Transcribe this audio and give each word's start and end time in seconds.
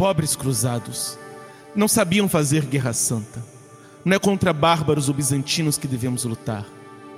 pobres 0.00 0.34
cruzados. 0.34 1.18
Não 1.76 1.86
sabiam 1.86 2.26
fazer 2.26 2.64
guerra 2.64 2.94
santa. 2.94 3.44
Não 4.02 4.16
é 4.16 4.18
contra 4.18 4.50
bárbaros 4.50 5.10
ou 5.10 5.14
bizantinos 5.14 5.76
que 5.76 5.86
devemos 5.86 6.24
lutar. 6.24 6.66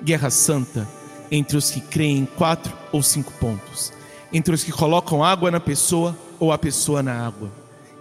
Guerra 0.02 0.30
santa 0.30 0.88
entre 1.30 1.56
os 1.56 1.70
que 1.70 1.80
creem 1.80 2.18
em 2.18 2.26
quatro 2.26 2.76
ou 2.90 3.00
cinco 3.00 3.32
pontos, 3.34 3.92
entre 4.32 4.52
os 4.52 4.64
que 4.64 4.72
colocam 4.72 5.22
água 5.22 5.48
na 5.48 5.60
pessoa 5.60 6.18
ou 6.40 6.50
a 6.50 6.58
pessoa 6.58 7.04
na 7.04 7.24
água. 7.24 7.52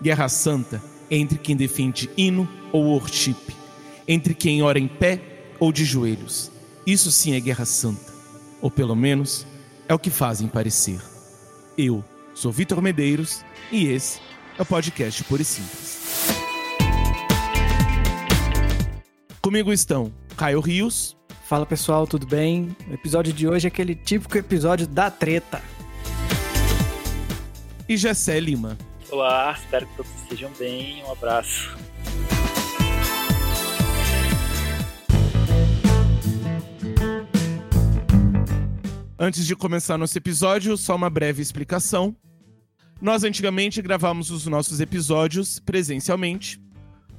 Guerra 0.02 0.28
santa 0.28 0.82
entre 1.12 1.38
quem 1.38 1.56
defende 1.56 2.10
hino 2.18 2.50
ou 2.72 2.86
worship, 2.86 3.38
entre 4.08 4.34
quem 4.34 4.64
ora 4.64 4.80
em 4.80 4.88
pé 4.88 5.22
ou 5.60 5.72
de 5.72 5.86
joelhos. 5.86 6.52
Isso 6.88 7.12
sim 7.12 7.36
é 7.36 7.40
guerra 7.40 7.66
santa, 7.66 8.12
ou 8.60 8.72
pelo 8.72 8.96
menos 8.96 9.46
é 9.88 9.94
o 9.94 10.00
que 10.00 10.10
fazem 10.10 10.48
parecer. 10.48 11.00
Eu 11.78 12.04
sou 12.34 12.52
Vitor 12.52 12.82
Medeiros 12.82 13.46
e 13.72 13.86
esse 13.86 14.31
é 14.58 14.62
o 14.62 14.66
podcast 14.66 15.24
Pura 15.24 15.42
e 15.42 15.46
Simples. 15.46 16.00
Comigo 19.42 19.74
estão 19.74 20.14
Caio 20.38 20.60
Rios. 20.60 21.18
Fala 21.48 21.66
pessoal, 21.66 22.08
tudo 22.08 22.26
bem? 22.26 22.76
O 22.90 22.94
episódio 22.94 23.34
de 23.34 23.48
hoje 23.48 23.68
é 23.68 23.70
aquele 23.70 23.96
típico 23.96 24.38
episódio 24.38 24.88
da 24.88 25.10
treta. 25.12 25.62
E 27.90 27.98
Jessé 27.98 28.40
Lima. 28.40 28.78
Olá, 29.10 29.54
espero 29.58 29.86
que 29.88 29.98
todos 29.98 30.12
estejam 30.22 30.52
bem. 30.58 31.04
Um 31.04 31.12
abraço. 31.12 31.76
Antes 39.20 39.46
de 39.46 39.56
começar 39.56 39.98
nosso 39.98 40.18
episódio, 40.18 40.76
só 40.78 40.96
uma 40.96 41.10
breve 41.10 41.42
explicação. 41.42 42.16
Nós 43.02 43.24
antigamente 43.24 43.82
gravávamos 43.82 44.30
os 44.30 44.46
nossos 44.46 44.80
episódios 44.80 45.58
presencialmente, 45.60 46.62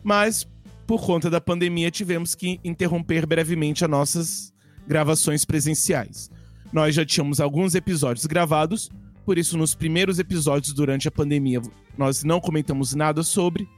mas 0.02 0.46
por 0.86 1.04
conta 1.04 1.28
da 1.28 1.40
pandemia 1.40 1.90
tivemos 1.90 2.36
que 2.36 2.60
interromper 2.62 3.26
brevemente 3.26 3.84
as 3.84 3.90
nossas 3.90 4.54
gravações 4.86 5.44
presenciais. 5.44 6.30
Nós 6.72 6.94
já 6.94 7.04
tínhamos 7.04 7.40
alguns 7.40 7.74
episódios 7.74 8.26
gravados, 8.26 8.90
por 9.24 9.38
isso 9.38 9.58
nos 9.58 9.74
primeiros 9.74 10.20
episódios 10.20 10.72
durante 10.72 11.08
a 11.08 11.10
pandemia 11.10 11.60
nós 11.98 12.22
não 12.22 12.40
comentamos 12.40 12.94
nada 12.94 13.24
sobre, 13.24 13.68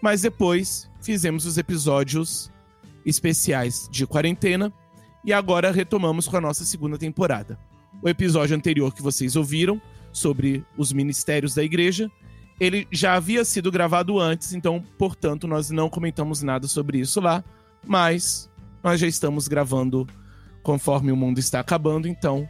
mas 0.00 0.22
depois 0.22 0.88
fizemos 1.02 1.46
os 1.46 1.58
episódios 1.58 2.50
especiais 3.04 3.88
de 3.90 4.06
quarentena 4.06 4.72
e 5.24 5.32
agora 5.32 5.72
retomamos 5.72 6.28
com 6.28 6.36
a 6.36 6.40
nossa 6.40 6.64
segunda 6.64 6.96
temporada. 6.96 7.58
O 8.00 8.08
episódio 8.08 8.56
anterior 8.56 8.94
que 8.94 9.02
vocês 9.02 9.34
ouviram 9.34 9.82
sobre 10.12 10.64
os 10.76 10.92
ministérios 10.92 11.54
da 11.54 11.62
igreja. 11.62 12.10
Ele 12.58 12.86
já 12.90 13.14
havia 13.14 13.44
sido 13.44 13.70
gravado 13.70 14.18
antes, 14.18 14.52
então, 14.52 14.84
portanto, 14.98 15.46
nós 15.46 15.70
não 15.70 15.88
comentamos 15.88 16.42
nada 16.42 16.68
sobre 16.68 16.98
isso 16.98 17.20
lá, 17.20 17.42
mas 17.86 18.50
nós 18.82 19.00
já 19.00 19.06
estamos 19.06 19.48
gravando 19.48 20.06
conforme 20.62 21.10
o 21.10 21.16
mundo 21.16 21.38
está 21.38 21.60
acabando, 21.60 22.06
então 22.06 22.46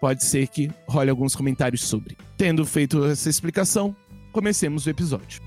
pode 0.00 0.24
ser 0.24 0.48
que 0.48 0.70
role 0.88 1.10
alguns 1.10 1.36
comentários 1.36 1.84
sobre. 1.84 2.16
Tendo 2.36 2.66
feito 2.66 3.04
essa 3.04 3.30
explicação, 3.30 3.94
comecemos 4.32 4.86
o 4.86 4.90
episódio. 4.90 5.40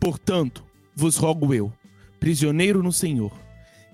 Portanto, 0.00 0.64
vos 0.96 1.16
rogo 1.16 1.54
eu, 1.54 1.72
prisioneiro 2.18 2.82
no 2.82 2.92
Senhor, 2.92 3.32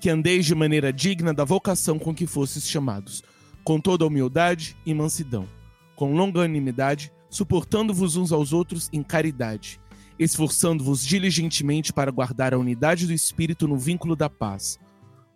que 0.00 0.08
andeis 0.08 0.46
de 0.46 0.54
maneira 0.54 0.90
digna 0.90 1.34
da 1.34 1.44
vocação 1.44 1.98
com 1.98 2.14
que 2.14 2.26
fostes 2.26 2.66
chamados 2.68 3.22
com 3.68 3.78
toda 3.78 4.06
humildade 4.06 4.74
e 4.86 4.94
mansidão, 4.94 5.46
com 5.94 6.14
longanimidade, 6.14 7.12
suportando-vos 7.28 8.16
uns 8.16 8.32
aos 8.32 8.54
outros 8.54 8.88
em 8.94 9.02
caridade, 9.02 9.78
esforçando-vos 10.18 11.04
diligentemente 11.04 11.92
para 11.92 12.10
guardar 12.10 12.54
a 12.54 12.58
unidade 12.58 13.06
do 13.06 13.12
Espírito 13.12 13.68
no 13.68 13.76
vínculo 13.76 14.16
da 14.16 14.30
paz. 14.30 14.80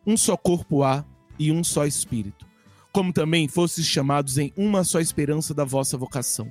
Um 0.07 0.17
só 0.17 0.35
corpo 0.35 0.83
há 0.83 1.05
e 1.39 1.53
um 1.53 1.63
só 1.63 1.85
Espírito, 1.85 2.47
como 2.91 3.13
também 3.13 3.49
fostes 3.49 3.85
chamados 3.85 4.39
em 4.39 4.51
uma 4.57 4.83
só 4.83 4.99
esperança 4.99 5.53
da 5.53 5.67
vossa 5.67 5.99
vocação. 5.99 6.51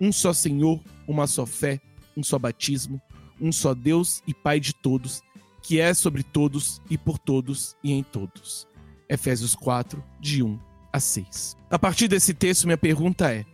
Um 0.00 0.10
só 0.10 0.32
Senhor, 0.32 0.80
uma 1.06 1.26
só 1.26 1.44
fé, 1.44 1.78
um 2.16 2.22
só 2.22 2.38
batismo, 2.38 2.98
um 3.38 3.52
só 3.52 3.74
Deus 3.74 4.22
e 4.26 4.32
Pai 4.32 4.58
de 4.58 4.72
todos, 4.72 5.20
que 5.62 5.78
é 5.78 5.92
sobre 5.92 6.22
todos 6.22 6.80
e 6.88 6.96
por 6.96 7.18
todos 7.18 7.76
e 7.84 7.92
em 7.92 8.02
todos. 8.02 8.66
Efésios 9.10 9.54
4, 9.54 10.02
de 10.18 10.42
1 10.42 10.71
a 10.92 11.00
6. 11.00 11.56
A 11.70 11.78
partir 11.78 12.08
desse 12.08 12.34
texto, 12.34 12.64
minha 12.64 12.76
pergunta 12.76 13.32
é: 13.32 13.44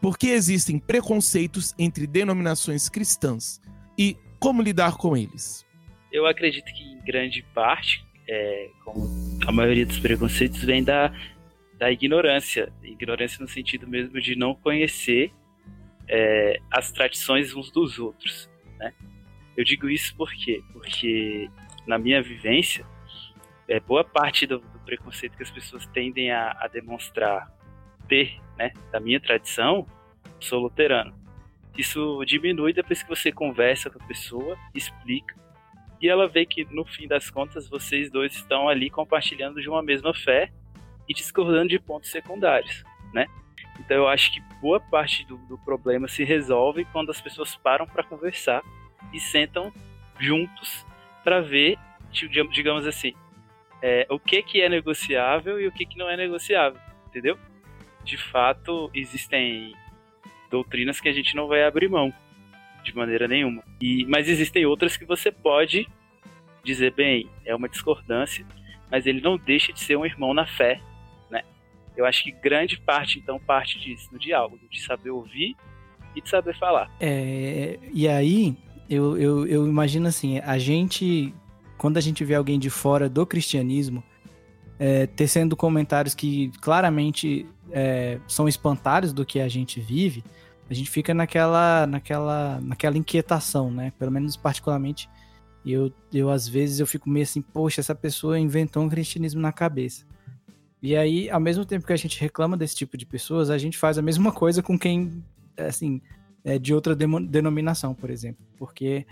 por 0.00 0.18
que 0.18 0.28
existem 0.28 0.78
preconceitos 0.78 1.74
entre 1.78 2.06
denominações 2.06 2.88
cristãs 2.88 3.60
e 3.96 4.16
como 4.40 4.60
lidar 4.60 4.96
com 4.96 5.16
eles? 5.16 5.64
Eu 6.10 6.26
acredito 6.26 6.66
que, 6.74 6.82
em 6.82 7.00
grande 7.04 7.42
parte, 7.54 8.04
é, 8.28 8.68
a 9.46 9.52
maioria 9.52 9.86
dos 9.86 9.98
preconceitos, 9.98 10.62
vem 10.62 10.82
da, 10.82 11.12
da 11.78 11.90
ignorância. 11.90 12.72
Ignorância 12.82 13.40
no 13.40 13.48
sentido 13.48 13.86
mesmo 13.86 14.20
de 14.20 14.34
não 14.36 14.54
conhecer 14.54 15.32
é, 16.08 16.58
as 16.70 16.90
tradições 16.90 17.54
uns 17.54 17.70
dos 17.70 17.98
outros. 17.98 18.50
Né? 18.78 18.92
Eu 19.56 19.64
digo 19.64 19.88
isso 19.88 20.14
por 20.16 20.30
quê? 20.32 20.62
Porque, 20.72 21.48
na 21.86 21.98
minha 21.98 22.22
vivência, 22.22 22.84
é, 23.68 23.80
boa 23.80 24.04
parte 24.04 24.46
do, 24.46 24.62
preconceito 24.82 25.36
que 25.36 25.42
as 25.42 25.50
pessoas 25.50 25.86
tendem 25.86 26.30
a, 26.30 26.56
a, 26.60 26.68
demonstrar 26.68 27.50
ter, 28.08 28.40
né, 28.56 28.72
da 28.90 29.00
minha 29.00 29.20
tradição, 29.20 29.86
sou 30.40 30.60
luterano. 30.60 31.14
Isso 31.76 32.22
diminui 32.26 32.72
depois 32.72 33.02
que 33.02 33.08
você 33.08 33.32
conversa 33.32 33.88
com 33.88 34.02
a 34.02 34.06
pessoa, 34.06 34.58
explica, 34.74 35.34
e 36.00 36.08
ela 36.08 36.28
vê 36.28 36.44
que 36.44 36.64
no 36.74 36.84
fim 36.84 37.06
das 37.06 37.30
contas 37.30 37.68
vocês 37.68 38.10
dois 38.10 38.34
estão 38.34 38.68
ali 38.68 38.90
compartilhando 38.90 39.62
de 39.62 39.68
uma 39.68 39.82
mesma 39.82 40.12
fé 40.12 40.50
e 41.08 41.14
discordando 41.14 41.68
de 41.68 41.78
pontos 41.78 42.10
secundários, 42.10 42.82
né? 43.14 43.26
Então 43.78 43.96
eu 43.96 44.08
acho 44.08 44.32
que 44.32 44.40
boa 44.60 44.80
parte 44.80 45.24
do, 45.26 45.36
do 45.46 45.56
problema 45.58 46.08
se 46.08 46.24
resolve 46.24 46.84
quando 46.86 47.10
as 47.10 47.20
pessoas 47.20 47.54
param 47.54 47.86
para 47.86 48.02
conversar 48.02 48.62
e 49.12 49.20
sentam 49.20 49.72
juntos 50.18 50.84
para 51.22 51.40
ver, 51.40 51.78
digamos 52.10 52.86
assim, 52.86 53.14
é, 53.82 54.06
o 54.08 54.18
que, 54.18 54.42
que 54.42 54.62
é 54.62 54.68
negociável 54.68 55.60
e 55.60 55.66
o 55.66 55.72
que, 55.72 55.84
que 55.84 55.98
não 55.98 56.08
é 56.08 56.16
negociável, 56.16 56.80
entendeu? 57.08 57.36
De 58.04 58.16
fato, 58.16 58.90
existem 58.94 59.74
doutrinas 60.50 61.00
que 61.00 61.08
a 61.08 61.12
gente 61.12 61.34
não 61.34 61.48
vai 61.48 61.64
abrir 61.64 61.88
mão 61.88 62.12
de 62.84 62.94
maneira 62.94 63.26
nenhuma. 63.26 63.62
E, 63.80 64.04
mas 64.06 64.28
existem 64.28 64.64
outras 64.64 64.96
que 64.96 65.04
você 65.04 65.32
pode 65.32 65.88
dizer, 66.62 66.92
bem, 66.94 67.28
é 67.44 67.54
uma 67.54 67.68
discordância, 67.68 68.46
mas 68.90 69.06
ele 69.06 69.20
não 69.20 69.36
deixa 69.36 69.72
de 69.72 69.80
ser 69.80 69.96
um 69.96 70.06
irmão 70.06 70.32
na 70.32 70.46
fé, 70.46 70.80
né? 71.30 71.42
Eu 71.96 72.04
acho 72.04 72.22
que 72.22 72.30
grande 72.30 72.78
parte, 72.78 73.18
então, 73.18 73.38
parte 73.38 73.80
disso, 73.80 74.08
no 74.12 74.18
diálogo, 74.18 74.60
de 74.70 74.80
saber 74.80 75.10
ouvir 75.10 75.56
e 76.14 76.20
de 76.20 76.28
saber 76.28 76.56
falar. 76.56 76.90
É, 77.00 77.78
e 77.92 78.06
aí, 78.06 78.56
eu, 78.88 79.16
eu, 79.18 79.46
eu 79.46 79.66
imagino 79.66 80.06
assim, 80.06 80.38
a 80.40 80.58
gente 80.58 81.34
quando 81.82 81.96
a 81.96 82.00
gente 82.00 82.24
vê 82.24 82.36
alguém 82.36 82.60
de 82.60 82.70
fora 82.70 83.08
do 83.08 83.26
cristianismo 83.26 84.04
é, 84.78 85.04
tecendo 85.04 85.56
comentários 85.56 86.14
que 86.14 86.52
claramente 86.60 87.44
é, 87.72 88.20
são 88.28 88.46
espantados 88.46 89.12
do 89.12 89.26
que 89.26 89.40
a 89.40 89.48
gente 89.48 89.80
vive, 89.80 90.22
a 90.70 90.74
gente 90.74 90.88
fica 90.88 91.12
naquela, 91.12 91.84
naquela, 91.88 92.60
naquela 92.60 92.96
inquietação, 92.96 93.68
né? 93.68 93.92
Pelo 93.98 94.12
menos 94.12 94.36
particularmente, 94.36 95.10
eu, 95.66 95.92
eu 96.12 96.30
às 96.30 96.46
vezes 96.46 96.78
eu 96.78 96.86
fico 96.86 97.10
meio 97.10 97.24
assim, 97.24 97.42
poxa, 97.42 97.80
essa 97.80 97.96
pessoa 97.96 98.38
inventou 98.38 98.84
um 98.84 98.88
cristianismo 98.88 99.40
na 99.40 99.50
cabeça. 99.50 100.06
E 100.80 100.96
aí, 100.96 101.28
ao 101.30 101.40
mesmo 101.40 101.64
tempo 101.64 101.84
que 101.84 101.92
a 101.92 101.96
gente 101.96 102.20
reclama 102.20 102.56
desse 102.56 102.76
tipo 102.76 102.96
de 102.96 103.04
pessoas, 103.04 103.50
a 103.50 103.58
gente 103.58 103.76
faz 103.76 103.98
a 103.98 104.02
mesma 104.02 104.30
coisa 104.30 104.62
com 104.62 104.78
quem, 104.78 105.20
assim, 105.58 106.00
é 106.44 106.60
de 106.60 106.72
outra 106.72 106.94
denominação, 106.94 107.92
por 107.92 108.08
exemplo. 108.08 108.46
Porque 108.56 109.04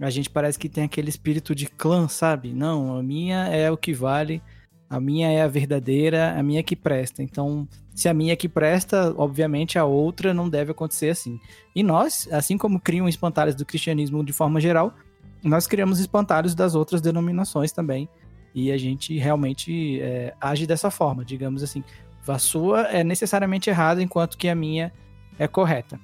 a 0.00 0.10
gente 0.10 0.28
parece 0.28 0.58
que 0.58 0.68
tem 0.68 0.84
aquele 0.84 1.08
espírito 1.08 1.54
de 1.54 1.66
clã, 1.66 2.08
sabe? 2.08 2.52
Não, 2.52 2.96
a 2.96 3.02
minha 3.02 3.46
é 3.48 3.70
o 3.70 3.76
que 3.76 3.92
vale, 3.92 4.42
a 4.88 5.00
minha 5.00 5.30
é 5.30 5.42
a 5.42 5.48
verdadeira, 5.48 6.38
a 6.38 6.42
minha 6.42 6.60
é 6.60 6.62
que 6.62 6.76
presta. 6.76 7.22
Então, 7.22 7.66
se 7.94 8.08
a 8.08 8.14
minha 8.14 8.32
é 8.32 8.36
que 8.36 8.48
presta, 8.48 9.14
obviamente 9.16 9.78
a 9.78 9.84
outra 9.84 10.34
não 10.34 10.48
deve 10.48 10.70
acontecer 10.70 11.08
assim. 11.08 11.40
E 11.74 11.82
nós, 11.82 12.28
assim 12.30 12.58
como 12.58 12.78
criam 12.78 13.08
espantalhos 13.08 13.54
do 13.54 13.64
cristianismo 13.64 14.24
de 14.24 14.32
forma 14.32 14.60
geral, 14.60 14.94
nós 15.42 15.66
criamos 15.66 15.98
espantalhos 15.98 16.54
das 16.54 16.74
outras 16.74 17.00
denominações 17.00 17.72
também. 17.72 18.08
E 18.54 18.70
a 18.70 18.78
gente 18.78 19.16
realmente 19.18 20.00
é, 20.00 20.34
age 20.40 20.66
dessa 20.66 20.90
forma, 20.90 21.24
digamos 21.24 21.62
assim. 21.62 21.82
A 22.26 22.38
sua 22.38 22.82
é 22.88 23.04
necessariamente 23.04 23.70
errada, 23.70 24.02
enquanto 24.02 24.36
que 24.36 24.48
a 24.48 24.54
minha 24.54 24.92
é 25.38 25.46
correta. 25.46 25.98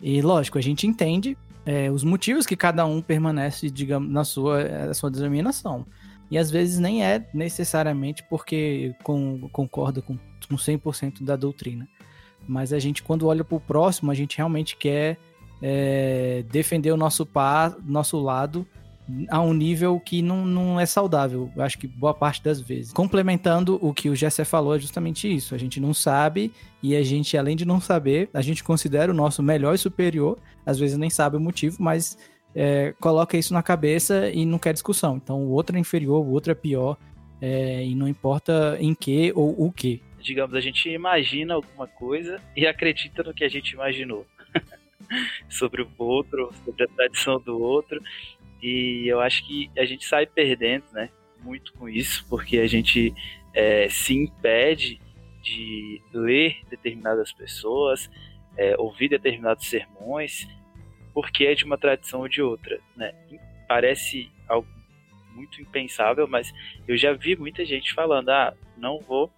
E 0.00 0.22
lógico, 0.22 0.58
a 0.58 0.62
gente 0.62 0.86
entende 0.86 1.36
é, 1.66 1.90
os 1.90 2.04
motivos 2.04 2.46
que 2.46 2.56
cada 2.56 2.84
um 2.84 3.00
permanece, 3.00 3.70
digamos, 3.70 4.10
na 4.10 4.24
sua, 4.24 4.64
na 4.86 4.94
sua 4.94 5.10
denominação. 5.10 5.86
E 6.30 6.38
às 6.38 6.50
vezes 6.50 6.78
nem 6.78 7.04
é 7.04 7.28
necessariamente 7.32 8.22
porque 8.28 8.94
com, 9.02 9.48
concorda 9.50 10.02
com, 10.02 10.18
com 10.48 10.56
100% 10.56 11.22
da 11.22 11.36
doutrina. 11.36 11.88
mas 12.46 12.72
a 12.72 12.78
gente, 12.78 13.02
quando 13.02 13.26
olha 13.26 13.44
para 13.44 13.56
o 13.56 13.60
próximo, 13.60 14.10
a 14.10 14.14
gente 14.14 14.36
realmente 14.36 14.76
quer 14.76 15.18
é, 15.62 16.44
defender 16.50 16.92
o 16.92 16.96
nosso, 16.96 17.24
par, 17.24 17.76
nosso 17.84 18.20
lado 18.20 18.66
a 19.28 19.40
um 19.40 19.52
nível 19.52 20.00
que 20.00 20.22
não, 20.22 20.46
não 20.46 20.80
é 20.80 20.86
saudável, 20.86 21.50
eu 21.54 21.62
acho 21.62 21.78
que 21.78 21.86
boa 21.86 22.14
parte 22.14 22.42
das 22.42 22.60
vezes. 22.60 22.92
Complementando 22.92 23.78
o 23.82 23.92
que 23.92 24.08
o 24.08 24.16
Jessé 24.16 24.44
falou, 24.44 24.74
é 24.74 24.78
justamente 24.78 25.32
isso. 25.32 25.54
A 25.54 25.58
gente 25.58 25.78
não 25.78 25.92
sabe 25.92 26.52
e 26.82 26.96
a 26.96 27.02
gente, 27.02 27.36
além 27.36 27.54
de 27.54 27.64
não 27.64 27.80
saber, 27.80 28.30
a 28.32 28.40
gente 28.40 28.64
considera 28.64 29.12
o 29.12 29.14
nosso 29.14 29.42
melhor 29.42 29.74
e 29.74 29.78
superior, 29.78 30.38
às 30.64 30.78
vezes 30.78 30.96
nem 30.96 31.10
sabe 31.10 31.36
o 31.36 31.40
motivo, 31.40 31.76
mas 31.80 32.16
é, 32.54 32.94
coloca 32.98 33.36
isso 33.36 33.52
na 33.52 33.62
cabeça 33.62 34.30
e 34.30 34.46
não 34.46 34.58
quer 34.58 34.72
discussão. 34.72 35.16
Então 35.16 35.42
o 35.42 35.50
outro 35.50 35.76
é 35.76 35.80
inferior, 35.80 36.24
o 36.24 36.30
outro 36.30 36.52
é 36.52 36.54
pior, 36.54 36.96
é, 37.42 37.84
e 37.84 37.94
não 37.94 38.08
importa 38.08 38.78
em 38.80 38.94
que 38.94 39.32
ou 39.34 39.54
o 39.66 39.70
que. 39.70 40.02
Digamos, 40.20 40.54
a 40.54 40.60
gente 40.60 40.88
imagina 40.88 41.52
alguma 41.52 41.86
coisa 41.86 42.40
e 42.56 42.66
acredita 42.66 43.22
no 43.22 43.34
que 43.34 43.44
a 43.44 43.48
gente 43.50 43.72
imaginou. 43.72 44.26
sobre 45.48 45.82
o 45.82 45.88
outro, 45.98 46.50
sobre 46.64 46.84
a 46.84 46.88
tradição 46.88 47.40
do 47.40 47.60
outro. 47.60 48.00
E 48.64 49.06
eu 49.06 49.20
acho 49.20 49.46
que 49.46 49.70
a 49.76 49.84
gente 49.84 50.06
sai 50.06 50.24
perdendo, 50.24 50.84
né? 50.90 51.10
Muito 51.42 51.70
com 51.74 51.86
isso, 51.86 52.24
porque 52.30 52.58
a 52.60 52.66
gente 52.66 53.12
é, 53.52 53.90
se 53.90 54.14
impede 54.14 54.98
de 55.42 56.00
ler 56.10 56.62
determinadas 56.70 57.30
pessoas, 57.30 58.10
é, 58.56 58.74
ouvir 58.78 59.10
determinados 59.10 59.66
sermões, 59.66 60.48
porque 61.12 61.44
é 61.44 61.54
de 61.54 61.66
uma 61.66 61.76
tradição 61.76 62.20
ou 62.20 62.28
de 62.28 62.40
outra, 62.40 62.80
né? 62.96 63.12
Parece 63.68 64.32
algo 64.48 64.66
muito 65.34 65.60
impensável, 65.60 66.26
mas 66.26 66.50
eu 66.88 66.96
já 66.96 67.12
vi 67.12 67.36
muita 67.36 67.66
gente 67.66 67.92
falando: 67.92 68.30
ah, 68.30 68.54
não 68.78 68.98
vou 68.98 69.30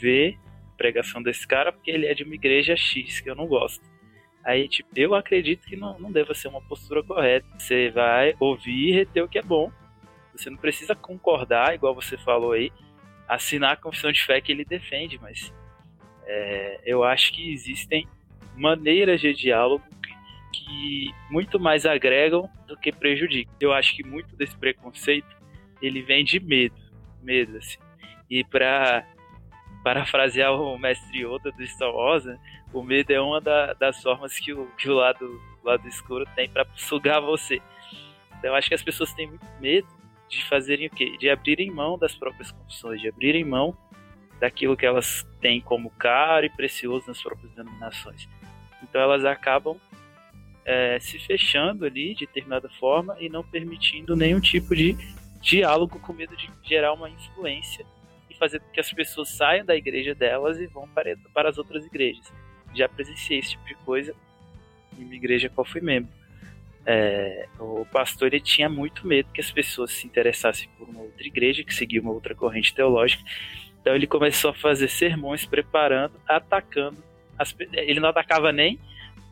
ver 0.00 0.38
pregação 0.78 1.22
desse 1.22 1.46
cara 1.46 1.70
porque 1.70 1.90
ele 1.90 2.06
é 2.06 2.14
de 2.14 2.24
uma 2.24 2.34
igreja 2.34 2.74
X 2.74 3.20
que 3.20 3.28
eu 3.28 3.34
não 3.34 3.46
gosto. 3.46 3.84
Aí, 4.46 4.68
tipo, 4.68 4.88
eu 4.94 5.12
acredito 5.12 5.66
que 5.66 5.74
não, 5.74 5.98
não 5.98 6.12
deva 6.12 6.32
ser 6.32 6.46
uma 6.46 6.62
postura 6.62 7.02
correta. 7.02 7.44
Você 7.58 7.90
vai 7.90 8.32
ouvir 8.38 8.90
e 8.90 8.92
reter 8.92 9.24
o 9.24 9.28
que 9.28 9.40
é 9.40 9.42
bom. 9.42 9.72
Você 10.36 10.48
não 10.48 10.56
precisa 10.56 10.94
concordar, 10.94 11.74
igual 11.74 11.92
você 11.92 12.16
falou 12.16 12.52
aí, 12.52 12.70
assinar 13.26 13.72
a 13.72 13.76
confissão 13.76 14.12
de 14.12 14.22
fé 14.22 14.40
que 14.40 14.52
ele 14.52 14.64
defende, 14.64 15.18
mas 15.20 15.52
é, 16.24 16.80
eu 16.86 17.02
acho 17.02 17.32
que 17.32 17.52
existem 17.52 18.06
maneiras 18.54 19.20
de 19.20 19.34
diálogo 19.34 19.82
que 20.52 21.10
muito 21.28 21.58
mais 21.58 21.84
agregam 21.84 22.48
do 22.68 22.76
que 22.76 22.92
prejudicam. 22.92 23.52
Eu 23.58 23.72
acho 23.72 23.96
que 23.96 24.04
muito 24.04 24.36
desse 24.36 24.56
preconceito 24.56 25.36
ele 25.82 26.02
vem 26.02 26.24
de 26.24 26.38
medo, 26.38 26.76
medo 27.20 27.56
assim. 27.56 27.78
E 28.30 28.44
para 28.44 29.04
parafrasear 29.86 30.52
o 30.52 30.76
mestre 30.76 31.24
Yoda 31.24 31.52
do 31.52 31.64
Star 31.64 31.94
Wars, 31.94 32.24
né, 32.24 32.36
o 32.72 32.82
medo 32.82 33.12
é 33.12 33.20
uma 33.20 33.40
da, 33.40 33.72
das 33.74 34.02
formas 34.02 34.36
que 34.36 34.52
o, 34.52 34.66
que 34.76 34.90
o 34.90 34.94
lado, 34.94 35.40
lado 35.62 35.86
escuro 35.86 36.26
tem 36.34 36.48
para 36.48 36.66
sugar 36.74 37.20
você. 37.20 37.62
Então 38.36 38.50
eu 38.50 38.56
acho 38.56 38.66
que 38.66 38.74
as 38.74 38.82
pessoas 38.82 39.14
têm 39.14 39.28
muito 39.28 39.46
medo 39.60 39.86
de 40.28 40.42
fazerem 40.46 40.88
o 40.88 40.90
quê? 40.90 41.16
De 41.16 41.30
abrirem 41.30 41.70
mão 41.70 41.96
das 41.96 42.16
próprias 42.16 42.50
confissões, 42.50 43.00
de 43.00 43.08
abrirem 43.08 43.44
mão 43.44 43.78
daquilo 44.40 44.76
que 44.76 44.84
elas 44.84 45.24
têm 45.40 45.60
como 45.60 45.88
caro 45.90 46.46
e 46.46 46.50
precioso 46.50 47.06
nas 47.06 47.22
próprias 47.22 47.52
denominações. 47.52 48.28
Então 48.82 49.00
elas 49.00 49.24
acabam 49.24 49.76
é, 50.64 50.98
se 50.98 51.16
fechando 51.20 51.84
ali 51.84 52.12
de 52.12 52.26
determinada 52.26 52.68
forma 52.70 53.16
e 53.20 53.28
não 53.28 53.44
permitindo 53.44 54.16
nenhum 54.16 54.40
tipo 54.40 54.74
de 54.74 54.96
diálogo 55.40 56.00
com 56.00 56.12
medo 56.12 56.36
de 56.36 56.50
gerar 56.64 56.92
uma 56.92 57.08
influência 57.08 57.86
fazer 58.36 58.60
com 58.60 58.70
que 58.70 58.80
as 58.80 58.92
pessoas 58.92 59.30
saiam 59.30 59.64
da 59.64 59.76
igreja 59.76 60.14
delas 60.14 60.58
e 60.58 60.66
vão 60.66 60.88
para, 60.88 61.16
para 61.32 61.48
as 61.48 61.58
outras 61.58 61.84
igrejas 61.84 62.32
já 62.76 62.88
presenciei 62.88 63.38
esse 63.38 63.50
tipo 63.50 63.64
de 63.64 63.74
coisa 63.76 64.14
em 64.98 65.04
uma 65.04 65.14
igreja 65.14 65.48
qual 65.48 65.64
fui 65.64 65.80
membro. 65.80 66.12
É, 66.84 67.48
o 67.58 67.84
pastor 67.86 68.28
ele 68.28 68.40
tinha 68.40 68.68
muito 68.68 69.06
medo 69.06 69.32
que 69.32 69.40
as 69.40 69.50
pessoas 69.50 69.90
se 69.90 70.06
interessassem 70.06 70.68
por 70.78 70.88
uma 70.88 71.00
outra 71.00 71.26
igreja, 71.26 71.64
que 71.64 71.74
seguia 71.74 72.00
uma 72.00 72.12
outra 72.12 72.34
corrente 72.34 72.74
teológica. 72.74 73.24
Então 73.80 73.94
ele 73.94 74.06
começou 74.06 74.50
a 74.50 74.54
fazer 74.54 74.88
sermões 74.88 75.44
preparando, 75.44 76.20
atacando. 76.26 77.02
As, 77.38 77.54
ele 77.72 77.98
não 77.98 78.08
atacava 78.08 78.52
nem 78.52 78.78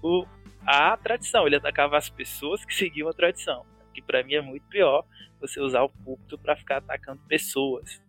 o, 0.02 0.26
a 0.66 0.96
tradição, 0.96 1.46
ele 1.46 1.56
atacava 1.56 1.96
as 1.96 2.08
pessoas 2.08 2.64
que 2.64 2.74
seguiam 2.74 3.08
a 3.08 3.12
tradição. 3.12 3.64
Que 3.92 4.02
para 4.02 4.22
mim 4.24 4.34
é 4.34 4.40
muito 4.40 4.66
pior 4.66 5.04
você 5.40 5.60
usar 5.60 5.82
o 5.82 5.88
púlpito 5.88 6.36
para 6.36 6.56
ficar 6.56 6.78
atacando 6.78 7.20
pessoas. 7.28 8.02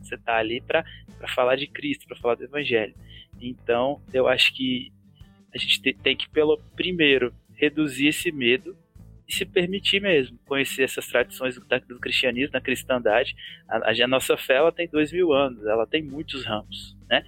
Você 0.00 0.16
tá 0.18 0.36
ali 0.36 0.60
para 0.60 0.84
falar 1.34 1.56
de 1.56 1.66
Cristo, 1.66 2.06
para 2.06 2.16
falar 2.16 2.34
do 2.34 2.44
Evangelho. 2.44 2.94
Então, 3.40 4.00
eu 4.12 4.28
acho 4.28 4.54
que 4.54 4.92
a 5.54 5.58
gente 5.58 5.80
tem 5.94 6.16
que, 6.16 6.28
pelo 6.28 6.58
primeiro, 6.74 7.32
reduzir 7.54 8.08
esse 8.08 8.32
medo 8.32 8.76
e 9.28 9.34
se 9.34 9.44
permitir 9.44 10.00
mesmo 10.00 10.38
conhecer 10.46 10.82
essas 10.82 11.06
tradições 11.06 11.54
do, 11.54 11.66
do 11.88 12.00
cristianismo, 12.00 12.52
da 12.52 12.60
cristandade. 12.60 13.34
A, 13.68 13.90
a, 13.90 14.08
nossa 14.08 14.36
fé 14.36 14.54
ela 14.54 14.72
tem 14.72 14.88
dois 14.88 15.12
mil 15.12 15.32
anos, 15.32 15.64
ela 15.66 15.86
tem 15.86 16.02
muitos 16.02 16.44
ramos, 16.44 16.96
né? 17.08 17.24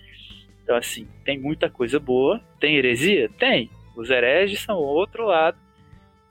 Então, 0.62 0.76
assim, 0.76 1.06
tem 1.24 1.38
muita 1.38 1.68
coisa 1.68 2.00
boa. 2.00 2.40
Tem 2.58 2.76
heresia? 2.76 3.28
Tem. 3.38 3.70
Os 3.94 4.10
hereges 4.10 4.60
são 4.60 4.78
outro 4.78 5.26
lado, 5.26 5.58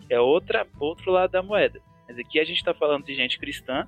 é 0.10 0.20
outra, 0.20 0.68
outro 0.80 1.12
lado 1.12 1.32
da 1.32 1.44
moeda. 1.44 1.80
Mas 2.08 2.18
aqui 2.18 2.40
a 2.40 2.44
gente 2.44 2.58
está 2.58 2.74
falando 2.74 3.06
de 3.06 3.16
gente 3.16 3.40
cristã, 3.40 3.88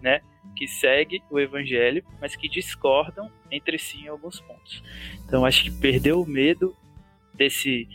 né? 0.00 0.20
que 0.58 0.66
segue 0.66 1.22
o 1.30 1.38
evangelho, 1.38 2.04
mas 2.20 2.34
que 2.34 2.48
discordam 2.48 3.30
entre 3.50 3.78
si 3.78 3.98
em 3.98 4.08
alguns 4.08 4.40
pontos. 4.40 4.82
Então 5.24 5.44
acho 5.44 5.62
que 5.62 5.70
perdeu 5.70 6.20
o 6.20 6.26
medo 6.26 6.76
desse 7.34 7.88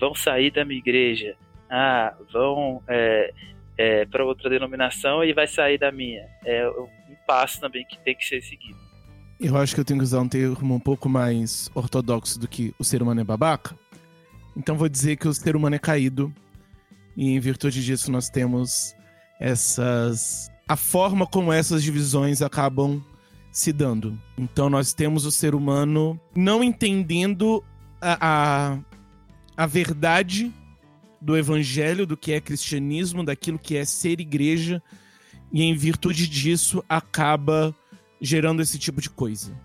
vão 0.00 0.14
sair 0.14 0.50
da 0.50 0.64
minha 0.64 0.78
igreja, 0.78 1.36
ah, 1.68 2.16
vão 2.32 2.82
é, 2.88 3.34
é, 3.76 4.06
para 4.06 4.24
outra 4.24 4.48
denominação 4.48 5.22
e 5.22 5.32
vai 5.34 5.46
sair 5.46 5.78
da 5.78 5.92
minha. 5.92 6.26
É 6.44 6.68
um 6.68 6.88
passo 7.26 7.60
também 7.60 7.84
que 7.86 7.98
tem 7.98 8.14
que 8.14 8.24
ser 8.24 8.42
seguido. 8.42 8.78
Eu 9.38 9.54
acho 9.56 9.74
que 9.74 9.80
eu 9.80 9.84
tenho 9.84 9.98
que 9.98 10.04
usar 10.04 10.20
um 10.20 10.28
termo 10.28 10.74
um 10.74 10.80
pouco 10.80 11.10
mais 11.10 11.70
ortodoxo 11.74 12.38
do 12.38 12.48
que 12.48 12.74
o 12.78 12.84
ser 12.84 13.02
humano 13.02 13.20
é 13.20 13.24
babaca. 13.24 13.76
Então 14.56 14.76
vou 14.76 14.88
dizer 14.88 15.16
que 15.16 15.28
o 15.28 15.34
ser 15.34 15.54
humano 15.54 15.76
é 15.76 15.78
caído 15.78 16.32
e 17.14 17.30
em 17.30 17.38
virtude 17.38 17.84
disso 17.84 18.10
nós 18.10 18.30
temos 18.30 18.94
essas 19.38 20.50
a 20.68 20.76
forma 20.76 21.26
como 21.26 21.52
essas 21.52 21.82
divisões 21.82 22.42
acabam 22.42 23.02
se 23.52 23.72
dando. 23.72 24.20
Então 24.36 24.68
nós 24.68 24.92
temos 24.92 25.24
o 25.24 25.30
ser 25.30 25.54
humano 25.54 26.20
não 26.34 26.62
entendendo 26.62 27.62
a, 28.00 28.18
a, 28.20 28.78
a 29.56 29.66
verdade 29.66 30.52
do 31.20 31.36
evangelho, 31.36 32.06
do 32.06 32.16
que 32.16 32.32
é 32.32 32.40
cristianismo, 32.40 33.24
daquilo 33.24 33.58
que 33.58 33.76
é 33.76 33.84
ser 33.84 34.20
igreja, 34.20 34.82
e 35.52 35.62
em 35.62 35.74
virtude 35.74 36.28
disso 36.28 36.84
acaba 36.88 37.74
gerando 38.20 38.60
esse 38.60 38.78
tipo 38.78 39.00
de 39.00 39.08
coisa. 39.08 39.58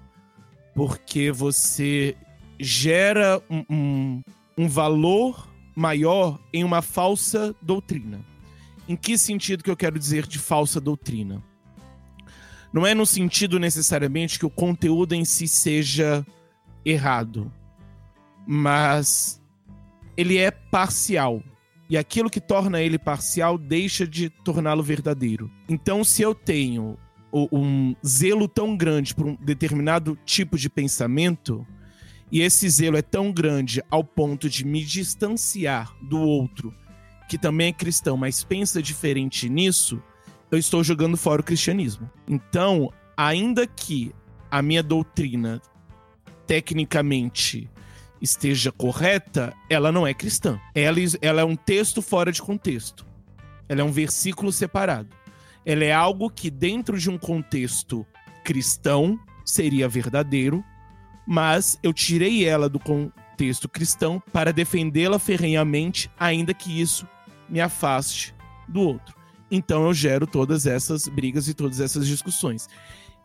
Porque 0.73 1.31
você 1.31 2.15
gera 2.59 3.41
um, 3.49 3.65
um, 3.69 4.21
um 4.57 4.69
valor 4.69 5.49
maior 5.75 6.39
em 6.53 6.63
uma 6.63 6.81
falsa 6.81 7.55
doutrina. 7.61 8.30
Em 8.91 8.95
que 8.97 9.17
sentido 9.17 9.63
que 9.63 9.71
eu 9.71 9.77
quero 9.77 9.97
dizer 9.97 10.27
de 10.27 10.37
falsa 10.37 10.81
doutrina? 10.81 11.41
Não 12.73 12.85
é 12.85 12.93
no 12.93 13.05
sentido 13.05 13.57
necessariamente 13.57 14.37
que 14.37 14.45
o 14.45 14.49
conteúdo 14.49 15.15
em 15.15 15.23
si 15.23 15.47
seja 15.47 16.27
errado, 16.83 17.49
mas 18.45 19.41
ele 20.17 20.37
é 20.37 20.51
parcial. 20.51 21.41
E 21.89 21.97
aquilo 21.97 22.29
que 22.29 22.41
torna 22.41 22.81
ele 22.81 22.99
parcial 22.99 23.57
deixa 23.57 24.05
de 24.05 24.29
torná-lo 24.29 24.83
verdadeiro. 24.83 25.49
Então, 25.69 26.03
se 26.03 26.21
eu 26.21 26.35
tenho 26.35 26.97
um 27.31 27.95
zelo 28.05 28.45
tão 28.45 28.75
grande 28.75 29.15
por 29.15 29.25
um 29.25 29.37
determinado 29.37 30.19
tipo 30.25 30.57
de 30.57 30.69
pensamento, 30.69 31.65
e 32.29 32.41
esse 32.41 32.69
zelo 32.69 32.97
é 32.97 33.01
tão 33.01 33.31
grande 33.31 33.81
ao 33.89 34.03
ponto 34.03 34.49
de 34.49 34.65
me 34.65 34.83
distanciar 34.83 35.95
do 36.01 36.19
outro 36.19 36.75
que 37.31 37.37
também 37.37 37.69
é 37.69 37.71
cristão, 37.71 38.17
mas 38.17 38.43
pensa 38.43 38.81
diferente 38.81 39.47
nisso, 39.47 40.03
eu 40.51 40.57
estou 40.57 40.83
jogando 40.83 41.15
fora 41.15 41.39
o 41.39 41.43
cristianismo. 41.45 42.09
Então, 42.27 42.91
ainda 43.15 43.65
que 43.65 44.13
a 44.51 44.61
minha 44.61 44.83
doutrina 44.83 45.61
tecnicamente 46.45 47.69
esteja 48.21 48.69
correta, 48.69 49.53
ela 49.69 49.93
não 49.93 50.05
é 50.05 50.13
cristã. 50.13 50.59
Ela, 50.75 50.97
ela 51.21 51.39
é 51.39 51.45
um 51.45 51.55
texto 51.55 52.01
fora 52.01 52.33
de 52.33 52.41
contexto. 52.41 53.05
Ela 53.69 53.79
é 53.79 53.83
um 53.85 53.93
versículo 53.93 54.51
separado. 54.51 55.15
Ela 55.65 55.85
é 55.85 55.93
algo 55.93 56.29
que, 56.29 56.51
dentro 56.51 56.99
de 56.99 57.09
um 57.09 57.17
contexto 57.17 58.05
cristão, 58.43 59.17
seria 59.45 59.87
verdadeiro, 59.87 60.61
mas 61.25 61.79
eu 61.81 61.93
tirei 61.93 62.43
ela 62.43 62.67
do 62.67 62.77
contexto 62.77 63.69
cristão 63.69 64.21
para 64.33 64.51
defendê-la 64.51 65.17
ferrenhamente, 65.17 66.11
ainda 66.19 66.53
que 66.53 66.81
isso 66.81 67.07
me 67.51 67.59
afaste 67.59 68.33
do 68.67 68.81
outro. 68.81 69.15
Então 69.51 69.85
eu 69.85 69.93
gero 69.93 70.25
todas 70.25 70.65
essas 70.65 71.07
brigas 71.09 71.49
e 71.49 71.53
todas 71.53 71.81
essas 71.81 72.07
discussões. 72.07 72.69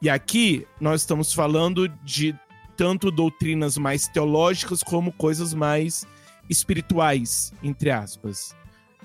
E 0.02 0.10
aqui 0.10 0.66
nós 0.80 1.02
estamos 1.02 1.32
falando 1.32 1.88
de 2.04 2.34
tanto 2.76 3.10
doutrinas 3.10 3.78
mais 3.78 4.08
teológicas 4.08 4.82
como 4.82 5.12
coisas 5.12 5.54
mais 5.54 6.04
espirituais, 6.50 7.52
entre 7.62 7.90
aspas. 7.90 8.54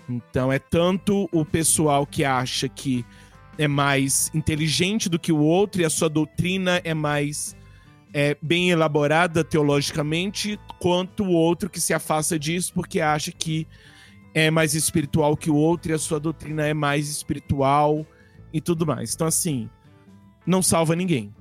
Então 0.10 0.52
é 0.52 0.60
tanto 0.60 1.30
o 1.32 1.46
pessoal 1.46 2.06
que 2.06 2.26
acha 2.26 2.68
que 2.68 3.06
é 3.58 3.68
mais 3.68 4.32
inteligente 4.34 5.08
do 5.08 5.20
que 5.20 5.32
o 5.32 5.40
outro 5.40 5.82
e 5.82 5.86
a 5.86 5.90
sua 5.90 6.10
doutrina 6.10 6.82
é 6.84 6.94
mais 6.94 7.56
é, 8.14 8.36
bem 8.42 8.72
elaborada 8.72 9.44
teologicamente, 9.44 10.60
quanto 10.80 11.24
o 11.24 11.32
outro 11.32 11.70
que 11.70 11.80
se 11.80 11.94
afasta 11.94 12.38
disso 12.38 12.74
porque 12.74 13.00
acha 13.00 13.32
que 13.32 13.68
é 14.34 14.50
mais 14.50 14.74
espiritual 14.74 15.36
que 15.36 15.50
o 15.50 15.56
outro 15.56 15.92
e 15.92 15.96
a 15.96 16.00
sua 16.00 16.20
doutrina 16.20 16.66
é 16.66 16.74
mais 16.74 17.10
espiritual 17.10 18.06
e 18.54 18.62
tudo 18.62 18.86
mais. 18.86 19.14
Então, 19.14 19.28
assim, 19.28 19.70
não 20.46 20.62
salva 20.62 20.96
ninguém. 20.96 21.34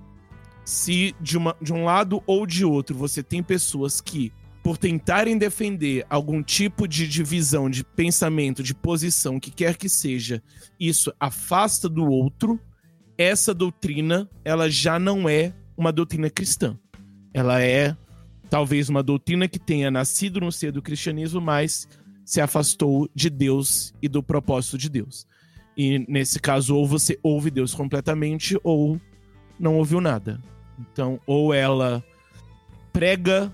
Se 0.64 1.14
de, 1.20 1.37
uma, 1.37 1.56
de 1.61 1.73
um 1.73 1.85
lado 1.85 2.23
ou 2.26 2.47
de 2.47 2.64
outro 2.64 2.97
você 2.97 3.23
tem 3.23 3.42
pessoas 3.42 4.00
que, 4.00 4.32
por 4.62 4.76
tentarem 4.76 5.38
defender 5.38 6.04
algum 6.09 6.42
tipo 6.42 6.87
de 6.87 7.09
divisão 7.09 7.70
de 7.70 7.82
pensamento, 7.82 8.62
de 8.62 8.75
posição, 8.75 9.40
que 9.40 9.50
quer 9.50 9.76
que 9.76 9.88
seja, 9.88 10.42
isso 10.78 11.12
afasta 11.18 11.88
do 11.88 12.04
outro, 12.04 12.61
essa 13.16 13.52
doutrina, 13.52 14.28
ela 14.44 14.70
já 14.70 14.99
não 14.99 15.28
é 15.28 15.52
uma 15.76 15.92
doutrina 15.92 16.30
cristã. 16.30 16.78
Ela 17.32 17.62
é 17.62 17.97
talvez 18.50 18.88
uma 18.88 19.02
doutrina 19.02 19.47
que 19.47 19.59
tenha 19.59 19.90
nascido 19.90 20.40
no 20.40 20.50
seio 20.50 20.73
do 20.73 20.82
cristianismo, 20.82 21.40
mas 21.40 21.88
se 22.30 22.40
afastou 22.40 23.10
de 23.12 23.28
Deus 23.28 23.92
e 24.00 24.08
do 24.08 24.22
propósito 24.22 24.78
de 24.78 24.88
Deus. 24.88 25.26
E 25.76 25.99
nesse 26.08 26.38
caso, 26.38 26.76
ou 26.76 26.87
você 26.87 27.18
ouve 27.25 27.50
Deus 27.50 27.75
completamente, 27.75 28.56
ou 28.62 29.00
não 29.58 29.75
ouviu 29.75 30.00
nada. 30.00 30.40
Então, 30.78 31.20
ou 31.26 31.52
ela 31.52 32.04
prega 32.92 33.52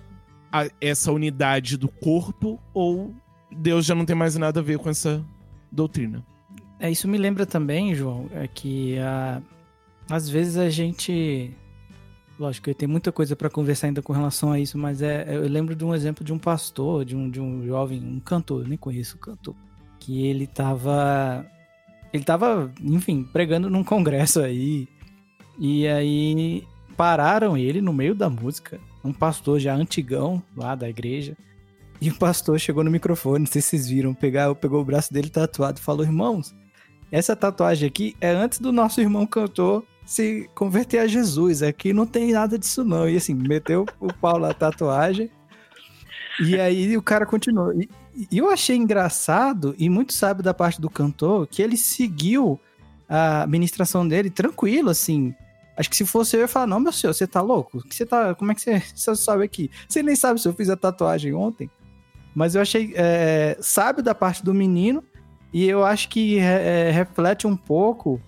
a, 0.52 0.68
essa 0.78 1.10
unidade 1.10 1.78
do 1.78 1.88
corpo, 1.88 2.60
ou 2.74 3.14
Deus 3.50 3.86
já 3.86 3.94
não 3.94 4.04
tem 4.04 4.14
mais 4.14 4.36
nada 4.36 4.60
a 4.60 4.62
ver 4.62 4.76
com 4.76 4.90
essa 4.90 5.24
doutrina. 5.72 6.22
É, 6.78 6.90
isso 6.90 7.08
me 7.08 7.16
lembra 7.16 7.46
também, 7.46 7.94
João, 7.94 8.28
é 8.30 8.46
que 8.46 8.98
a, 8.98 9.40
às 10.10 10.28
vezes 10.28 10.58
a 10.58 10.68
gente 10.68 11.50
Lógico, 12.38 12.68
eu 12.68 12.74
tenho 12.74 12.90
muita 12.90 13.10
coisa 13.10 13.34
para 13.34 13.48
conversar 13.48 13.86
ainda 13.86 14.02
com 14.02 14.12
relação 14.12 14.52
a 14.52 14.60
isso, 14.60 14.76
mas 14.76 15.00
é, 15.00 15.26
eu 15.34 15.48
lembro 15.48 15.74
de 15.74 15.84
um 15.84 15.94
exemplo 15.94 16.22
de 16.22 16.32
um 16.32 16.38
pastor, 16.38 17.04
de 17.04 17.16
um, 17.16 17.30
de 17.30 17.40
um 17.40 17.66
jovem, 17.66 17.98
um 17.98 18.20
cantor, 18.20 18.62
eu 18.62 18.68
nem 18.68 18.76
conheço 18.76 19.16
o 19.16 19.20
cantor, 19.20 19.54
que 19.98 20.26
ele 20.26 20.46
tava. 20.46 21.46
Ele 22.12 22.24
tava, 22.24 22.70
enfim, 22.82 23.24
pregando 23.24 23.70
num 23.70 23.82
congresso 23.82 24.40
aí. 24.40 24.86
E 25.58 25.88
aí 25.88 26.64
pararam 26.94 27.56
ele 27.56 27.80
no 27.80 27.92
meio 27.92 28.14
da 28.14 28.28
música, 28.28 28.78
um 29.02 29.12
pastor 29.12 29.58
já 29.58 29.74
antigão 29.74 30.42
lá 30.54 30.74
da 30.74 30.88
igreja. 30.88 31.36
E 32.00 32.10
o 32.10 32.18
pastor 32.18 32.60
chegou 32.60 32.84
no 32.84 32.90
microfone, 32.90 33.44
não 33.44 33.46
sei 33.50 33.62
se 33.62 33.68
vocês 33.68 33.88
viram, 33.88 34.12
pegar, 34.12 34.54
pegou 34.54 34.82
o 34.82 34.84
braço 34.84 35.10
dele 35.10 35.30
tatuado 35.30 35.78
e 35.78 35.82
falou: 35.82 36.04
Irmãos, 36.04 36.54
essa 37.10 37.34
tatuagem 37.34 37.88
aqui 37.88 38.14
é 38.20 38.28
antes 38.28 38.58
do 38.58 38.70
nosso 38.70 39.00
irmão 39.00 39.26
cantor 39.26 39.82
se 40.06 40.48
converter 40.54 41.00
a 41.00 41.06
Jesus. 41.06 41.62
Aqui 41.62 41.92
não 41.92 42.06
tem 42.06 42.32
nada 42.32 42.56
disso, 42.56 42.84
não. 42.84 43.08
E 43.08 43.16
assim, 43.16 43.34
meteu 43.34 43.84
o 44.00 44.12
pau 44.12 44.38
na 44.38 44.54
tatuagem. 44.54 45.28
E 46.40 46.58
aí 46.58 46.96
o 46.96 47.02
cara 47.02 47.26
continuou. 47.26 47.72
E, 47.74 47.90
eu 48.32 48.48
achei 48.48 48.76
engraçado 48.76 49.74
e 49.76 49.90
muito 49.90 50.14
sábio 50.14 50.42
da 50.42 50.54
parte 50.54 50.80
do 50.80 50.88
cantor 50.88 51.46
que 51.46 51.60
ele 51.60 51.76
seguiu 51.76 52.58
a 53.08 53.46
ministração 53.46 54.06
dele 54.06 54.30
tranquilo, 54.30 54.90
assim. 54.90 55.34
Acho 55.76 55.90
que 55.90 55.96
se 55.96 56.06
fosse 56.06 56.36
eu, 56.36 56.40
eu 56.40 56.44
ia 56.44 56.48
falar, 56.48 56.66
não, 56.66 56.80
meu 56.80 56.92
senhor, 56.92 57.12
você 57.12 57.26
tá 57.26 57.42
louco? 57.42 57.82
Você 57.90 58.06
tá, 58.06 58.34
como 58.34 58.52
é 58.52 58.54
que 58.54 58.60
você, 58.62 58.80
você 58.94 59.14
sabe 59.16 59.44
aqui? 59.44 59.70
Você 59.88 60.02
nem 60.02 60.16
sabe 60.16 60.40
se 60.40 60.48
eu 60.48 60.54
fiz 60.54 60.70
a 60.70 60.76
tatuagem 60.76 61.34
ontem. 61.34 61.68
Mas 62.34 62.54
eu 62.54 62.62
achei 62.62 62.92
é, 62.94 63.56
sábio 63.60 64.02
da 64.04 64.14
parte 64.14 64.44
do 64.44 64.54
menino 64.54 65.02
e 65.52 65.66
eu 65.66 65.84
acho 65.84 66.08
que 66.08 66.38
é, 66.38 66.90
reflete 66.90 67.46
um 67.46 67.56
pouco 67.56 68.20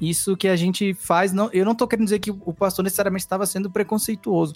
isso 0.00 0.36
que 0.36 0.48
a 0.48 0.56
gente 0.56 0.94
faz. 0.94 1.32
Não, 1.32 1.50
eu 1.52 1.64
não 1.64 1.74
tô 1.74 1.86
querendo 1.86 2.06
dizer 2.06 2.18
que 2.18 2.30
o 2.30 2.52
pastor 2.52 2.82
necessariamente 2.82 3.24
estava 3.24 3.46
sendo 3.46 3.70
preconceituoso, 3.70 4.54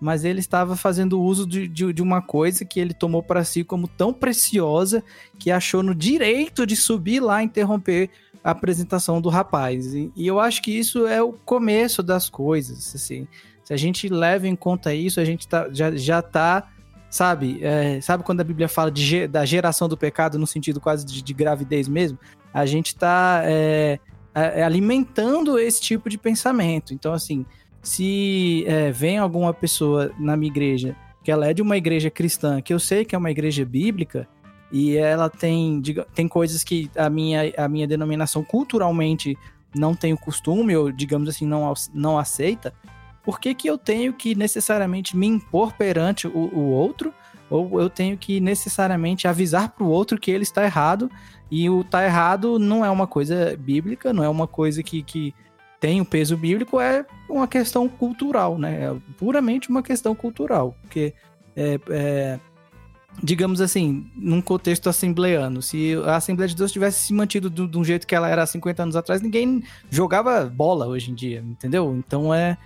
mas 0.00 0.24
ele 0.24 0.40
estava 0.40 0.76
fazendo 0.76 1.20
uso 1.20 1.46
de, 1.46 1.68
de, 1.68 1.92
de 1.92 2.02
uma 2.02 2.22
coisa 2.22 2.64
que 2.64 2.80
ele 2.80 2.94
tomou 2.94 3.22
para 3.22 3.44
si 3.44 3.62
como 3.62 3.86
tão 3.86 4.12
preciosa 4.12 5.04
que 5.38 5.50
achou 5.50 5.82
no 5.82 5.94
direito 5.94 6.66
de 6.66 6.74
subir 6.74 7.20
lá 7.20 7.42
e 7.42 7.46
interromper 7.46 8.10
a 8.42 8.50
apresentação 8.50 9.20
do 9.20 9.28
rapaz. 9.28 9.94
E, 9.94 10.10
e, 10.16 10.26
eu 10.26 10.40
acho 10.40 10.62
que 10.62 10.70
isso 10.70 11.06
é 11.06 11.22
o 11.22 11.32
começo 11.32 12.02
das 12.02 12.30
coisas. 12.30 12.94
Assim. 12.94 13.28
Se 13.62 13.74
a 13.74 13.76
gente 13.76 14.08
leva 14.08 14.48
em 14.48 14.56
conta 14.56 14.94
isso, 14.94 15.20
a 15.20 15.24
gente 15.24 15.46
tá, 15.46 15.68
já, 15.70 15.90
já 15.94 16.22
tá. 16.22 16.68
Sabe, 17.10 17.58
é, 17.60 18.00
sabe 18.00 18.22
quando 18.22 18.40
a 18.40 18.44
Bíblia 18.44 18.68
fala 18.68 18.88
de, 18.88 19.26
da 19.26 19.44
geração 19.44 19.88
do 19.88 19.96
pecado 19.96 20.38
no 20.38 20.46
sentido 20.46 20.80
quase 20.80 21.04
de, 21.04 21.20
de 21.20 21.34
gravidez 21.34 21.88
mesmo? 21.88 22.16
A 22.54 22.64
gente 22.64 22.94
tá 22.94 23.42
é, 23.42 23.50
é, 23.50 23.98
é, 23.98 24.00
alimentando 24.34 25.58
esse 25.58 25.80
tipo 25.80 26.08
de 26.08 26.16
pensamento. 26.16 26.94
Então, 26.94 27.12
assim, 27.12 27.44
se 27.82 28.64
é, 28.66 28.90
vem 28.90 29.18
alguma 29.18 29.52
pessoa 29.52 30.12
na 30.18 30.36
minha 30.36 30.50
igreja 30.50 30.96
que 31.22 31.30
ela 31.30 31.46
é 31.46 31.52
de 31.52 31.60
uma 31.60 31.76
igreja 31.76 32.10
cristã, 32.10 32.60
que 32.60 32.72
eu 32.72 32.78
sei 32.78 33.04
que 33.04 33.14
é 33.14 33.18
uma 33.18 33.30
igreja 33.30 33.64
bíblica, 33.64 34.26
e 34.72 34.96
ela 34.96 35.28
tem, 35.28 35.82
tem 36.14 36.28
coisas 36.28 36.62
que 36.62 36.90
a 36.96 37.10
minha, 37.10 37.52
a 37.56 37.68
minha 37.68 37.86
denominação 37.86 38.42
culturalmente 38.42 39.36
não 39.74 39.94
tem 39.94 40.12
o 40.12 40.18
costume, 40.18 40.76
ou 40.76 40.90
digamos 40.90 41.28
assim, 41.28 41.46
não, 41.46 41.72
não 41.92 42.18
aceita, 42.18 42.72
por 43.22 43.38
que, 43.38 43.54
que 43.54 43.68
eu 43.68 43.76
tenho 43.76 44.12
que 44.12 44.34
necessariamente 44.34 45.16
me 45.16 45.26
impor 45.26 45.72
perante 45.74 46.26
o, 46.26 46.32
o 46.32 46.70
outro, 46.70 47.12
ou 47.50 47.80
eu 47.80 47.90
tenho 47.90 48.16
que 48.16 48.40
necessariamente 48.40 49.28
avisar 49.28 49.70
para 49.70 49.84
o 49.84 49.90
outro 49.90 50.18
que 50.18 50.30
ele 50.30 50.44
está 50.44 50.64
errado 50.64 51.10
e 51.50 51.68
o 51.68 51.82
tá 51.82 52.04
errado 52.04 52.58
não 52.58 52.84
é 52.84 52.90
uma 52.90 53.06
coisa 53.06 53.56
bíblica, 53.58 54.12
não 54.12 54.22
é 54.22 54.28
uma 54.28 54.46
coisa 54.46 54.82
que, 54.82 55.02
que 55.02 55.34
tem 55.80 55.98
o 55.98 56.02
um 56.02 56.06
peso 56.06 56.36
bíblico, 56.36 56.78
é 56.78 57.04
uma 57.28 57.48
questão 57.48 57.88
cultural, 57.88 58.58
né? 58.58 58.84
É 58.84 58.96
puramente 59.16 59.70
uma 59.70 59.82
questão 59.82 60.14
cultural. 60.14 60.76
Porque, 60.82 61.14
é, 61.56 61.80
é, 61.88 62.40
digamos 63.22 63.60
assim, 63.60 64.08
num 64.14 64.40
contexto 64.40 64.88
assembleano, 64.88 65.60
se 65.60 65.94
a 66.04 66.16
Assembleia 66.16 66.48
de 66.48 66.54
Deus 66.54 66.70
tivesse 66.70 67.06
se 67.06 67.14
mantido 67.14 67.50
de 67.50 67.78
um 67.78 67.82
jeito 67.82 68.06
que 68.06 68.14
ela 68.14 68.28
era 68.28 68.42
há 68.42 68.46
50 68.46 68.82
anos 68.82 68.96
atrás, 68.96 69.20
ninguém 69.20 69.64
jogava 69.88 70.44
bola 70.44 70.86
hoje 70.86 71.10
em 71.10 71.14
dia, 71.14 71.40
entendeu? 71.40 71.94
Então 71.96 72.32
é. 72.32 72.56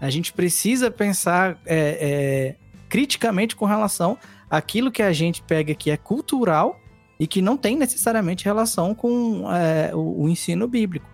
A 0.00 0.08
gente 0.08 0.32
precisa 0.32 0.90
pensar 0.90 1.58
é, 1.66 2.56
é 2.56 2.56
criticamente 2.88 3.54
com 3.54 3.66
relação 3.66 4.16
àquilo 4.48 4.90
que 4.90 5.02
a 5.02 5.12
gente 5.12 5.42
pega 5.42 5.74
que 5.74 5.90
é 5.90 5.96
cultural 5.98 6.80
e 7.20 7.26
que 7.26 7.42
não 7.42 7.54
tem 7.54 7.76
necessariamente 7.76 8.46
relação 8.46 8.94
com 8.94 9.44
é, 9.52 9.94
o, 9.94 10.22
o, 10.22 10.28
ensino 10.28 10.66
bíblico. 10.66 11.06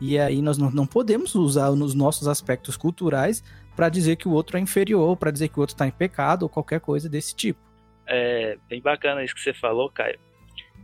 E 0.00 0.18
aí 0.18 0.40
nós 0.40 0.56
não, 0.56 0.70
não 0.70 0.86
podemos 0.86 1.34
usar 1.34 1.70
nos 1.72 1.94
nossos 1.94 2.26
aspectos 2.26 2.78
culturais 2.78 3.44
para 3.76 3.90
dizer 3.90 4.16
que 4.16 4.26
o 4.26 4.30
outro 4.32 4.56
é 4.56 4.60
inferior, 4.60 5.14
para 5.18 5.30
dizer 5.30 5.48
que 5.48 5.58
o 5.58 5.60
outro 5.60 5.74
está 5.74 5.86
em 5.86 5.90
pecado 5.90 6.44
ou 6.44 6.48
qualquer 6.48 6.80
coisa 6.80 7.10
desse 7.10 7.36
tipo. 7.36 7.60
É 8.06 8.56
bem 8.70 8.80
bacana 8.80 9.22
isso 9.22 9.34
que 9.34 9.42
você 9.42 9.52
falou, 9.52 9.90
Caio. 9.90 10.18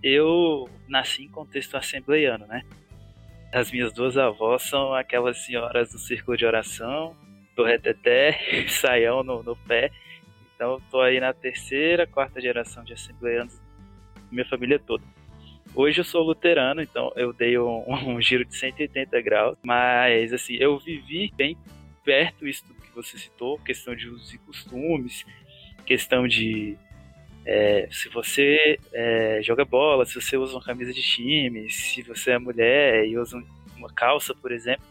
Eu 0.02 0.68
nasci 0.86 1.24
em 1.24 1.28
contexto 1.28 1.74
assembleiano, 1.74 2.46
né? 2.46 2.62
As 3.54 3.72
minhas 3.72 3.94
duas 3.94 4.18
avós 4.18 4.62
são 4.64 4.92
aquelas 4.92 5.42
senhoras 5.42 5.90
do 5.90 5.98
círculo 5.98 6.36
de 6.36 6.44
oração, 6.44 7.16
do 7.56 7.64
reteté, 7.64 8.38
saião 8.68 9.22
no, 9.22 9.42
no 9.42 9.56
pé. 9.56 9.90
Então, 10.54 10.76
estou 10.76 11.00
aí 11.00 11.18
na 11.18 11.32
terceira, 11.32 12.06
quarta 12.06 12.42
geração 12.42 12.84
de 12.84 12.92
assembleianos 12.92 13.58
minha 14.30 14.46
família 14.46 14.78
toda. 14.78 15.04
Hoje 15.74 16.00
eu 16.00 16.04
sou 16.04 16.22
luterano, 16.22 16.80
então 16.80 17.12
eu 17.16 17.32
dei 17.32 17.58
um, 17.58 17.84
um, 18.08 18.20
giro 18.20 18.44
de 18.44 18.56
180 18.56 19.20
graus, 19.20 19.58
mas 19.62 20.32
assim, 20.32 20.54
eu 20.54 20.78
vivi 20.78 21.32
bem 21.36 21.56
perto 22.04 22.46
isso 22.46 22.64
que 22.64 22.94
você 22.94 23.18
citou, 23.18 23.58
questão 23.58 23.94
de 23.94 24.08
usos 24.08 24.32
e 24.32 24.38
costumes, 24.38 25.24
questão 25.84 26.26
de 26.26 26.76
é, 27.44 27.88
se 27.90 28.08
você 28.08 28.78
é, 28.92 29.40
joga 29.42 29.64
bola, 29.64 30.04
se 30.04 30.20
você 30.20 30.36
usa 30.36 30.54
uma 30.54 30.62
camisa 30.62 30.92
de 30.92 31.02
time, 31.02 31.70
se 31.70 32.02
você 32.02 32.32
é 32.32 32.38
mulher 32.38 33.06
e 33.06 33.18
usa 33.18 33.42
uma 33.76 33.88
calça, 33.88 34.34
por 34.34 34.50
exemplo, 34.50 34.84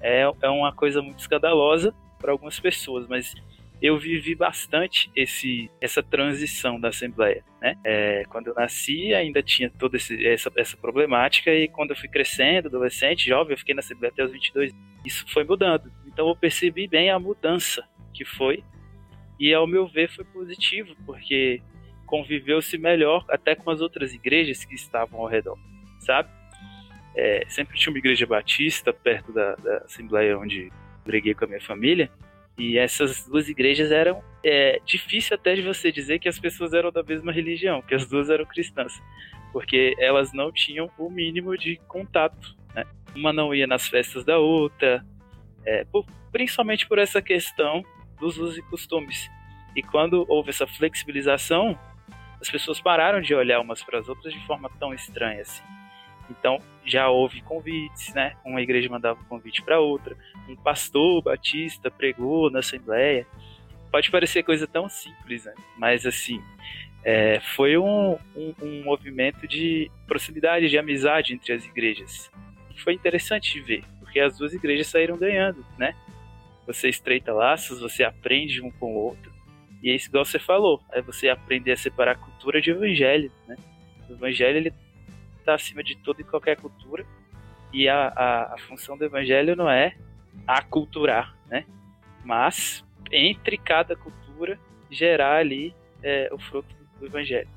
é, 0.00 0.22
é 0.42 0.48
uma 0.48 0.72
coisa 0.72 1.00
muito 1.00 1.18
escandalosa 1.18 1.94
para 2.18 2.32
algumas 2.32 2.58
pessoas, 2.60 3.06
mas 3.06 3.34
eu 3.80 3.96
vivi 3.96 4.34
bastante 4.34 5.10
esse, 5.14 5.70
essa 5.80 6.02
transição 6.02 6.80
da 6.80 6.88
Assembleia. 6.88 7.44
Né? 7.60 7.76
É, 7.84 8.24
quando 8.28 8.48
eu 8.48 8.54
nasci, 8.54 9.14
ainda 9.14 9.42
tinha 9.42 9.70
toda 9.70 9.96
esse, 9.96 10.26
essa, 10.26 10.50
essa 10.56 10.76
problemática, 10.76 11.52
e 11.52 11.68
quando 11.68 11.90
eu 11.90 11.96
fui 11.96 12.08
crescendo, 12.08 12.66
adolescente, 12.66 13.26
jovem, 13.26 13.52
eu 13.52 13.58
fiquei 13.58 13.74
na 13.74 13.80
Assembleia 13.80 14.12
até 14.12 14.24
os 14.24 14.32
22. 14.32 14.72
Isso 15.04 15.24
foi 15.28 15.44
mudando. 15.44 15.92
Então 16.06 16.28
eu 16.28 16.34
percebi 16.34 16.88
bem 16.88 17.10
a 17.10 17.18
mudança 17.18 17.84
que 18.12 18.24
foi, 18.24 18.64
e 19.38 19.54
ao 19.54 19.66
meu 19.66 19.86
ver 19.86 20.10
foi 20.10 20.24
positivo, 20.24 20.96
porque 21.06 21.62
conviveu-se 22.04 22.76
melhor 22.76 23.24
até 23.28 23.54
com 23.54 23.70
as 23.70 23.80
outras 23.80 24.12
igrejas 24.12 24.64
que 24.64 24.74
estavam 24.74 25.20
ao 25.20 25.28
redor, 25.28 25.56
sabe? 26.00 26.28
É, 27.14 27.44
sempre 27.48 27.78
tinha 27.78 27.92
uma 27.92 27.98
igreja 27.98 28.26
batista 28.26 28.92
perto 28.92 29.32
da, 29.32 29.54
da 29.56 29.78
Assembleia 29.78 30.38
onde 30.38 30.72
breguei 31.04 31.34
com 31.34 31.44
a 31.44 31.48
minha 31.48 31.60
família, 31.60 32.10
E 32.58 32.76
essas 32.76 33.24
duas 33.24 33.48
igrejas 33.48 33.92
eram 33.92 34.22
é, 34.44 34.80
difícil 34.84 35.36
até 35.36 35.54
de 35.54 35.62
você 35.62 35.92
dizer 35.92 36.18
que 36.18 36.28
as 36.28 36.38
pessoas 36.38 36.72
eram 36.72 36.90
da 36.90 37.02
mesma 37.02 37.30
religião, 37.30 37.80
que 37.80 37.94
as 37.94 38.04
duas 38.06 38.28
eram 38.28 38.44
cristãs, 38.44 39.00
porque 39.52 39.94
elas 39.98 40.32
não 40.32 40.50
tinham 40.50 40.90
o 40.98 41.08
mínimo 41.08 41.56
de 41.56 41.76
contato. 41.86 42.56
Né? 42.74 42.84
Uma 43.14 43.32
não 43.32 43.54
ia 43.54 43.66
nas 43.66 43.86
festas 43.86 44.24
da 44.24 44.38
outra, 44.38 45.04
é, 45.64 45.84
por, 45.84 46.04
principalmente 46.32 46.86
por 46.88 46.98
essa 46.98 47.22
questão 47.22 47.84
dos 48.18 48.38
usos 48.38 48.58
e 48.58 48.62
costumes. 48.62 49.30
E 49.76 49.82
quando 49.82 50.26
houve 50.28 50.50
essa 50.50 50.66
flexibilização, 50.66 51.78
as 52.40 52.50
pessoas 52.50 52.80
pararam 52.80 53.20
de 53.20 53.34
olhar 53.34 53.60
umas 53.60 53.84
para 53.84 53.98
as 54.00 54.08
outras 54.08 54.34
de 54.34 54.46
forma 54.46 54.68
tão 54.80 54.92
estranha 54.92 55.42
assim. 55.42 55.62
Então 56.30 56.60
já 56.84 57.08
houve 57.08 57.42
convites, 57.42 58.14
né? 58.14 58.34
Uma 58.44 58.60
igreja 58.60 58.88
mandava 58.88 59.20
um 59.20 59.24
convite 59.24 59.62
para 59.62 59.80
outra, 59.80 60.16
um 60.48 60.56
pastor 60.56 61.22
batista 61.22 61.90
pregou 61.90 62.50
na 62.50 62.60
assembleia. 62.60 63.26
Pode 63.90 64.10
parecer 64.10 64.42
coisa 64.42 64.66
tão 64.66 64.88
simples, 64.88 65.44
né? 65.44 65.54
Mas 65.78 66.04
assim, 66.06 66.42
é, 67.04 67.40
foi 67.40 67.76
um, 67.78 68.18
um, 68.36 68.54
um, 68.60 68.84
movimento 68.84 69.46
de 69.46 69.90
proximidade, 70.06 70.68
de 70.68 70.78
amizade 70.78 71.32
entre 71.32 71.52
as 71.52 71.64
igrejas. 71.64 72.30
Foi 72.84 72.92
interessante 72.92 73.54
de 73.54 73.60
ver, 73.60 73.84
porque 73.98 74.20
as 74.20 74.38
duas 74.38 74.52
igrejas 74.52 74.88
saíram 74.88 75.16
ganhando, 75.16 75.64
né? 75.78 75.94
Você 76.66 76.88
estreita 76.88 77.32
laços, 77.32 77.80
você 77.80 78.04
aprende 78.04 78.60
um 78.62 78.70
com 78.70 78.94
o 78.94 78.98
outro. 78.98 79.32
E 79.82 79.90
é 79.90 79.94
isso 79.94 80.08
igual 80.08 80.24
você 80.24 80.38
falou, 80.38 80.82
é 80.92 81.00
você 81.00 81.28
aprender 81.28 81.72
a 81.72 81.76
separar 81.76 82.16
cultura 82.16 82.60
de 82.60 82.70
evangelho, 82.70 83.32
né? 83.46 83.56
O 84.08 84.12
evangelho 84.12 84.58
ele 84.58 84.74
está 85.48 85.54
acima 85.54 85.82
de 85.82 85.96
toda 85.96 86.20
e 86.20 86.24
qualquer 86.24 86.60
cultura. 86.60 87.06
E 87.72 87.88
a, 87.88 88.08
a, 88.08 88.54
a, 88.54 88.58
função 88.68 88.96
do 88.96 89.04
evangelho 89.04 89.56
não 89.56 89.68
é 89.68 89.96
aculturar, 90.46 91.34
né? 91.46 91.64
Mas, 92.24 92.84
entre 93.10 93.56
cada 93.56 93.96
cultura, 93.96 94.58
gerar 94.90 95.36
ali 95.36 95.74
é, 96.02 96.28
o 96.32 96.38
fruto 96.38 96.74
do 96.98 97.06
evangelho. 97.06 97.48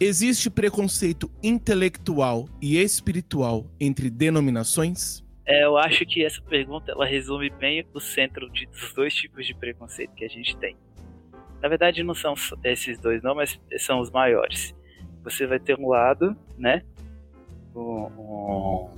Existe 0.00 0.50
preconceito 0.50 1.30
intelectual 1.42 2.46
e 2.60 2.76
espiritual 2.76 3.66
entre 3.80 4.10
denominações? 4.10 5.23
É, 5.46 5.64
eu 5.64 5.76
acho 5.76 6.06
que 6.06 6.24
essa 6.24 6.40
pergunta 6.42 6.92
ela 6.92 7.04
resume 7.04 7.50
bem 7.50 7.86
o 7.92 8.00
centro 8.00 8.50
de, 8.50 8.66
dos 8.66 8.92
dois 8.94 9.14
tipos 9.14 9.46
de 9.46 9.54
preconceito 9.54 10.14
que 10.14 10.24
a 10.24 10.28
gente 10.28 10.56
tem. 10.56 10.76
Na 11.60 11.68
verdade, 11.68 12.02
não 12.02 12.14
são 12.14 12.34
esses 12.62 12.98
dois, 12.98 13.22
não, 13.22 13.34
mas 13.34 13.60
são 13.78 14.00
os 14.00 14.10
maiores. 14.10 14.74
Você 15.22 15.46
vai 15.46 15.58
ter 15.58 15.78
um 15.78 15.88
lado, 15.88 16.36
né? 16.58 16.82
Um, 17.74 18.88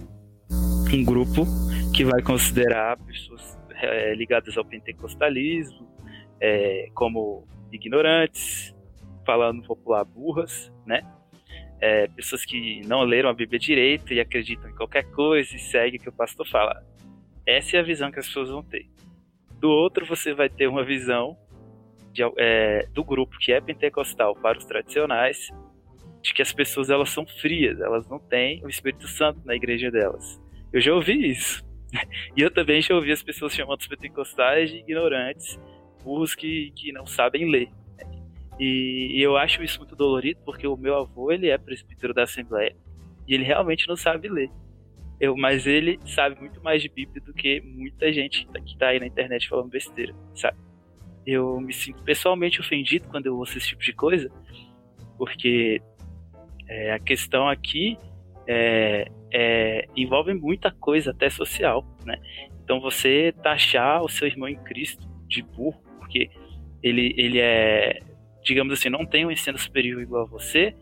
um, 0.92 1.04
grupo 1.04 1.46
que 1.94 2.04
vai 2.04 2.20
considerar 2.22 2.98
pessoas 2.98 3.58
é, 3.70 4.14
ligadas 4.14 4.56
ao 4.56 4.64
pentecostalismo 4.64 5.88
é, 6.40 6.88
como 6.94 7.46
ignorantes, 7.72 8.74
falando 9.24 9.62
popular 9.62 10.04
burras, 10.04 10.72
né? 10.84 11.02
É, 11.80 12.06
pessoas 12.08 12.44
que 12.44 12.80
não 12.86 13.02
leram 13.02 13.28
a 13.28 13.34
Bíblia 13.34 13.58
direito 13.58 14.12
e 14.12 14.20
acreditam 14.20 14.70
em 14.70 14.74
qualquer 14.74 15.04
coisa 15.10 15.54
e 15.54 15.58
seguem 15.58 15.98
o 15.98 16.02
que 16.02 16.08
o 16.08 16.12
pastor 16.12 16.46
fala. 16.46 16.82
Essa 17.46 17.76
é 17.76 17.80
a 17.80 17.82
visão 17.82 18.10
que 18.10 18.18
as 18.18 18.26
pessoas 18.26 18.50
vão 18.50 18.62
ter. 18.62 18.86
Do 19.60 19.70
outro, 19.70 20.04
você 20.04 20.34
vai 20.34 20.48
ter 20.48 20.66
uma 20.66 20.84
visão 20.84 21.36
de, 22.12 22.22
é, 22.38 22.86
do 22.92 23.04
grupo 23.04 23.38
que 23.38 23.52
é 23.52 23.60
pentecostal 23.60 24.34
para 24.34 24.58
os 24.58 24.64
tradicionais, 24.64 25.50
de 26.22 26.34
que 26.34 26.42
as 26.42 26.52
pessoas 26.52 26.90
elas 26.90 27.10
são 27.10 27.26
frias, 27.26 27.80
elas 27.80 28.08
não 28.08 28.18
têm 28.18 28.64
o 28.64 28.68
Espírito 28.68 29.06
Santo 29.06 29.40
na 29.44 29.54
igreja 29.54 29.90
delas. 29.90 30.40
Eu 30.72 30.80
já 30.80 30.94
ouvi 30.94 31.30
isso. 31.30 31.64
E 32.36 32.42
eu 32.42 32.50
também 32.50 32.82
já 32.82 32.94
ouvi 32.94 33.12
as 33.12 33.22
pessoas 33.22 33.54
chamando 33.54 33.80
os 33.80 33.86
pentecostais 33.86 34.70
de 34.70 34.78
ignorantes, 34.78 35.58
burros 36.02 36.34
que, 36.34 36.72
que 36.74 36.92
não 36.92 37.06
sabem 37.06 37.50
ler. 37.50 37.70
E, 38.58 39.18
e, 39.18 39.22
eu 39.22 39.36
acho 39.36 39.62
isso 39.62 39.78
muito 39.78 39.94
dolorido 39.94 40.40
porque 40.44 40.66
o 40.66 40.76
meu 40.76 40.96
avô 40.96 41.30
ele 41.30 41.48
é 41.48 41.58
presbítero 41.58 42.14
da 42.14 42.22
Assembleia 42.22 42.74
e 43.28 43.34
ele 43.34 43.44
realmente 43.44 43.86
não 43.86 43.96
sabe 43.96 44.28
ler. 44.28 44.50
Eu, 45.20 45.36
mas 45.36 45.66
ele 45.66 45.98
sabe 46.06 46.38
muito 46.38 46.62
mais 46.62 46.82
de 46.82 46.88
Bíblia 46.88 47.22
do 47.22 47.32
que 47.32 47.60
muita 47.60 48.12
gente 48.12 48.46
que 48.46 48.72
está 48.72 48.88
aí 48.88 49.00
na 49.00 49.06
internet 49.06 49.48
falando 49.48 49.68
besteira, 49.68 50.14
sabe? 50.34 50.58
Eu 51.26 51.60
me 51.60 51.72
sinto 51.72 52.02
pessoalmente 52.02 52.60
ofendido 52.60 53.08
quando 53.08 53.26
eu 53.26 53.36
ouço 53.36 53.56
esse 53.58 53.68
tipo 53.68 53.82
de 53.82 53.92
coisa, 53.92 54.30
porque 55.18 55.82
é, 56.68 56.92
a 56.92 56.98
questão 56.98 57.48
aqui 57.48 57.98
é, 58.46 59.10
é, 59.32 59.88
envolve 59.96 60.32
muita 60.34 60.70
coisa, 60.70 61.10
até 61.10 61.28
social, 61.28 61.84
né? 62.04 62.20
Então 62.62 62.80
você 62.80 63.32
taxar 63.42 64.02
o 64.02 64.08
seu 64.08 64.26
irmão 64.26 64.48
em 64.48 64.56
Cristo 64.56 65.06
de 65.26 65.42
burro, 65.42 65.80
porque 65.98 66.30
ele, 66.82 67.14
ele 67.16 67.40
é 67.40 68.00
digamos 68.46 68.72
assim, 68.72 68.88
não 68.88 69.04
tem 69.04 69.26
um 69.26 69.30
ensino 69.30 69.58
superior 69.58 70.00
igual 70.00 70.22
a 70.22 70.26
você, 70.26 70.74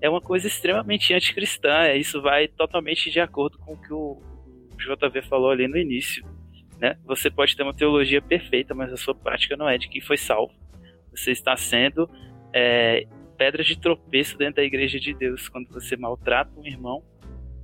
é 0.00 0.08
uma 0.08 0.20
coisa 0.20 0.46
extremamente 0.46 1.12
anticristã. 1.12 1.82
É, 1.82 1.96
isso 1.96 2.22
vai 2.22 2.46
totalmente 2.46 3.10
de 3.10 3.20
acordo 3.20 3.58
com 3.58 3.72
o 3.72 3.76
que 3.76 3.92
o 3.92 4.22
JV 4.78 5.22
falou 5.22 5.50
ali 5.50 5.66
no 5.66 5.76
início. 5.76 6.24
Né? 6.78 6.96
Você 7.04 7.28
pode 7.28 7.56
ter 7.56 7.64
uma 7.64 7.74
teologia 7.74 8.22
perfeita, 8.22 8.72
mas 8.72 8.92
a 8.92 8.96
sua 8.96 9.14
prática 9.14 9.56
não 9.56 9.68
é 9.68 9.76
de 9.76 9.88
que 9.88 10.00
foi 10.00 10.16
salvo. 10.16 10.54
Você 11.10 11.32
está 11.32 11.56
sendo 11.56 12.08
é, 12.54 13.04
pedra 13.36 13.64
de 13.64 13.76
tropeço 13.76 14.38
dentro 14.38 14.56
da 14.56 14.62
igreja 14.62 15.00
de 15.00 15.12
Deus 15.12 15.48
quando 15.48 15.68
você 15.68 15.96
maltrata 15.96 16.52
um 16.56 16.64
irmão 16.64 17.02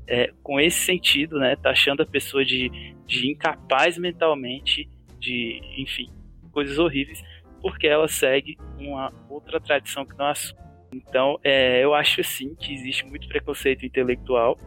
é, 0.08 0.32
com 0.42 0.60
esse 0.60 0.80
sentido, 0.80 1.38
né? 1.38 1.54
Taxando 1.54 2.02
a 2.02 2.06
pessoa 2.06 2.44
de, 2.44 2.68
de 3.06 3.30
incapaz 3.30 3.96
mentalmente, 3.96 4.88
de, 5.20 5.60
enfim, 5.78 6.10
coisas 6.50 6.78
horríveis 6.78 7.22
porque 7.64 7.86
ela 7.86 8.06
segue 8.06 8.58
uma 8.78 9.10
outra 9.26 9.58
tradição 9.58 10.04
que 10.04 10.14
não 10.18 10.26
a 10.26 10.34
sua. 10.34 10.58
Então, 10.92 11.40
é, 11.42 11.82
eu 11.82 11.94
acho 11.94 12.22
sim 12.22 12.54
que 12.54 12.74
existe 12.74 13.06
muito 13.06 13.26
preconceito 13.26 13.86
intelectual 13.86 14.58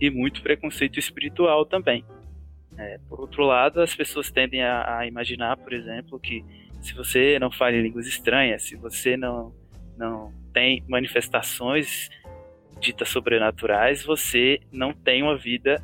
e 0.00 0.08
muito 0.10 0.40
preconceito 0.40 0.96
espiritual 0.96 1.66
também. 1.66 2.04
É, 2.78 3.00
por 3.08 3.18
outro 3.18 3.44
lado, 3.44 3.80
as 3.80 3.96
pessoas 3.96 4.30
tendem 4.30 4.62
a, 4.62 4.98
a, 4.98 5.06
imaginar, 5.08 5.56
por 5.56 5.72
exemplo, 5.72 6.20
que 6.20 6.44
se 6.80 6.94
você 6.94 7.36
não 7.40 7.50
fala 7.50 7.72
em 7.72 7.82
línguas 7.82 8.06
estranhas, 8.06 8.62
se 8.62 8.76
você 8.76 9.16
não, 9.16 9.52
não 9.98 10.32
tem 10.54 10.84
manifestações 10.88 12.10
ditas 12.78 13.08
sobrenaturais, 13.08 14.04
você 14.04 14.60
não 14.70 14.92
tem 14.92 15.20
uma 15.20 15.36
vida 15.36 15.82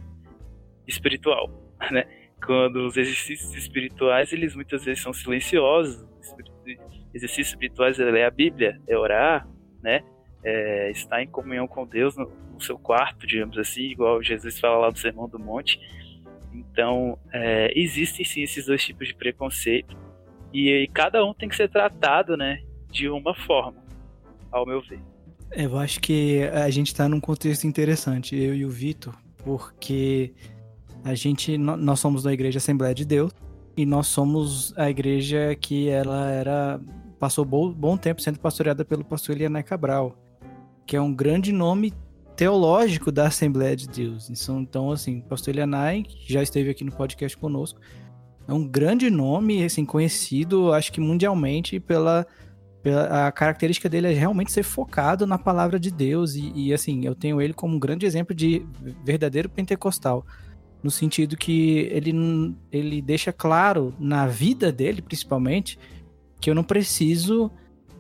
espiritual, 0.87 1.51
né? 1.91 2.07
Quando 2.41 2.87
os 2.87 2.97
exercícios 2.97 3.53
espirituais, 3.57 4.33
eles 4.33 4.55
muitas 4.55 4.85
vezes 4.85 5.03
são 5.03 5.13
silenciosos, 5.13 6.07
exercícios 7.17 7.49
espirituais 7.49 7.99
é 7.99 8.05
ler 8.05 8.25
a 8.25 8.31
Bíblia, 8.31 8.81
é 8.87 8.97
orar, 8.97 9.49
né? 9.83 10.03
É 10.45 10.91
estar 10.91 11.23
em 11.23 11.27
comunhão 11.27 11.67
com 11.67 11.87
Deus 11.87 12.17
no, 12.17 12.31
no, 12.53 12.61
seu 12.61 12.79
quarto, 12.79 13.27
digamos 13.27 13.59
assim, 13.59 13.83
igual 13.83 14.23
Jesus 14.23 14.59
fala 14.61 14.79
lá 14.79 14.91
do 14.91 14.99
Sermão 14.99 15.29
do 15.29 15.39
Monte. 15.39 15.81
Então, 16.53 17.19
é, 17.33 17.73
existem 17.75 18.25
sim 18.25 18.43
esses 18.43 18.67
dois 18.67 18.85
tipos 18.85 19.09
de 19.09 19.15
preconceito 19.15 19.97
e, 20.53 20.71
e, 20.71 20.89
cada 20.89 21.25
um 21.25 21.35
tem 21.35 21.49
que 21.49 21.57
ser 21.57 21.69
tratado, 21.69 22.37
né, 22.37 22.63
de 22.91 23.09
uma 23.09 23.35
forma, 23.35 23.83
ao 24.51 24.65
meu 24.65 24.81
ver. 24.81 25.01
Eu 25.53 25.77
acho 25.79 26.01
que 26.01 26.43
a 26.53 26.71
gente 26.71 26.89
está 26.89 27.09
num 27.09 27.21
contexto 27.21 27.67
interessante, 27.67 28.37
eu 28.37 28.55
e 28.55 28.65
o 28.65 28.71
Vitor, 28.71 29.15
porque 29.39 30.33
a 31.05 31.15
gente, 31.15 31.59
nós 31.59 32.01
somos 32.01 32.23
da 32.23 32.33
Igreja 32.33 32.59
Assembleia 32.59 32.95
de 32.95 33.05
Deus, 33.05 33.33
e 33.77 33.85
nós 33.85 34.07
somos 34.07 34.73
a 34.79 34.89
igreja 34.89 35.55
que 35.55 35.89
ela 35.89 36.31
era 36.31 36.81
passou 37.27 37.45
bom, 37.45 37.73
bom 37.73 37.97
tempo 37.97 38.23
sendo 38.23 38.39
pastoreada 38.39 38.85
pelo 38.85 39.05
pastor 39.05 39.35
Elianai 39.35 39.65
Cabral, 39.65 40.17
que 40.87 40.95
é 40.95 41.01
um 41.01 41.13
grande 41.13 41.51
nome 41.51 41.93
teológico 42.37 43.11
da 43.11 43.27
Assembleia 43.27 43.75
de 43.75 43.89
Deus. 43.89 44.31
Então, 44.49 44.93
assim, 44.93 45.21
pastor 45.23 45.53
Elianai, 45.53 46.05
que 46.05 46.33
já 46.33 46.41
esteve 46.41 46.71
aqui 46.71 46.85
no 46.85 46.93
podcast 46.93 47.37
conosco, 47.37 47.81
é 48.47 48.53
um 48.53 48.65
grande 48.65 49.11
nome, 49.11 49.65
assim, 49.65 49.85
conhecido, 49.85 50.73
acho 50.73 50.93
que 50.93 51.01
mundialmente, 51.01 51.81
pela, 51.81 52.25
pela 52.81 53.27
a 53.27 53.33
característica 53.33 53.89
dele 53.89 54.07
é 54.07 54.13
realmente 54.13 54.53
ser 54.53 54.63
focado 54.63 55.27
na 55.27 55.37
palavra 55.37 55.81
de 55.81 55.91
Deus. 55.91 56.37
E, 56.37 56.53
e, 56.55 56.73
assim, 56.73 57.05
eu 57.05 57.17
tenho 57.17 57.43
ele 57.43 57.53
como 57.53 57.75
um 57.75 57.81
grande 57.81 58.07
exemplo 58.07 58.37
de 58.37 58.65
verdadeiro 59.05 59.49
pentecostal 59.49 60.25
no 60.81 60.93
sentido 60.93 61.37
que 61.37 61.89
ele, 61.91 62.55
ele 62.71 63.03
deixa 63.03 63.33
claro 63.33 63.93
na 63.99 64.29
vida 64.29 64.71
dele, 64.71 65.03
principalmente, 65.03 65.77
que 66.41 66.51
eu 66.51 66.55
não 66.55 66.65
preciso 66.65 67.51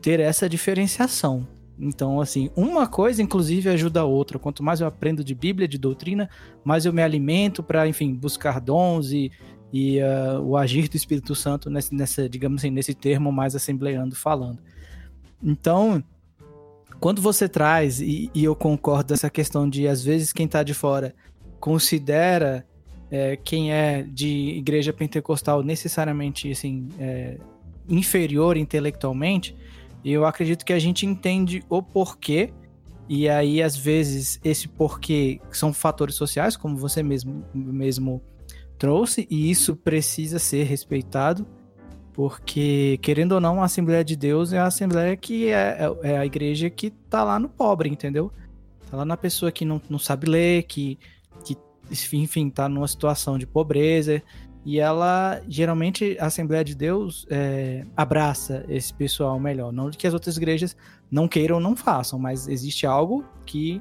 ter 0.01 0.21
essa 0.21 0.49
diferenciação. 0.49 1.47
Então, 1.79 2.21
assim, 2.21 2.51
uma 2.57 2.87
coisa, 2.87 3.23
inclusive, 3.23 3.69
ajuda 3.69 4.01
a 4.01 4.05
outra. 4.05 4.39
Quanto 4.39 4.63
mais 4.63 4.81
eu 4.81 4.87
aprendo 4.87 5.23
de 5.23 5.35
Bíblia, 5.35 5.69
de 5.69 5.77
doutrina, 5.77 6.29
mais 6.65 6.87
eu 6.87 6.93
me 6.93 7.03
alimento 7.03 7.63
para, 7.63 7.87
enfim, 7.87 8.15
buscar 8.15 8.61
dons 8.61 9.11
e, 9.13 9.31
e 9.73 9.99
uh, 10.01 10.41
o 10.41 10.57
agir 10.57 10.89
do 10.89 10.97
Espírito 10.97 11.35
Santo 11.35 11.69
nessa, 11.69 11.95
nessa, 11.95 12.29
digamos 12.29 12.63
assim, 12.63 12.71
nesse 12.71 12.95
termo 12.95 13.31
mais 13.31 13.55
assembleando 13.55 14.17
falando. 14.17 14.59
Então, 15.43 16.03
quando 16.99 17.21
você 17.21 17.49
traz, 17.49 18.01
e, 18.01 18.31
e, 18.35 18.45
eu 18.45 18.57
concordo 18.57 19.13
dessa 19.13 19.29
questão 19.29 19.69
de, 19.69 19.87
às 19.87 20.03
vezes, 20.03 20.33
quem 20.33 20.47
está 20.47 20.63
de 20.63 20.73
fora 20.73 21.15
considera 21.61 22.67
é, 23.11 23.37
quem 23.37 23.73
é 23.73 24.03
de 24.03 24.57
igreja 24.57 24.93
pentecostal 24.93 25.63
necessariamente, 25.63 26.51
assim, 26.51 26.89
é, 26.99 27.39
inferior 27.89 28.57
intelectualmente, 28.57 29.57
eu 30.05 30.25
acredito 30.25 30.65
que 30.65 30.73
a 30.73 30.79
gente 30.79 31.05
entende 31.05 31.65
o 31.69 31.83
porquê, 31.83 32.53
e 33.09 33.29
aí, 33.29 33.63
às 33.63 33.77
vezes, 33.77 34.41
esse 34.45 34.69
porquê 34.69 35.41
são 35.51 35.73
fatores 35.73 36.17
sociais, 36.17 36.57
como 36.57 36.77
você 36.77 37.03
mesmo, 37.03 37.45
mesmo 37.55 38.23
trouxe, 38.79 39.27
e 39.31 39.51
isso 39.51 39.77
precisa 39.77 40.39
ser 40.39 40.65
respeitado, 40.65 41.47
porque, 42.13 42.99
querendo 43.03 43.33
ou 43.33 43.41
não, 43.41 43.61
a 43.61 43.67
Assembleia 43.67 44.05
de 44.05 44.17
Deus 44.17 44.53
é 44.53 44.59
a 44.59 44.67
Assembleia 44.67 45.17
que 45.17 45.49
é, 45.49 45.79
é, 46.03 46.13
é 46.13 46.19
a 46.19 46.25
igreja 46.25 46.71
que 46.71 46.91
tá 46.91 47.23
lá 47.23 47.39
no 47.39 47.49
pobre, 47.49 47.89
entendeu? 47.89 48.33
Tá 48.91 48.97
lá 48.97 49.05
na 49.05 49.17
pessoa 49.17 49.53
que 49.53 49.65
não, 49.65 49.81
não 49.91 49.99
sabe 49.99 50.27
ler, 50.27 50.63
que, 50.63 50.99
que, 51.45 51.57
enfim, 52.15 52.49
tá 52.49 52.69
numa 52.69 52.89
situação 52.89 53.37
de 53.37 53.47
pobreza. 53.47 54.23
E 54.67 54.81
ela, 54.81 55.41
geralmente, 55.47 56.17
a 56.19 56.27
Assembleia 56.27 56.65
de 56.65 56.75
Deus 56.75 57.25
é, 57.31 57.87
abraça 57.97 58.65
esse 58.69 58.93
pessoal 58.93 59.39
melhor. 59.39 59.73
Não 59.73 59.89
que 59.93 60.09
as 60.09 60.13
outras 60.13 60.37
igrejas 60.37 60.77
não 61.09 61.29
queiram 61.29 61.55
ou 61.55 61.63
não 61.63 61.77
façam, 61.77 62.19
mas 62.19 62.49
existe 62.49 62.85
algo 62.85 63.25
que 63.47 63.81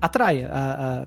atrai 0.00 0.44
a, 0.44 1.06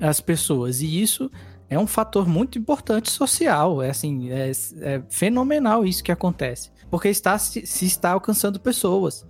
a, 0.00 0.08
as 0.08 0.18
pessoas. 0.18 0.80
E 0.80 1.02
isso 1.02 1.30
é 1.68 1.78
um 1.78 1.86
fator 1.86 2.26
muito 2.26 2.58
importante 2.58 3.10
social. 3.10 3.82
É 3.82 3.90
assim, 3.90 4.30
é, 4.30 4.50
é 4.80 5.02
fenomenal 5.10 5.84
isso 5.84 6.02
que 6.02 6.10
acontece. 6.10 6.70
Porque 6.90 7.08
está, 7.08 7.36
se, 7.36 7.66
se 7.66 7.84
está 7.84 8.12
alcançando 8.12 8.58
pessoas. 8.58 9.26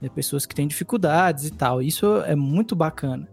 Né, 0.00 0.08
pessoas 0.08 0.44
que 0.44 0.56
têm 0.56 0.66
dificuldades 0.66 1.44
e 1.44 1.52
tal. 1.52 1.80
Isso 1.80 2.16
é 2.22 2.34
muito 2.34 2.74
bacana. 2.74 3.28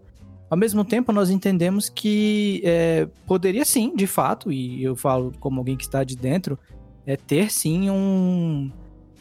Ao 0.51 0.57
mesmo 0.57 0.83
tempo, 0.83 1.13
nós 1.13 1.29
entendemos 1.29 1.87
que 1.87 2.61
é, 2.65 3.07
poderia 3.25 3.63
sim, 3.63 3.95
de 3.95 4.05
fato, 4.05 4.51
e 4.51 4.83
eu 4.83 4.97
falo 4.97 5.31
como 5.39 5.61
alguém 5.61 5.77
que 5.77 5.85
está 5.85 6.03
de 6.03 6.17
dentro, 6.17 6.59
é 7.05 7.15
ter 7.15 7.49
sim 7.49 7.89
um, 7.89 8.69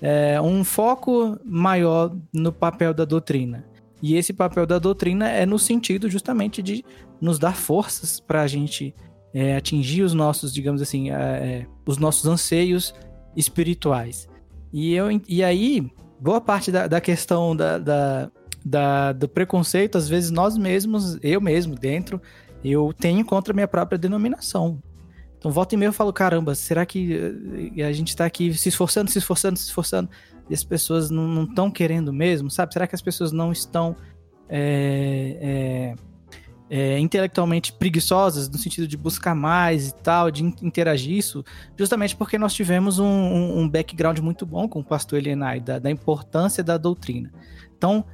é, 0.02 0.40
um 0.40 0.64
foco 0.64 1.38
maior 1.44 2.12
no 2.34 2.52
papel 2.52 2.92
da 2.92 3.04
doutrina. 3.04 3.64
E 4.02 4.16
esse 4.16 4.32
papel 4.32 4.66
da 4.66 4.80
doutrina 4.80 5.28
é 5.28 5.46
no 5.46 5.56
sentido 5.56 6.10
justamente 6.10 6.60
de 6.60 6.84
nos 7.20 7.38
dar 7.38 7.54
forças 7.54 8.18
para 8.18 8.42
a 8.42 8.48
gente 8.48 8.92
é, 9.32 9.54
atingir 9.54 10.02
os 10.02 10.12
nossos, 10.12 10.52
digamos 10.52 10.82
assim, 10.82 11.12
é, 11.12 11.14
é, 11.14 11.66
os 11.86 11.96
nossos 11.96 12.26
anseios 12.26 12.92
espirituais. 13.36 14.28
E, 14.72 14.94
eu, 14.94 15.06
e 15.28 15.44
aí, 15.44 15.88
boa 16.18 16.40
parte 16.40 16.72
da, 16.72 16.88
da 16.88 17.00
questão 17.00 17.54
da, 17.54 17.78
da, 17.78 18.32
da, 18.64 19.12
do 19.12 19.28
preconceito, 19.28 19.96
às 19.96 20.08
vezes 20.08 20.30
nós 20.30 20.56
mesmos, 20.56 21.18
eu 21.22 21.40
mesmo, 21.40 21.74
dentro, 21.74 22.20
eu 22.64 22.92
tenho 22.98 23.24
contra 23.24 23.52
a 23.52 23.54
minha 23.54 23.68
própria 23.68 23.98
denominação. 23.98 24.80
Então, 25.38 25.50
volta 25.50 25.74
e 25.74 25.78
meia 25.78 25.88
eu 25.88 25.92
falo, 25.92 26.12
caramba, 26.12 26.54
será 26.54 26.84
que 26.84 27.72
eh, 27.76 27.82
a 27.82 27.92
gente 27.92 28.08
está 28.08 28.26
aqui 28.26 28.52
se 28.52 28.68
esforçando, 28.68 29.10
se 29.10 29.18
esforçando, 29.18 29.58
se 29.58 29.66
esforçando, 29.66 30.10
e 30.50 30.54
as 30.54 30.62
pessoas 30.62 31.10
não 31.10 31.44
estão 31.44 31.70
querendo 31.70 32.12
mesmo, 32.12 32.50
sabe? 32.50 32.74
Será 32.74 32.86
que 32.86 32.94
as 32.94 33.00
pessoas 33.00 33.32
não 33.32 33.50
estão 33.50 33.96
é, 34.50 35.38
é, 35.40 35.94
é, 36.68 36.98
intelectualmente 36.98 37.72
preguiçosas, 37.72 38.50
no 38.50 38.58
sentido 38.58 38.86
de 38.86 38.96
buscar 38.96 39.34
mais 39.34 39.88
e 39.88 39.94
tal, 39.94 40.30
de 40.30 40.44
interagir 40.44 41.16
isso, 41.16 41.42
justamente 41.76 42.14
porque 42.14 42.36
nós 42.36 42.52
tivemos 42.52 42.98
um, 42.98 43.06
um, 43.60 43.68
background 43.68 44.18
muito 44.18 44.44
bom 44.44 44.68
com 44.68 44.80
o 44.80 44.84
pastor 44.84 45.18
Elienay, 45.18 45.60
da, 45.60 45.78
da 45.78 45.90
importância 45.90 46.62
da 46.62 46.76
doutrina. 46.76 47.32
Então, 47.76 48.04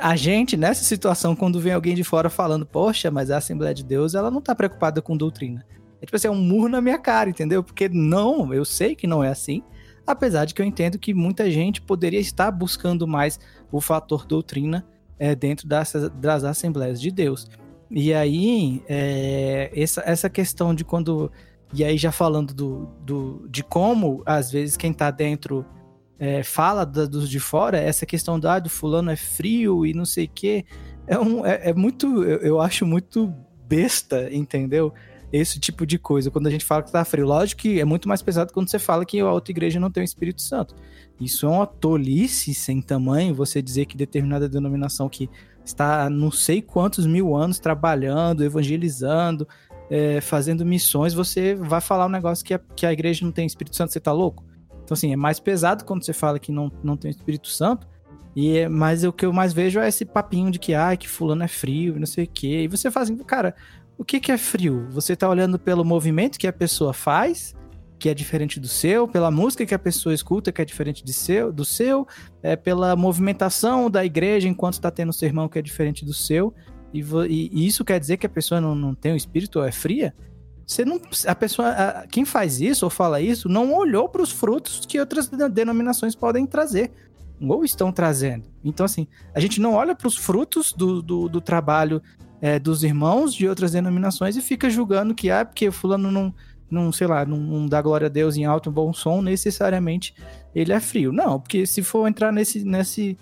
a 0.00 0.16
gente, 0.16 0.56
nessa 0.56 0.84
situação, 0.84 1.36
quando 1.36 1.60
vem 1.60 1.72
alguém 1.72 1.94
de 1.94 2.04
fora 2.04 2.28
falando, 2.28 2.66
poxa, 2.66 3.10
mas 3.10 3.30
a 3.30 3.38
Assembleia 3.38 3.74
de 3.74 3.84
Deus, 3.84 4.14
ela 4.14 4.30
não 4.30 4.40
tá 4.40 4.54
preocupada 4.54 5.00
com 5.00 5.16
doutrina. 5.16 5.64
É 6.00 6.04
tipo 6.04 6.16
assim, 6.16 6.28
é 6.28 6.30
um 6.30 6.42
murro 6.42 6.68
na 6.68 6.80
minha 6.80 6.98
cara, 6.98 7.30
entendeu? 7.30 7.62
Porque 7.62 7.88
não, 7.88 8.52
eu 8.52 8.64
sei 8.64 8.96
que 8.96 9.06
não 9.06 9.22
é 9.22 9.28
assim, 9.28 9.62
apesar 10.06 10.44
de 10.44 10.52
que 10.52 10.60
eu 10.60 10.66
entendo 10.66 10.98
que 10.98 11.14
muita 11.14 11.50
gente 11.50 11.80
poderia 11.80 12.18
estar 12.18 12.50
buscando 12.50 13.06
mais 13.06 13.38
o 13.70 13.80
fator 13.80 14.26
doutrina 14.26 14.84
é, 15.18 15.34
dentro 15.34 15.68
das, 15.68 15.92
das 16.14 16.42
Assembleias 16.42 17.00
de 17.00 17.10
Deus. 17.10 17.48
E 17.88 18.12
aí, 18.12 18.82
é, 18.88 19.70
essa, 19.74 20.02
essa 20.04 20.28
questão 20.28 20.74
de 20.74 20.84
quando. 20.84 21.30
E 21.72 21.84
aí, 21.84 21.96
já 21.96 22.10
falando 22.10 22.52
do, 22.52 22.88
do, 23.00 23.46
de 23.48 23.62
como, 23.62 24.22
às 24.26 24.50
vezes, 24.50 24.76
quem 24.76 24.92
tá 24.92 25.10
dentro 25.10 25.64
é, 26.22 26.44
fala 26.44 26.86
da, 26.86 27.04
dos 27.04 27.28
de 27.28 27.40
fora, 27.40 27.76
essa 27.76 28.06
questão 28.06 28.38
do, 28.38 28.48
ah, 28.48 28.60
do 28.60 28.70
fulano 28.70 29.10
é 29.10 29.16
frio 29.16 29.84
e 29.84 29.92
não 29.92 30.04
sei 30.04 30.26
o 30.26 30.30
quê, 30.32 30.64
é, 31.04 31.18
um, 31.18 31.44
é, 31.44 31.70
é 31.70 31.74
muito. 31.74 32.22
Eu, 32.22 32.38
eu 32.38 32.60
acho 32.60 32.86
muito 32.86 33.34
besta, 33.66 34.32
entendeu? 34.32 34.94
esse 35.32 35.58
tipo 35.58 35.86
de 35.86 35.98
coisa, 35.98 36.30
quando 36.30 36.46
a 36.46 36.50
gente 36.50 36.64
fala 36.64 36.82
que 36.82 36.92
tá 36.92 37.02
frio. 37.06 37.26
Lógico 37.26 37.62
que 37.62 37.80
é 37.80 37.84
muito 37.86 38.06
mais 38.06 38.20
pesado 38.20 38.52
quando 38.52 38.68
você 38.68 38.78
fala 38.78 39.02
que 39.02 39.18
a 39.18 39.32
outra 39.32 39.50
igreja 39.50 39.80
não 39.80 39.90
tem 39.90 40.02
o 40.02 40.04
Espírito 40.04 40.42
Santo. 40.42 40.76
Isso 41.18 41.46
é 41.46 41.48
uma 41.48 41.66
tolice 41.66 42.52
sem 42.52 42.82
tamanho, 42.82 43.34
você 43.34 43.62
dizer 43.62 43.86
que 43.86 43.96
determinada 43.96 44.46
denominação 44.46 45.08
que 45.08 45.30
está 45.64 46.10
não 46.10 46.30
sei 46.30 46.60
quantos 46.60 47.06
mil 47.06 47.34
anos 47.34 47.58
trabalhando, 47.58 48.44
evangelizando, 48.44 49.48
é, 49.90 50.20
fazendo 50.20 50.66
missões, 50.66 51.14
você 51.14 51.54
vai 51.54 51.80
falar 51.80 52.06
um 52.06 52.10
negócio 52.10 52.44
que 52.44 52.52
a, 52.52 52.58
que 52.58 52.84
a 52.84 52.92
igreja 52.92 53.24
não 53.24 53.32
tem 53.32 53.46
Espírito 53.46 53.74
Santo, 53.74 53.90
você 53.90 54.00
tá 54.00 54.12
louco? 54.12 54.44
Então, 54.84 54.94
assim, 54.94 55.12
é 55.12 55.16
mais 55.16 55.38
pesado 55.40 55.84
quando 55.84 56.04
você 56.04 56.12
fala 56.12 56.38
que 56.38 56.52
não, 56.52 56.70
não 56.82 56.96
tem 56.96 57.10
Espírito 57.10 57.48
Santo, 57.48 57.86
e 58.34 58.58
é, 58.58 58.68
mas 58.68 59.04
o 59.04 59.12
que 59.12 59.26
eu 59.26 59.32
mais 59.32 59.52
vejo 59.52 59.78
é 59.78 59.88
esse 59.88 60.04
papinho 60.04 60.50
de 60.50 60.58
que, 60.58 60.74
ah, 60.74 60.96
que 60.96 61.08
fulano 61.08 61.42
é 61.42 61.48
frio, 61.48 61.98
não 61.98 62.06
sei 62.06 62.24
o 62.24 62.28
quê. 62.28 62.62
E 62.62 62.68
você 62.68 62.90
faz 62.90 63.10
assim, 63.10 63.22
cara, 63.22 63.54
o 63.98 64.04
que, 64.04 64.18
que 64.18 64.32
é 64.32 64.38
frio? 64.38 64.88
Você 64.90 65.14
tá 65.14 65.28
olhando 65.28 65.58
pelo 65.58 65.84
movimento 65.84 66.38
que 66.38 66.46
a 66.46 66.52
pessoa 66.52 66.92
faz, 66.94 67.54
que 67.98 68.08
é 68.08 68.14
diferente 68.14 68.58
do 68.58 68.66
seu, 68.66 69.06
pela 69.06 69.30
música 69.30 69.66
que 69.66 69.74
a 69.74 69.78
pessoa 69.78 70.14
escuta, 70.14 70.50
que 70.50 70.60
é 70.60 70.64
diferente 70.64 71.04
de 71.04 71.12
seu, 71.12 71.52
do 71.52 71.64
seu, 71.64 72.06
é 72.42 72.56
pela 72.56 72.96
movimentação 72.96 73.90
da 73.90 74.04
igreja 74.04 74.48
enquanto 74.48 74.74
está 74.74 74.90
tendo 74.90 75.12
sermão, 75.12 75.48
que 75.48 75.58
é 75.58 75.62
diferente 75.62 76.04
do 76.04 76.12
seu, 76.12 76.52
e, 76.92 77.00
e, 77.00 77.50
e, 77.52 77.66
isso 77.66 77.84
quer 77.84 77.98
dizer 78.00 78.16
que 78.16 78.26
a 78.26 78.30
pessoa 78.30 78.60
não, 78.60 78.74
não 78.74 78.94
tem 78.94 79.12
o 79.12 79.16
espírito 79.16 79.58
ou 79.58 79.64
é 79.64 79.72
fria? 79.72 80.14
Você 80.66 80.84
não, 80.84 81.00
a 81.26 81.34
pessoa, 81.34 81.68
a, 81.68 82.06
quem 82.06 82.24
faz 82.24 82.60
isso 82.60 82.84
ou 82.84 82.90
fala 82.90 83.20
isso, 83.20 83.48
não 83.48 83.74
olhou 83.74 84.08
para 84.08 84.22
os 84.22 84.30
frutos 84.30 84.86
que 84.86 84.98
outras 84.98 85.28
denominações 85.28 86.14
podem 86.14 86.46
trazer 86.46 86.90
ou 87.40 87.64
estão 87.64 87.90
trazendo. 87.90 88.44
Então, 88.64 88.86
assim, 88.86 89.06
a 89.34 89.40
gente 89.40 89.60
não 89.60 89.74
olha 89.74 89.94
para 89.94 90.06
os 90.06 90.16
frutos 90.16 90.72
do, 90.72 91.02
do, 91.02 91.28
do 91.28 91.40
trabalho 91.40 92.00
é, 92.40 92.58
dos 92.58 92.82
irmãos 92.82 93.34
de 93.34 93.48
outras 93.48 93.72
denominações 93.72 94.36
e 94.36 94.42
fica 94.42 94.70
julgando 94.70 95.14
que, 95.14 95.30
ah, 95.30 95.44
porque 95.44 95.70
fulano 95.70 96.10
não, 96.10 96.34
não 96.70 96.90
sei 96.90 97.06
lá, 97.06 97.24
não, 97.24 97.36
não 97.36 97.66
dá 97.66 97.80
glória 97.82 98.06
a 98.06 98.10
Deus 98.10 98.36
em 98.36 98.44
alto 98.44 98.70
bom 98.70 98.92
som, 98.92 99.20
necessariamente 99.22 100.14
ele 100.54 100.72
é 100.72 100.80
frio. 100.80 101.12
Não, 101.12 101.38
porque 101.38 101.66
se 101.66 101.82
for 101.82 102.08
entrar 102.08 102.32
nesse, 102.32 102.64
nesse, 102.64 103.16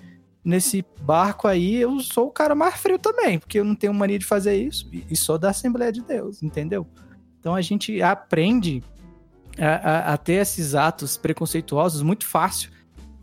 nesse 0.45 0.85
barco 1.03 1.49
aí, 1.49 1.77
eu 1.77 1.99
sou 2.01 2.29
o 2.29 2.33
cara 2.33 2.55
mais 2.55 2.77
frio 2.77 2.99
também, 2.99 3.39
porque 3.39 3.59
eu 3.59 3.65
não 3.65 3.75
tenho 3.75 3.93
mania 3.93 4.19
de 4.19 4.25
fazer 4.25 4.57
isso 4.57 4.89
e 4.93 5.17
sou 5.17 5.39
da 5.39 5.51
Assembleia 5.51 5.93
de 5.93 6.03
Deus, 6.03 6.43
entendeu? 6.43 6.87
Então 7.41 7.55
a 7.55 7.63
gente 7.63 8.01
aprende 8.03 8.83
a, 9.59 10.11
a, 10.11 10.15
a 10.15 10.17
ter 10.17 10.35
esses 10.35 10.75
atos 10.75 11.17
preconceituosos 11.17 12.03
muito 12.03 12.27
fácil 12.27 12.71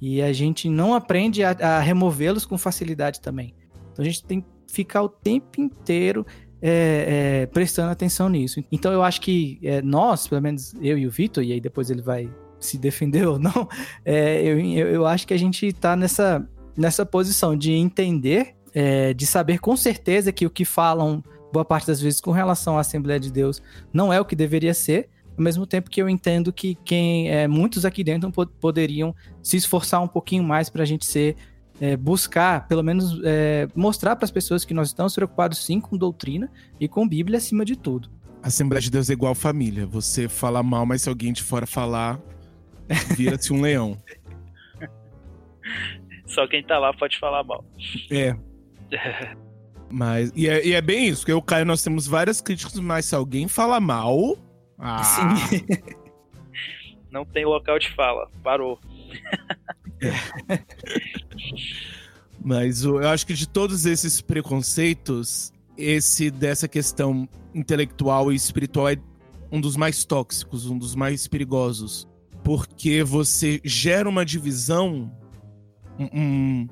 e 0.02 0.22
a 0.22 0.34
gente 0.34 0.70
não 0.70 0.94
aprende 0.94 1.44
a, 1.44 1.52
a 1.52 1.80
removê-los 1.80 2.46
com 2.46 2.58
facilidade 2.58 3.22
também. 3.22 3.54
Então 3.94 4.04
a 4.04 4.08
gente 4.08 4.24
tem 4.24 4.42
que 4.42 4.48
ficar 4.68 5.02
o 5.04 5.10
tempo 5.10 5.62
inteiro 5.62 6.26
é, 6.62 7.42
é, 7.42 7.46
prestando 7.48 7.92
atenção 7.92 8.30
nisso. 8.30 8.64
Então 8.72 8.92
eu 8.92 9.04
acho 9.04 9.22
que 9.22 9.60
é, 9.64 9.82
nós, 9.82 10.28
pelo 10.28 10.42
menos 10.42 10.74
eu 10.82 10.98
e 10.98 11.08
o 11.08 11.12
Vitor, 11.12 11.44
e 11.44 11.54
aí 11.54 11.62
depois 11.62 11.90
ele 11.90 12.02
vai 12.02 12.30
se 12.60 12.78
defender 12.78 13.28
ou 13.28 13.38
não, 13.38 13.68
é, 14.04 14.42
eu, 14.42 14.60
eu, 14.60 14.88
eu, 14.88 15.06
acho 15.06 15.28
que 15.28 15.34
a 15.34 15.38
gente 15.38 15.68
está 15.68 15.96
nessa, 15.96 16.48
nessa 16.76 17.06
posição 17.06 17.56
de 17.56 17.72
entender, 17.74 18.56
é, 18.74 19.14
de 19.14 19.26
saber 19.28 19.60
com 19.60 19.78
certeza 19.78 20.32
que 20.32 20.46
o 20.46 20.50
que 20.50 20.66
falam 20.66 21.24
boa 21.52 21.66
parte 21.66 21.88
das 21.88 22.02
vezes 22.02 22.22
com 22.22 22.32
relação 22.32 22.78
à 22.78 22.82
Assembleia 22.82 23.20
de 23.20 23.32
Deus 23.32 23.62
não 23.94 24.12
é 24.12 24.20
o 24.20 24.26
que 24.26 24.36
deveria 24.36 24.74
ser, 24.74 25.10
ao 25.38 25.44
mesmo 25.44 25.68
tempo 25.68 25.90
que 25.90 26.02
eu 26.02 26.10
entendo 26.10 26.52
que 26.52 26.76
quem 26.84 27.30
é, 27.30 27.48
muitos 27.48 27.86
aqui 27.86 28.04
dentro 28.04 28.32
poderiam 28.60 29.16
se 29.42 29.56
esforçar 29.56 30.02
um 30.02 30.08
pouquinho 30.08 30.44
mais 30.44 30.70
para 30.70 30.84
a 30.84 30.86
gente 30.86 31.06
ser 31.06 31.36
é, 31.80 31.96
buscar, 31.96 32.68
pelo 32.68 32.84
menos, 32.84 33.22
é, 33.24 33.68
mostrar 33.76 34.16
para 34.16 34.26
as 34.26 34.32
pessoas 34.32 34.66
que 34.66 34.74
nós 34.74 34.88
estamos 34.88 35.14
preocupados 35.14 35.64
sim 35.64 35.80
com 35.80 35.96
doutrina 35.96 36.52
e 36.80 36.88
com 36.88 37.08
Bíblia 37.08 37.38
acima 37.38 37.64
de 37.64 37.76
tudo. 37.76 38.10
A 38.42 38.48
Assembleia 38.48 38.82
de 38.82 38.90
Deus 38.90 39.10
é 39.10 39.14
igual 39.14 39.36
família. 39.36 39.86
Você 39.86 40.28
fala 40.28 40.64
mal, 40.64 40.86
mas 40.86 41.04
se 41.04 41.10
alguém 41.10 41.34
de 41.34 41.44
fora 41.44 41.68
falar, 41.68 42.20
vira-se 43.16 43.54
um 43.54 43.62
leão. 43.62 43.98
Só 46.26 46.48
quem 46.48 46.64
tá 46.64 46.80
lá 46.80 46.94
pode 46.94 47.20
falar 47.20 47.44
mal. 47.44 47.64
É. 48.10 48.36
mas, 49.90 50.32
e 50.36 50.48
é, 50.48 50.66
e 50.66 50.74
é 50.74 50.82
bem 50.82 51.08
isso, 51.08 51.26
que 51.26 51.32
eu 51.32 51.42
Caio, 51.42 51.66
nós 51.66 51.82
temos 51.82 52.08
várias 52.08 52.42
críticas, 52.42 52.80
mas 52.80 53.06
se 53.06 53.16
alguém 53.16 53.48
fala 53.48 53.80
mal. 53.80 54.38
Ah. 54.78 55.04
Sim. 55.04 55.66
Não 57.12 57.26
tem 57.26 57.46
local 57.46 57.80
de 57.80 57.90
fala. 57.96 58.30
Parou. 58.44 58.80
É. 60.02 60.60
Mas 62.44 62.84
eu 62.84 63.00
acho 63.08 63.26
que 63.26 63.34
de 63.34 63.48
todos 63.48 63.86
esses 63.86 64.22
preconceitos, 64.22 65.52
esse 65.78 66.30
dessa 66.30 66.68
questão 66.68 67.28
intelectual 67.54 68.32
e 68.32 68.36
espiritual 68.36 68.90
é 68.90 68.98
um 69.52 69.60
dos 69.60 69.76
mais 69.76 70.06
tóxicos, 70.06 70.70
um 70.70 70.78
dos 70.78 70.96
mais 70.96 71.28
perigosos. 71.28 72.08
Porque 72.44 73.04
você 73.04 73.60
gera 73.64 74.08
uma 74.08 74.24
divisão, 74.24 75.12
um, 75.98 76.06
um, 76.14 76.68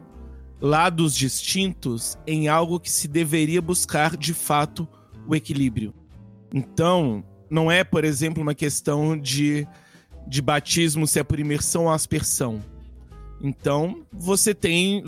lados 0.66 1.16
distintos 1.16 2.18
em 2.26 2.48
algo 2.48 2.80
que 2.80 2.90
se 2.90 3.08
deveria 3.08 3.62
buscar 3.62 4.18
de 4.18 4.34
fato 4.34 4.88
o 5.28 5.36
equilíbrio. 5.36 5.94
Então, 6.52 7.24
não 7.48 7.72
é, 7.72 7.84
por 7.84 8.04
exemplo, 8.04 8.42
uma 8.42 8.56
questão 8.56 9.16
de, 9.16 9.68
de 10.28 10.42
batismo 10.42 11.06
se 11.06 11.20
é 11.20 11.24
por 11.24 11.40
imersão 11.40 11.84
ou 11.84 11.92
aspersão. 11.92 12.64
Então, 13.40 14.08
você 14.12 14.56
tem. 14.56 15.06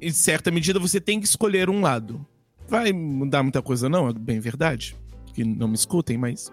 Em 0.00 0.12
certa 0.12 0.48
medida, 0.48 0.78
você 0.78 1.00
tem 1.00 1.18
que 1.18 1.26
escolher 1.26 1.68
um 1.68 1.80
lado. 1.80 2.24
Vai 2.68 2.92
mudar 2.92 3.42
muita 3.42 3.62
coisa, 3.62 3.88
não? 3.88 4.08
É 4.08 4.12
bem 4.12 4.38
verdade. 4.38 4.94
Que 5.32 5.42
não 5.42 5.66
me 5.66 5.74
escutem, 5.74 6.16
mas. 6.16 6.52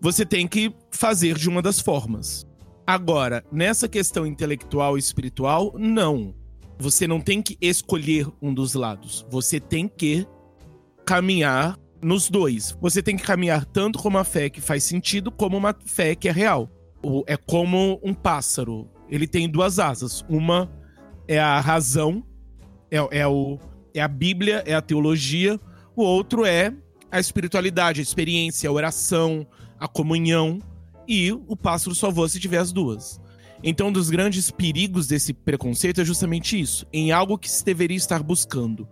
Você 0.00 0.24
tem 0.24 0.48
que 0.48 0.74
fazer 0.90 1.36
de 1.36 1.46
uma 1.46 1.60
das 1.60 1.78
formas. 1.78 2.46
Agora, 2.86 3.44
nessa 3.52 3.86
questão 3.86 4.26
intelectual 4.26 4.96
e 4.96 5.00
espiritual, 5.00 5.74
não. 5.78 6.34
Você 6.78 7.06
não 7.06 7.20
tem 7.20 7.40
que 7.40 7.56
escolher 7.60 8.26
um 8.42 8.52
dos 8.52 8.74
lados. 8.74 9.24
Você 9.30 9.60
tem 9.60 9.88
que 9.88 10.26
caminhar 11.04 11.78
nos 12.02 12.28
dois. 12.28 12.76
Você 12.80 13.02
tem 13.02 13.16
que 13.16 13.22
caminhar 13.22 13.64
tanto 13.64 13.98
com 13.98 14.08
uma 14.08 14.24
fé 14.24 14.50
que 14.50 14.60
faz 14.60 14.84
sentido, 14.84 15.30
como 15.30 15.56
uma 15.56 15.74
fé 15.86 16.14
que 16.14 16.28
é 16.28 16.32
real. 16.32 16.70
É 17.26 17.36
como 17.36 18.00
um 18.02 18.12
pássaro. 18.12 18.88
Ele 19.08 19.26
tem 19.26 19.48
duas 19.48 19.78
asas. 19.78 20.24
Uma 20.28 20.70
é 21.28 21.38
a 21.38 21.60
razão, 21.60 22.24
é, 22.90 23.20
é, 23.20 23.26
o, 23.26 23.58
é 23.94 24.00
a 24.00 24.08
Bíblia, 24.08 24.62
é 24.66 24.74
a 24.74 24.82
teologia. 24.82 25.58
O 25.96 26.02
outro 26.02 26.44
é 26.44 26.74
a 27.10 27.20
espiritualidade, 27.20 28.00
a 28.00 28.02
experiência, 28.02 28.68
a 28.68 28.72
oração, 28.72 29.46
a 29.78 29.86
comunhão. 29.86 30.58
E 31.06 31.32
o 31.32 31.56
pássaro 31.56 31.94
só 31.94 32.10
voa 32.10 32.28
se 32.28 32.40
tiver 32.40 32.58
as 32.58 32.72
duas. 32.72 33.20
Então, 33.66 33.88
um 33.88 33.92
dos 33.92 34.10
grandes 34.10 34.50
perigos 34.50 35.06
desse 35.06 35.32
preconceito 35.32 35.98
é 35.98 36.04
justamente 36.04 36.60
isso. 36.60 36.86
Em 36.92 37.12
algo 37.12 37.38
que 37.38 37.50
se 37.50 37.64
deveria 37.64 37.96
estar 37.96 38.22
buscando 38.22 38.86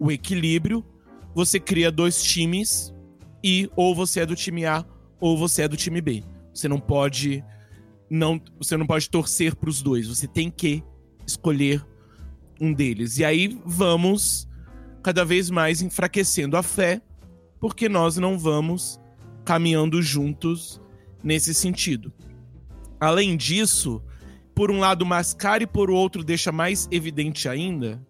o 0.00 0.10
equilíbrio, 0.10 0.82
você 1.34 1.60
cria 1.60 1.92
dois 1.92 2.22
times 2.22 2.94
e 3.44 3.68
ou 3.76 3.94
você 3.94 4.20
é 4.20 4.26
do 4.26 4.34
time 4.34 4.64
A 4.64 4.82
ou 5.20 5.36
você 5.36 5.62
é 5.62 5.68
do 5.68 5.76
time 5.76 6.00
B. 6.00 6.24
Você 6.54 6.66
não 6.66 6.80
pode 6.80 7.44
não, 8.08 8.40
você 8.58 8.78
não 8.78 8.86
pode 8.86 9.10
torcer 9.10 9.54
para 9.54 9.68
os 9.68 9.82
dois. 9.82 10.08
Você 10.08 10.26
tem 10.26 10.50
que 10.50 10.82
escolher 11.26 11.84
um 12.58 12.72
deles. 12.72 13.18
E 13.18 13.24
aí 13.26 13.60
vamos 13.66 14.48
cada 15.02 15.22
vez 15.22 15.50
mais 15.50 15.82
enfraquecendo 15.82 16.56
a 16.56 16.62
fé, 16.62 17.02
porque 17.60 17.90
nós 17.90 18.16
não 18.16 18.38
vamos 18.38 18.98
caminhando 19.44 20.00
juntos 20.00 20.80
nesse 21.22 21.52
sentido. 21.52 22.10
Além 22.98 23.36
disso, 23.36 24.02
por 24.54 24.70
um 24.70 24.78
lado 24.78 25.04
mascara 25.04 25.62
e 25.62 25.66
por 25.66 25.90
outro 25.90 26.22
deixa 26.22 26.52
mais 26.52 26.88
evidente 26.90 27.48
ainda, 27.48 28.00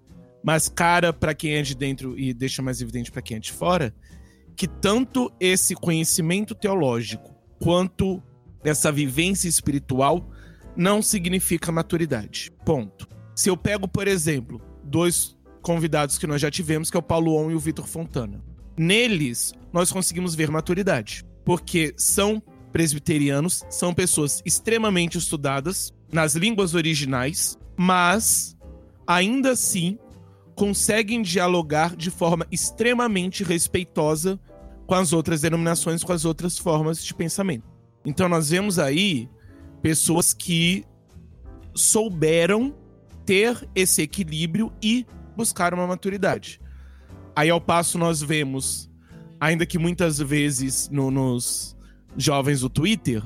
mascara 0.43 1.13
para 1.13 1.35
quem 1.35 1.55
é 1.55 1.63
de 1.63 1.75
dentro 1.75 2.19
e 2.19 2.35
deixa 2.35 2.61
mais 2.61 2.81
evidente 2.81 3.11
para 3.11 3.23
quem 3.23 3.39
é 3.39 3.41
de 3.41 3.53
fora, 3.53 3.95
que 4.55 4.69
tanto 4.69 5.33
esse 5.41 5.75
conhecimento 5.75 6.55
teológico 6.55 7.35
quanto 7.59 8.23
essa 8.63 8.93
vivência 8.93 9.49
espiritual 9.49 10.31
não 10.77 11.01
significa 11.01 11.73
maturidade. 11.73 12.53
Ponto. 12.65 13.09
Se 13.35 13.49
eu 13.49 13.57
pego, 13.57 13.89
por 13.89 14.07
exemplo, 14.07 14.61
dois 14.83 15.37
convidados 15.63 16.19
que 16.19 16.27
nós 16.27 16.41
já 16.41 16.51
tivemos, 16.51 16.91
que 16.91 16.97
é 16.97 17.01
o 17.01 17.03
Paulo 17.03 17.35
On 17.35 17.51
e 17.51 17.55
o 17.55 17.59
Vitor 17.59 17.87
Fontana. 17.87 18.45
Neles, 18.77 19.55
nós 19.73 19.91
conseguimos 19.91 20.35
ver 20.35 20.51
maturidade, 20.51 21.25
porque 21.45 21.95
são 21.97 22.43
presbiterianos, 22.71 23.65
são 23.71 23.95
pessoas 23.95 24.43
extremamente 24.45 25.17
estudadas, 25.17 25.94
nas 26.15 26.37
línguas 26.37 26.77
originais, 26.77 27.59
mas 27.77 28.57
ainda 29.05 29.51
assim 29.51 29.99
conseguem 30.55 31.21
dialogar 31.21 31.97
de 31.97 32.09
forma 32.09 32.47
extremamente 32.53 33.43
respeitosa 33.43 34.39
com 34.87 34.95
as 34.95 35.13
outras 35.13 35.41
denominações, 35.41 36.05
com 36.05 36.13
as 36.13 36.25
outras 36.25 36.57
formas 36.57 37.05
de 37.05 37.13
pensamento. 37.13 37.65
Então 38.05 38.29
nós 38.29 38.51
vemos 38.51 38.79
aí 38.79 39.29
pessoas 39.83 40.33
que 40.33 40.85
souberam 41.75 42.73
ter 43.27 43.69
esse 43.75 44.01
equilíbrio 44.01 44.73
e 44.81 45.05
buscar 45.37 45.75
uma 45.75 45.85
maturidade. 45.85 46.61
Aí 47.35 47.51
ao 47.51 47.61
passo 47.61 47.99
nós 47.99 48.23
vemos, 48.23 48.89
ainda 49.41 49.67
que 49.67 49.81
muitas 49.81 50.21
vezes 50.21 50.89
no, 50.91 51.11
nos 51.11 51.77
jovens 52.17 52.61
do 52.61 52.71
Twitter, 52.71 53.21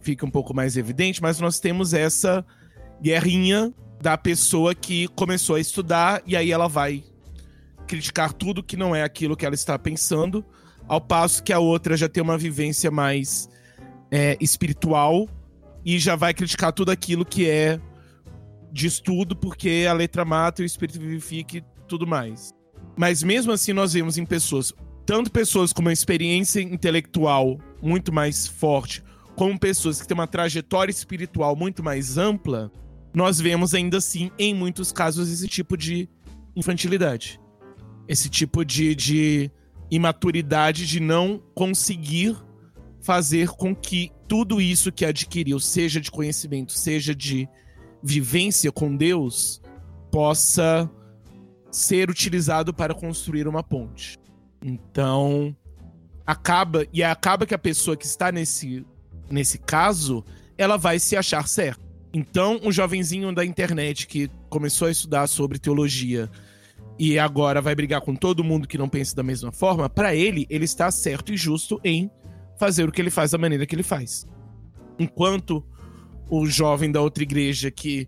fica 0.00 0.24
um 0.24 0.30
pouco 0.30 0.54
mais 0.54 0.76
evidente, 0.76 1.22
mas 1.22 1.40
nós 1.40 1.60
temos 1.60 1.94
essa 1.94 2.44
guerrinha 3.02 3.72
da 4.00 4.16
pessoa 4.16 4.74
que 4.74 5.08
começou 5.08 5.56
a 5.56 5.60
estudar 5.60 6.22
e 6.26 6.34
aí 6.34 6.50
ela 6.50 6.68
vai 6.68 7.04
criticar 7.86 8.32
tudo 8.32 8.62
que 8.62 8.76
não 8.76 8.94
é 8.94 9.02
aquilo 9.02 9.36
que 9.36 9.44
ela 9.44 9.54
está 9.54 9.78
pensando, 9.78 10.44
ao 10.86 11.00
passo 11.00 11.42
que 11.42 11.52
a 11.52 11.58
outra 11.58 11.96
já 11.96 12.08
tem 12.08 12.22
uma 12.22 12.38
vivência 12.38 12.90
mais 12.90 13.48
é, 14.10 14.36
espiritual 14.40 15.28
e 15.84 15.98
já 15.98 16.16
vai 16.16 16.32
criticar 16.32 16.72
tudo 16.72 16.90
aquilo 16.90 17.24
que 17.24 17.48
é 17.48 17.80
de 18.72 18.86
estudo, 18.86 19.34
porque 19.34 19.86
a 19.88 19.92
letra 19.92 20.24
mata 20.24 20.62
e 20.62 20.64
o 20.64 20.66
espírito 20.66 21.00
vivifica 21.00 21.58
e 21.58 21.64
tudo 21.88 22.06
mais. 22.06 22.52
Mas 22.96 23.22
mesmo 23.22 23.52
assim, 23.52 23.72
nós 23.72 23.92
vemos 23.92 24.18
em 24.18 24.24
pessoas, 24.24 24.72
tanto 25.04 25.30
pessoas 25.30 25.72
com 25.72 25.80
uma 25.80 25.92
experiência 25.92 26.60
intelectual 26.60 27.58
muito 27.82 28.12
mais 28.12 28.46
forte, 28.46 29.02
como 29.40 29.58
pessoas 29.58 29.98
que 29.98 30.06
têm 30.06 30.14
uma 30.14 30.26
trajetória 30.26 30.90
espiritual 30.92 31.56
muito 31.56 31.82
mais 31.82 32.18
ampla, 32.18 32.70
nós 33.14 33.40
vemos 33.40 33.72
ainda 33.72 33.96
assim, 33.96 34.30
em 34.38 34.54
muitos 34.54 34.92
casos, 34.92 35.32
esse 35.32 35.48
tipo 35.48 35.78
de 35.78 36.10
infantilidade. 36.54 37.40
Esse 38.06 38.28
tipo 38.28 38.62
de, 38.66 38.94
de 38.94 39.50
imaturidade 39.90 40.86
de 40.86 41.00
não 41.00 41.42
conseguir 41.54 42.36
fazer 43.00 43.48
com 43.48 43.74
que 43.74 44.12
tudo 44.28 44.60
isso 44.60 44.92
que 44.92 45.06
adquiriu, 45.06 45.58
seja 45.58 46.02
de 46.02 46.10
conhecimento, 46.10 46.72
seja 46.72 47.14
de 47.14 47.48
vivência 48.02 48.70
com 48.70 48.94
Deus, 48.94 49.62
possa 50.10 50.90
ser 51.70 52.10
utilizado 52.10 52.74
para 52.74 52.92
construir 52.92 53.48
uma 53.48 53.62
ponte. 53.62 54.18
Então, 54.62 55.56
acaba 56.26 56.86
e 56.92 57.02
acaba 57.02 57.46
que 57.46 57.54
a 57.54 57.58
pessoa 57.58 57.96
que 57.96 58.04
está 58.04 58.30
nesse 58.30 58.84
nesse 59.30 59.58
caso, 59.58 60.24
ela 60.58 60.76
vai 60.76 60.98
se 60.98 61.16
achar 61.16 61.46
certa. 61.48 61.82
Então, 62.12 62.60
um 62.62 62.72
jovenzinho 62.72 63.32
da 63.32 63.44
internet 63.44 64.06
que 64.06 64.28
começou 64.48 64.88
a 64.88 64.90
estudar 64.90 65.26
sobre 65.28 65.58
teologia 65.58 66.28
e 66.98 67.18
agora 67.18 67.62
vai 67.62 67.74
brigar 67.74 68.00
com 68.00 68.14
todo 68.14 68.44
mundo 68.44 68.68
que 68.68 68.76
não 68.76 68.88
pensa 68.88 69.14
da 69.14 69.22
mesma 69.22 69.52
forma, 69.52 69.88
para 69.88 70.14
ele, 70.14 70.46
ele 70.50 70.64
está 70.64 70.90
certo 70.90 71.32
e 71.32 71.36
justo 71.36 71.80
em 71.82 72.10
fazer 72.58 72.86
o 72.86 72.92
que 72.92 73.00
ele 73.00 73.10
faz 73.10 73.30
da 73.30 73.38
maneira 73.38 73.64
que 73.64 73.74
ele 73.74 73.82
faz. 73.82 74.26
Enquanto 74.98 75.64
o 76.28 76.46
jovem 76.46 76.92
da 76.92 77.00
outra 77.00 77.22
igreja 77.22 77.70
que 77.70 78.06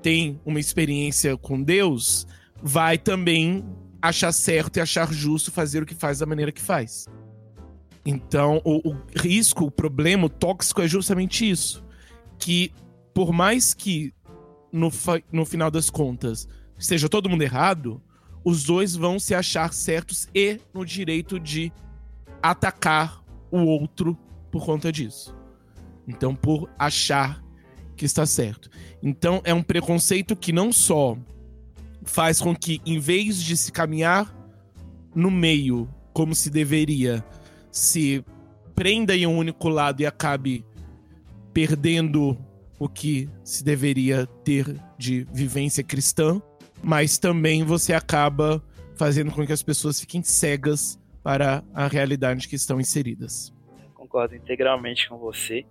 tem 0.00 0.40
uma 0.44 0.60
experiência 0.60 1.36
com 1.36 1.60
Deus 1.60 2.26
vai 2.62 2.96
também 2.96 3.64
achar 4.00 4.32
certo 4.32 4.76
e 4.76 4.80
achar 4.80 5.12
justo 5.12 5.50
fazer 5.50 5.82
o 5.82 5.86
que 5.86 5.94
faz 5.94 6.18
da 6.20 6.26
maneira 6.26 6.52
que 6.52 6.60
faz. 6.60 7.06
Então, 8.04 8.60
o, 8.64 8.90
o 8.90 8.96
risco, 9.14 9.64
o 9.66 9.70
problema, 9.70 10.26
o 10.26 10.30
tóxico 10.30 10.80
é 10.80 10.88
justamente 10.88 11.48
isso. 11.48 11.84
Que, 12.38 12.72
por 13.12 13.32
mais 13.32 13.74
que 13.74 14.14
no, 14.72 14.90
no 15.32 15.44
final 15.44 15.70
das 15.70 15.90
contas 15.90 16.48
seja 16.78 17.08
todo 17.08 17.28
mundo 17.28 17.42
errado, 17.42 18.02
os 18.42 18.64
dois 18.64 18.96
vão 18.96 19.18
se 19.18 19.34
achar 19.34 19.72
certos 19.72 20.28
e 20.34 20.58
no 20.72 20.84
direito 20.84 21.38
de 21.38 21.70
atacar 22.42 23.22
o 23.50 23.58
outro 23.58 24.16
por 24.50 24.64
conta 24.64 24.90
disso. 24.90 25.36
Então, 26.08 26.34
por 26.34 26.68
achar 26.78 27.44
que 27.96 28.06
está 28.06 28.24
certo. 28.24 28.70
Então, 29.02 29.42
é 29.44 29.52
um 29.52 29.62
preconceito 29.62 30.34
que 30.34 30.52
não 30.52 30.72
só 30.72 31.18
faz 32.02 32.40
com 32.40 32.56
que, 32.56 32.80
em 32.86 32.98
vez 32.98 33.42
de 33.42 33.56
se 33.56 33.70
caminhar 33.70 34.34
no 35.14 35.30
meio 35.30 35.88
como 36.12 36.34
se 36.34 36.48
deveria, 36.50 37.24
se 37.70 38.24
prenda 38.74 39.14
em 39.14 39.26
um 39.26 39.36
único 39.36 39.68
lado 39.68 40.00
e 40.00 40.06
acabe 40.06 40.64
perdendo 41.52 42.38
o 42.78 42.88
que 42.88 43.28
se 43.44 43.62
deveria 43.62 44.26
ter 44.44 44.64
de 44.96 45.26
vivência 45.32 45.84
cristã, 45.84 46.40
mas 46.82 47.18
também 47.18 47.62
você 47.62 47.92
acaba 47.92 48.62
fazendo 48.96 49.30
com 49.30 49.46
que 49.46 49.52
as 49.52 49.62
pessoas 49.62 50.00
fiquem 50.00 50.22
cegas 50.22 50.98
para 51.22 51.62
a 51.74 51.86
realidade 51.86 52.48
que 52.48 52.56
estão 52.56 52.80
inseridas. 52.80 53.52
Concordo 53.94 54.34
integralmente 54.34 55.08
com 55.08 55.18
você. 55.18 55.66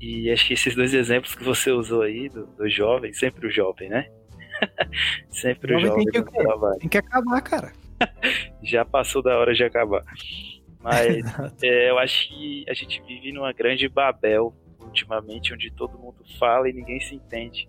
E 0.00 0.30
acho 0.30 0.46
que 0.46 0.54
esses 0.54 0.74
dois 0.74 0.92
exemplos 0.92 1.34
que 1.34 1.44
você 1.44 1.70
usou 1.70 2.02
aí, 2.02 2.28
do, 2.28 2.46
do 2.46 2.68
jovem, 2.68 3.12
sempre 3.12 3.46
o 3.46 3.50
jovem, 3.50 3.88
né? 3.88 4.06
Sempre 5.30 5.74
o 5.74 5.80
jovem, 5.80 6.04
tem 6.04 6.22
que, 6.22 6.30
tem 6.80 6.88
que 6.88 6.98
acabar, 6.98 7.40
cara. 7.40 7.72
Já 8.62 8.84
passou 8.84 9.22
da 9.22 9.36
hora 9.36 9.54
de 9.54 9.64
acabar. 9.64 10.04
Mas 10.84 11.24
é, 11.64 11.88
eu 11.88 11.98
acho 11.98 12.28
que 12.28 12.66
a 12.68 12.74
gente 12.74 13.02
vive 13.06 13.32
numa 13.32 13.52
grande 13.54 13.88
Babel 13.88 14.54
ultimamente, 14.78 15.54
onde 15.54 15.70
todo 15.70 15.98
mundo 15.98 16.22
fala 16.38 16.68
e 16.68 16.74
ninguém 16.74 17.00
se 17.00 17.14
entende. 17.14 17.66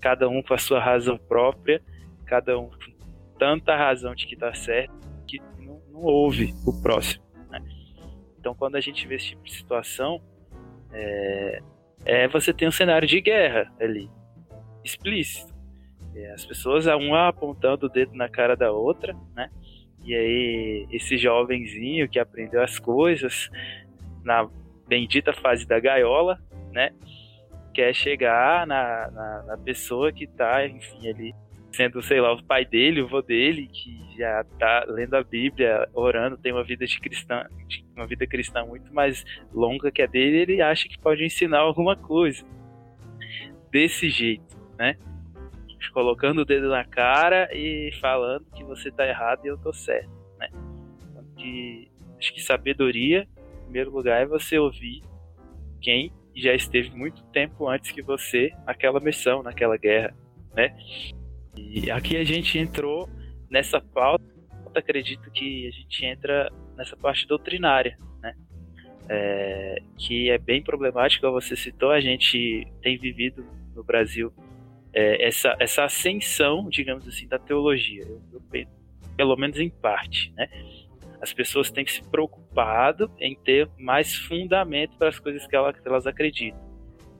Cada 0.00 0.28
um 0.28 0.40
com 0.40 0.54
a 0.54 0.58
sua 0.58 0.78
razão 0.78 1.18
própria, 1.18 1.82
cada 2.24 2.56
um 2.56 2.70
com 2.70 2.94
tanta 3.36 3.76
razão 3.76 4.14
de 4.14 4.26
que 4.26 4.36
tá 4.36 4.54
certo, 4.54 4.94
que 5.26 5.40
não, 5.58 5.82
não 5.90 6.00
ouve 6.02 6.54
o 6.64 6.80
próximo. 6.80 7.24
Né? 7.50 7.60
Então, 8.38 8.54
quando 8.54 8.76
a 8.76 8.80
gente 8.80 9.04
vê 9.08 9.16
esse 9.16 9.30
tipo 9.30 9.42
de 9.42 9.52
situação, 9.52 10.22
é, 10.92 11.60
é 12.04 12.28
você 12.28 12.52
tem 12.52 12.68
um 12.68 12.72
cenário 12.72 13.08
de 13.08 13.20
guerra 13.20 13.72
ali, 13.80 14.08
explícito. 14.84 15.52
É, 16.14 16.30
as 16.32 16.46
pessoas, 16.46 16.86
uma 16.86 17.26
apontando 17.26 17.86
o 17.86 17.88
dedo 17.88 18.14
na 18.14 18.28
cara 18.28 18.54
da 18.54 18.70
outra, 18.70 19.16
né? 19.34 19.50
E 20.04 20.14
aí, 20.14 20.86
esse 20.90 21.16
jovenzinho 21.16 22.08
que 22.08 22.18
aprendeu 22.18 22.62
as 22.62 22.78
coisas 22.78 23.50
na 24.22 24.48
bendita 24.86 25.32
fase 25.32 25.66
da 25.66 25.80
gaiola, 25.80 26.38
né? 26.72 26.92
Quer 27.72 27.94
chegar 27.94 28.66
na, 28.66 29.10
na, 29.10 29.42
na 29.42 29.58
pessoa 29.58 30.12
que 30.12 30.26
tá, 30.26 30.66
enfim, 30.66 31.08
ali 31.08 31.34
sendo, 31.74 32.00
sei 32.02 32.20
lá, 32.20 32.32
o 32.32 32.42
pai 32.42 32.64
dele, 32.64 33.02
o 33.02 33.08
vô 33.08 33.20
dele, 33.20 33.66
que 33.66 33.98
já 34.16 34.44
tá 34.58 34.84
lendo 34.88 35.14
a 35.14 35.24
Bíblia, 35.24 35.88
orando, 35.92 36.38
tem 36.38 36.52
uma 36.52 36.62
vida 36.62 36.86
de 36.86 37.00
cristã, 37.00 37.46
uma 37.96 38.06
vida 38.06 38.26
cristã 38.26 38.64
muito 38.64 38.94
mais 38.94 39.24
longa 39.52 39.90
que 39.90 40.00
a 40.00 40.06
dele, 40.06 40.38
ele 40.38 40.62
acha 40.62 40.88
que 40.88 40.98
pode 40.98 41.24
ensinar 41.24 41.58
alguma 41.58 41.96
coisa. 41.96 42.44
Desse 43.70 44.08
jeito, 44.08 44.56
né? 44.78 44.96
Colocando 45.92 46.40
o 46.40 46.44
dedo 46.44 46.68
na 46.68 46.84
cara 46.84 47.48
e 47.52 47.90
falando 48.00 48.46
que 48.54 48.64
você 48.64 48.90
tá 48.90 49.06
errado 49.06 49.44
e 49.44 49.48
eu 49.48 49.58
tô 49.58 49.72
certo, 49.72 50.10
né? 50.38 50.48
Que, 51.36 51.90
acho 52.18 52.32
que 52.32 52.40
sabedoria, 52.40 53.26
em 53.36 53.62
primeiro 53.64 53.90
lugar, 53.90 54.22
é 54.22 54.26
você 54.26 54.58
ouvir 54.58 55.02
quem 55.80 56.12
já 56.36 56.52
esteve 56.52 56.90
muito 56.90 57.22
tempo 57.26 57.68
antes 57.68 57.90
que 57.92 58.02
você 58.02 58.50
naquela 58.66 58.98
missão, 59.00 59.42
naquela 59.42 59.76
guerra, 59.76 60.14
né? 60.54 60.76
E 61.56 61.90
aqui 61.90 62.16
a 62.16 62.24
gente 62.24 62.58
entrou 62.58 63.08
nessa 63.48 63.80
pauta, 63.80 64.24
acredito 64.74 65.30
que 65.30 65.68
a 65.68 65.70
gente 65.70 66.04
entra 66.04 66.50
nessa 66.76 66.96
parte 66.96 67.26
doutrinária, 67.26 67.96
né? 68.20 68.34
É, 69.08 69.82
que 69.96 70.30
é 70.30 70.38
bem 70.38 70.62
problemática, 70.62 71.30
você 71.30 71.54
citou, 71.54 71.90
a 71.90 72.00
gente 72.00 72.66
tem 72.82 72.98
vivido 72.98 73.46
no 73.74 73.84
Brasil 73.84 74.32
é, 74.94 75.26
essa, 75.26 75.56
essa 75.58 75.84
ascensão, 75.84 76.68
digamos 76.68 77.06
assim, 77.08 77.26
da 77.26 77.38
teologia, 77.38 78.02
eu, 78.06 78.22
eu, 78.32 78.66
pelo 79.16 79.36
menos 79.36 79.58
em 79.58 79.68
parte, 79.68 80.32
né? 80.36 80.48
As 81.20 81.32
pessoas 81.32 81.70
têm 81.70 81.86
se 81.86 82.02
preocupado 82.02 83.10
em 83.18 83.34
ter 83.34 83.68
mais 83.78 84.14
fundamento 84.14 84.96
para 84.98 85.08
as 85.08 85.18
coisas 85.18 85.46
que 85.46 85.56
elas, 85.56 85.78
que 85.78 85.88
elas 85.88 86.06
acreditam. 86.06 86.60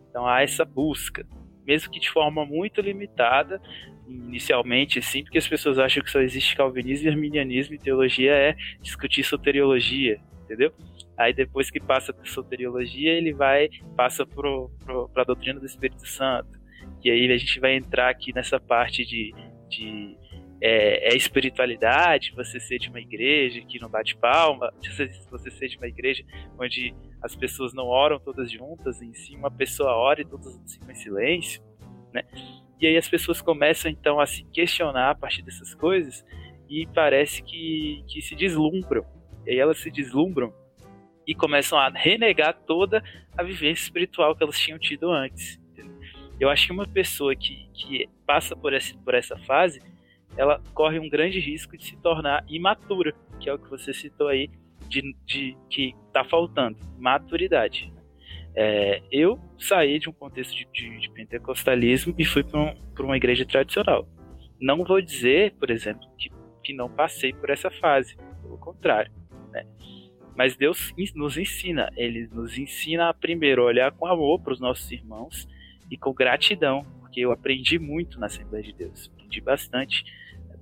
Então 0.08 0.26
há 0.26 0.42
essa 0.42 0.64
busca, 0.64 1.26
mesmo 1.66 1.90
que 1.90 1.98
de 1.98 2.10
forma 2.10 2.44
muito 2.44 2.80
limitada, 2.80 3.60
inicialmente, 4.06 5.00
sim, 5.00 5.24
porque 5.24 5.38
as 5.38 5.48
pessoas 5.48 5.78
acham 5.78 6.02
que 6.02 6.10
só 6.10 6.20
existe 6.20 6.54
calvinismo 6.54 7.08
e 7.08 7.10
arminianismo 7.10 7.74
e 7.74 7.78
teologia 7.78 8.32
é 8.32 8.54
discutir 8.82 9.24
soteriologia, 9.24 10.20
entendeu? 10.44 10.72
Aí 11.16 11.32
depois 11.32 11.70
que 11.70 11.80
passa 11.80 12.12
por 12.12 12.28
soteriologia, 12.28 13.12
ele 13.12 13.32
vai, 13.32 13.70
passa 13.96 14.26
para 14.26 15.22
a 15.22 15.24
doutrina 15.24 15.58
do 15.58 15.66
Espírito 15.66 16.06
Santo. 16.06 16.63
E 17.04 17.10
aí 17.10 17.30
a 17.30 17.36
gente 17.36 17.60
vai 17.60 17.76
entrar 17.76 18.08
aqui 18.08 18.32
nessa 18.32 18.58
parte 18.58 19.04
de, 19.04 19.34
de 19.68 20.16
é, 20.60 21.12
é, 21.12 21.16
espiritualidade, 21.16 22.32
você 22.34 22.58
ser 22.58 22.78
de 22.78 22.88
uma 22.88 22.98
igreja 22.98 23.60
que 23.60 23.78
não 23.78 23.90
bate 23.90 24.16
palma, 24.16 24.72
você 25.30 25.50
ser 25.50 25.68
de 25.68 25.76
uma 25.76 25.86
igreja 25.86 26.24
onde 26.58 26.94
as 27.22 27.36
pessoas 27.36 27.74
não 27.74 27.86
oram 27.86 28.18
todas 28.18 28.50
juntas, 28.50 29.02
em 29.02 29.12
si 29.12 29.36
uma 29.36 29.50
pessoa 29.50 29.94
ora 29.94 30.22
e 30.22 30.24
todas 30.24 30.58
ficam 30.72 30.90
em 30.90 30.94
silêncio, 30.94 31.62
né? 32.12 32.22
E 32.80 32.86
aí 32.86 32.96
as 32.96 33.08
pessoas 33.08 33.42
começam 33.42 33.90
então 33.90 34.18
a 34.18 34.26
se 34.26 34.42
questionar 34.44 35.10
a 35.10 35.14
partir 35.14 35.42
dessas 35.42 35.74
coisas 35.74 36.24
e 36.68 36.86
parece 36.94 37.42
que, 37.42 38.02
que 38.08 38.22
se 38.22 38.34
deslumbram. 38.34 39.04
E 39.46 39.50
aí 39.50 39.58
elas 39.58 39.78
se 39.78 39.90
deslumbram 39.90 40.52
e 41.26 41.34
começam 41.34 41.78
a 41.78 41.90
renegar 41.90 42.54
toda 42.66 43.02
a 43.36 43.42
vivência 43.42 43.82
espiritual 43.82 44.34
que 44.34 44.42
elas 44.42 44.58
tinham 44.58 44.78
tido 44.78 45.10
antes. 45.10 45.62
Eu 46.38 46.48
acho 46.50 46.66
que 46.66 46.72
uma 46.72 46.86
pessoa 46.86 47.34
que, 47.34 47.68
que 47.72 48.08
passa 48.26 48.56
por 48.56 48.72
essa, 48.72 48.96
por 48.98 49.14
essa 49.14 49.36
fase, 49.38 49.80
ela 50.36 50.60
corre 50.72 50.98
um 50.98 51.08
grande 51.08 51.38
risco 51.38 51.76
de 51.76 51.84
se 51.84 51.96
tornar 51.96 52.44
imatura, 52.48 53.14
que 53.38 53.48
é 53.48 53.54
o 53.54 53.58
que 53.58 53.70
você 53.70 53.92
citou 53.94 54.28
aí, 54.28 54.50
de, 54.88 55.14
de 55.24 55.56
que 55.70 55.94
está 56.08 56.24
faltando, 56.24 56.76
maturidade. 56.98 57.92
É, 58.56 59.02
eu 59.10 59.38
saí 59.58 59.98
de 59.98 60.08
um 60.08 60.12
contexto 60.12 60.54
de, 60.54 60.66
de, 60.72 61.00
de 61.00 61.10
pentecostalismo 61.10 62.14
e 62.16 62.24
fui 62.24 62.44
para 62.44 62.60
um, 62.60 62.74
uma 63.00 63.16
igreja 63.16 63.44
tradicional. 63.44 64.08
Não 64.60 64.84
vou 64.84 65.00
dizer, 65.00 65.54
por 65.54 65.70
exemplo, 65.70 66.06
que, 66.16 66.30
que 66.62 66.72
não 66.72 66.88
passei 66.88 67.32
por 67.32 67.50
essa 67.50 67.70
fase, 67.70 68.16
pelo 68.42 68.58
contrário. 68.58 69.12
Né? 69.50 69.66
Mas 70.36 70.56
Deus 70.56 70.92
nos 71.14 71.36
ensina, 71.36 71.90
Ele 71.96 72.28
nos 72.28 72.56
ensina 72.58 73.08
a 73.08 73.14
primeiro 73.14 73.64
olhar 73.64 73.92
com 73.92 74.06
amor 74.06 74.40
para 74.40 74.52
os 74.52 74.60
nossos 74.60 74.90
irmãos 74.90 75.48
e 75.90 75.96
com 75.96 76.12
gratidão, 76.12 76.84
porque 77.00 77.20
eu 77.20 77.32
aprendi 77.32 77.78
muito 77.78 78.18
na 78.18 78.26
Assembleia 78.26 78.64
de 78.64 78.72
Deus, 78.72 79.10
aprendi 79.12 79.40
bastante. 79.40 80.04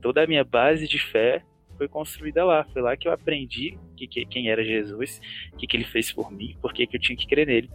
Toda 0.01 0.25
a 0.25 0.27
minha 0.27 0.45
base 0.45 0.89
de 0.89 0.99
fé 0.99 1.45
foi 1.77 1.89
construída 1.89 2.45
lá. 2.45 2.65
Foi 2.65 2.83
lá 2.83 2.97
que 2.97 3.09
eu 3.09 3.13
aprendi 3.13 3.79
que, 3.97 4.07
que, 4.07 4.25
quem 4.27 4.51
era 4.51 4.65
Jesus, 4.65 5.21
o 5.53 5.57
que, 5.57 5.67
que 5.67 5.77
ele 5.77 5.85
fez 5.85 6.13
por 6.13 6.31
mim, 6.31 6.57
por 6.61 6.73
que, 6.73 6.89
eu 6.93 7.01
tinha 7.01 7.17
que 7.17 7.27
crer 7.27 7.47
nele. 7.47 7.71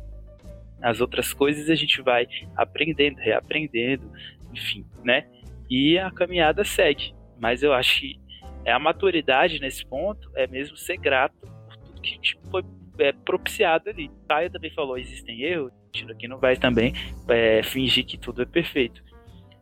As 0.82 1.02
outras 1.02 1.34
coisas 1.34 1.70
a 1.70 1.76
gente 1.76 2.02
vai 2.02 2.28
aprendendo, 2.56 3.18
reaprendendo, 3.18 4.12
enfim, 4.54 4.86
né? 5.04 5.28
E 5.70 5.98
a 5.98 6.12
caminhada 6.12 6.64
segue. 6.64 7.14
Mas 7.40 7.64
eu 7.64 7.74
acho 7.74 8.00
que 8.00 8.20
é 8.64 8.72
a 8.72 8.80
maturidade 8.80 9.60
nesse 9.60 9.86
ponto 9.86 10.30
é 10.36 10.48
mesmo 10.48 10.78
ser 10.78 10.98
grato 10.98 11.36
por 11.40 11.78
tudo 11.78 12.02
que 12.02 12.20
tipo, 12.20 12.48
foi 12.50 12.64
é, 13.00 13.12
propiciado 13.12 13.90
ali. 13.90 14.10
Caio 14.28 14.52
também 14.52 14.72
falou, 14.72 14.98
existem 14.98 15.42
erros, 15.42 15.72
gente 15.98 16.12
aqui 16.12 16.28
não 16.28 16.38
vai 16.38 16.56
também 16.56 16.94
é, 17.28 17.62
fingir 17.64 18.06
que 18.06 18.18
tudo 18.18 18.42
é 18.42 18.46
perfeito. 18.46 19.04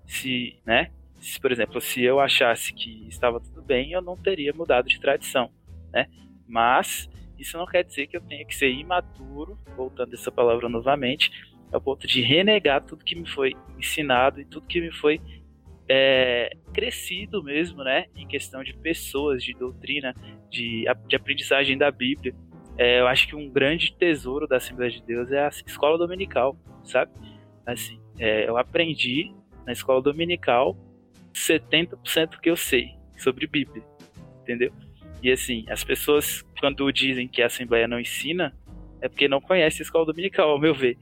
Se, 0.05 0.59
né, 0.65 0.91
se, 1.19 1.39
por 1.39 1.51
exemplo, 1.51 1.81
se 1.81 2.03
eu 2.03 2.19
achasse 2.19 2.73
que 2.73 3.07
estava 3.07 3.39
tudo 3.39 3.61
bem, 3.61 3.91
eu 3.91 4.01
não 4.01 4.15
teria 4.15 4.53
mudado 4.53 4.87
de 4.87 4.99
tradição, 4.99 5.49
né? 5.91 6.07
Mas 6.47 7.09
isso 7.39 7.57
não 7.57 7.65
quer 7.65 7.83
dizer 7.83 8.07
que 8.07 8.15
eu 8.15 8.21
tenha 8.21 8.45
que 8.45 8.55
ser 8.55 8.69
imaturo, 8.69 9.57
voltando 9.75 10.13
essa 10.13 10.31
palavra 10.31 10.69
novamente, 10.69 11.31
ao 11.71 11.81
ponto 11.81 12.07
de 12.07 12.21
renegar 12.21 12.83
tudo 12.83 13.03
que 13.03 13.15
me 13.15 13.27
foi 13.27 13.53
ensinado 13.77 14.39
e 14.39 14.45
tudo 14.45 14.67
que 14.67 14.79
me 14.79 14.91
foi 14.91 15.19
é, 15.89 16.55
crescido 16.73 17.43
mesmo, 17.43 17.83
né? 17.83 18.05
Em 18.15 18.27
questão 18.27 18.63
de 18.63 18.73
pessoas, 18.77 19.43
de 19.43 19.53
doutrina, 19.53 20.13
de, 20.49 20.85
de 21.07 21.15
aprendizagem 21.15 21.77
da 21.77 21.91
Bíblia. 21.91 22.33
É, 22.77 22.99
eu 22.99 23.07
acho 23.07 23.27
que 23.27 23.35
um 23.35 23.49
grande 23.49 23.93
tesouro 23.93 24.47
da 24.47 24.57
Assembleia 24.57 24.91
de 24.91 25.01
Deus 25.01 25.31
é 25.31 25.45
a 25.45 25.49
escola 25.65 25.97
dominical, 25.97 26.57
sabe? 26.83 27.11
Assim, 27.65 27.99
é, 28.19 28.47
eu 28.47 28.57
aprendi 28.57 29.33
na 29.65 29.71
escola 29.71 30.01
dominical 30.01 30.77
70% 31.33 32.39
que 32.39 32.49
eu 32.49 32.55
sei 32.55 32.89
sobre 33.17 33.47
Bíblia, 33.47 33.83
entendeu? 34.41 34.71
E 35.23 35.31
assim, 35.31 35.65
as 35.69 35.83
pessoas, 35.83 36.43
quando 36.59 36.91
dizem 36.91 37.27
que 37.27 37.41
a 37.41 37.47
Assembleia 37.47 37.87
não 37.87 37.99
ensina, 37.99 38.53
é 39.01 39.07
porque 39.07 39.27
não 39.27 39.41
conhece 39.41 39.81
a 39.81 39.83
escola 39.83 40.05
dominical, 40.05 40.49
ao 40.49 40.59
meu 40.59 40.73
ver. 40.73 40.97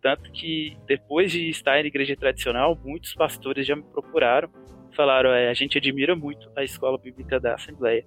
Tanto 0.00 0.30
que, 0.30 0.76
depois 0.86 1.32
de 1.32 1.48
estar 1.48 1.80
em 1.80 1.86
igreja 1.86 2.16
tradicional, 2.16 2.78
muitos 2.84 3.14
pastores 3.14 3.66
já 3.66 3.74
me 3.74 3.82
procuraram 3.82 4.48
falaram: 4.96 5.30
é, 5.30 5.48
a 5.48 5.54
gente 5.54 5.76
admira 5.76 6.16
muito 6.16 6.50
a 6.56 6.64
escola 6.64 6.98
bíblica 6.98 7.38
da 7.38 7.54
Assembleia, 7.54 8.04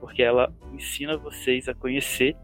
porque 0.00 0.22
ela 0.22 0.52
ensina 0.72 1.16
vocês 1.16 1.68
a 1.68 1.74
conhecer. 1.74 2.34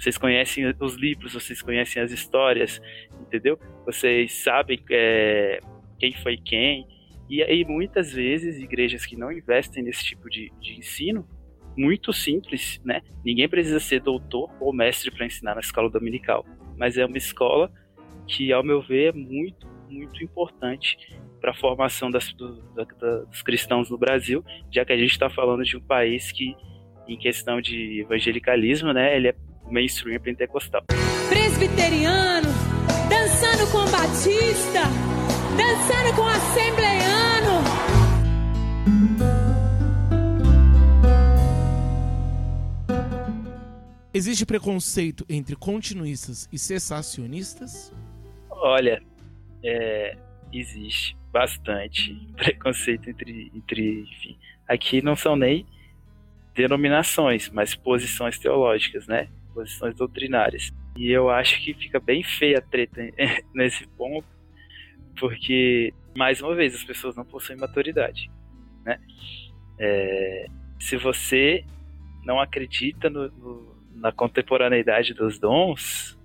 Vocês 0.00 0.16
conhecem 0.16 0.64
os 0.80 0.94
livros, 0.94 1.34
vocês 1.34 1.60
conhecem 1.60 2.02
as 2.02 2.10
histórias, 2.10 2.80
entendeu? 3.20 3.58
Vocês 3.84 4.32
sabem 4.32 4.80
é, 4.90 5.60
quem 5.98 6.12
foi 6.12 6.38
quem, 6.38 6.86
e 7.28 7.42
aí, 7.42 7.64
muitas 7.64 8.12
vezes, 8.12 8.58
igrejas 8.58 9.04
que 9.04 9.14
não 9.14 9.30
investem 9.30 9.84
nesse 9.84 10.02
tipo 10.02 10.28
de, 10.28 10.50
de 10.58 10.78
ensino, 10.78 11.28
muito 11.76 12.12
simples, 12.12 12.80
né? 12.84 13.02
Ninguém 13.24 13.48
precisa 13.48 13.78
ser 13.78 14.00
doutor 14.00 14.50
ou 14.58 14.72
mestre 14.72 15.10
para 15.10 15.26
ensinar 15.26 15.54
na 15.54 15.60
escola 15.60 15.88
dominical, 15.88 16.44
mas 16.76 16.98
é 16.98 17.04
uma 17.06 17.18
escola 17.18 17.70
que, 18.26 18.52
ao 18.52 18.64
meu 18.64 18.82
ver, 18.82 19.10
é 19.10 19.16
muito, 19.16 19.68
muito 19.88 20.24
importante 20.24 20.96
para 21.40 21.52
a 21.52 21.54
formação 21.54 22.10
das, 22.10 22.32
do, 22.32 22.60
da, 22.72 22.84
dos 23.24 23.42
cristãos 23.42 23.88
no 23.90 23.96
Brasil, 23.96 24.44
já 24.70 24.84
que 24.84 24.92
a 24.92 24.98
gente 24.98 25.12
está 25.12 25.30
falando 25.30 25.62
de 25.62 25.76
um 25.76 25.80
país 25.80 26.32
que, 26.32 26.56
em 27.06 27.16
questão 27.16 27.60
de 27.60 28.00
evangelicalismo, 28.00 28.92
né, 28.92 29.14
ele 29.16 29.28
é 29.28 29.34
mainstream 29.70 30.20
pentecostal. 30.20 30.82
Presbiteriano, 31.28 32.48
dançando 33.08 33.70
com 33.70 33.90
Batista, 33.90 34.82
dançando 35.56 36.16
com 36.16 36.26
assembleiano. 36.26 37.00
Existe 44.12 44.44
preconceito 44.44 45.24
entre 45.28 45.54
continuistas 45.54 46.48
e 46.52 46.58
cessacionistas? 46.58 47.92
Olha, 48.50 49.00
é, 49.62 50.16
existe 50.52 51.16
bastante 51.32 52.14
preconceito 52.36 53.08
entre, 53.08 53.52
entre 53.54 54.00
enfim, 54.00 54.36
aqui 54.66 55.00
não 55.00 55.14
são 55.14 55.36
nem 55.36 55.64
denominações, 56.54 57.48
mas 57.48 57.74
posições 57.74 58.38
teológicas, 58.38 59.06
né? 59.06 59.28
Posições 59.54 59.94
doutrinárias. 59.94 60.72
E 60.96 61.10
eu 61.10 61.30
acho 61.30 61.62
que 61.62 61.74
fica 61.74 61.98
bem 61.98 62.22
feia 62.22 62.58
a 62.58 62.62
treta 62.62 63.00
nesse 63.54 63.86
ponto, 63.88 64.26
porque, 65.18 65.92
mais 66.16 66.40
uma 66.40 66.54
vez, 66.54 66.74
as 66.74 66.84
pessoas 66.84 67.16
não 67.16 67.24
possuem 67.24 67.58
maturidade, 67.58 68.30
né? 68.84 68.98
É, 69.78 70.46
se 70.78 70.96
você 70.96 71.64
não 72.24 72.40
acredita 72.40 73.08
no, 73.08 73.28
no, 73.30 73.76
na 73.94 74.12
contemporaneidade 74.12 75.14
dos 75.14 75.38
dons, 75.38 76.18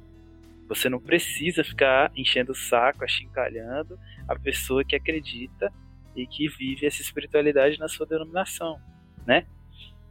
você 0.67 0.89
não 0.89 0.99
precisa 0.99 1.63
ficar 1.63 2.11
enchendo 2.15 2.51
o 2.51 2.55
saco, 2.55 3.03
achincalhando 3.03 3.99
a 4.27 4.37
pessoa 4.37 4.83
que 4.83 4.95
acredita 4.95 5.71
e 6.15 6.25
que 6.25 6.47
vive 6.47 6.85
essa 6.85 7.01
espiritualidade 7.01 7.77
na 7.79 7.87
sua 7.87 8.05
denominação, 8.05 8.79
né? 9.25 9.45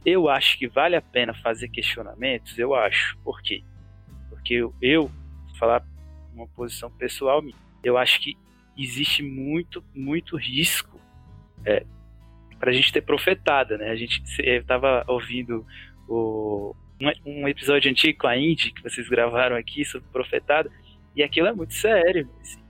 Eu 0.05 0.29
acho 0.29 0.57
que 0.59 0.67
vale 0.67 0.95
a 0.95 1.01
pena 1.01 1.33
fazer 1.33 1.67
questionamentos, 1.69 2.57
eu 2.59 2.75
acho. 2.75 3.17
Por 3.23 3.41
quê? 3.41 3.63
Porque 4.29 4.53
eu, 4.53 4.73
eu 4.81 5.07
vou 5.07 5.55
falar 5.57 5.83
uma 6.33 6.47
posição 6.47 6.91
pessoal 6.91 7.41
minha, 7.41 7.55
eu 7.83 7.97
acho 7.97 8.19
que 8.19 8.37
existe 8.77 9.23
muito, 9.23 9.83
muito 9.95 10.35
risco 10.37 10.99
é, 11.65 11.85
para 12.59 12.69
a 12.69 12.73
gente 12.73 12.91
ter 12.91 13.01
profetada, 13.01 13.77
né? 13.77 13.89
A 13.89 13.95
gente 13.95 14.21
estava 14.39 15.03
ouvindo 15.07 15.65
o, 16.07 16.75
um, 17.01 17.41
um, 17.41 17.47
episódio 17.47 17.89
antigo 17.89 18.19
com 18.19 18.27
a 18.27 18.37
Indy 18.37 18.71
que 18.71 18.83
vocês 18.83 19.07
gravaram 19.09 19.55
aqui 19.55 19.83
sobre 19.85 20.07
profetada 20.09 20.69
e 21.15 21.23
aquilo 21.23 21.47
é 21.47 21.53
muito 21.53 21.73
sério. 21.73 22.29
Assim, 22.41 22.61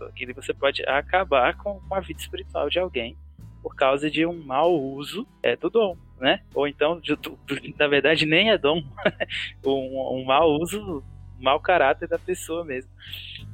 aquilo 0.00 0.34
você 0.34 0.54
pode 0.54 0.82
acabar 0.86 1.56
com, 1.56 1.80
com 1.80 1.94
a 1.94 2.00
vida 2.00 2.20
espiritual 2.20 2.68
de 2.68 2.78
alguém 2.78 3.16
por 3.62 3.74
causa 3.74 4.10
de 4.10 4.24
um 4.24 4.44
mau 4.44 4.80
uso 4.80 5.26
é, 5.42 5.56
do 5.56 5.68
dom, 5.68 5.96
né? 6.18 6.40
Ou 6.54 6.66
então, 6.66 7.00
na 7.78 7.86
verdade, 7.88 8.26
nem 8.26 8.50
é 8.50 8.58
dom, 8.58 8.82
um, 9.64 10.18
um 10.20 10.24
mau 10.24 10.50
uso, 10.60 11.02
um 11.38 11.42
mau 11.42 11.60
caráter 11.60 12.08
da 12.08 12.18
pessoa 12.18 12.64
mesmo. 12.64 12.90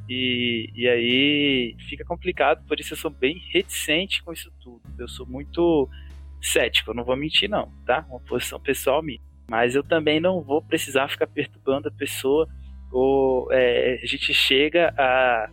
E, 0.08 0.70
e 0.74 0.88
aí 0.88 1.76
fica 1.88 2.04
complicado, 2.04 2.66
por 2.66 2.78
isso 2.78 2.92
eu 2.92 2.98
sou 2.98 3.10
bem 3.10 3.40
reticente 3.52 4.22
com 4.22 4.32
isso 4.32 4.52
tudo. 4.60 4.80
Eu 4.98 5.08
sou 5.08 5.26
muito 5.26 5.88
cético, 6.40 6.90
eu 6.90 6.94
não 6.94 7.04
vou 7.04 7.16
mentir 7.16 7.48
não, 7.48 7.72
tá? 7.86 8.04
Uma 8.08 8.20
posição 8.20 8.60
pessoal 8.60 9.02
minha. 9.02 9.20
Mas 9.48 9.74
eu 9.74 9.82
também 9.82 10.20
não 10.20 10.40
vou 10.40 10.62
precisar 10.62 11.08
ficar 11.08 11.26
perturbando 11.26 11.88
a 11.88 11.92
pessoa 11.92 12.48
ou 12.90 13.50
é, 13.50 14.00
a 14.02 14.06
gente 14.06 14.34
chega 14.34 14.94
a, 14.98 15.50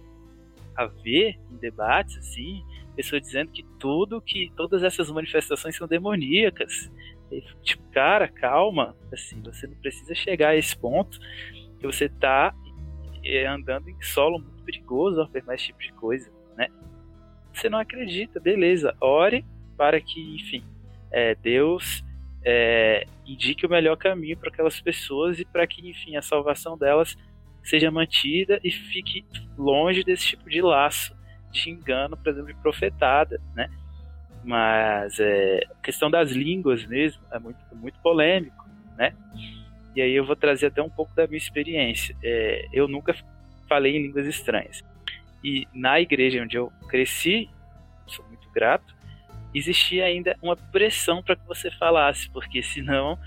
a 0.84 0.88
ver 0.88 1.40
em 1.50 1.58
debates 1.58 2.18
assim 2.18 2.64
pessoa 3.00 3.22
dizendo 3.22 3.50
que 3.50 3.64
tudo, 3.80 4.22
que 4.22 4.52
todas 4.58 4.84
essas 4.84 5.10
manifestações 5.10 5.74
são 5.78 5.88
demoníacas. 5.88 6.92
E, 7.32 7.42
tipo, 7.62 7.82
cara, 7.92 8.28
calma, 8.28 8.94
assim, 9.14 9.42
você 9.42 9.68
não 9.68 9.76
precisa 9.76 10.14
chegar 10.14 10.50
a 10.50 10.58
esse 10.58 10.78
ponto 10.78 11.18
que 11.80 11.88
você 11.88 12.06
está 12.06 12.54
é, 13.24 13.48
andando 13.48 13.90
em 13.90 14.02
solo 14.02 14.40
muito 14.40 14.62
perigoso 14.64 15.22
ao 15.22 15.28
afirmar 15.28 15.56
esse 15.56 15.68
tipo 15.68 15.80
de 15.80 15.94
coisa, 15.94 16.30
né? 16.58 16.68
Você 17.54 17.70
não 17.70 17.80
acredita, 17.80 18.38
beleza, 18.38 18.94
ore 19.00 19.46
para 19.78 20.02
que, 20.02 20.36
enfim, 20.36 20.62
é, 21.10 21.36
Deus 21.36 22.04
é, 22.44 23.08
indique 23.26 23.66
o 23.66 23.70
melhor 23.70 23.96
caminho 23.96 24.38
para 24.38 24.50
aquelas 24.50 24.82
pessoas 24.82 25.40
e 25.40 25.46
para 25.46 25.66
que, 25.66 25.90
enfim, 25.90 26.18
a 26.18 26.22
salvação 26.22 26.78
delas 26.78 27.16
seja 27.70 27.92
mantida 27.92 28.60
e 28.64 28.72
fique 28.72 29.24
longe 29.58 30.04
desse 30.04 30.28
tipo 30.28 30.50
de 30.50 30.62
laço 30.62 31.16
de 31.52 31.70
engano, 31.70 32.18
por 32.18 32.30
exemplo, 32.30 32.54
de 32.54 32.60
profetada, 32.60 33.40
né? 33.56 33.70
Mas 34.44 35.20
é, 35.20 35.62
a 35.70 35.84
questão 35.84 36.10
das 36.10 36.32
línguas 36.32 36.86
mesmo 36.86 37.22
é 37.32 37.38
muito, 37.38 37.60
muito 37.74 38.00
polêmico, 38.00 38.68
né? 38.98 39.14
E 39.96 40.02
aí 40.02 40.12
eu 40.14 40.26
vou 40.26 40.36
trazer 40.36 40.68
até 40.68 40.82
um 40.82 40.90
pouco 40.90 41.14
da 41.14 41.28
minha 41.28 41.38
experiência. 41.38 42.16
É, 42.24 42.68
eu 42.74 42.88
nunca 42.88 43.16
falei 43.68 43.96
em 43.96 44.04
línguas 44.04 44.26
estranhas. 44.26 44.84
E 45.44 45.68
na 45.74 46.00
igreja 46.00 46.42
onde 46.42 46.58
eu 46.58 46.72
cresci, 46.88 47.50
sou 48.08 48.26
muito 48.26 48.50
grato, 48.52 48.96
existia 49.54 50.06
ainda 50.06 50.36
uma 50.42 50.56
pressão 50.56 51.22
para 51.22 51.36
que 51.36 51.46
você 51.48 51.70
falasse, 51.72 52.30
porque 52.30 52.64
senão 52.64 53.18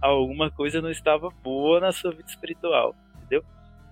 alguma 0.00 0.50
coisa 0.50 0.80
não 0.80 0.90
estava 0.90 1.30
boa 1.42 1.80
na 1.80 1.92
sua 1.92 2.10
vida 2.10 2.28
espiritual? 2.28 2.96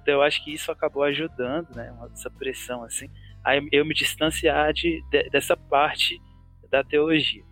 Então 0.01 0.15
eu 0.15 0.23
acho 0.23 0.43
que 0.45 0.53
isso 0.53 0.71
acabou 0.73 1.03
ajudando, 1.03 1.75
né? 1.75 1.95
Essa 2.13 2.31
pressão 2.31 2.85
assim 2.85 3.09
a 3.45 3.57
eu 3.73 3.85
me 3.85 3.95
distanciar 3.95 4.73
de, 4.73 5.03
de, 5.11 5.31
dessa 5.31 5.57
parte 5.57 6.21
da 6.71 6.85
teologia. 6.85 7.43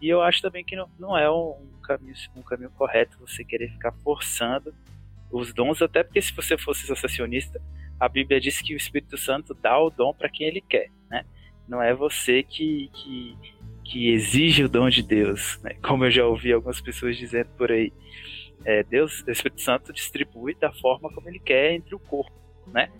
E 0.00 0.08
eu 0.08 0.22
acho 0.22 0.40
também 0.40 0.64
que 0.64 0.76
não, 0.76 0.88
não 0.98 1.16
é 1.16 1.30
um, 1.30 1.56
caminho, 1.82 2.14
um 2.36 2.42
caminho 2.42 2.70
correto 2.70 3.18
você 3.18 3.44
querer 3.44 3.70
ficar 3.70 3.92
forçando 3.92 4.74
os 5.30 5.52
dons, 5.52 5.82
até 5.82 6.02
porque 6.02 6.22
se 6.22 6.32
você 6.32 6.56
fosse 6.56 6.86
sensacionista, 6.86 7.60
a 8.00 8.08
Bíblia 8.08 8.40
diz 8.40 8.60
que 8.60 8.74
o 8.74 8.76
Espírito 8.76 9.18
Santo 9.18 9.54
dá 9.54 9.78
o 9.78 9.90
dom 9.90 10.14
para 10.14 10.28
quem 10.28 10.46
ele 10.46 10.60
quer, 10.60 10.90
né? 11.10 11.24
Não 11.66 11.82
é 11.82 11.92
você 11.92 12.42
que, 12.42 12.90
que, 12.94 13.36
que 13.84 14.08
exige 14.10 14.64
o 14.64 14.68
dom 14.68 14.88
de 14.88 15.02
Deus, 15.02 15.60
né? 15.62 15.74
como 15.82 16.04
eu 16.04 16.10
já 16.10 16.24
ouvi 16.24 16.52
algumas 16.52 16.80
pessoas 16.80 17.16
dizendo 17.16 17.48
por 17.58 17.70
aí. 17.70 17.92
É, 18.64 18.82
Deus, 18.82 19.22
o 19.26 19.30
Espírito 19.30 19.60
Santo 19.62 19.92
distribui 19.92 20.54
da 20.54 20.72
forma 20.72 21.10
como 21.12 21.28
ele 21.28 21.38
quer 21.38 21.72
entre 21.72 21.94
o 21.94 21.98
corpo, 21.98 22.32
né? 22.66 22.90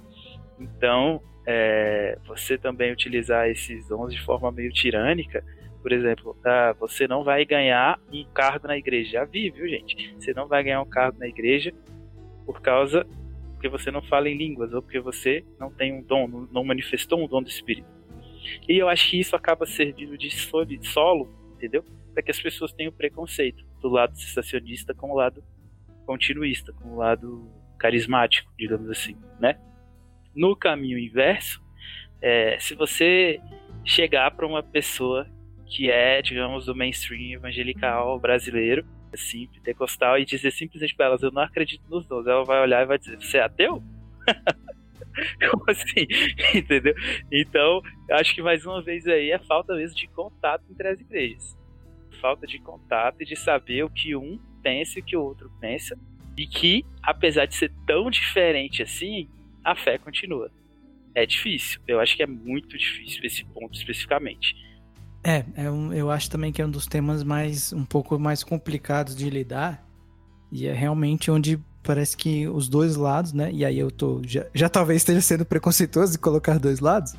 Então, 0.58 1.20
é, 1.46 2.18
você 2.26 2.56
também 2.56 2.92
utilizar 2.92 3.48
esses 3.48 3.86
dons 3.88 4.12
de 4.12 4.20
forma 4.22 4.50
meio 4.50 4.72
tirânica, 4.72 5.44
por 5.82 5.92
exemplo, 5.92 6.36
ah, 6.44 6.74
você 6.78 7.06
não 7.06 7.22
vai 7.22 7.44
ganhar 7.44 7.98
um 8.12 8.24
cargo 8.24 8.66
na 8.66 8.76
igreja. 8.76 9.12
Já 9.12 9.24
vi, 9.24 9.50
viu, 9.50 9.68
gente? 9.68 10.14
Você 10.18 10.34
não 10.34 10.46
vai 10.46 10.62
ganhar 10.62 10.82
um 10.82 10.88
cargo 10.88 11.18
na 11.18 11.28
igreja 11.28 11.72
por 12.44 12.60
causa 12.60 13.06
porque 13.58 13.68
você 13.68 13.90
não 13.90 14.00
fala 14.00 14.28
em 14.28 14.36
línguas 14.36 14.72
ou 14.72 14.80
porque 14.80 15.00
você 15.00 15.44
não 15.58 15.68
tem 15.68 15.92
um 15.92 16.00
dom, 16.00 16.46
não 16.52 16.62
manifestou 16.62 17.20
um 17.20 17.26
dom 17.26 17.42
do 17.42 17.48
Espírito. 17.48 17.88
E 18.68 18.78
eu 18.78 18.88
acho 18.88 19.10
que 19.10 19.18
isso 19.18 19.34
acaba 19.34 19.66
servindo 19.66 20.16
de 20.16 20.30
solo, 20.86 21.28
entendeu? 21.54 21.84
Para 22.14 22.22
que 22.22 22.30
as 22.30 22.40
pessoas 22.40 22.72
tenham 22.72 22.92
preconceito 22.92 23.67
do 23.80 23.88
lado 23.88 24.16
sensacionista 24.16 24.94
com 24.94 25.10
o 25.10 25.14
lado 25.14 25.42
continuista, 26.06 26.72
com 26.72 26.90
o 26.90 26.96
lado 26.96 27.50
carismático, 27.78 28.50
digamos 28.58 28.88
assim, 28.90 29.16
né? 29.38 29.58
No 30.34 30.56
caminho 30.56 30.98
inverso, 30.98 31.62
é, 32.20 32.58
se 32.58 32.74
você 32.74 33.40
chegar 33.84 34.30
para 34.32 34.46
uma 34.46 34.62
pessoa 34.62 35.26
que 35.66 35.90
é, 35.90 36.22
digamos, 36.22 36.66
do 36.66 36.74
mainstream 36.74 37.32
evangelical 37.32 38.18
brasileiro, 38.18 38.86
assim, 39.12 39.46
pentecostal, 39.48 40.18
e 40.18 40.24
dizer 40.24 40.50
simplesmente 40.50 40.94
para 40.94 41.06
elas, 41.06 41.22
eu 41.22 41.30
não 41.30 41.42
acredito 41.42 41.82
nos 41.88 42.06
dons, 42.06 42.26
ela 42.26 42.44
vai 42.44 42.60
olhar 42.60 42.82
e 42.82 42.86
vai 42.86 42.98
dizer, 42.98 43.16
você 43.16 43.38
é 43.38 43.42
ateu? 43.42 43.82
Como 45.50 45.64
assim? 45.68 46.06
Entendeu? 46.54 46.94
Então, 47.30 47.82
acho 48.12 48.34
que 48.34 48.42
mais 48.42 48.64
uma 48.64 48.82
vez 48.82 49.06
aí 49.06 49.30
é 49.30 49.38
falta 49.38 49.74
mesmo 49.74 49.96
de 49.96 50.06
contato 50.08 50.64
entre 50.70 50.88
as 50.88 51.00
igrejas. 51.00 51.57
Falta 52.20 52.46
de 52.46 52.58
contato 52.58 53.22
e 53.22 53.24
de 53.24 53.36
saber 53.36 53.84
o 53.84 53.90
que 53.90 54.14
um 54.16 54.38
pensa 54.62 54.98
e 54.98 55.02
o 55.02 55.04
que 55.04 55.16
o 55.16 55.22
outro 55.22 55.50
pensa. 55.60 55.98
E 56.36 56.46
que, 56.46 56.84
apesar 57.02 57.46
de 57.46 57.54
ser 57.54 57.72
tão 57.86 58.10
diferente 58.10 58.82
assim, 58.82 59.28
a 59.64 59.74
fé 59.74 59.98
continua. 59.98 60.50
É 61.14 61.26
difícil, 61.26 61.80
eu 61.86 61.98
acho 61.98 62.16
que 62.16 62.22
é 62.22 62.26
muito 62.26 62.78
difícil 62.78 63.24
esse 63.24 63.44
ponto 63.44 63.76
especificamente. 63.76 64.54
É, 65.24 65.44
é 65.56 65.70
um, 65.70 65.92
eu 65.92 66.10
acho 66.10 66.30
também 66.30 66.52
que 66.52 66.62
é 66.62 66.66
um 66.66 66.70
dos 66.70 66.86
temas 66.86 67.24
mais 67.24 67.72
um 67.72 67.84
pouco 67.84 68.18
mais 68.18 68.44
complicados 68.44 69.16
de 69.16 69.28
lidar 69.28 69.84
e 70.50 70.66
é 70.66 70.72
realmente 70.72 71.30
onde 71.30 71.58
parece 71.82 72.16
que 72.16 72.46
os 72.46 72.68
dois 72.68 72.96
lados, 72.96 73.32
né? 73.32 73.50
E 73.52 73.64
aí 73.64 73.78
eu 73.78 73.90
tô 73.90 74.22
já, 74.24 74.46
já 74.54 74.68
talvez 74.68 75.02
esteja 75.02 75.20
sendo 75.20 75.44
preconceituoso 75.44 76.12
de 76.12 76.18
colocar 76.18 76.58
dois 76.58 76.80
lados, 76.80 77.14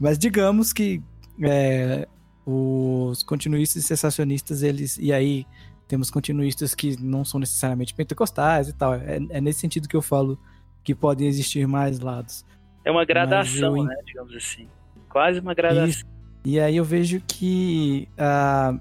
mas 0.00 0.18
digamos 0.18 0.72
que 0.72 1.00
é, 1.42 2.08
os 2.50 3.22
continuistas 3.22 3.84
e 3.84 3.86
sensacionistas 3.86 4.62
eles 4.62 4.96
e 4.96 5.12
aí 5.12 5.46
temos 5.86 6.10
continuistas 6.10 6.74
que 6.74 6.96
não 6.98 7.22
são 7.22 7.38
necessariamente 7.38 7.92
pentecostais 7.92 8.68
e 8.68 8.72
tal. 8.72 8.94
É, 8.94 9.18
é 9.28 9.40
nesse 9.40 9.60
sentido 9.60 9.86
que 9.86 9.94
eu 9.96 10.00
falo 10.00 10.38
que 10.82 10.94
podem 10.94 11.28
existir 11.28 11.68
mais 11.68 12.00
lados. 12.00 12.46
É 12.84 12.90
uma 12.90 13.04
gradação, 13.04 13.76
eu... 13.76 13.84
né, 13.84 13.94
digamos 14.06 14.34
assim. 14.34 14.66
Quase 15.10 15.40
uma 15.40 15.52
gradação. 15.52 15.88
Isso. 15.88 16.04
E 16.42 16.58
aí 16.58 16.76
eu 16.76 16.84
vejo 16.84 17.20
que 17.26 18.08
uh, 18.14 18.80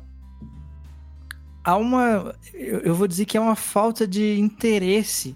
há 1.62 1.76
uma. 1.76 2.34
Eu, 2.54 2.80
eu 2.80 2.96
vou 2.96 3.08
dizer 3.08 3.26
que 3.26 3.36
é 3.36 3.42
uma 3.42 3.56
falta 3.56 4.08
de 4.08 4.40
interesse 4.40 5.36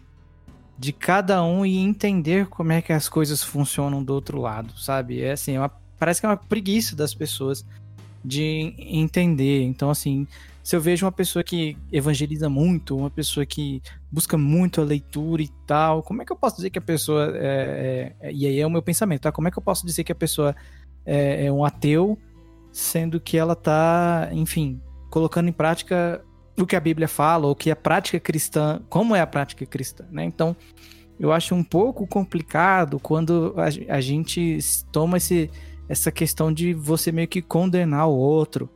de 0.77 0.93
cada 0.93 1.43
um 1.43 1.65
e 1.65 1.77
entender 1.77 2.47
como 2.47 2.71
é 2.71 2.81
que 2.81 2.93
as 2.93 3.09
coisas 3.09 3.43
funcionam 3.43 4.01
do 4.01 4.13
outro 4.13 4.39
lado, 4.39 4.77
sabe? 4.77 5.21
É 5.21 5.33
assim, 5.33 5.55
é 5.55 5.59
uma, 5.59 5.69
parece 5.99 6.21
que 6.21 6.25
é 6.25 6.29
uma 6.29 6.37
preguiça 6.37 6.95
das 6.95 7.13
pessoas 7.13 7.65
de 8.23 8.73
entender. 8.77 9.63
Então, 9.63 9.89
assim, 9.89 10.27
se 10.63 10.75
eu 10.75 10.81
vejo 10.81 11.05
uma 11.05 11.11
pessoa 11.11 11.43
que 11.43 11.77
evangeliza 11.91 12.49
muito, 12.49 12.95
uma 12.95 13.09
pessoa 13.09 13.45
que 13.45 13.81
busca 14.11 14.37
muito 14.37 14.79
a 14.79 14.83
leitura 14.83 15.41
e 15.41 15.49
tal, 15.65 16.03
como 16.03 16.21
é 16.21 16.25
que 16.25 16.31
eu 16.31 16.35
posso 16.35 16.57
dizer 16.57 16.69
que 16.69 16.79
a 16.79 16.81
pessoa. 16.81 17.33
É, 17.35 18.13
é, 18.21 18.31
e 18.31 18.45
aí 18.45 18.59
é 18.59 18.65
o 18.65 18.69
meu 18.69 18.81
pensamento, 18.81 19.21
tá? 19.21 19.31
Como 19.31 19.47
é 19.47 19.51
que 19.51 19.57
eu 19.57 19.63
posso 19.63 19.85
dizer 19.85 20.03
que 20.03 20.11
a 20.11 20.15
pessoa 20.15 20.55
é, 21.05 21.45
é 21.45 21.51
um 21.51 21.65
ateu, 21.65 22.17
sendo 22.71 23.19
que 23.19 23.37
ela 23.37 23.55
tá, 23.55 24.29
enfim, 24.31 24.79
colocando 25.09 25.49
em 25.49 25.53
prática 25.53 26.23
o 26.57 26.65
que 26.65 26.75
a 26.75 26.79
Bíblia 26.79 27.07
fala, 27.07 27.47
ou 27.47 27.55
que 27.55 27.71
a 27.71 27.75
prática 27.75 28.19
cristã, 28.19 28.81
como 28.87 29.15
é 29.15 29.21
a 29.21 29.27
prática 29.27 29.65
cristã, 29.65 30.05
né? 30.11 30.23
Então, 30.23 30.55
eu 31.19 31.31
acho 31.31 31.55
um 31.55 31.63
pouco 31.63 32.05
complicado 32.05 32.99
quando 32.99 33.55
a, 33.57 33.95
a 33.95 34.01
gente 34.01 34.59
toma 34.91 35.17
esse, 35.17 35.49
essa 35.91 36.09
questão 36.09 36.53
de 36.53 36.73
você 36.73 37.11
meio 37.11 37.27
que 37.27 37.41
condenar 37.41 38.07
o 38.07 38.15
outro. 38.15 38.69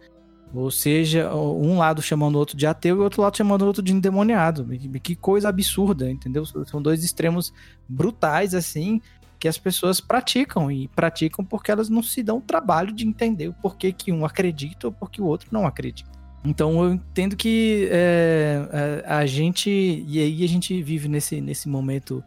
Ou 0.53 0.69
seja, 0.69 1.33
um 1.33 1.77
lado 1.77 2.01
chamando 2.01 2.35
o 2.35 2.39
outro 2.39 2.57
de 2.57 2.67
ateu 2.67 2.97
e 2.97 2.99
o 2.99 3.03
outro 3.03 3.21
lado 3.21 3.37
chamando 3.37 3.61
o 3.61 3.67
outro 3.67 3.81
de 3.81 3.93
endemoniado. 3.93 4.67
Que 5.01 5.15
coisa 5.15 5.47
absurda, 5.47 6.11
entendeu? 6.11 6.45
São 6.45 6.81
dois 6.81 7.03
extremos 7.03 7.53
brutais, 7.87 8.53
assim, 8.53 9.01
que 9.39 9.47
as 9.47 9.57
pessoas 9.57 10.01
praticam. 10.01 10.69
E 10.69 10.89
praticam 10.89 11.43
porque 11.43 11.71
elas 11.71 11.87
não 11.89 12.03
se 12.03 12.21
dão 12.21 12.37
o 12.37 12.41
trabalho 12.41 12.93
de 12.93 13.07
entender 13.07 13.47
o 13.47 13.53
porquê 13.53 13.93
que 13.93 14.11
um 14.11 14.25
acredita 14.25 14.87
ou 14.87 14.93
porque 14.93 15.21
o 15.21 15.25
outro 15.25 15.47
não 15.51 15.65
acredita. 15.65 16.09
Então 16.43 16.83
eu 16.83 16.93
entendo 16.93 17.35
que 17.35 17.87
é, 17.91 19.03
a, 19.05 19.19
a, 19.19 19.25
gente. 19.25 19.69
E 19.69 20.19
aí 20.19 20.43
a 20.43 20.47
gente 20.47 20.81
vive 20.83 21.07
nesse, 21.07 21.41
nesse 21.41 21.67
momento 21.67 22.23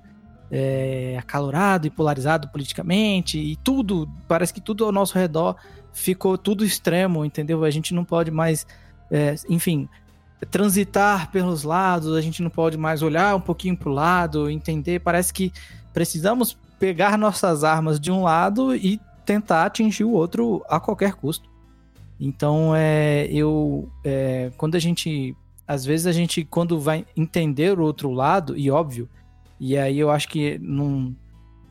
é, 0.51 1.17
acalorado 1.19 1.87
e 1.87 1.91
polarizado 1.91 2.49
politicamente, 2.49 3.39
e 3.39 3.57
tudo, 3.57 4.09
parece 4.27 4.53
que 4.53 4.61
tudo 4.61 4.85
ao 4.85 4.93
nosso 4.93 5.19
redor 5.19 5.57
ficou 5.93 6.39
tudo 6.39 6.65
extremo, 6.65 7.25
entendeu? 7.25 7.65
A 7.65 7.71
gente 7.71 7.95
não 7.95 8.05
pode 8.05 8.31
mais, 8.31 8.67
é, 9.11 9.35
enfim, 9.49 9.89
transitar 10.51 11.31
pelos 11.31 11.65
lados, 11.65 12.15
a 12.15 12.21
gente 12.21 12.43
não 12.43 12.51
pode 12.51 12.77
mais 12.77 13.03
olhar 13.03 13.35
um 13.35 13.41
pouquinho 13.41 13.77
para 13.77 13.89
o 13.89 13.93
lado, 13.93 14.49
entender. 14.49 15.01
Parece 15.01 15.33
que 15.33 15.53
precisamos 15.93 16.57
pegar 16.79 17.19
nossas 17.19 17.65
armas 17.65 17.99
de 17.99 18.11
um 18.11 18.23
lado 18.23 18.75
e 18.75 19.01
tentar 19.25 19.67
atingir 19.67 20.05
o 20.05 20.13
outro 20.13 20.65
a 20.69 20.79
qualquer 20.79 21.15
custo. 21.15 21.51
Então, 22.21 22.73
é, 22.75 23.27
eu, 23.31 23.89
é, 24.05 24.51
quando 24.57 24.75
a 24.75 24.79
gente, 24.79 25.37
às 25.67 25.85
vezes 25.85 26.07
a 26.07 26.13
gente, 26.13 26.45
quando 26.45 26.81
vai 26.81 27.05
entender 27.17 27.79
o 27.79 27.83
outro 27.83 28.11
lado, 28.13 28.57
e 28.57 28.71
óbvio, 28.71 29.09
e 29.61 29.77
aí 29.77 29.99
eu 29.99 30.11
acho 30.11 30.29
que 30.29 30.59
não 30.59 31.15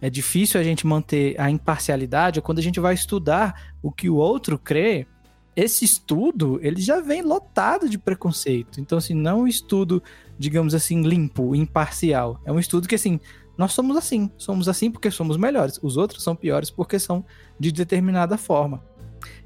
é 0.01 0.09
difícil 0.09 0.59
a 0.59 0.63
gente 0.63 0.85
manter 0.85 1.39
a 1.39 1.49
imparcialidade, 1.49 2.41
quando 2.41 2.59
a 2.59 2.61
gente 2.61 2.79
vai 2.79 2.93
estudar 2.93 3.73
o 3.81 3.91
que 3.91 4.09
o 4.09 4.15
outro 4.15 4.57
crê, 4.57 5.07
esse 5.55 5.83
estudo, 5.83 6.59
ele 6.61 6.79
já 6.79 6.99
vem 6.99 7.23
lotado 7.23 7.89
de 7.89 7.97
preconceito. 7.97 8.79
Então, 8.79 8.97
assim, 8.99 9.15
não 9.15 9.41
um 9.41 9.47
estudo, 9.47 10.03
digamos 10.37 10.75
assim, 10.75 11.01
limpo, 11.01 11.55
imparcial. 11.55 12.39
É 12.45 12.51
um 12.51 12.59
estudo 12.59 12.87
que, 12.87 12.93
assim, 12.93 13.19
nós 13.57 13.73
somos 13.73 13.97
assim. 13.97 14.29
Somos 14.37 14.69
assim 14.69 14.91
porque 14.91 15.09
somos 15.09 15.35
melhores. 15.35 15.79
Os 15.81 15.97
outros 15.97 16.23
são 16.23 16.35
piores 16.35 16.69
porque 16.69 16.99
são 16.99 17.25
de 17.59 17.71
determinada 17.71 18.37
forma. 18.37 18.83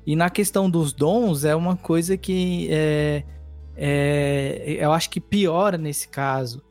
E 0.06 0.16
na 0.16 0.30
questão 0.30 0.70
dos 0.70 0.92
dons, 0.92 1.46
é 1.46 1.56
uma 1.56 1.78
coisa 1.78 2.18
que 2.18 2.68
é, 2.70 3.24
é, 3.78 4.78
eu 4.80 4.92
acho 4.92 5.10
que 5.10 5.22
piora 5.22 5.78
nesse 5.78 6.10
caso. 6.10 6.62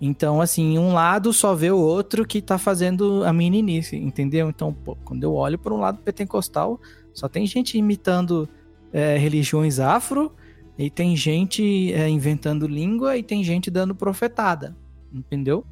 Então, 0.00 0.40
assim, 0.40 0.78
um 0.78 0.92
lado 0.92 1.32
só 1.32 1.54
vê 1.54 1.70
o 1.70 1.78
outro 1.78 2.26
que 2.26 2.42
tá 2.42 2.58
fazendo 2.58 3.24
a 3.24 3.32
meninice, 3.32 3.96
entendeu? 3.96 4.48
Então, 4.50 4.72
pô, 4.72 4.96
quando 5.04 5.22
eu 5.22 5.34
olho 5.34 5.58
para 5.58 5.72
um 5.72 5.78
lado 5.78 5.98
pentecostal, 5.98 6.78
só 7.14 7.28
tem 7.28 7.46
gente 7.46 7.78
imitando 7.78 8.48
é, 8.92 9.16
religiões 9.16 9.80
afro, 9.80 10.32
e 10.78 10.90
tem 10.90 11.16
gente 11.16 11.92
é, 11.94 12.08
inventando 12.08 12.66
língua, 12.68 13.16
e 13.16 13.22
tem 13.22 13.42
gente 13.42 13.70
dando 13.70 13.94
profetada, 13.94 14.76
entendeu? 15.12 15.64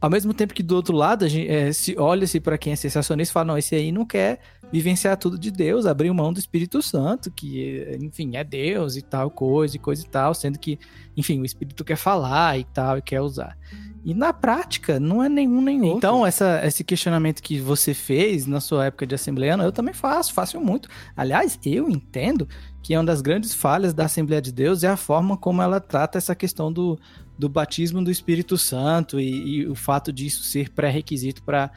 Ao 0.00 0.10
mesmo 0.10 0.34
tempo 0.34 0.52
que 0.52 0.62
do 0.62 0.74
outro 0.74 0.96
lado, 0.96 1.24
a 1.24 1.28
gente, 1.28 1.48
é, 1.48 1.72
se 1.72 1.94
olha-se 1.96 2.40
para 2.40 2.58
quem 2.58 2.72
é 2.72 2.76
sensacionista 2.76 3.30
e 3.30 3.34
fala, 3.34 3.46
não, 3.46 3.58
esse 3.58 3.74
aí 3.74 3.92
não 3.92 4.04
quer 4.04 4.40
vivenciar 4.72 5.16
tudo 5.16 5.38
de 5.38 5.50
Deus, 5.50 5.86
abrir 5.86 6.12
mão 6.12 6.32
do 6.32 6.38
Espírito 6.38 6.80
Santo, 6.82 7.30
que, 7.30 7.98
enfim, 8.00 8.36
é 8.36 8.44
Deus 8.44 8.96
e 8.96 9.02
tal, 9.02 9.30
coisa 9.30 9.76
e 9.76 9.78
coisa 9.78 10.04
e 10.04 10.08
tal, 10.08 10.34
sendo 10.34 10.58
que, 10.58 10.78
enfim, 11.16 11.40
o 11.40 11.44
Espírito 11.44 11.84
quer 11.84 11.96
falar 11.96 12.58
e 12.58 12.64
tal, 12.64 12.98
e 12.98 13.02
quer 13.02 13.20
usar. 13.20 13.56
E 14.02 14.14
na 14.14 14.32
prática, 14.32 14.98
não 14.98 15.22
é 15.22 15.28
nenhum 15.28 15.60
nem 15.60 15.82
outro. 15.82 15.98
Então, 15.98 16.26
essa, 16.26 16.62
esse 16.64 16.82
questionamento 16.82 17.42
que 17.42 17.60
você 17.60 17.92
fez 17.92 18.46
na 18.46 18.58
sua 18.58 18.86
época 18.86 19.06
de 19.06 19.14
assembleano, 19.14 19.62
eu 19.62 19.72
também 19.72 19.92
faço, 19.92 20.32
faço 20.32 20.58
muito. 20.58 20.88
Aliás, 21.14 21.58
eu 21.64 21.88
entendo 21.88 22.48
que 22.82 22.94
é 22.94 22.98
uma 22.98 23.04
das 23.04 23.20
grandes 23.20 23.52
falhas 23.52 23.92
da 23.92 24.06
Assembleia 24.06 24.40
de 24.40 24.52
Deus 24.52 24.82
é 24.82 24.88
a 24.88 24.96
forma 24.96 25.36
como 25.36 25.60
ela 25.60 25.80
trata 25.80 26.16
essa 26.16 26.34
questão 26.34 26.72
do, 26.72 26.98
do 27.38 27.46
batismo 27.46 28.02
do 28.02 28.10
Espírito 28.10 28.56
Santo 28.56 29.20
e, 29.20 29.58
e 29.60 29.68
o 29.68 29.74
fato 29.74 30.10
disso 30.10 30.44
ser 30.44 30.70
pré-requisito 30.70 31.42
para 31.42 31.70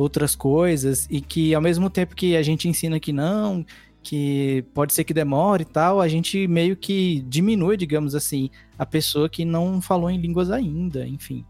outras 0.00 0.34
coisas 0.34 1.06
e 1.10 1.20
que 1.20 1.54
ao 1.54 1.60
mesmo 1.60 1.90
tempo 1.90 2.14
que 2.14 2.36
a 2.36 2.42
gente 2.42 2.68
ensina 2.68 2.98
que 2.98 3.12
não, 3.12 3.64
que 4.02 4.64
pode 4.72 4.94
ser 4.94 5.04
que 5.04 5.12
demore 5.12 5.62
e 5.62 5.66
tal, 5.66 6.00
a 6.00 6.08
gente 6.08 6.46
meio 6.46 6.76
que 6.76 7.24
diminui, 7.28 7.76
digamos 7.76 8.14
assim, 8.14 8.50
a 8.78 8.86
pessoa 8.86 9.28
que 9.28 9.44
não 9.44 9.80
falou 9.80 10.10
em 10.10 10.18
línguas 10.18 10.50
ainda, 10.50 11.06
enfim. 11.06 11.44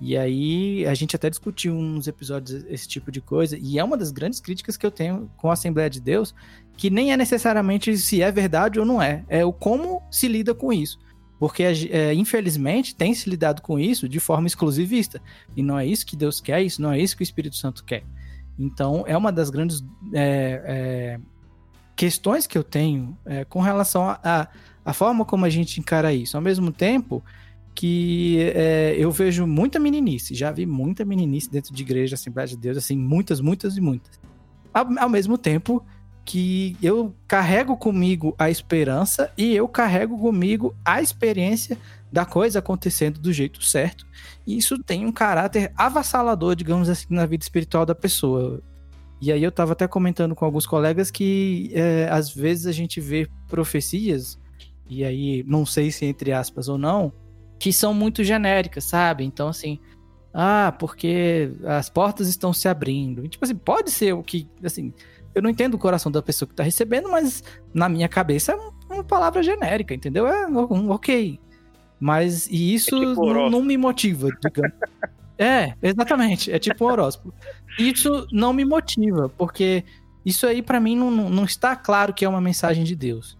E 0.00 0.16
aí 0.16 0.84
a 0.84 0.94
gente 0.94 1.14
até 1.14 1.30
discutiu 1.30 1.74
uns 1.74 2.08
episódios 2.08 2.64
esse 2.68 2.88
tipo 2.88 3.12
de 3.12 3.20
coisa, 3.20 3.56
e 3.56 3.78
é 3.78 3.84
uma 3.84 3.96
das 3.96 4.10
grandes 4.10 4.40
críticas 4.40 4.76
que 4.76 4.84
eu 4.84 4.90
tenho 4.90 5.30
com 5.36 5.48
a 5.48 5.52
Assembleia 5.52 5.88
de 5.88 6.00
Deus, 6.00 6.34
que 6.76 6.90
nem 6.90 7.12
é 7.12 7.16
necessariamente 7.16 7.96
se 7.96 8.20
é 8.20 8.32
verdade 8.32 8.80
ou 8.80 8.84
não 8.84 9.00
é, 9.00 9.24
é 9.28 9.44
o 9.44 9.52
como 9.52 10.02
se 10.10 10.26
lida 10.26 10.52
com 10.52 10.72
isso. 10.72 10.98
Porque, 11.42 11.64
é, 11.64 12.14
infelizmente, 12.14 12.94
tem 12.94 13.12
se 13.12 13.28
lidado 13.28 13.62
com 13.62 13.76
isso 13.76 14.08
de 14.08 14.20
forma 14.20 14.46
exclusivista. 14.46 15.20
E 15.56 15.60
não 15.60 15.76
é 15.76 15.84
isso 15.84 16.06
que 16.06 16.14
Deus 16.14 16.40
quer, 16.40 16.62
isso 16.62 16.80
não 16.80 16.92
é 16.92 17.00
isso 17.00 17.16
que 17.16 17.22
o 17.22 17.24
Espírito 17.24 17.56
Santo 17.56 17.82
quer. 17.82 18.04
Então, 18.56 19.02
é 19.08 19.16
uma 19.16 19.32
das 19.32 19.50
grandes 19.50 19.84
é, 20.12 20.62
é, 20.64 21.20
questões 21.96 22.46
que 22.46 22.56
eu 22.56 22.62
tenho 22.62 23.18
é, 23.26 23.44
com 23.44 23.58
relação 23.58 24.04
a, 24.22 24.92
forma 24.92 25.24
como 25.24 25.44
a 25.44 25.50
gente 25.50 25.80
encara 25.80 26.14
isso. 26.14 26.36
Ao 26.36 26.40
mesmo 26.40 26.70
tempo, 26.70 27.20
que 27.74 28.38
é, 28.54 28.94
eu 28.96 29.10
vejo 29.10 29.44
muita 29.44 29.80
meninice, 29.80 30.36
já 30.36 30.52
vi 30.52 30.64
muita 30.64 31.04
meninice 31.04 31.50
dentro 31.50 31.74
de 31.74 31.82
igreja, 31.82 32.14
Assembleia 32.14 32.46
de 32.46 32.56
Deus, 32.56 32.76
assim, 32.76 32.96
muitas, 32.96 33.40
muitas 33.40 33.76
e 33.76 33.80
muitas. 33.80 34.20
Ao, 34.72 34.86
ao, 34.96 35.08
mesmo 35.08 35.36
tempo 35.36 35.84
que 36.24 36.76
eu 36.82 37.14
carrego 37.26 37.76
comigo 37.76 38.34
a 38.38 38.48
esperança 38.48 39.32
e 39.36 39.54
eu 39.54 39.66
carrego 39.66 40.18
comigo 40.18 40.74
a 40.84 41.02
experiência 41.02 41.76
da 42.12 42.24
coisa 42.24 42.58
acontecendo 42.58 43.18
do 43.18 43.32
jeito 43.32 43.62
certo. 43.62 44.06
E 44.46 44.56
isso 44.56 44.78
tem 44.78 45.06
um 45.06 45.12
caráter 45.12 45.72
avassalador, 45.76 46.54
digamos 46.54 46.88
assim, 46.88 47.06
na 47.10 47.26
vida 47.26 47.42
espiritual 47.42 47.86
da 47.86 47.94
pessoa. 47.94 48.60
E 49.20 49.32
aí 49.32 49.42
eu 49.42 49.52
tava 49.52 49.72
até 49.72 49.88
comentando 49.88 50.34
com 50.34 50.44
alguns 50.44 50.66
colegas 50.66 51.10
que 51.10 51.70
é, 51.72 52.08
às 52.10 52.32
vezes 52.34 52.66
a 52.66 52.72
gente 52.72 53.00
vê 53.00 53.28
profecias, 53.48 54.38
e 54.88 55.04
aí 55.04 55.44
não 55.46 55.64
sei 55.64 55.90
se 55.90 56.04
entre 56.04 56.32
aspas 56.32 56.68
ou 56.68 56.76
não, 56.76 57.12
que 57.58 57.72
são 57.72 57.94
muito 57.94 58.22
genéricas, 58.24 58.84
sabe? 58.84 59.24
Então, 59.24 59.48
assim, 59.48 59.78
ah, 60.34 60.74
porque 60.78 61.52
as 61.64 61.88
portas 61.88 62.26
estão 62.26 62.52
se 62.52 62.66
abrindo. 62.66 63.28
Tipo 63.28 63.44
assim, 63.44 63.54
pode 63.54 63.90
ser 63.90 64.12
o 64.12 64.22
que, 64.22 64.48
assim, 64.64 64.92
eu 65.34 65.42
não 65.42 65.50
entendo 65.50 65.74
o 65.74 65.78
coração 65.78 66.10
da 66.10 66.22
pessoa 66.22 66.48
que 66.48 66.54
tá 66.54 66.62
recebendo, 66.62 67.10
mas 67.10 67.42
na 67.72 67.88
minha 67.88 68.08
cabeça 68.08 68.52
é 68.52 68.94
uma 68.94 69.04
palavra 69.04 69.42
genérica, 69.42 69.94
entendeu? 69.94 70.26
É 70.26 70.46
um 70.46 70.90
ok. 70.90 71.38
Mas, 71.98 72.48
e 72.48 72.74
isso 72.74 72.96
é 72.96 73.06
tipo 73.06 73.32
não, 73.32 73.48
não, 73.48 73.62
me 73.62 73.76
motiva, 73.76 74.28
digamos. 74.42 74.76
é, 75.38 75.74
exatamente, 75.82 76.50
é 76.50 76.58
tipo 76.58 76.84
um 76.84 76.88
horóscopo. 76.88 77.32
Isso 77.78 78.26
não 78.32 78.52
me 78.52 78.64
motiva, 78.64 79.28
porque 79.28 79.84
isso 80.24 80.46
aí 80.46 80.62
para 80.62 80.80
mim 80.80 80.96
não, 80.96 81.10
não 81.10 81.44
está 81.44 81.76
claro 81.76 82.12
que 82.12 82.24
é 82.24 82.28
uma 82.28 82.40
mensagem 82.40 82.84
de 82.84 82.96
Deus. 82.96 83.38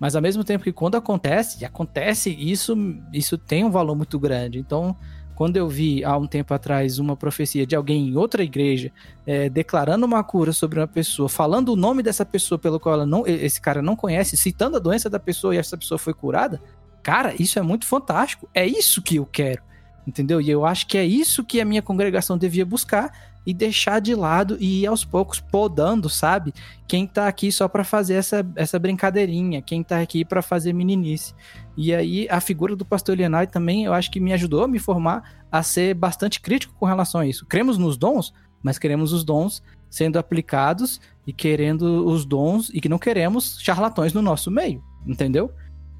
Mas 0.00 0.14
ao 0.14 0.22
mesmo 0.22 0.44
tempo 0.44 0.64
que 0.64 0.72
quando 0.72 0.96
acontece, 0.96 1.60
e 1.60 1.64
acontece, 1.64 2.30
isso, 2.30 2.76
isso 3.12 3.36
tem 3.36 3.64
um 3.64 3.70
valor 3.70 3.96
muito 3.96 4.18
grande. 4.18 4.58
Então, 4.58 4.96
quando 5.38 5.56
eu 5.56 5.68
vi 5.68 6.02
há 6.02 6.16
um 6.16 6.26
tempo 6.26 6.52
atrás 6.52 6.98
uma 6.98 7.14
profecia 7.14 7.64
de 7.64 7.76
alguém 7.76 8.08
em 8.08 8.16
outra 8.16 8.42
igreja 8.42 8.90
é, 9.24 9.48
declarando 9.48 10.04
uma 10.04 10.24
cura 10.24 10.52
sobre 10.52 10.80
uma 10.80 10.88
pessoa, 10.88 11.28
falando 11.28 11.68
o 11.68 11.76
nome 11.76 12.02
dessa 12.02 12.26
pessoa 12.26 12.58
pelo 12.58 12.80
qual 12.80 12.96
ela 12.96 13.06
não, 13.06 13.24
esse 13.24 13.60
cara 13.60 13.80
não 13.80 13.94
conhece, 13.94 14.36
citando 14.36 14.78
a 14.78 14.80
doença 14.80 15.08
da 15.08 15.20
pessoa 15.20 15.54
e 15.54 15.58
essa 15.58 15.78
pessoa 15.78 15.96
foi 15.96 16.12
curada, 16.12 16.60
cara, 17.04 17.40
isso 17.40 17.56
é 17.56 17.62
muito 17.62 17.86
fantástico. 17.86 18.48
É 18.52 18.66
isso 18.66 19.00
que 19.00 19.14
eu 19.14 19.24
quero, 19.24 19.62
entendeu? 20.04 20.40
E 20.40 20.50
eu 20.50 20.66
acho 20.66 20.88
que 20.88 20.98
é 20.98 21.04
isso 21.04 21.44
que 21.44 21.60
a 21.60 21.64
minha 21.64 21.82
congregação 21.82 22.36
devia 22.36 22.66
buscar 22.66 23.37
e 23.48 23.54
deixar 23.54 23.98
de 23.98 24.14
lado 24.14 24.58
e 24.60 24.82
ir 24.82 24.86
aos 24.86 25.04
poucos 25.04 25.40
podando, 25.40 26.10
sabe? 26.10 26.52
Quem 26.86 27.06
tá 27.06 27.26
aqui 27.26 27.50
só 27.50 27.66
para 27.66 27.82
fazer 27.82 28.14
essa, 28.14 28.46
essa 28.54 28.78
brincadeirinha, 28.78 29.62
quem 29.62 29.82
tá 29.82 30.00
aqui 30.00 30.24
para 30.24 30.42
fazer 30.42 30.74
meninice. 30.74 31.34
E 31.76 31.94
aí 31.94 32.28
a 32.30 32.40
figura 32.40 32.76
do 32.76 32.84
pastor 32.84 33.16
Lienay 33.16 33.46
também 33.46 33.84
eu 33.84 33.94
acho 33.94 34.10
que 34.10 34.20
me 34.20 34.32
ajudou 34.34 34.64
a 34.64 34.68
me 34.68 34.78
formar 34.78 35.46
a 35.50 35.62
ser 35.62 35.94
bastante 35.94 36.40
crítico 36.40 36.74
com 36.78 36.84
relação 36.84 37.22
a 37.22 37.26
isso. 37.26 37.46
Cremos 37.46 37.78
nos 37.78 37.96
dons? 37.96 38.34
mas 38.62 38.78
queremos 38.78 39.12
os 39.12 39.24
dons 39.24 39.62
sendo 39.88 40.18
aplicados 40.18 41.00
e 41.26 41.32
querendo 41.32 42.06
os 42.06 42.24
dons 42.24 42.70
e 42.72 42.80
que 42.80 42.88
não 42.88 42.98
queremos 42.98 43.58
charlatões 43.60 44.12
no 44.12 44.20
nosso 44.20 44.50
meio, 44.50 44.82
entendeu? 45.06 45.50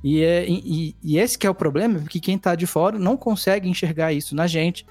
E, 0.03 0.23
é, 0.23 0.49
e, 0.49 0.95
e 1.03 1.19
esse 1.19 1.39
que 1.39 1.47
é 1.47 1.51
o 1.51 1.55
problema, 1.55 1.99
porque 1.99 2.21
quem 2.21 2.39
tá 2.39 2.55
de 2.55 2.67
fora 2.67 2.99
não 2.99 3.17
consegue 3.17 3.69
enxergar 3.69 4.13
isso 4.13 4.35
na 4.35 4.47
gente. 4.47 4.87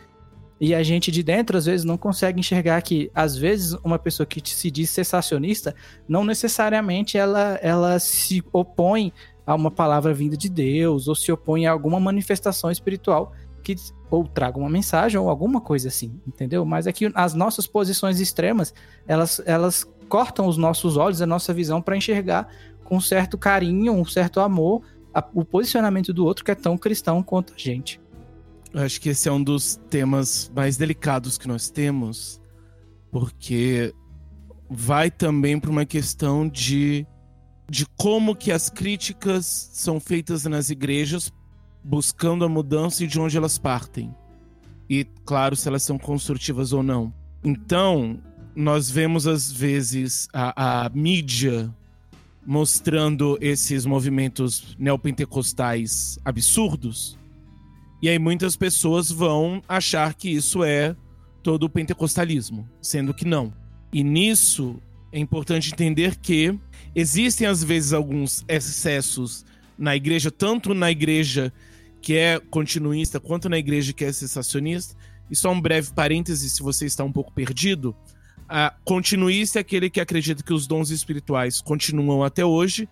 E 0.59 0.73
a 0.73 0.81
gente 0.81 1.11
de 1.11 1.21
dentro, 1.21 1.57
às 1.57 1.65
vezes, 1.65 1.85
não 1.85 1.97
consegue 1.97 2.39
enxergar 2.39 2.81
que, 2.81 3.11
às 3.13 3.37
vezes, 3.37 3.73
uma 3.83 3.99
pessoa 3.99 4.25
que 4.25 4.41
se 4.43 4.71
diz 4.71 4.89
sensacionista, 4.89 5.75
não 6.07 6.23
necessariamente 6.23 7.17
ela, 7.17 7.59
ela 7.61 7.99
se 7.99 8.43
opõe 8.51 9.13
a 9.45 9.53
uma 9.53 9.69
palavra 9.69 10.13
vinda 10.13 10.35
de 10.35 10.49
Deus, 10.49 11.07
ou 11.07 11.15
se 11.15 11.31
opõe 11.31 11.67
a 11.67 11.71
alguma 11.71 11.99
manifestação 11.99 12.71
espiritual 12.71 13.33
que 13.63 13.75
ou 14.09 14.25
traga 14.25 14.57
uma 14.57 14.69
mensagem 14.69 15.19
ou 15.19 15.29
alguma 15.29 15.59
coisa 15.59 15.89
assim, 15.89 16.19
entendeu? 16.25 16.65
Mas 16.65 16.87
é 16.87 16.93
que 16.93 17.11
as 17.13 17.33
nossas 17.33 17.67
posições 17.67 18.19
extremas, 18.21 18.73
elas, 19.05 19.41
elas 19.45 19.83
cortam 20.07 20.47
os 20.47 20.57
nossos 20.57 20.95
olhos, 20.95 21.21
a 21.21 21.25
nossa 21.25 21.53
visão 21.53 21.81
para 21.81 21.97
enxergar 21.97 22.47
com 22.85 22.95
um 22.95 23.01
certo 23.01 23.37
carinho, 23.37 23.91
um 23.91 24.05
certo 24.05 24.39
amor, 24.39 24.81
a, 25.13 25.21
o 25.33 25.43
posicionamento 25.43 26.13
do 26.13 26.25
outro 26.25 26.45
que 26.45 26.51
é 26.51 26.55
tão 26.55 26.77
cristão 26.77 27.21
quanto 27.21 27.53
a 27.53 27.57
gente. 27.57 27.99
Eu 28.77 28.83
acho 28.83 29.01
que 29.01 29.09
esse 29.09 29.27
é 29.27 29.31
um 29.31 29.41
dos 29.41 29.75
temas 29.89 30.51
mais 30.55 30.77
delicados 30.77 31.35
que 31.35 31.47
nós 31.47 31.67
temos, 31.67 32.39
porque 33.11 33.91
vai 34.69 35.09
também 35.09 35.59
para 35.59 35.71
uma 35.71 35.83
questão 35.83 36.47
de, 36.47 37.03
de 37.67 37.87
como 37.97 38.35
que 38.35 38.51
as 38.51 38.69
críticas 38.69 39.71
são 39.73 39.99
feitas 39.99 40.43
nas 40.43 40.69
igrejas 40.69 41.33
buscando 41.83 42.45
a 42.45 42.49
mudança 42.49 43.03
e 43.03 43.07
de 43.07 43.19
onde 43.19 43.35
elas 43.35 43.57
partem. 43.57 44.13
E, 44.87 45.03
claro, 45.25 45.55
se 45.55 45.67
elas 45.67 45.81
são 45.81 45.97
construtivas 45.97 46.71
ou 46.71 46.83
não. 46.83 47.11
Então, 47.43 48.21
nós 48.55 48.91
vemos 48.91 49.25
às 49.25 49.51
vezes 49.51 50.27
a, 50.31 50.85
a 50.85 50.89
mídia 50.89 51.73
mostrando 52.45 53.39
esses 53.41 53.87
movimentos 53.87 54.75
neopentecostais 54.77 56.19
absurdos. 56.23 57.17
E 58.01 58.09
aí 58.09 58.19
muitas 58.19 58.55
pessoas 58.55 59.09
vão 59.09 59.61
achar 59.67 60.13
que 60.13 60.29
isso 60.29 60.63
é 60.63 60.95
todo 61.41 61.63
o 61.63 61.69
pentecostalismo, 61.69 62.67
sendo 62.81 63.13
que 63.13 63.25
não. 63.25 63.53
E 63.91 64.03
nisso 64.03 64.81
é 65.11 65.19
importante 65.19 65.71
entender 65.71 66.15
que 66.17 66.57
existem 66.93 67.47
às 67.47 67.63
vezes 67.63 67.93
alguns 67.93 68.43
excessos 68.47 69.45
na 69.77 69.95
igreja, 69.95 70.29
tanto 70.29 70.73
na 70.73 70.91
igreja 70.91 71.51
que 72.01 72.15
é 72.15 72.39
continuista, 72.39 73.19
quanto 73.19 73.49
na 73.49 73.57
igreja 73.57 73.93
que 73.93 74.05
é 74.05 74.11
sensacionista. 74.11 74.95
E 75.29 75.35
só 75.35 75.51
um 75.51 75.59
breve 75.59 75.91
parêntese, 75.93 76.49
se 76.49 76.61
você 76.61 76.85
está 76.85 77.03
um 77.03 77.11
pouco 77.11 77.33
perdido. 77.33 77.95
A 78.47 78.73
continuista 78.85 79.59
é 79.59 79.61
aquele 79.61 79.89
que 79.89 79.99
acredita 79.99 80.41
que 80.41 80.53
os 80.53 80.67
dons 80.67 80.89
espirituais 80.89 81.59
continuam 81.59 82.23
até 82.23 82.45
hoje, 82.45 82.87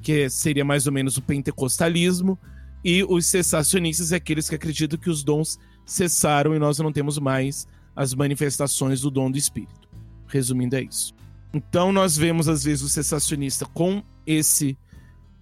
que 0.00 0.30
seria 0.30 0.64
mais 0.64 0.86
ou 0.86 0.92
menos 0.92 1.16
o 1.16 1.22
pentecostalismo, 1.22 2.38
e 2.84 3.04
os 3.04 3.26
cessacionistas 3.26 4.12
é 4.12 4.16
aqueles 4.16 4.48
que 4.48 4.54
acreditam 4.54 4.98
que 4.98 5.10
os 5.10 5.22
dons 5.22 5.58
cessaram 5.86 6.54
e 6.54 6.58
nós 6.58 6.78
não 6.78 6.92
temos 6.92 7.18
mais 7.18 7.66
as 7.94 8.14
manifestações 8.14 9.00
do 9.00 9.10
dom 9.10 9.30
do 9.30 9.38
espírito. 9.38 9.88
Resumindo 10.26 10.76
é 10.76 10.82
isso. 10.82 11.14
Então 11.52 11.92
nós 11.92 12.16
vemos 12.16 12.48
às 12.48 12.64
vezes 12.64 12.82
o 12.82 12.88
cessacionista 12.88 13.66
com 13.66 14.02
esse 14.26 14.76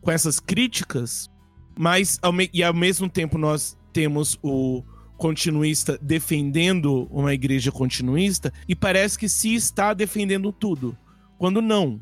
com 0.01 0.11
essas 0.11 0.41
críticas 0.41 1.31
mas, 1.83 2.19
ao 2.21 2.33
e 2.53 2.63
ao 2.63 2.75
mesmo 2.75 3.09
tempo, 3.09 3.39
nós 3.39 3.75
temos 3.91 4.39
o 4.43 4.83
continuista 5.17 5.99
defendendo 6.03 7.09
uma 7.11 7.33
igreja 7.33 7.73
continuista 7.73 8.53
e 8.69 8.77
parece 8.77 9.19
que 9.19 9.31
se 9.31 9.55
está 9.55 9.95
defendendo 9.95 10.53
tudo, 10.53 10.95
quando 11.39 11.63
não. 11.63 11.99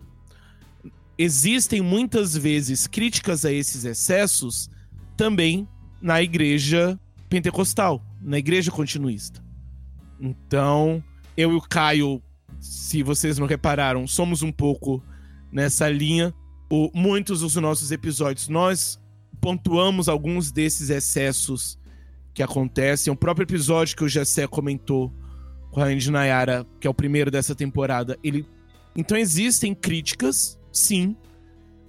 Existem 1.16 1.80
muitas 1.80 2.36
vezes 2.36 2.89
críticas 2.89 3.45
a 3.45 3.53
esses 3.53 3.84
excessos 3.84 4.68
também 5.19 5.69
na 6.01 6.23
igreja 6.23 6.99
pentecostal, 7.29 8.01
na 8.23 8.39
igreja 8.39 8.71
continuista. 8.71 9.45
Então, 10.19 11.03
eu 11.37 11.53
e 11.53 11.57
o 11.57 11.61
Caio, 11.61 12.23
se 12.61 13.03
vocês 13.03 13.37
não 13.37 13.47
repararam, 13.47 14.07
somos 14.07 14.43
um 14.43 14.53
pouco 14.53 15.03
nessa 15.51 15.91
linha. 15.91 16.33
O, 16.71 16.89
muitos 16.95 17.41
dos 17.41 17.57
nossos 17.57 17.91
episódios 17.91 18.49
nós 18.49 18.99
pontuamos 19.41 20.09
alguns 20.09 20.53
desses 20.53 20.89
excessos 20.89 21.77
que 22.33 22.43
acontecem. 22.43 23.12
O 23.12 23.16
próprio 23.16 23.45
episódio 23.45 23.97
que 23.97 24.05
o 24.05 24.09
Jessé 24.09 24.47
comentou 24.47 25.12
com 25.73 25.81
a 25.81 25.87
Andy 25.87 26.12
Nayara, 26.12 26.64
que 26.79 26.87
é 26.87 26.91
o 26.91 26.95
primeiro 26.95 27.29
dessa 27.29 27.57
temporada, 27.57 28.16
ele. 28.23 28.47
Então 28.95 29.19
existem 29.19 29.75
críticas, 29.75 30.59
sim, 30.73 31.16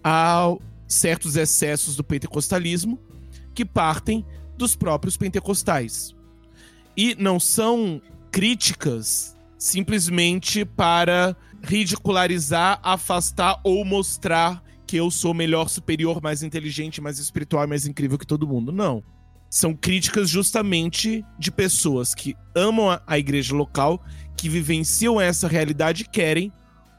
a 0.04 0.52
certos 0.88 1.36
excessos 1.36 1.96
do 1.96 2.04
pentecostalismo 2.04 3.00
que 3.60 3.66
partem 3.66 4.26
dos 4.58 4.74
próprios 4.74 5.18
pentecostais. 5.18 6.16
E 6.96 7.14
não 7.20 7.42
são 7.42 8.02
críticas 8.32 9.36
simplesmente 9.58 10.64
para 10.64 11.36
ridicularizar, 11.62 12.80
afastar 12.82 13.60
ou 13.66 13.84
mostrar 13.84 14.64
que 14.88 14.96
eu 14.96 15.12
sou 15.12 15.34
melhor, 15.34 15.68
superior, 15.68 16.22
mais 16.24 16.42
inteligente, 16.42 17.02
mais 17.02 17.20
espiritual, 17.20 17.68
mais 17.68 17.86
incrível 17.86 18.18
que 18.18 18.26
todo 18.26 18.48
mundo. 18.48 18.72
Não. 18.72 19.04
São 19.50 19.76
críticas 19.76 20.30
justamente 20.30 21.26
de 21.38 21.52
pessoas 21.52 22.16
que 22.16 22.34
amam 22.56 22.98
a, 23.06 23.20
igreja 23.20 23.54
local, 23.54 24.02
que 24.38 24.48
vivenciam 24.48 25.20
essa 25.20 25.50
realidade 25.50 26.04
e 26.04 26.10
querem 26.10 26.50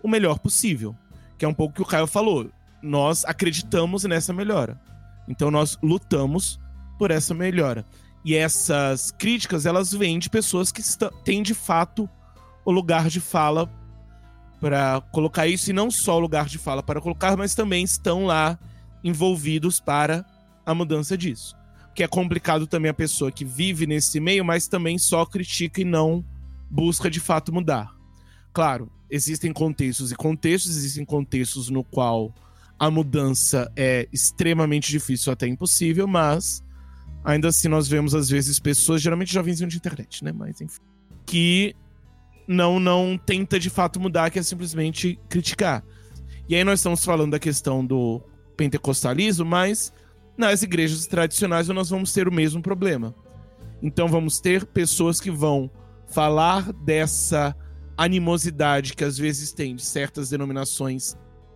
o 0.02 0.08
melhor 0.08 0.38
possível. 0.38 0.94
Que 1.38 1.46
é 1.46 1.48
um 1.48 1.54
pouco 1.54 1.72
o 1.72 1.76
que 1.76 1.82
o 1.82 1.86
Caio 1.86 2.06
falou. 2.06 2.50
Nós 2.82 3.24
acreditamos 3.24 4.04
nessa 4.04 4.34
melhora. 4.34 4.78
Então 5.30 5.50
nós 5.50 5.78
lutamos 5.80 6.58
por 6.98 7.12
essa 7.12 7.32
melhora. 7.32 7.86
E 8.24 8.34
essas 8.34 9.12
críticas, 9.12 9.64
elas 9.64 9.92
vêm 9.92 10.18
de 10.18 10.28
pessoas 10.28 10.72
que 10.72 10.82
têm 11.24 11.42
de 11.42 11.54
fato 11.54 12.10
o 12.64 12.72
lugar 12.72 13.08
de 13.08 13.20
fala 13.20 13.70
para 14.60 15.00
colocar 15.12 15.46
isso 15.46 15.70
e 15.70 15.72
não 15.72 15.90
só 15.90 16.16
o 16.16 16.20
lugar 16.20 16.46
de 16.46 16.58
fala 16.58 16.82
para 16.82 17.00
colocar, 17.00 17.36
mas 17.36 17.54
também 17.54 17.82
estão 17.82 18.26
lá 18.26 18.58
envolvidos 19.02 19.80
para 19.80 20.26
a 20.66 20.74
mudança 20.74 21.16
disso. 21.16 21.56
Que 21.94 22.02
é 22.02 22.08
complicado 22.08 22.66
também 22.66 22.90
a 22.90 22.94
pessoa 22.94 23.32
que 23.32 23.44
vive 23.44 23.86
nesse 23.86 24.20
meio, 24.20 24.44
mas 24.44 24.68
também 24.68 24.98
só 24.98 25.24
critica 25.24 25.80
e 25.80 25.84
não 25.84 26.24
busca 26.68 27.08
de 27.08 27.20
fato 27.20 27.52
mudar. 27.52 27.94
Claro, 28.52 28.90
existem 29.08 29.52
contextos 29.52 30.12
e 30.12 30.16
contextos, 30.16 30.76
existem 30.76 31.04
contextos 31.04 31.70
no 31.70 31.82
qual 31.82 32.34
a 32.80 32.90
mudança 32.90 33.70
é 33.76 34.08
extremamente 34.10 34.90
difícil, 34.90 35.30
até 35.30 35.46
impossível, 35.46 36.06
mas 36.06 36.64
ainda 37.22 37.48
assim 37.48 37.68
nós 37.68 37.86
vemos 37.86 38.14
às 38.14 38.30
vezes 38.30 38.58
pessoas, 38.58 39.02
geralmente 39.02 39.30
jovens 39.30 39.58
de 39.58 39.76
internet, 39.76 40.24
né, 40.24 40.32
mas 40.32 40.62
enfim, 40.62 40.80
que 41.26 41.76
não 42.48 42.80
não 42.80 43.18
tenta 43.18 43.60
de 43.60 43.68
fato 43.68 44.00
mudar, 44.00 44.30
que 44.30 44.38
é 44.38 44.42
simplesmente 44.42 45.20
criticar. 45.28 45.84
E 46.48 46.56
aí 46.56 46.64
nós 46.64 46.78
estamos 46.78 47.04
falando 47.04 47.32
da 47.32 47.38
questão 47.38 47.84
do 47.84 48.22
pentecostalismo, 48.56 49.44
mas 49.44 49.92
nas 50.34 50.62
igrejas 50.62 51.06
tradicionais 51.06 51.68
nós 51.68 51.90
vamos 51.90 52.14
ter 52.14 52.26
o 52.26 52.32
mesmo 52.32 52.62
problema. 52.62 53.14
Então 53.82 54.08
vamos 54.08 54.40
ter 54.40 54.64
pessoas 54.64 55.20
que 55.20 55.30
vão 55.30 55.70
falar 56.08 56.72
dessa 56.72 57.54
animosidade 57.94 58.94
que 58.94 59.04
às 59.04 59.18
vezes 59.18 59.52
tem 59.52 59.76
de 59.76 59.84
certas 59.84 60.30
denominações 60.30 61.14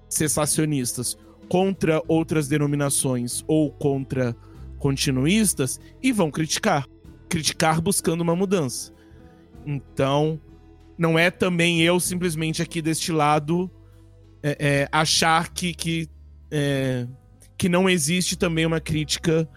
cessacionistas 0.08 1.16
contra 1.48 2.02
outras 2.08 2.48
denominações 2.48 3.44
ou 3.46 3.70
contra 3.70 4.36
continuistas 4.78 5.80
e 6.02 6.12
vão 6.12 6.30
criticar. 6.30 6.86
Criticar 7.28 7.80
buscando 7.80 8.20
uma 8.20 8.36
mudança. 8.36 8.92
Então, 9.66 10.40
não 10.96 11.18
é 11.18 11.30
também 11.30 11.80
eu 11.82 11.98
simplesmente 11.98 12.62
aqui 12.62 12.80
deste 12.80 13.10
lado 13.10 13.70
é, 14.42 14.56
é, 14.58 14.88
achar 14.92 15.52
que, 15.52 15.74
que, 15.74 16.08
é, 16.50 17.06
que 17.56 17.68
não 17.68 17.88
existe 17.88 18.36
também 18.36 18.66
uma 18.66 18.80
crítica 18.80 19.48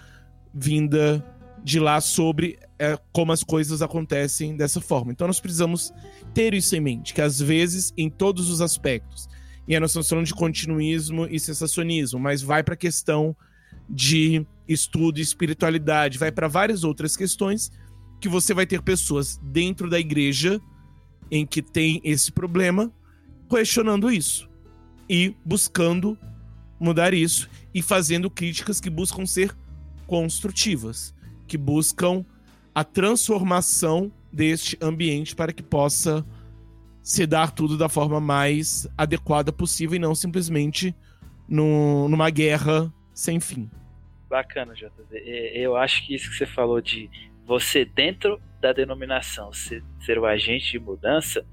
vinda 0.53 1.23
de 1.63 1.79
lá 1.79 1.99
sobre 1.99 2.57
é, 2.79 2.97
como 3.11 3.31
as 3.31 3.43
coisas 3.43 3.81
acontecem 3.81 4.55
dessa 4.55 4.79
forma. 4.79 5.11
Então 5.11 5.27
nós 5.27 5.39
precisamos 5.39 5.91
ter 6.33 6.53
isso 6.53 6.75
em 6.75 6.79
mente, 6.79 7.13
que 7.13 7.21
às 7.21 7.39
vezes, 7.39 7.93
em 7.97 8.09
todos 8.09 8.49
os 8.49 8.61
aspectos, 8.61 9.27
e 9.68 9.80
nós 9.80 9.91
estamos 9.91 10.07
falando 10.07 10.26
de 10.26 10.34
continuismo 10.34 11.28
e 11.30 11.39
sensacionismo, 11.39 12.20
mas 12.20 12.41
vai 12.41 12.63
para 12.63 12.74
a 12.74 12.78
questão 12.78 13.36
de 13.89 14.45
estudo 14.68 15.20
e 15.20 15.22
espiritualidade, 15.22 16.18
vai 16.18 16.32
para 16.32 16.47
várias 16.47 16.84
outras 16.84 17.15
questões 17.18 17.72
que 18.20 18.30
você 18.30 18.53
vai 18.53 18.65
ter 18.65 18.82
pessoas 18.82 19.38
dentro 19.43 19.89
da 19.89 19.99
igreja 19.99 20.59
em 21.30 21.45
que 21.45 21.61
tem 21.61 22.01
esse 22.03 22.32
problema, 22.32 22.91
questionando 23.49 24.11
isso 24.11 24.49
e 25.09 25.36
buscando 25.45 26.18
mudar 26.80 27.13
isso 27.13 27.49
e 27.74 27.82
fazendo 27.82 28.30
críticas 28.30 28.80
que 28.80 28.89
buscam 28.89 29.26
ser 29.26 29.55
construtivas, 30.05 31.13
que 31.47 31.57
buscam 31.57 32.26
a 32.74 32.84
transformação 32.84 34.11
deste 34.32 34.78
ambiente 34.82 35.36
para 35.36 35.51
que 35.51 35.63
possa 35.63 36.26
se 37.07 37.25
dar 37.25 37.51
tudo 37.51 37.77
da 37.77 37.87
forma 37.87 38.19
mais 38.19 38.85
adequada 38.97 39.53
possível 39.53 39.95
e 39.95 39.99
não 39.99 40.13
simplesmente 40.13 40.93
no, 41.47 42.09
numa 42.09 42.29
guerra 42.29 42.93
sem 43.13 43.39
fim. 43.39 43.71
Bacana, 44.29 44.73
JV. 44.73 45.17
Eu 45.55 45.77
acho 45.77 46.05
que 46.05 46.13
isso 46.13 46.29
que 46.29 46.35
você 46.35 46.45
falou 46.45 46.81
de 46.81 47.09
você 47.45 47.85
dentro 47.85 48.41
da 48.59 48.73
denominação 48.73 49.53
ser, 49.53 49.85
ser 50.01 50.19
o 50.19 50.25
agente 50.25 50.69
de 50.69 50.79
mudança 50.79 51.47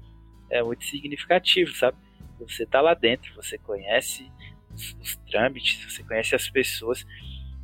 é 0.49 0.61
muito 0.61 0.83
significativo, 0.83 1.73
sabe? 1.73 1.97
Você 2.37 2.65
tá 2.65 2.81
lá 2.81 2.93
dentro, 2.93 3.33
você 3.33 3.57
conhece 3.57 4.29
os, 4.73 4.93
os 4.99 5.15
trâmites, 5.31 5.81
você 5.85 6.03
conhece 6.03 6.35
as 6.35 6.49
pessoas. 6.49 7.05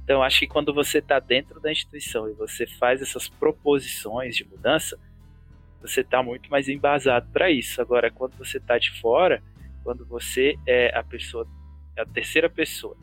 Então, 0.01 0.23
acho 0.23 0.39
que 0.39 0.47
quando 0.47 0.73
você 0.73 0.99
está 0.99 1.19
dentro 1.19 1.59
da 1.59 1.69
instituição 1.69 2.29
e 2.29 2.33
você 2.35 2.65
faz 2.65 3.01
essas 3.01 3.27
proposições 3.27 4.33
de 4.37 4.47
mudança, 4.47 4.97
você 5.81 6.01
está 6.01 6.21
muito 6.21 6.49
mais 6.49 6.69
embasado 6.69 7.27
para 7.33 7.49
isso. 7.49 7.81
Agora, 7.81 8.11
quando 8.11 8.37
você 8.37 8.57
está 8.57 8.77
de 8.77 8.91
fora, 9.01 9.41
quando 9.83 10.05
você 10.05 10.55
é 10.67 10.95
a 10.95 11.03
pessoa, 11.03 11.47
a 11.97 12.05
terceira 12.05 12.49
pessoa, 12.49 12.95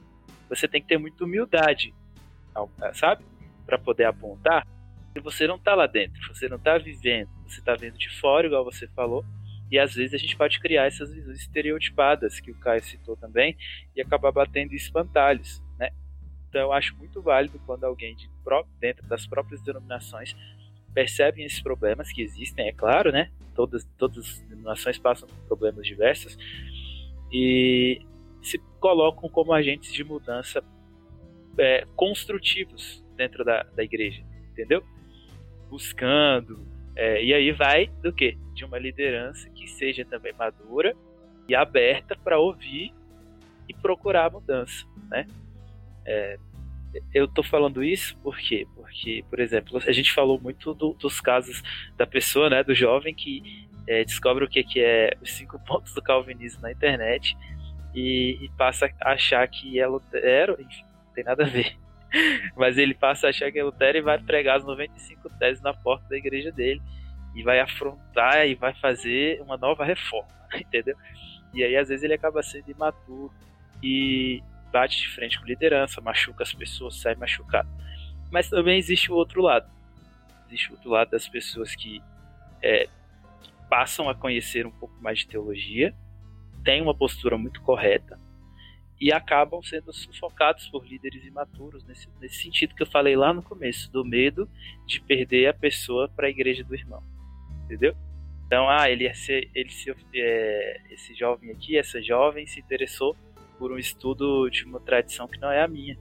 você 0.49 0.68
tem 0.68 0.81
que 0.81 0.89
ter 0.89 0.99
muita 0.99 1.24
humildade, 1.24 1.93
sabe? 2.95 3.24
Para 3.66 3.79
poder 3.79 4.05
apontar. 4.05 4.66
E 5.14 5.20
você 5.20 5.47
não 5.47 5.57
está 5.57 5.74
lá 5.74 5.87
dentro, 5.87 6.20
você 6.33 6.49
não 6.49 6.57
está 6.57 6.79
vivendo, 6.79 7.29
você 7.47 7.59
está 7.59 7.74
vendo 7.74 7.99
de 7.99 8.09
fora, 8.20 8.47
igual 8.47 8.64
você 8.64 8.87
falou. 8.89 9.24
E 9.70 9.79
às 9.79 9.95
vezes 9.95 10.14
a 10.14 10.18
gente 10.18 10.37
pode 10.37 10.59
criar 10.61 10.87
essas 10.87 11.12
visões 11.12 11.41
estereotipadas 11.41 12.41
que 12.41 12.51
o 12.51 12.55
Caio 12.55 12.83
citou 12.83 13.16
também 13.16 13.57
e 13.95 14.01
acabar 14.01 14.33
batendo 14.33 14.72
espantalhos, 14.74 15.62
né? 15.79 15.91
Então 16.49 16.61
eu 16.62 16.72
acho 16.72 16.97
muito 16.97 17.20
válido 17.20 17.61
quando 17.66 17.85
alguém 17.85 18.14
de 18.16 18.31
dentro 18.81 19.07
das 19.07 19.26
próprias 19.26 19.61
denominações 19.61 20.35
percebem 20.95 21.45
esses 21.45 21.61
problemas 21.61 22.12
que 22.12 22.22
existem, 22.22 22.68
é 22.68 22.72
claro, 22.72 23.12
né? 23.12 23.30
Todas, 23.55 23.84
todas 23.97 24.18
as 24.18 24.41
denominações 24.43 24.99
passam 24.99 25.28
por 25.28 25.36
problemas 25.47 25.86
diversos 25.86 26.39
e 27.32 28.01
se 28.43 28.59
colocam 28.80 29.28
como 29.28 29.53
agentes 29.53 29.93
de 29.93 30.05
mudança 30.05 30.62
é, 31.59 31.84
construtivos 31.97 33.05
dentro 33.16 33.45
da, 33.45 33.64
da 33.64 33.82
igreja, 33.82 34.22
entendeu? 34.53 34.82
Buscando, 35.68 36.66
é, 36.95 37.22
e 37.22 37.34
aí 37.34 37.53
vai 37.53 37.89
do 38.03 38.12
que? 38.12 38.36
De 38.55 38.64
uma 38.64 38.78
liderança 38.78 39.49
que 39.51 39.68
seja 39.68 40.05
também 40.05 40.32
madura 40.32 40.97
e 41.49 41.55
aberta 41.55 42.16
para 42.16 42.39
ouvir 42.39 42.93
e 43.68 43.74
procurar 43.74 44.26
a 44.26 44.30
mudança, 44.30 44.86
né? 45.09 45.26
É, 46.05 46.39
eu 47.12 47.26
estou 47.26 47.45
falando 47.45 47.82
isso 47.82 48.16
por 48.18 48.36
quê? 48.36 48.66
Porque, 48.74 49.24
por 49.28 49.41
exemplo, 49.41 49.80
a 49.86 49.93
gente 49.93 50.12
falou 50.12 50.41
muito 50.41 50.74
do, 50.74 50.95
dos 50.95 51.20
casos 51.20 51.62
da 51.97 52.07
pessoa, 52.07 52.49
né, 52.49 52.62
do 52.62 52.74
jovem 52.74 53.14
que 53.14 53.68
é, 53.86 54.05
descobre 54.05 54.45
o 54.45 54.49
que, 54.49 54.62
que 54.62 54.80
é 54.80 55.16
os 55.22 55.32
cinco 55.32 55.59
pontos 55.64 55.95
do 55.95 56.03
calvinismo 56.03 56.62
na 56.62 56.72
internet 56.72 57.36
e, 57.95 58.39
e 58.41 58.49
passa 58.57 58.91
a 59.01 59.12
achar 59.12 59.47
que 59.49 59.80
é 59.80 59.86
Lutero, 59.86 60.57
enfim, 60.61 60.84
não 61.07 61.14
tem 61.14 61.24
nada 61.24 61.45
a 61.45 61.49
ver. 61.49 61.76
Mas 62.57 62.78
ele 62.78 62.95
passa 62.95 63.26
a 63.26 63.30
achar 63.30 63.51
que 63.51 63.59
é 63.59 63.64
Lutero 63.64 63.99
e 63.99 64.03
vai 64.03 64.18
pregar 64.18 64.59
as 64.59 64.64
95 64.64 65.28
teses 65.39 65.62
na 65.62 65.74
porta 65.74 66.09
da 66.09 66.16
igreja 66.16 66.53
dele 66.53 66.80
e 67.34 67.43
vai 67.43 67.61
afrontar 67.61 68.47
e 68.47 68.55
vai 68.55 68.74
fazer 68.74 69.41
uma 69.43 69.57
nova 69.57 69.84
reforma, 69.84 70.28
entendeu? 70.55 70.97
E 71.55 71.64
aí 71.64 71.76
às 71.76 71.89
vezes 71.89 72.05
ele 72.05 72.14
acaba 72.14 72.43
sendo 72.43 72.70
imaturo 72.70 73.32
e 73.82 74.43
bate 74.71 75.01
de 75.01 75.09
frente 75.09 75.39
com 75.39 75.47
liderança, 75.47 76.01
machuca 76.01 76.43
as 76.43 76.53
pessoas, 76.53 76.97
sai 76.97 77.14
machucado. 77.14 77.69
Mas 78.31 78.49
também 78.49 78.79
existe 78.79 79.11
o 79.11 79.14
outro 79.14 79.43
lado. 79.43 79.69
Existe 80.47 80.71
o 80.71 80.75
outro 80.75 80.91
lado 80.91 81.11
das 81.11 81.29
pessoas 81.29 81.75
que 81.75 82.03
é, 82.62 82.89
passam 83.69 84.09
a 84.09 84.14
conhecer 84.14 84.66
um 84.66 84.71
pouco 84.71 84.95
mais 85.01 85.21
de 85.21 85.29
teologia, 85.29 85.95
têm 86.64 86.83
uma 86.83 86.95
postura 86.95 87.39
muito 87.39 87.61
correta 87.62 88.19
e 89.01 89.12
acabam 89.12 89.62
sendo 89.62 89.93
sufocados 89.93 90.69
por 90.69 90.85
líderes 90.85 91.25
imaturos, 91.25 91.85
nesse, 91.85 92.09
nesse 92.21 92.43
sentido 92.43 92.75
que 92.75 92.83
eu 92.83 92.87
falei 92.87 93.14
lá 93.14 93.33
no 93.33 93.43
começo, 93.43 93.91
do 93.93 94.05
medo 94.05 94.49
de 94.87 95.01
perder 95.01 95.47
a 95.47 95.55
pessoa 95.55 96.09
para 96.09 96.27
a 96.27 96.31
igreja 96.31 96.64
do 96.64 96.75
irmão. 96.75 97.03
Entendeu? 97.64 97.95
Então, 98.47 98.69
ah, 98.69 98.91
ele, 98.91 99.05
ele 99.55 99.71
é, 100.14 100.81
esse 100.91 101.14
jovem 101.14 101.51
aqui, 101.51 101.77
essa 101.77 102.03
jovem 102.03 102.47
se 102.47 102.59
interessou 102.59 103.14
por 103.59 103.73
um 103.73 103.79
estudo 103.79 104.49
de 104.49 104.65
uma 104.65 104.81
tradição 104.81 105.27
que 105.27 105.41
não 105.41 105.51
é 105.51 105.63
a 105.63 105.69
minha. 105.69 105.99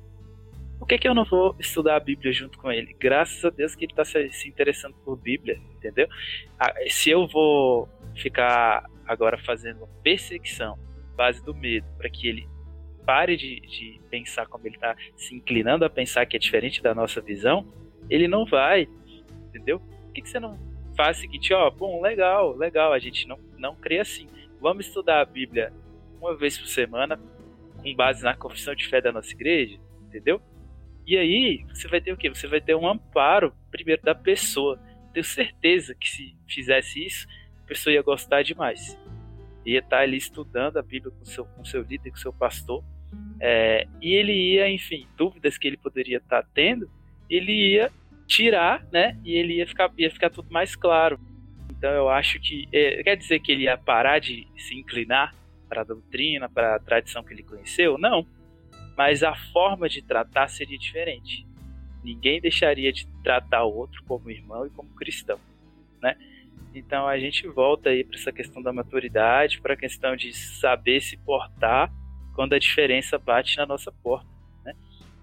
Por 0.77 0.87
que, 0.87 0.97
que 0.97 1.07
eu 1.07 1.15
não 1.15 1.25
vou 1.25 1.55
estudar 1.59 1.95
a 1.95 1.99
Bíblia 1.99 2.31
junto 2.31 2.57
com 2.59 2.71
ele? 2.71 2.95
Graças 2.99 3.43
a 3.43 3.49
Deus 3.49 3.75
que 3.75 3.85
ele 3.85 3.91
está 3.91 4.05
se, 4.05 4.47
interessando 4.47 4.93
por 5.03 5.17
Bíblia, 5.17 5.59
entendeu? 5.75 6.07
Se 6.87 7.09
eu 7.09 7.27
vou 7.27 7.89
ficar 8.15 8.85
agora 9.05 9.37
fazendo 9.37 9.79
uma 9.79 9.87
perseguição 10.03 10.77
base 11.15 11.43
do 11.43 11.53
medo 11.53 11.87
para 11.97 12.09
que 12.09 12.27
ele 12.27 12.47
pare 13.05 13.35
de, 13.35 13.59
de 13.61 13.99
pensar 14.09 14.45
como 14.45 14.67
ele 14.67 14.75
está 14.75 14.95
se 15.15 15.33
inclinando 15.33 15.83
a 15.83 15.89
pensar 15.89 16.25
que 16.25 16.35
é 16.35 16.39
diferente 16.39 16.83
da 16.83 16.93
nossa 16.93 17.21
visão, 17.21 17.65
ele 18.09 18.27
não 18.27 18.45
vai, 18.45 18.87
entendeu? 19.47 19.79
Por 19.79 20.13
que, 20.13 20.21
que 20.21 20.29
você 20.29 20.39
não 20.39 20.59
faz 20.95 21.17
o 21.17 21.21
seguinte, 21.21 21.53
ó, 21.53 21.69
bom, 21.69 22.01
legal, 22.01 22.55
legal, 22.55 22.91
a 22.91 22.99
gente 22.99 23.27
não, 23.27 23.39
não 23.57 23.75
crê 23.75 23.99
assim. 23.99 24.27
Vamos 24.59 24.87
estudar 24.87 25.21
a 25.21 25.25
Bíblia 25.25 25.71
uma 26.19 26.35
vez 26.35 26.57
por 26.57 26.67
semana, 26.67 27.19
com 27.77 27.95
base 27.95 28.23
na 28.23 28.35
confissão 28.35 28.75
de 28.75 28.87
fé 28.87 29.01
da 29.01 29.11
nossa 29.11 29.31
igreja, 29.31 29.79
entendeu? 30.07 30.41
E 31.05 31.17
aí 31.17 31.65
você 31.69 31.87
vai 31.87 32.01
ter 32.01 32.11
o 32.11 32.17
quê? 32.17 32.29
Você 32.29 32.47
vai 32.47 32.59
ter 32.59 32.75
um 32.75 32.87
amparo, 32.87 33.53
primeiro, 33.71 34.01
da 34.01 34.13
pessoa. 34.13 34.77
Tenho 35.13 35.23
certeza 35.23 35.95
que 35.95 36.09
se 36.09 36.35
fizesse 36.47 37.05
isso, 37.05 37.27
a 37.63 37.67
pessoa 37.67 37.93
ia 37.93 38.01
gostar 38.01 38.43
demais. 38.43 38.99
Ia 39.65 39.79
estar 39.79 39.99
ali 39.99 40.17
estudando 40.17 40.77
a 40.77 40.81
Bíblia 40.81 41.13
com 41.17 41.25
seu, 41.25 41.45
com 41.45 41.63
seu 41.63 41.81
líder, 41.81 42.11
com 42.11 42.17
seu 42.17 42.33
pastor. 42.33 42.83
É, 43.39 43.87
e 44.01 44.13
ele 44.13 44.33
ia, 44.33 44.69
enfim, 44.69 45.07
dúvidas 45.15 45.57
que 45.57 45.67
ele 45.67 45.77
poderia 45.77 46.17
estar 46.17 46.43
tendo, 46.53 46.89
ele 47.29 47.53
ia 47.53 47.91
tirar, 48.25 48.85
né? 48.91 49.17
E 49.23 49.33
ele 49.33 49.55
ia 49.55 49.67
ficar, 49.67 49.91
ia 49.97 50.11
ficar 50.11 50.29
tudo 50.29 50.51
mais 50.51 50.75
claro. 50.75 51.19
Então 51.71 51.91
eu 51.91 52.09
acho 52.09 52.39
que. 52.39 52.67
É, 52.73 53.01
quer 53.03 53.15
dizer 53.15 53.39
que 53.39 53.51
ele 53.51 53.63
ia 53.63 53.77
parar 53.77 54.19
de 54.19 54.47
se 54.57 54.75
inclinar 54.75 55.33
para 55.67 55.81
a 55.81 55.83
doutrina, 55.83 56.49
para 56.49 56.75
a 56.75 56.79
tradição 56.79 57.23
que 57.23 57.33
ele 57.33 57.43
conheceu? 57.43 57.97
Não. 57.97 58.25
Mas 58.97 59.23
a 59.23 59.35
forma 59.51 59.87
de 59.87 60.01
tratar 60.01 60.47
seria 60.47 60.77
diferente. 60.77 61.45
Ninguém 62.03 62.41
deixaria 62.41 62.91
de 62.91 63.07
tratar 63.23 63.63
o 63.63 63.75
outro 63.75 64.03
como 64.05 64.31
irmão 64.31 64.65
e 64.65 64.69
como 64.69 64.89
cristão, 64.95 65.39
né? 66.01 66.15
Então 66.73 67.07
a 67.07 67.17
gente 67.19 67.47
volta 67.47 67.89
aí 67.89 68.03
para 68.03 68.17
essa 68.17 68.31
questão 68.31 68.61
da 68.61 68.71
maturidade, 68.71 69.59
para 69.61 69.73
a 69.73 69.77
questão 69.77 70.15
de 70.15 70.33
saber 70.33 71.01
se 71.01 71.17
portar 71.17 71.91
quando 72.35 72.53
a 72.53 72.59
diferença 72.59 73.17
bate 73.17 73.57
na 73.57 73.65
nossa 73.65 73.91
porta, 73.91 74.29
né? 74.63 74.73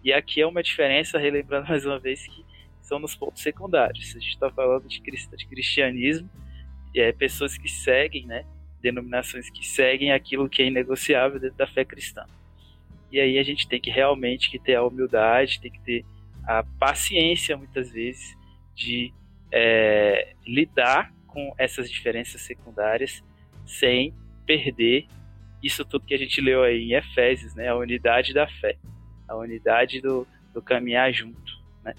E 0.02 0.12
aqui 0.12 0.40
é 0.40 0.46
uma 0.46 0.62
diferença, 0.62 1.18
relembrando 1.18 1.68
mais 1.68 1.86
uma 1.86 1.98
vez 1.98 2.26
que 2.26 2.44
são 2.82 2.98
nos 2.98 3.14
pontos 3.14 3.42
secundários. 3.42 4.14
A 4.14 4.18
gente 4.18 4.34
está 4.34 4.50
falando 4.50 4.86
de, 4.86 5.00
cristianismo, 5.00 6.28
é, 6.94 7.12
pessoas 7.12 7.56
que 7.56 7.68
seguem, 7.68 8.26
né? 8.26 8.44
Denominações 8.84 9.48
que 9.48 9.66
seguem 9.66 10.12
aquilo 10.12 10.48
que 10.48 10.62
é 10.62 10.66
inegociável 10.66 11.40
dentro 11.40 11.56
da 11.56 11.66
fé 11.66 11.84
cristã. 11.84 12.26
E 13.10 13.18
aí 13.18 13.38
a 13.38 13.42
gente 13.42 13.66
tem 13.66 13.80
que 13.80 13.90
realmente 13.90 14.50
que 14.50 14.58
ter 14.58 14.74
a 14.74 14.84
humildade, 14.84 15.60
tem 15.60 15.70
que 15.70 15.80
ter 15.80 16.04
a 16.46 16.62
paciência, 16.78 17.56
muitas 17.56 17.90
vezes, 17.90 18.36
de 18.74 19.12
é, 19.50 20.34
lidar 20.46 21.10
com 21.26 21.54
essas 21.56 21.90
diferenças 21.90 22.42
secundárias 22.42 23.24
sem 23.66 24.12
perder 24.44 25.06
isso 25.62 25.82
tudo 25.82 26.04
que 26.04 26.12
a 26.12 26.18
gente 26.18 26.42
leu 26.42 26.62
aí 26.62 26.82
em 26.82 26.92
Efésios, 26.92 27.54
né? 27.54 27.68
A 27.68 27.76
unidade 27.76 28.34
da 28.34 28.46
fé, 28.46 28.76
a 29.26 29.34
unidade 29.34 29.98
do, 30.02 30.26
do 30.52 30.60
caminhar 30.60 31.10
junto, 31.10 31.58
né? 31.82 31.94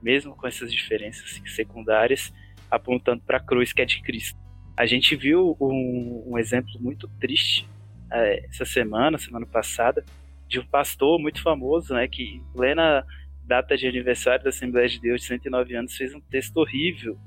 Mesmo 0.00 0.34
com 0.34 0.46
essas 0.46 0.72
diferenças 0.72 1.42
secundárias, 1.54 2.32
apontando 2.70 3.22
para 3.22 3.36
a 3.36 3.40
cruz 3.40 3.70
que 3.70 3.82
é 3.82 3.84
de 3.84 4.00
Cristo. 4.00 4.41
A 4.76 4.86
gente 4.86 5.14
viu 5.14 5.56
um, 5.60 6.24
um 6.32 6.38
exemplo 6.38 6.72
muito 6.80 7.08
triste 7.20 7.68
é, 8.10 8.46
essa 8.46 8.64
semana, 8.64 9.18
semana 9.18 9.46
passada, 9.46 10.04
de 10.48 10.60
um 10.60 10.66
pastor 10.66 11.18
muito 11.18 11.42
famoso, 11.42 11.94
né, 11.94 12.06
que 12.08 12.22
em 12.22 12.42
plena 12.54 13.06
data 13.44 13.76
de 13.76 13.86
aniversário 13.86 14.44
da 14.44 14.50
Assembleia 14.50 14.88
de 14.88 15.00
Deus 15.00 15.22
de 15.22 15.26
109 15.26 15.74
anos 15.74 15.96
fez 15.96 16.14
um 16.14 16.20
texto 16.20 16.56
horrível, 16.58 17.18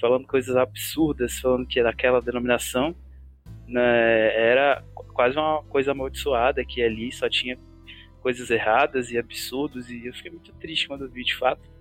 falando 0.00 0.26
coisas 0.26 0.54
absurdas, 0.56 1.38
falando 1.38 1.66
que 1.66 1.80
aquela 1.80 2.20
denominação 2.20 2.94
né, 3.66 4.34
era 4.36 4.82
quase 5.12 5.36
uma 5.36 5.62
coisa 5.64 5.92
amaldiçoada, 5.92 6.64
que 6.64 6.82
ali 6.82 7.10
só 7.12 7.28
tinha 7.28 7.58
coisas 8.20 8.50
erradas 8.50 9.10
e 9.10 9.18
absurdos, 9.18 9.90
e 9.90 10.06
eu 10.06 10.14
fiquei 10.14 10.30
muito 10.30 10.52
triste 10.54 10.88
quando 10.88 11.08
vi 11.08 11.24
de 11.24 11.34
fato 11.34 11.75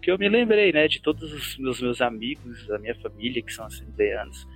que 0.00 0.10
eu 0.10 0.18
me 0.18 0.28
lembrei, 0.28 0.72
né, 0.72 0.88
de 0.88 1.00
todos 1.00 1.32
os 1.32 1.58
meus, 1.58 1.80
meus 1.80 2.00
amigos, 2.00 2.66
da 2.66 2.78
minha 2.78 2.94
família 2.96 3.42
que 3.42 3.52
são 3.52 3.66
assembleanos, 3.66 4.46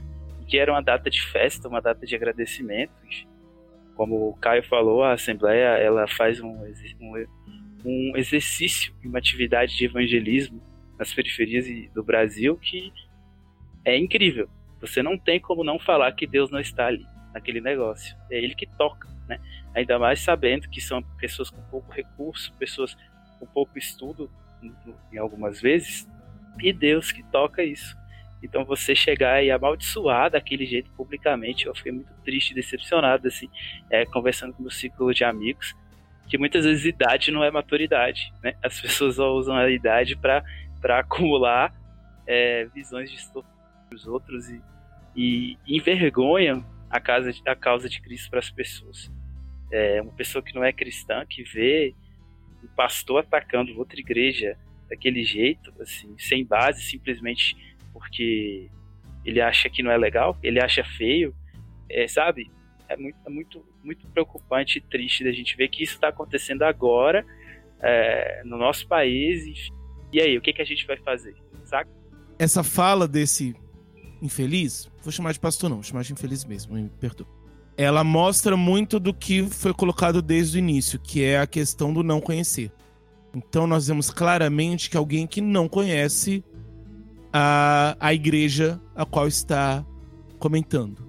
que 0.49 0.59
era 0.59 0.73
uma 0.73 0.83
data 0.83 1.11
de 1.11 1.21
festa, 1.21 1.69
uma 1.69 1.81
data 1.81 2.07
de 2.07 2.15
agradecimento. 2.15 2.93
Como 3.95 4.31
o 4.31 4.37
Caio 4.37 4.63
falou, 4.65 5.03
a 5.03 5.13
Assembleia 5.13 5.79
ela 5.79 6.07
faz 6.09 6.41
um, 6.41 6.51
um, 7.01 7.27
um 7.85 8.13
exercício, 8.17 8.93
uma 9.05 9.19
atividade 9.19 9.77
de 9.77 9.85
evangelismo 9.85 10.61
nas 10.99 11.13
periferias 11.13 11.67
do 11.93 12.03
Brasil 12.03 12.57
que 12.57 12.93
é 13.85 13.97
incrível. 13.97 14.49
Você 14.81 15.03
não 15.03 15.17
tem 15.17 15.41
como 15.41 15.63
não 15.63 15.79
falar 15.79 16.13
que 16.13 16.27
Deus 16.27 16.51
não 16.51 16.61
está 16.61 16.87
ali, 16.87 17.07
naquele 17.33 17.61
negócio. 17.61 18.17
É 18.31 18.39
Ele 18.39 18.55
que 18.55 18.67
toca, 18.67 19.09
né? 19.29 19.41
Ainda 19.75 19.99
mais 19.99 20.21
sabendo 20.21 20.69
que 20.69 20.81
são 20.81 21.03
pessoas 21.19 21.51
com 21.51 21.63
pouco 21.71 21.93
recurso, 21.93 22.53
pessoas 22.59 22.97
com 23.39 23.47
pouco 23.47 23.79
estudo, 23.79 24.31
em 25.13 25.19
algumas 25.19 25.61
vezes, 25.61 26.09
e 26.61 26.73
Deus 26.73 27.11
que 27.11 27.23
toca 27.25 27.63
isso. 27.63 27.97
Então 28.43 28.65
você 28.65 28.95
chegar 28.95 29.43
e 29.43 29.51
amaldiçoar 29.51 30.31
daquele 30.31 30.67
jeito 30.67 30.91
publicamente, 30.91 31.67
eu 31.67 31.75
fiquei 31.75 31.93
muito 31.93 32.13
triste, 32.23 32.55
decepcionado, 32.55 33.27
assim, 33.27 33.49
é, 33.91 34.05
conversando 34.05 34.53
com 34.53 34.63
meu 34.63 34.71
ciclo 34.71 35.15
de 35.15 35.25
amigos, 35.25 35.75
que 36.29 36.37
muitas 36.37 36.65
vezes 36.65 36.85
idade 36.85 37.31
não 37.31 37.43
é 37.43 37.51
maturidade, 37.51 38.33
né? 38.43 38.55
As 38.63 38.81
pessoas 38.81 39.19
usam 39.19 39.57
a 39.57 39.71
idade 39.71 40.17
para 40.17 40.45
acumular 40.99 41.75
é, 42.27 42.67
visões 42.75 43.11
dos 43.91 44.07
outros 44.07 44.49
e, 44.49 44.61
e 45.17 45.59
envergonham 45.67 46.65
a, 46.91 47.01
casa, 47.01 47.31
a 47.47 47.57
causa 47.57 47.89
de 47.89 48.01
Cristo 48.01 48.31
para 48.31 48.41
as 48.41 48.51
pessoas. 48.51 49.11
É, 49.73 50.03
uma 50.03 50.13
pessoa 50.13 50.43
que 50.43 50.55
não 50.55 50.63
é 50.63 50.73
cristã, 50.73 51.25
que 51.27 51.43
vê 51.43 51.95
um 52.65 52.75
pastor 52.75 53.21
atacando 53.21 53.77
outra 53.79 53.99
igreja 53.99 54.57
daquele 54.89 55.25
jeito, 55.25 55.73
assim, 55.81 56.15
sem 56.19 56.45
base, 56.45 56.83
simplesmente 56.83 57.57
porque 57.93 58.69
ele 59.25 59.41
acha 59.41 59.71
que 59.71 59.83
não 59.83 59.91
é 59.91 59.97
legal, 59.97 60.37
ele 60.43 60.63
acha 60.63 60.85
feio, 60.85 61.35
é, 61.89 62.07
sabe? 62.07 62.51
É 62.89 62.97
muito, 62.97 63.17
é 63.25 63.31
muito, 63.31 63.67
muito 63.83 64.07
preocupante 64.09 64.79
e 64.79 64.81
triste 64.81 65.25
da 65.25 65.33
gente 65.33 65.57
ver 65.57 65.69
que 65.69 65.83
isso 65.83 65.95
está 65.95 66.09
acontecendo 66.09 66.63
agora 66.63 67.25
é, 67.81 68.43
no 68.45 68.59
nosso 68.59 68.87
país. 68.87 69.47
E, 69.47 69.55
e 70.13 70.21
aí, 70.21 70.37
o 70.37 70.41
que, 70.41 70.53
que 70.53 70.61
a 70.61 70.67
gente 70.67 70.87
vai 70.87 70.97
fazer? 70.99 71.35
Sabe? 71.65 71.91
Essa 72.39 72.63
fala 72.63 73.09
desse 73.09 73.57
infeliz, 74.21 74.91
vou 75.03 75.13
chamar 75.13 75.33
de 75.33 75.41
pastor 75.41 75.71
não, 75.71 75.77
vou 75.77 75.85
chamar 75.85 76.03
de 76.03 76.13
infeliz 76.13 76.45
mesmo, 76.45 76.75
me 76.75 76.89
perdoa. 77.01 77.27
Ela 77.77 78.05
mostra 78.05 78.57
muito 78.57 79.01
do 79.01 79.13
que 79.13 79.43
foi 79.45 79.75
colocado 79.75 80.23
desde 80.23 80.59
o 80.59 80.61
início, 80.61 80.99
que 80.99 81.23
é 81.23 81.41
a 81.41 81.47
questão 81.47 81.93
do 81.93 82.03
não 82.03 82.21
conhecer. 82.21 82.73
Então 83.35 83.67
nós 83.67 83.89
vemos 83.89 84.11
claramente 84.11 84.89
que 84.89 84.97
alguém 84.97 85.27
que 85.27 85.41
não 85.41 85.69
conhece 85.69 86.45
a, 87.33 87.97
a 87.99 88.15
igreja 88.15 88.81
a 88.95 89.05
qual 89.05 89.27
está 89.27 89.85
comentando. 90.39 91.05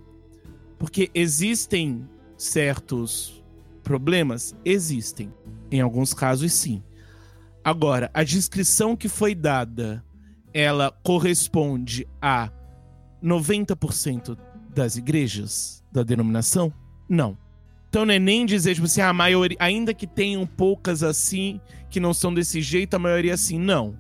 Porque 0.80 1.12
existem 1.14 2.08
certos 2.36 3.44
problemas? 3.84 4.56
Existem. 4.66 5.32
Em 5.72 5.82
alguns 5.82 6.14
casos, 6.14 6.52
sim. 6.52 6.84
Agora, 7.64 8.10
a 8.14 8.24
descrição 8.24 8.96
que 8.96 9.08
foi 9.08 9.36
dada, 9.36 10.04
ela 10.54 10.92
corresponde 11.04 12.08
a 12.22 12.52
90% 13.24 14.38
das 14.76 14.98
igrejas 14.98 15.84
da 15.92 16.04
denominação? 16.04 16.72
Não. 17.10 17.38
Então 17.90 18.06
não 18.06 18.14
é 18.14 18.20
nem 18.20 18.46
dizer, 18.46 18.76
tipo 18.76 18.86
assim, 18.86 19.02
a 19.02 19.14
maioria, 19.14 19.58
ainda 19.60 19.94
que 19.94 20.06
tenham 20.06 20.46
poucas 20.46 21.02
assim, 21.02 21.62
que 21.90 22.00
não 22.00 22.14
são 22.14 22.34
desse 22.34 22.62
jeito, 22.62 22.94
a 22.94 23.00
maioria 23.00 23.34
assim. 23.34 23.58
Não. 23.58 23.98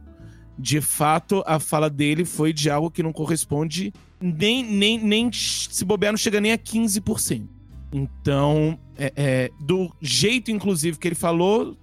De 0.59 0.81
fato, 0.81 1.43
a 1.45 1.59
fala 1.59 1.89
dele 1.89 2.25
foi 2.25 2.51
de 2.51 2.69
algo 2.69 2.91
que 2.91 3.01
não 3.01 3.13
corresponde 3.13 3.93
nem, 4.19 4.63
nem, 4.63 4.99
nem 4.99 5.31
se 5.31 5.83
bobear, 5.85 6.11
não 6.11 6.17
chega 6.17 6.41
nem 6.41 6.51
a 6.51 6.57
15%. 6.57 7.47
Então, 7.93 8.77
é, 8.97 9.13
é, 9.15 9.49
do 9.61 9.89
jeito, 10.01 10.51
inclusive, 10.51 10.97
que 10.97 11.07
ele 11.07 11.15
falou, 11.15 11.77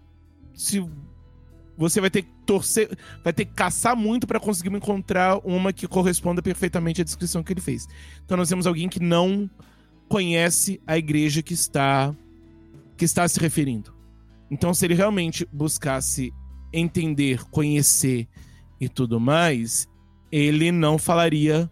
se 0.55 0.85
você 1.77 2.01
vai 2.01 2.11
ter 2.11 2.23
que 2.23 2.32
torcer, 2.47 2.97
vai 3.23 3.33
ter 3.33 3.45
que 3.45 3.53
caçar 3.53 3.97
muito 3.97 4.27
para 4.27 4.41
conseguir 4.41 4.75
encontrar 4.75 5.39
uma 5.45 5.73
que 5.73 5.87
corresponda 5.87 6.43
perfeitamente 6.43 7.01
à 7.01 7.05
descrição 7.05 7.43
que 7.43 7.53
ele 7.53 7.61
fez. 7.61 7.87
Então 8.25 8.37
nós 8.37 8.49
temos 8.49 8.67
alguém 8.67 8.89
que 8.89 9.01
não 9.01 9.51
conhece 10.09 10.81
a 10.87 10.99
igreja 10.99 11.43
que 11.43 11.55
está 11.55 12.15
que 12.97 13.05
está 13.05 13.27
se 13.27 13.41
referindo. 13.41 13.95
Então 14.51 14.75
se 14.75 14.85
ele 14.85 14.95
realmente 14.95 15.49
buscasse 15.53 16.33
entender, 16.73 17.43
conhecer 17.51 18.29
e 18.81 18.89
tudo 18.89 19.21
mais, 19.21 19.89
ele 20.31 20.73
não 20.73 20.99
falaria 20.99 21.71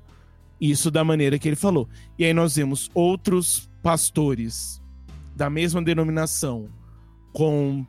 isso 0.61 0.91
da 0.91 1.03
maneira 1.03 1.39
que 1.39 1.49
ele 1.49 1.57
falou. 1.57 1.89
E 2.19 2.25
aí 2.25 2.35
nós 2.35 2.57
vemos 2.57 2.91
outros 2.95 3.69
pastores 3.83 4.81
da 5.35 5.49
mesma 5.49 5.83
denominação 5.83 6.69
com 7.33 7.87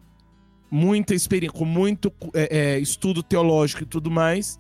muita 0.71 1.13
experiência, 1.13 1.57
com 1.57 1.65
muito 1.65 2.11
é, 2.33 2.57
é, 2.57 2.79
estudo 2.79 3.21
teológico 3.21 3.83
e 3.83 3.85
tudo 3.85 4.09
mais, 4.09 4.57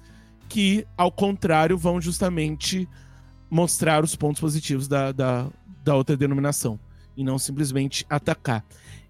que, 0.49 0.85
ao 0.97 1.09
contrário, 1.09 1.77
vão 1.77 2.01
justamente 2.01 2.87
mostrar 3.49 4.03
os 4.03 4.15
pontos 4.15 4.41
positivos 4.41 4.89
da, 4.89 5.13
da, 5.13 5.49
da 5.81 5.95
outra 5.95 6.17
denominação 6.17 6.77
e 7.15 7.23
não 7.23 7.39
simplesmente 7.39 8.05
atacar. 8.09 8.65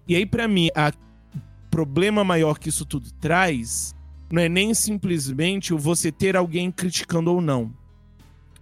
E 0.06 0.14
aí, 0.14 0.24
para 0.24 0.46
mim, 0.46 0.68
o 0.68 1.68
problema 1.68 2.22
maior 2.22 2.58
que 2.58 2.68
isso 2.68 2.84
tudo 2.86 3.10
traz 3.14 3.94
não 4.30 4.40
é 4.40 4.48
nem 4.48 4.72
simplesmente 4.72 5.74
o 5.74 5.78
você 5.78 6.12
ter 6.12 6.36
alguém 6.36 6.70
criticando 6.70 7.32
ou 7.32 7.40
não. 7.40 7.74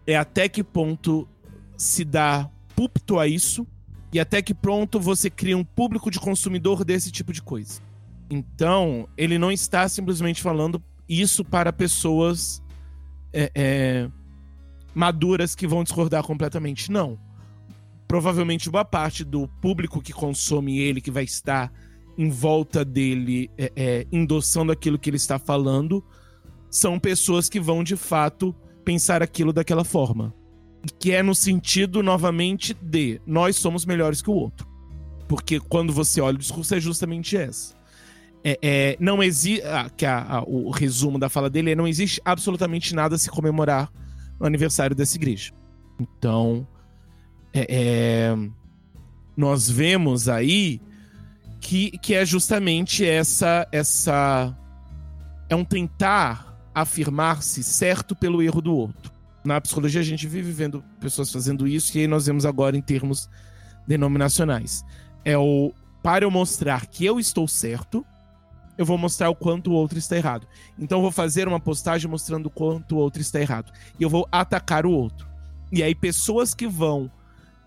É 0.06 0.16
até 0.16 0.48
que 0.48 0.64
ponto 0.64 1.28
se 1.76 2.04
dá 2.04 2.50
púlpito 2.74 3.18
a 3.18 3.26
isso 3.26 3.66
e 4.12 4.18
até 4.18 4.42
que 4.42 4.54
ponto 4.54 4.98
você 4.98 5.28
cria 5.30 5.56
um 5.56 5.64
público 5.64 6.10
de 6.10 6.18
consumidor 6.18 6.84
desse 6.84 7.12
tipo 7.12 7.32
de 7.32 7.42
coisa. 7.42 7.80
Então, 8.30 9.08
ele 9.16 9.38
não 9.38 9.50
está 9.50 9.88
simplesmente 9.88 10.40
falando 10.40 10.80
isso 11.08 11.44
para 11.44 11.72
pessoas 11.72 12.62
é, 13.32 13.50
é, 13.52 14.10
maduras 14.94 15.56
que 15.56 15.66
vão 15.66 15.82
discordar 15.82 16.22
completamente. 16.22 16.92
Não. 16.92 17.18
Provavelmente 18.06 18.70
boa 18.70 18.84
parte 18.84 19.24
do 19.24 19.48
público 19.60 20.00
que 20.00 20.12
consome 20.12 20.78
ele, 20.78 21.00
que 21.00 21.10
vai 21.10 21.24
estar 21.24 21.72
em 22.16 22.30
volta 22.30 22.84
dele, 22.84 23.50
é, 23.58 23.72
é 23.74 24.06
endossando 24.12 24.70
aquilo 24.70 24.98
que 24.98 25.10
ele 25.10 25.16
está 25.16 25.38
falando, 25.38 26.04
são 26.70 27.00
pessoas 27.00 27.48
que 27.48 27.58
vão 27.58 27.82
de 27.82 27.96
fato 27.96 28.54
pensar 28.84 29.22
aquilo 29.22 29.52
daquela 29.52 29.84
forma. 29.84 30.32
Que 30.98 31.12
é 31.12 31.22
no 31.22 31.34
sentido, 31.34 32.02
novamente, 32.02 32.74
de 32.74 33.20
nós 33.26 33.56
somos 33.56 33.84
melhores 33.84 34.22
que 34.22 34.30
o 34.30 34.34
outro. 34.34 34.68
Porque 35.28 35.58
quando 35.60 35.92
você 35.92 36.20
olha 36.20 36.36
o 36.36 36.38
discurso, 36.38 36.74
é 36.74 36.80
justamente 36.80 37.36
essa 37.36 37.79
é, 38.42 38.58
é, 38.62 38.96
não 38.98 39.22
existe. 39.22 39.62
Ah, 39.66 39.90
que 39.94 40.06
a, 40.06 40.22
a, 40.22 40.42
o 40.42 40.70
resumo 40.70 41.18
da 41.18 41.28
fala 41.28 41.50
dele 41.50 41.72
é: 41.72 41.74
não 41.74 41.86
existe 41.86 42.20
absolutamente 42.24 42.94
nada 42.94 43.14
a 43.14 43.18
se 43.18 43.28
comemorar 43.30 43.90
no 44.38 44.46
aniversário 44.46 44.96
dessa 44.96 45.16
igreja. 45.16 45.52
Então, 46.00 46.66
é, 47.52 47.66
é, 47.68 48.36
nós 49.36 49.68
vemos 49.68 50.28
aí 50.28 50.80
que, 51.60 51.90
que 51.98 52.14
é 52.14 52.24
justamente 52.24 53.04
essa. 53.04 53.66
essa 53.70 54.56
É 55.48 55.54
um 55.54 55.64
tentar 55.64 56.48
afirmar-se 56.74 57.62
certo 57.62 58.16
pelo 58.16 58.42
erro 58.42 58.62
do 58.62 58.74
outro. 58.74 59.12
Na 59.44 59.60
psicologia, 59.60 60.00
a 60.00 60.04
gente 60.04 60.26
vive 60.26 60.52
vendo 60.52 60.82
pessoas 61.00 61.30
fazendo 61.32 61.66
isso, 61.66 61.96
e 61.96 62.02
aí 62.02 62.06
nós 62.06 62.26
vemos 62.26 62.46
agora 62.46 62.76
em 62.76 62.82
termos 62.82 63.28
denominacionais. 63.86 64.84
É 65.24 65.36
o 65.36 65.72
para 66.02 66.24
eu 66.24 66.30
mostrar 66.30 66.86
que 66.86 67.04
eu 67.04 67.20
estou 67.20 67.46
certo, 67.46 68.06
eu 68.80 68.86
vou 68.86 68.96
mostrar 68.96 69.28
o 69.28 69.34
quanto 69.34 69.70
o 69.70 69.74
outro 69.74 69.98
está 69.98 70.16
errado. 70.16 70.46
Então 70.78 71.00
eu 71.00 71.02
vou 71.02 71.10
fazer 71.10 71.46
uma 71.46 71.60
postagem 71.60 72.10
mostrando 72.10 72.46
o 72.46 72.50
quanto 72.50 72.96
o 72.96 72.98
outro 72.98 73.20
está 73.20 73.38
errado. 73.38 73.70
E 73.98 74.02
eu 74.02 74.08
vou 74.08 74.26
atacar 74.32 74.86
o 74.86 74.90
outro. 74.90 75.28
E 75.70 75.82
aí 75.82 75.94
pessoas 75.94 76.54
que 76.54 76.66
vão 76.66 77.12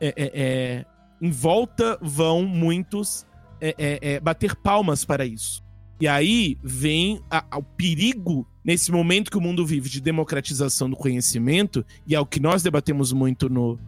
é, 0.02 0.08
é, 0.08 0.32
é, 0.34 0.86
em 1.22 1.30
volta 1.30 2.00
vão 2.02 2.48
muitos 2.48 3.28
é, 3.62 3.76
é, 3.78 4.20
bater 4.20 4.56
palmas 4.56 5.06
para 5.06 5.24
isso. 5.24 5.64
E 6.02 6.08
aí 6.08 6.58
vem 6.64 7.22
a, 7.30 7.46
a, 7.52 7.60
o 7.60 7.64
perigo 7.64 8.48
nesse 8.66 8.92
momento 8.92 9.30
que 9.30 9.38
o 9.38 9.42
mundo 9.42 9.64
vive 9.64 9.90
de 9.90 10.02
democratização 10.02 10.90
do 10.90 10.96
conhecimento, 10.96 11.86
e 12.08 12.16
é 12.16 12.20
o 12.20 12.26
que 12.26 12.40
nós 12.40 12.64
debatemos 12.64 13.14
muito 13.14 13.50
no, 13.50 13.80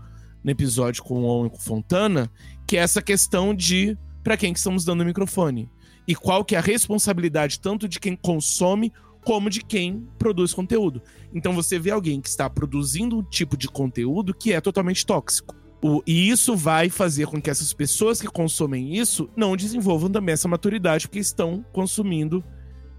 no 0.43 0.51
episódio 0.51 1.01
com 1.01 1.23
o 1.23 1.25
Owen 1.25 1.51
Fontana, 1.57 2.29
que 2.67 2.77
é 2.77 2.81
essa 2.81 3.01
questão 3.01 3.51
de 3.51 3.97
para 4.23 4.37
quem 4.37 4.53
que 4.53 4.59
estamos 4.59 4.85
dando 4.85 5.01
o 5.01 5.05
microfone 5.05 5.71
e 6.07 6.15
qual 6.15 6.45
que 6.45 6.55
é 6.55 6.57
a 6.57 6.61
responsabilidade 6.61 7.59
tanto 7.59 7.87
de 7.87 7.99
quem 7.99 8.15
consome 8.15 8.91
como 9.25 9.49
de 9.49 9.61
quem 9.61 10.07
produz 10.19 10.53
conteúdo. 10.53 11.01
Então 11.33 11.53
você 11.53 11.79
vê 11.79 11.89
alguém 11.89 12.21
que 12.21 12.29
está 12.29 12.47
produzindo 12.47 13.17
um 13.17 13.23
tipo 13.23 13.57
de 13.57 13.67
conteúdo 13.67 14.35
que 14.35 14.53
é 14.53 14.61
totalmente 14.61 15.05
tóxico. 15.05 15.55
O, 15.81 16.01
e 16.05 16.29
isso 16.29 16.55
vai 16.55 16.89
fazer 16.89 17.25
com 17.25 17.41
que 17.41 17.49
essas 17.49 17.73
pessoas 17.73 18.21
que 18.21 18.27
consomem 18.27 18.95
isso 18.95 19.29
não 19.35 19.55
desenvolvam 19.55 20.09
também 20.09 20.33
essa 20.33 20.47
maturidade, 20.47 21.07
porque 21.07 21.19
estão 21.19 21.65
consumindo 21.73 22.43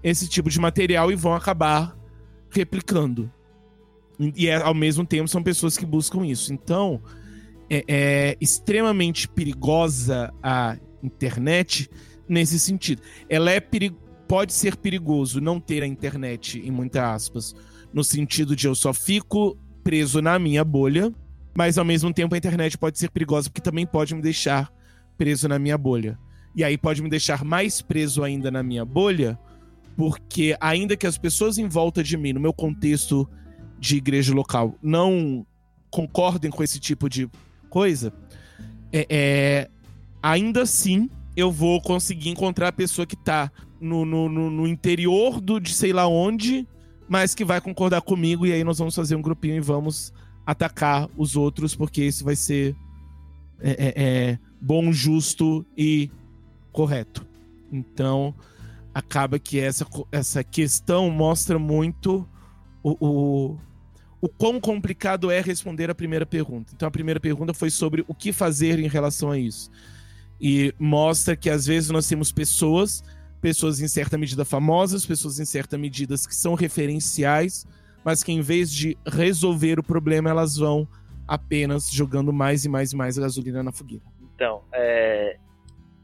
esse 0.03 0.27
tipo 0.27 0.49
de 0.49 0.59
material 0.59 1.11
e 1.11 1.15
vão 1.15 1.33
acabar 1.33 1.97
replicando. 2.49 3.31
E 4.35 4.47
é, 4.47 4.55
ao 4.55 4.73
mesmo 4.73 5.05
tempo 5.05 5.27
são 5.29 5.41
pessoas 5.41 5.77
que 5.77 5.85
buscam 5.85 6.25
isso. 6.25 6.53
Então 6.53 7.01
é, 7.69 7.83
é 7.87 8.37
extremamente 8.41 9.29
perigosa 9.29 10.33
a 10.43 10.77
internet 11.01 11.89
nesse 12.27 12.59
sentido. 12.59 13.01
Ela 13.29 13.51
é 13.51 13.59
perig... 13.59 13.95
pode 14.27 14.53
ser 14.53 14.75
perigoso 14.75 15.39
não 15.39 15.59
ter 15.59 15.83
a 15.83 15.87
internet, 15.87 16.59
em 16.59 16.71
muitas 16.71 17.03
aspas, 17.03 17.55
no 17.93 18.03
sentido 18.03 18.55
de 18.55 18.67
eu 18.67 18.75
só 18.75 18.93
fico 18.93 19.57
preso 19.83 20.21
na 20.21 20.37
minha 20.37 20.63
bolha, 20.63 21.13
Mas 21.55 21.77
ao 21.77 21.85
mesmo 21.85 22.13
tempo 22.13 22.35
a 22.35 22.37
internet 22.37 22.77
pode 22.77 22.99
ser 22.99 23.09
perigosa 23.09 23.49
porque 23.49 23.61
também 23.61 23.87
pode 23.87 24.13
me 24.13 24.21
deixar 24.21 24.71
preso 25.17 25.47
na 25.47 25.57
minha 25.57 25.77
bolha. 25.77 26.19
E 26.55 26.63
aí 26.63 26.77
pode 26.77 27.01
me 27.01 27.09
deixar 27.09 27.43
mais 27.43 27.81
preso 27.81 28.23
ainda 28.23 28.51
na 28.51 28.61
minha 28.61 28.85
bolha, 28.85 29.39
porque 29.95 30.55
ainda 30.59 30.95
que 30.95 31.07
as 31.07 31.17
pessoas 31.17 31.57
em 31.57 31.67
volta 31.67 32.03
de 32.03 32.15
mim, 32.15 32.33
no 32.33 32.39
meu 32.39 32.53
contexto 32.53 33.27
de 33.79 33.97
igreja 33.97 34.33
local, 34.33 34.75
não 34.83 35.45
concordem 35.89 36.51
com 36.51 36.63
esse 36.63 36.79
tipo 36.79 37.09
de 37.09 37.27
coisa, 37.69 38.13
é, 38.91 39.07
é 39.09 39.69
ainda 40.21 40.61
assim 40.61 41.09
eu 41.37 41.51
vou 41.51 41.79
conseguir 41.79 42.29
encontrar 42.29 42.69
a 42.69 42.73
pessoa 42.73 43.05
que 43.05 43.15
tá 43.15 43.51
no, 43.79 44.03
no, 44.03 44.27
no, 44.27 44.49
no 44.49 44.67
interior 44.67 45.39
do 45.39 45.59
de 45.59 45.71
sei 45.71 45.93
lá 45.93 46.07
onde, 46.07 46.67
mas 47.07 47.35
que 47.35 47.45
vai 47.45 47.61
concordar 47.61 48.01
comigo, 48.01 48.43
e 48.43 48.51
aí 48.51 48.63
nós 48.63 48.79
vamos 48.79 48.95
fazer 48.95 49.15
um 49.15 49.21
grupinho 49.21 49.55
e 49.55 49.59
vamos 49.59 50.11
atacar 50.43 51.07
os 51.15 51.35
outros, 51.35 51.75
porque 51.75 52.03
isso 52.03 52.25
vai 52.25 52.35
ser 52.35 52.75
é, 53.61 53.69
é, 53.69 53.93
é, 53.95 54.39
bom, 54.59 54.91
justo 54.91 55.63
e 55.77 56.09
correto. 56.71 57.23
Então, 57.71 58.33
acaba 58.91 59.37
que 59.37 59.59
essa, 59.59 59.85
essa 60.11 60.43
questão 60.43 61.11
mostra 61.11 61.59
muito 61.59 62.27
o, 62.81 62.97
o, 62.99 63.57
o 64.19 64.27
quão 64.27 64.59
complicado 64.59 65.29
é 65.29 65.39
responder 65.39 65.87
a 65.91 65.95
primeira 65.95 66.25
pergunta. 66.25 66.73
Então, 66.75 66.87
a 66.87 66.91
primeira 66.91 67.19
pergunta 67.19 67.53
foi 67.53 67.69
sobre 67.69 68.03
o 68.07 68.15
que 68.15 68.33
fazer 68.33 68.79
em 68.79 68.87
relação 68.87 69.29
a 69.29 69.37
isso. 69.37 69.69
E 70.39 70.73
mostra 70.77 71.35
que 71.35 71.49
às 71.49 71.65
vezes 71.65 71.89
nós 71.89 72.07
temos 72.07 72.31
pessoas, 72.31 73.03
pessoas 73.41 73.79
em 73.81 73.87
certa 73.87 74.17
medida 74.17 74.45
famosas, 74.45 75.05
pessoas 75.05 75.39
em 75.39 75.45
certa 75.45 75.77
medida 75.77 76.15
que 76.15 76.35
são 76.35 76.53
referenciais, 76.53 77.65
mas 78.03 78.23
que 78.23 78.31
em 78.31 78.41
vez 78.41 78.71
de 78.71 78.97
resolver 79.05 79.79
o 79.79 79.83
problema, 79.83 80.29
elas 80.29 80.57
vão 80.57 80.87
apenas 81.27 81.89
jogando 81.91 82.31
mais 82.31 82.65
e 82.65 82.69
mais 82.69 82.93
e 82.93 82.95
mais 82.95 83.17
gasolina 83.17 83.61
na 83.61 83.71
fogueira. 83.71 84.03
Então, 84.35 84.63
é... 84.71 85.37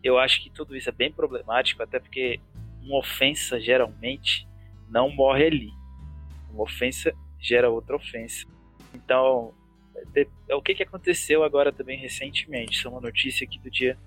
eu 0.03 0.17
acho 0.17 0.43
que 0.43 0.49
tudo 0.49 0.75
isso 0.75 0.89
é 0.89 0.91
bem 0.91 1.11
problemático, 1.11 1.81
até 1.81 1.99
porque 1.99 2.39
uma 2.81 2.97
ofensa 2.97 3.59
geralmente 3.59 4.47
não 4.89 5.09
morre 5.09 5.45
ali. 5.45 5.71
Uma 6.51 6.63
ofensa 6.63 7.13
gera 7.39 7.69
outra 7.69 7.95
ofensa. 7.95 8.45
Então, 8.93 9.53
é 10.49 10.55
o 10.55 10.61
que, 10.61 10.75
que 10.75 10.83
aconteceu 10.83 11.43
agora 11.43 11.71
também 11.71 11.97
recentemente? 11.97 12.77
Isso 12.77 12.87
é 12.87 12.91
uma 12.91 13.01
notícia 13.01 13.45
aqui 13.45 13.59
do 13.59 13.69
dia 13.69 13.97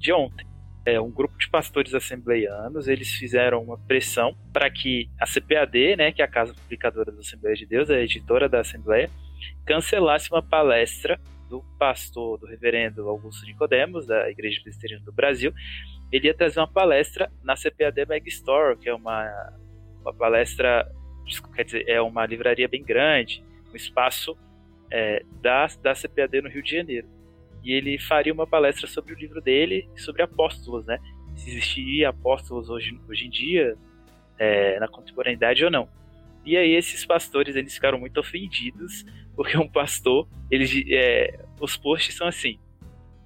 de 0.00 0.12
ontem. 0.12 0.46
É, 0.84 0.98
um 0.98 1.10
grupo 1.10 1.36
de 1.36 1.48
pastores 1.50 1.94
assembleianos, 1.94 2.88
eles 2.88 3.10
fizeram 3.10 3.62
uma 3.62 3.76
pressão 3.76 4.34
para 4.50 4.68
que 4.70 5.10
a 5.20 5.26
CPAD, 5.26 5.96
né, 5.96 6.10
que 6.10 6.22
é 6.22 6.24
a 6.24 6.28
casa 6.28 6.54
publicadora 6.54 7.12
da 7.12 7.20
Assembleia 7.20 7.54
de 7.54 7.66
Deus, 7.66 7.90
a 7.90 8.00
editora 8.00 8.48
da 8.48 8.60
Assembleia, 8.60 9.10
cancelasse 9.66 10.30
uma 10.32 10.42
palestra 10.42 11.20
do 11.50 11.62
pastor, 11.78 12.38
do 12.38 12.46
reverendo 12.46 13.08
Augusto 13.08 13.44
Nicodemos, 13.44 14.06
da 14.06 14.30
Igreja 14.30 14.60
Presbiteriana 14.62 15.04
do 15.04 15.12
Brasil. 15.12 15.52
Ele 16.10 16.28
ia 16.28 16.34
trazer 16.34 16.60
uma 16.60 16.72
palestra 16.72 17.30
na 17.44 17.54
CPAD 17.54 18.06
Mag 18.06 18.26
Store, 18.28 18.78
que 18.78 18.88
é 18.88 18.94
uma, 18.94 19.52
uma 20.00 20.14
palestra, 20.14 20.90
quer 21.54 21.64
dizer, 21.64 21.84
é 21.86 22.00
uma 22.00 22.24
livraria 22.24 22.68
bem 22.68 22.82
grande, 22.82 23.44
um 23.70 23.76
espaço 23.76 24.34
é, 24.90 25.22
da, 25.42 25.66
da 25.82 25.94
CPAD 25.94 26.40
no 26.40 26.48
Rio 26.48 26.62
de 26.62 26.70
Janeiro 26.70 27.19
e 27.62 27.72
ele 27.72 27.98
faria 27.98 28.32
uma 28.32 28.46
palestra 28.46 28.86
sobre 28.86 29.12
o 29.12 29.16
livro 29.16 29.40
dele 29.40 29.88
sobre 29.96 30.22
apóstolos, 30.22 30.86
né? 30.86 30.98
Se 31.36 31.50
existiria 31.50 32.08
apóstolos 32.08 32.68
hoje, 32.68 32.98
hoje 33.08 33.26
em 33.26 33.30
dia, 33.30 33.76
é, 34.38 34.78
na 34.80 34.88
contemporaneidade 34.88 35.64
ou 35.64 35.70
não. 35.70 35.88
E 36.44 36.56
aí 36.56 36.72
esses 36.72 37.04
pastores 37.04 37.54
eles 37.54 37.74
ficaram 37.74 37.98
muito 37.98 38.18
ofendidos 38.18 39.04
porque 39.36 39.56
um 39.56 39.68
pastor, 39.68 40.26
eles, 40.50 40.72
é, 40.90 41.38
os 41.60 41.76
posts 41.76 42.14
são 42.14 42.26
assim: 42.26 42.58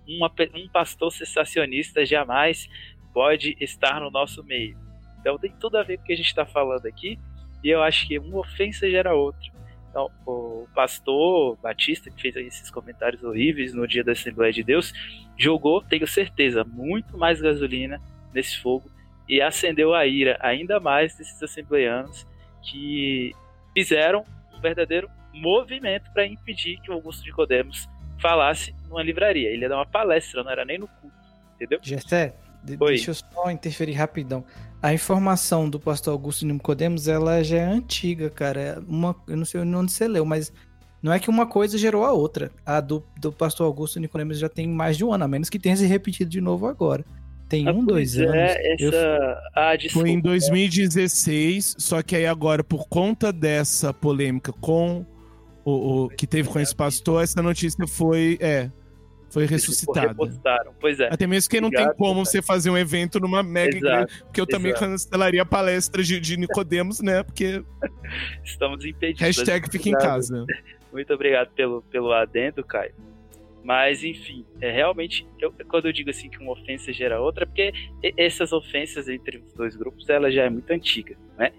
uma, 0.07 0.33
um 0.55 0.69
pastor 0.69 1.13
sensacionista 1.13 2.05
jamais 2.05 2.69
pode 3.13 3.57
estar 3.61 4.01
no 4.01 4.11
nosso 4.11 4.43
meio. 4.45 4.77
Então 5.21 5.39
tem 5.39 5.53
tudo 5.59 5.79
a 5.79 5.83
ver 5.83 5.97
com 5.97 6.03
o 6.03 6.07
que 6.07 6.13
a 6.13 6.17
gente 6.17 6.27
está 6.27 6.45
falando 6.45 6.87
aqui 6.87 7.19
e 7.63 7.71
eu 7.71 7.83
acho 7.83 8.07
que 8.07 8.19
uma 8.19 8.39
ofensa 8.39 8.91
gera 8.91 9.15
outra. 9.15 9.55
Então, 9.95 10.11
o 10.27 10.67
pastor 10.75 11.57
Batista, 11.63 12.11
que 12.11 12.21
fez 12.21 12.35
esses 12.35 12.69
comentários 12.69 13.23
horríveis 13.23 13.73
no 13.73 13.87
dia 13.87 14.03
da 14.03 14.11
Assembleia 14.11 14.53
de 14.53 14.65
Deus, 14.65 14.93
jogou, 15.39 15.81
tenho 15.83 16.05
certeza, 16.05 16.65
muito 16.65 17.17
mais 17.17 17.41
gasolina 17.41 18.03
nesse 18.35 18.59
fogo 18.59 18.91
e 19.29 19.41
acendeu 19.41 19.95
a 19.95 20.05
ira 20.05 20.37
ainda 20.41 20.81
mais 20.81 21.15
desses 21.15 21.41
assembleianos 21.41 22.27
que 22.61 23.31
fizeram 23.73 24.25
um 24.53 24.61
verdadeiro 24.61 25.09
movimento 25.33 26.11
para 26.13 26.27
impedir 26.27 26.81
que 26.81 26.91
o 26.91 26.95
Augusto 26.95 27.23
de 27.23 27.31
Codemos 27.31 27.89
falasse 28.21 28.75
numa 28.89 29.03
livraria. 29.03 29.49
Ele 29.49 29.63
ia 29.63 29.69
dar 29.69 29.77
uma 29.77 29.87
palestra, 29.87 30.43
não 30.43 30.51
era 30.51 30.65
nem 30.65 30.77
no 30.77 30.89
culto, 30.89 31.17
entendeu? 31.55 31.79
Gessé, 31.81 32.35
de, 32.65 32.77
deixa 32.77 33.13
eu 33.13 33.15
só 33.15 33.49
interferir 33.49 33.93
rapidão. 33.93 34.45
A 34.85 34.93
informação 34.93 35.71
do 35.71 35.81
pastor 35.81 36.13
Augusto 36.13 36.45
Nicodemos, 36.45 37.09
ela 37.09 37.43
já 37.43 37.57
é 37.57 37.65
antiga, 37.65 38.29
cara. 38.29 38.61
É 38.61 38.79
uma, 38.87 39.17
eu 39.27 39.35
não 39.35 39.47
sei 39.47 39.63
onde 39.63 39.91
você 39.91 40.07
leu, 40.07 40.27
mas 40.27 40.53
não 41.03 41.11
é 41.11 41.19
que 41.19 41.31
uma 41.31 41.47
coisa 41.47 41.79
gerou 41.79 42.05
a 42.05 42.13
outra. 42.13 42.51
A 42.67 42.83
do, 42.83 43.03
do 43.19 43.33
pastor 43.33 43.65
Augusto 43.65 43.99
Nicodemos 43.99 44.39
já 44.39 44.47
tem 44.47 44.69
mais 44.69 44.99
de 44.99 45.03
um 45.03 45.11
ano, 45.11 45.25
a 45.25 45.27
menos 45.29 45.49
que 45.49 45.59
tenha 45.59 45.75
se 45.75 45.87
repetido 45.87 46.31
de 46.31 46.39
novo 46.39 46.67
agora. 46.67 47.03
Tem 47.49 47.67
ah, 47.67 47.73
um, 47.73 47.83
dois 47.83 48.19
é, 48.19 48.25
anos. 48.27 48.35
Essa... 48.37 48.79
Eu... 48.79 49.37
Ah, 49.55 49.75
desculpa. 49.75 50.07
Foi 50.07 50.11
em 50.11 50.21
2016, 50.21 51.77
só 51.79 52.03
que 52.03 52.15
aí 52.15 52.27
agora, 52.27 52.63
por 52.63 52.87
conta 52.87 53.33
dessa 53.33 53.91
polêmica 53.91 54.53
com 54.53 55.07
o, 55.65 56.05
o 56.05 56.09
que 56.11 56.27
teve 56.27 56.51
com 56.51 56.61
esse 56.61 56.77
pastor, 56.77 57.25
essa 57.25 57.41
notícia 57.41 57.87
foi. 57.87 58.37
É, 58.39 58.71
foi 59.35 59.47
ressuscitada. 59.47 60.15
Pois 60.81 61.01
é. 61.01 61.13
Até 61.13 61.27
mesmo 61.27 61.51
que 61.51 61.61
não 61.61 61.69
tem 61.69 61.93
como 61.95 62.25
você 62.25 62.41
fazer 62.41 62.71
um 62.71 62.79
evento 62.79 63.19
numa 63.19 63.43
mega 63.43 63.77
Exato. 63.77 63.87
igreja, 63.87 64.25
porque 64.27 64.41
eu 64.41 64.47
também 64.47 64.71
Exato. 64.71 64.87
cancelaria 64.87 65.45
palestras 65.45 66.07
de, 66.07 66.21
de 66.21 66.37
Nicodemos, 66.37 67.01
né? 67.01 67.25
Porque. 67.25 67.65
Estamos 68.45 68.85
impedidos. 68.85 69.21
Hashtag 69.21 69.69
fica 69.71 69.89
em 69.89 69.93
casa. 69.93 70.47
Muito 70.93 71.13
obrigado 71.13 71.51
pelo, 71.51 71.83
pelo 71.83 72.13
adendo, 72.13 72.63
Caio. 72.63 72.95
Mas, 73.65 74.05
enfim, 74.05 74.47
é, 74.61 74.71
realmente, 74.71 75.27
eu, 75.41 75.53
quando 75.67 75.87
eu 75.87 75.93
digo 75.93 76.11
assim 76.11 76.29
que 76.29 76.39
uma 76.39 76.53
ofensa 76.53 76.93
gera 76.93 77.21
outra, 77.21 77.43
é 77.43 77.47
porque 77.47 77.73
essas 78.17 78.53
ofensas 78.53 79.09
entre 79.09 79.39
os 79.39 79.53
dois 79.55 79.75
grupos, 79.75 80.09
ela 80.09 80.31
já 80.31 80.45
é 80.45 80.51
muito 80.51 80.71
antiga, 80.71 81.17
né? 81.37 81.51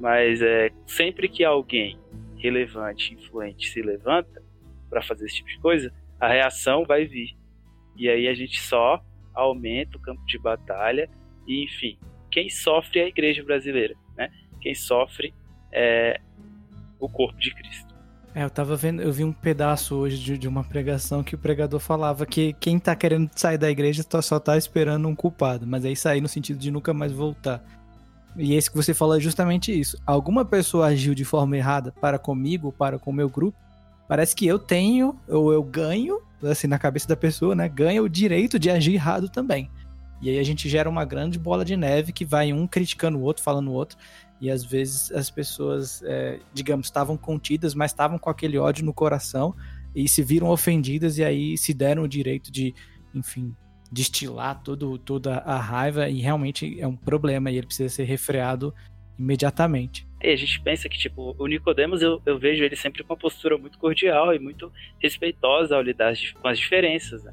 Mas 0.00 0.42
é, 0.42 0.70
sempre 0.86 1.28
que 1.28 1.44
alguém 1.44 1.96
relevante, 2.36 3.14
influente 3.14 3.68
se 3.68 3.80
levanta 3.82 4.42
para 4.88 5.02
fazer 5.02 5.26
esse 5.26 5.36
tipo 5.36 5.50
de 5.50 5.58
coisa, 5.60 5.92
a 6.20 6.28
reação 6.28 6.84
vai 6.84 7.06
vir. 7.06 7.36
E 7.96 8.08
aí 8.08 8.28
a 8.28 8.34
gente 8.34 8.60
só 8.60 9.02
aumenta 9.34 9.96
o 9.96 10.00
campo 10.00 10.24
de 10.26 10.38
batalha 10.38 11.08
e, 11.46 11.64
enfim, 11.64 11.98
quem 12.30 12.48
sofre 12.48 13.00
é 13.00 13.04
a 13.04 13.08
igreja 13.08 13.42
brasileira, 13.42 13.94
né? 14.16 14.30
Quem 14.60 14.74
sofre 14.74 15.34
é 15.72 16.20
o 16.98 17.08
corpo 17.08 17.38
de 17.38 17.54
Cristo. 17.54 17.90
É, 18.34 18.44
eu 18.44 18.50
tava 18.50 18.76
vendo, 18.76 19.02
eu 19.02 19.12
vi 19.12 19.24
um 19.24 19.32
pedaço 19.32 19.96
hoje 19.96 20.16
de, 20.18 20.38
de 20.38 20.46
uma 20.46 20.62
pregação 20.62 21.22
que 21.22 21.34
o 21.34 21.38
pregador 21.38 21.80
falava 21.80 22.24
que 22.24 22.52
quem 22.54 22.78
tá 22.78 22.94
querendo 22.94 23.28
sair 23.34 23.58
da 23.58 23.68
igreja 23.68 24.04
só 24.22 24.38
tá 24.38 24.56
esperando 24.56 25.08
um 25.08 25.16
culpado, 25.16 25.66
mas 25.66 25.84
aí 25.84 25.96
sair 25.96 26.20
no 26.20 26.28
sentido 26.28 26.58
de 26.58 26.70
nunca 26.70 26.94
mais 26.94 27.10
voltar. 27.10 27.60
E 28.36 28.54
esse 28.54 28.70
que 28.70 28.76
você 28.76 28.94
falou 28.94 29.16
é 29.16 29.20
justamente 29.20 29.78
isso. 29.78 30.00
Alguma 30.06 30.44
pessoa 30.44 30.86
agiu 30.86 31.14
de 31.14 31.24
forma 31.24 31.56
errada 31.56 31.90
para 32.00 32.18
comigo, 32.18 32.70
para 32.70 32.98
com 33.00 33.10
o 33.10 33.14
meu 33.14 33.28
grupo, 33.28 33.58
parece 34.10 34.34
que 34.34 34.44
eu 34.44 34.58
tenho, 34.58 35.16
ou 35.28 35.52
eu 35.52 35.62
ganho, 35.62 36.20
assim, 36.42 36.66
na 36.66 36.80
cabeça 36.80 37.06
da 37.06 37.14
pessoa, 37.14 37.54
né? 37.54 37.68
Ganha 37.68 38.02
o 38.02 38.08
direito 38.08 38.58
de 38.58 38.68
agir 38.68 38.94
errado 38.94 39.28
também. 39.28 39.70
E 40.20 40.28
aí 40.28 40.40
a 40.40 40.42
gente 40.42 40.68
gera 40.68 40.90
uma 40.90 41.04
grande 41.04 41.38
bola 41.38 41.64
de 41.64 41.76
neve 41.76 42.12
que 42.12 42.24
vai 42.24 42.52
um 42.52 42.66
criticando 42.66 43.18
o 43.18 43.22
outro, 43.22 43.40
falando 43.40 43.68
o 43.68 43.72
outro. 43.72 43.96
E 44.40 44.50
às 44.50 44.64
vezes 44.64 45.12
as 45.12 45.30
pessoas, 45.30 46.02
é, 46.02 46.40
digamos, 46.52 46.88
estavam 46.88 47.16
contidas, 47.16 47.72
mas 47.72 47.92
estavam 47.92 48.18
com 48.18 48.28
aquele 48.28 48.58
ódio 48.58 48.84
no 48.84 48.92
coração 48.92 49.54
e 49.94 50.08
se 50.08 50.24
viram 50.24 50.48
ofendidas 50.48 51.16
e 51.16 51.22
aí 51.22 51.56
se 51.56 51.72
deram 51.72 52.02
o 52.02 52.08
direito 52.08 52.50
de, 52.50 52.74
enfim, 53.14 53.54
destilar 53.92 54.60
todo, 54.60 54.98
toda 54.98 55.36
a 55.36 55.56
raiva 55.56 56.08
e 56.08 56.20
realmente 56.20 56.80
é 56.80 56.86
um 56.86 56.96
problema 56.96 57.48
e 57.48 57.58
ele 57.58 57.66
precisa 57.68 57.88
ser 57.88 58.04
refreado 58.06 58.74
imediatamente. 59.16 60.09
E 60.22 60.28
a 60.30 60.36
gente 60.36 60.60
pensa 60.60 60.88
que, 60.88 60.98
tipo, 60.98 61.34
o 61.38 61.46
Nicodemos, 61.46 62.02
eu, 62.02 62.20
eu 62.26 62.38
vejo 62.38 62.62
ele 62.62 62.76
sempre 62.76 63.02
com 63.02 63.12
uma 63.12 63.18
postura 63.18 63.56
muito 63.56 63.78
cordial 63.78 64.34
e 64.34 64.38
muito 64.38 64.70
respeitosa 64.98 65.74
ao 65.74 65.82
lidar 65.82 66.14
com 66.40 66.48
as 66.48 66.58
diferenças, 66.58 67.24
né? 67.24 67.32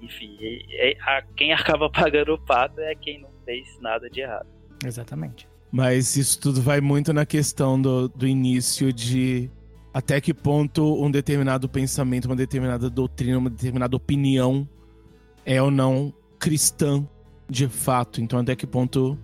Enfim, 0.00 0.36
e, 0.40 0.64
e, 0.68 0.96
a, 1.00 1.22
quem 1.36 1.52
acaba 1.54 1.90
pagando 1.90 2.34
o 2.34 2.38
pato 2.38 2.80
é 2.80 2.94
quem 2.94 3.20
não 3.20 3.30
fez 3.44 3.66
nada 3.80 4.08
de 4.08 4.20
errado. 4.20 4.46
Exatamente. 4.84 5.48
Mas 5.72 6.16
isso 6.16 6.40
tudo 6.40 6.60
vai 6.60 6.80
muito 6.80 7.12
na 7.12 7.26
questão 7.26 7.80
do, 7.80 8.08
do 8.08 8.26
início 8.26 8.92
de 8.92 9.50
até 9.92 10.20
que 10.20 10.32
ponto 10.32 11.02
um 11.02 11.10
determinado 11.10 11.68
pensamento, 11.68 12.26
uma 12.26 12.36
determinada 12.36 12.88
doutrina, 12.88 13.38
uma 13.38 13.50
determinada 13.50 13.96
opinião 13.96 14.68
é 15.44 15.60
ou 15.60 15.70
não 15.70 16.14
cristã 16.38 17.06
de 17.48 17.68
fato. 17.68 18.20
Então, 18.20 18.38
até 18.38 18.54
que 18.54 18.66
ponto 18.66 19.18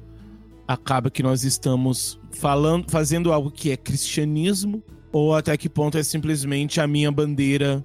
acaba 0.66 1.10
que 1.10 1.22
nós 1.22 1.44
estamos 1.44 2.20
falando, 2.36 2.90
fazendo 2.90 3.32
algo 3.32 3.50
que 3.50 3.70
é 3.70 3.76
cristianismo 3.76 4.82
Ou 5.12 5.34
até 5.34 5.56
que 5.56 5.68
ponto 5.68 5.98
é 5.98 6.02
simplesmente 6.02 6.80
a 6.80 6.86
minha 6.86 7.10
bandeira 7.10 7.84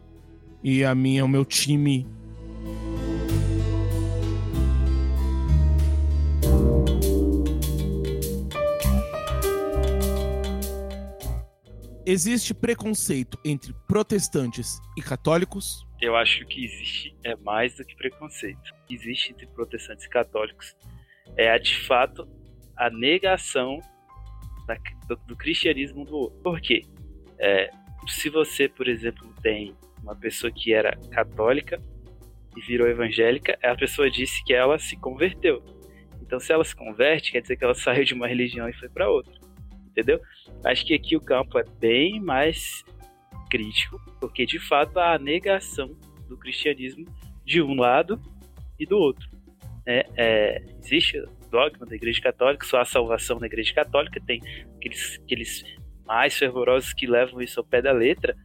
e 0.63 0.83
a 0.83 0.93
minha, 0.93 1.25
o 1.25 1.27
meu 1.27 1.45
time 1.45 2.07
Existe 12.03 12.53
preconceito 12.53 13.39
entre 13.45 13.73
protestantes 13.87 14.81
e 14.97 15.01
católicos? 15.01 15.87
Eu 16.01 16.15
acho 16.15 16.45
que 16.45 16.65
existe 16.65 17.15
é 17.23 17.35
mais 17.37 17.77
do 17.77 17.85
que 17.85 17.95
preconceito. 17.95 18.73
Existe 18.89 19.31
entre 19.31 19.45
protestantes 19.47 20.05
e 20.05 20.09
católicos 20.09 20.75
é 21.37 21.51
a 21.51 21.57
de 21.57 21.77
fato 21.85 22.27
a 22.75 22.89
negação 22.89 23.79
da, 24.76 24.78
do, 25.07 25.15
do, 25.28 25.36
cristianismo 25.36 26.05
do 26.05 26.15
outro. 26.15 26.39
Por 26.41 26.61
quê? 26.61 26.84
É, 27.39 27.69
se 28.07 28.30
você, 28.30 28.67
por 28.67 28.88
exemplo, 28.88 29.34
tem 29.41 29.76
uma 30.01 30.15
pessoa 30.15 30.51
que 30.51 30.74
era 30.74 30.97
católica 31.11 31.80
e 32.55 32.61
virou 32.61 32.88
evangélica, 32.88 33.57
a 33.63 33.76
pessoa 33.76 34.09
disse 34.09 34.43
que 34.43 34.53
ela 34.53 34.78
se 34.78 34.97
converteu. 34.97 35.63
Então, 36.22 36.39
se 36.39 36.51
ela 36.51 36.63
se 36.63 36.76
converte, 36.76 37.32
quer 37.32 37.41
dizer 37.41 37.55
que 37.55 37.63
ela 37.63 37.74
saiu 37.76 38.03
de 38.03 38.13
uma 38.13 38.28
religião 38.28 38.67
e 38.67 38.74
foi 38.74 38.89
para 38.89 39.09
outra 39.09 39.41
entendeu? 39.91 40.19
Acho 40.63 40.86
que 40.86 40.93
aqui 40.93 41.15
o 41.15 41.22
campo 41.22 41.59
é 41.59 41.63
bem 41.80 42.19
mais 42.19 42.84
crítico, 43.49 43.99
porque 44.19 44.45
de 44.45 44.59
fato 44.59 44.97
há 44.97 45.13
a 45.13 45.19
negação 45.19 45.95
do 46.28 46.38
cristianismo 46.38 47.05
de 47.45 47.61
um 47.61 47.76
lado 47.76 48.19
e 48.80 48.86
do 48.86 48.97
outro. 48.97 49.30
É, 49.86 50.05
é, 50.15 50.63
existe 50.84 51.22
o 51.51 51.69
dogma 51.69 51.85
da 51.85 51.95
Igreja 51.95 52.21
Católica, 52.21 52.65
só 52.65 52.79
a 52.79 52.85
salvação 52.85 53.37
da 53.37 53.45
Igreja 53.45 53.73
Católica, 53.73 54.21
tem 54.25 54.41
aqueles, 54.77 55.19
aqueles 55.23 55.63
mais 56.05 56.37
fervorosos 56.37 56.93
que 56.93 57.05
levam 57.05 57.41
isso 57.41 57.59
ao 57.59 57.65
pé 57.65 57.81
da 57.81 57.91
letra. 57.91 58.35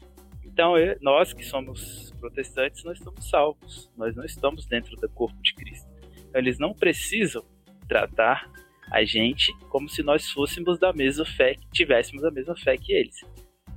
Então, 0.45 0.77
eu, 0.77 0.97
nós 1.01 1.33
que 1.33 1.45
somos 1.45 2.13
protestantes, 2.19 2.83
nós 2.85 2.99
estamos 2.99 3.29
salvos, 3.29 3.91
nós 3.97 4.17
não 4.17 4.25
estamos 4.25 4.67
dentro 4.67 4.97
do 4.97 5.09
corpo 5.09 5.41
de 5.41 5.55
Cristo. 5.55 5.89
Então, 6.29 6.41
eles 6.41 6.59
não 6.59 6.75
precisam 6.75 7.45
tratar 7.89 8.51
a 8.91 9.05
gente 9.05 9.53
como 9.69 9.89
se 9.89 10.03
nós 10.03 10.31
fôssemos 10.31 10.79
da 10.79 10.93
mesma 10.93 11.25
fé, 11.25 11.55
que 11.55 11.69
tivéssemos 11.73 12.25
a 12.25 12.31
mesma 12.31 12.57
fé 12.57 12.77
que 12.77 12.93
eles. 12.93 13.21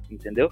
Entendeu? 0.09 0.49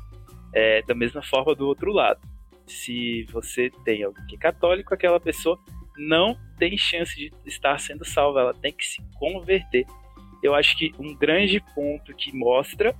É, 0.53 0.81
da 0.83 0.93
mesma 0.93 1.21
forma 1.21 1.55
do 1.55 1.67
outro 1.67 1.91
lado. 1.91 2.19
Se 2.65 3.23
você 3.31 3.69
tem 3.85 4.03
alguém 4.03 4.25
que 4.27 4.35
é 4.35 4.39
católico, 4.39 4.93
aquela 4.93 5.19
pessoa 5.19 5.57
não 5.97 6.37
tem 6.57 6.77
chance 6.77 7.15
de 7.15 7.31
estar 7.45 7.79
sendo 7.79 8.05
salva, 8.05 8.41
ela 8.41 8.53
tem 8.53 8.71
que 8.71 8.85
se 8.85 9.01
converter. 9.15 9.85
Eu 10.43 10.53
acho 10.53 10.77
que 10.77 10.93
um 10.99 11.15
grande 11.15 11.59
ponto 11.73 12.13
que 12.13 12.31
mostra 12.35 12.95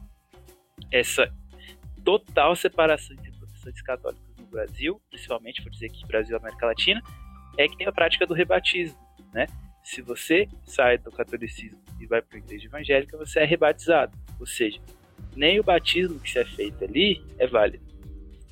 essa 0.92 1.32
total 2.04 2.56
separação 2.56 3.16
entre 3.16 3.32
protestantes 3.32 3.82
católicos 3.82 4.36
no 4.38 4.46
Brasil, 4.48 5.02
principalmente, 5.10 5.62
por 5.62 5.72
dizer 5.72 5.90
que 5.90 6.06
Brasil 6.08 6.36
e 6.36 6.40
América 6.40 6.66
Latina, 6.66 7.02
é 7.58 7.68
que 7.68 7.78
tem 7.78 7.88
a 7.88 7.92
prática 7.92 8.26
do 8.26 8.34
rebatismo, 8.34 8.98
né? 9.34 9.48
se 9.88 10.02
você 10.02 10.50
sai 10.66 10.98
do 10.98 11.10
catolicismo 11.10 11.80
e 11.98 12.06
vai 12.06 12.22
para 12.22 12.38
a 12.38 12.42
igreja 12.42 12.66
evangélica, 12.66 13.18
você 13.18 13.40
é 13.40 13.46
rebatizado. 13.46 14.18
Ou 14.38 14.46
seja, 14.46 14.82
nem 15.34 15.62
o 15.62 15.64
batismo 15.64 16.20
que 16.20 16.30
se 16.30 16.40
é 16.40 16.44
feito 16.44 16.84
ali 16.84 17.24
é 17.40 17.48
válido. 17.48 17.87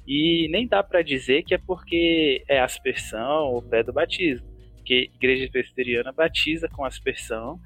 E 0.08 0.48
nem 0.50 0.68
dá 0.68 0.84
para 0.84 1.02
dizer 1.02 1.44
que 1.44 1.54
é 1.54 1.58
porque 1.58 2.44
é 2.48 2.60
aspersão 2.60 3.48
ou 3.48 3.62
pé 3.62 3.84
do 3.84 3.92
batismo. 3.94 4.48
Porque 4.76 5.10
igreja 5.16 5.50
presbiteriana 5.52 6.12
batiza 6.12 6.70
com 6.70 6.86
aspersão, 6.86 7.60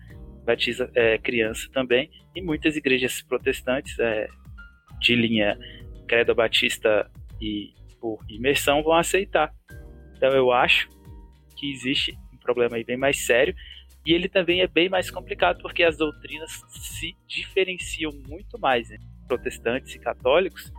batiza 0.45 0.89
é, 0.95 1.17
criança 1.17 1.67
também, 1.73 2.09
e 2.33 2.41
muitas 2.41 2.77
igrejas 2.77 3.21
protestantes 3.21 3.99
é, 3.99 4.27
de 5.01 5.15
linha 5.15 5.57
credo 6.07 6.33
batista 6.33 7.09
e 7.41 7.73
por 7.99 8.19
imersão 8.29 8.81
vão 8.81 8.93
aceitar. 8.93 9.53
Então 10.15 10.29
eu 10.31 10.51
acho 10.51 10.89
que 11.57 11.71
existe 11.71 12.17
problema 12.49 12.77
aí 12.77 12.83
bem 12.83 12.97
mais 12.97 13.25
sério. 13.25 13.53
E 14.05 14.13
ele 14.13 14.27
também 14.27 14.61
é 14.61 14.67
bem 14.67 14.89
mais 14.89 15.11
complicado 15.11 15.61
porque 15.61 15.83
as 15.83 15.97
doutrinas 15.97 16.51
se 16.69 17.15
diferenciam 17.27 18.11
muito 18.27 18.57
mais 18.59 18.89
entre 18.89 19.05
protestantes 19.27 19.93
e 19.93 19.99
católicos 19.99 20.71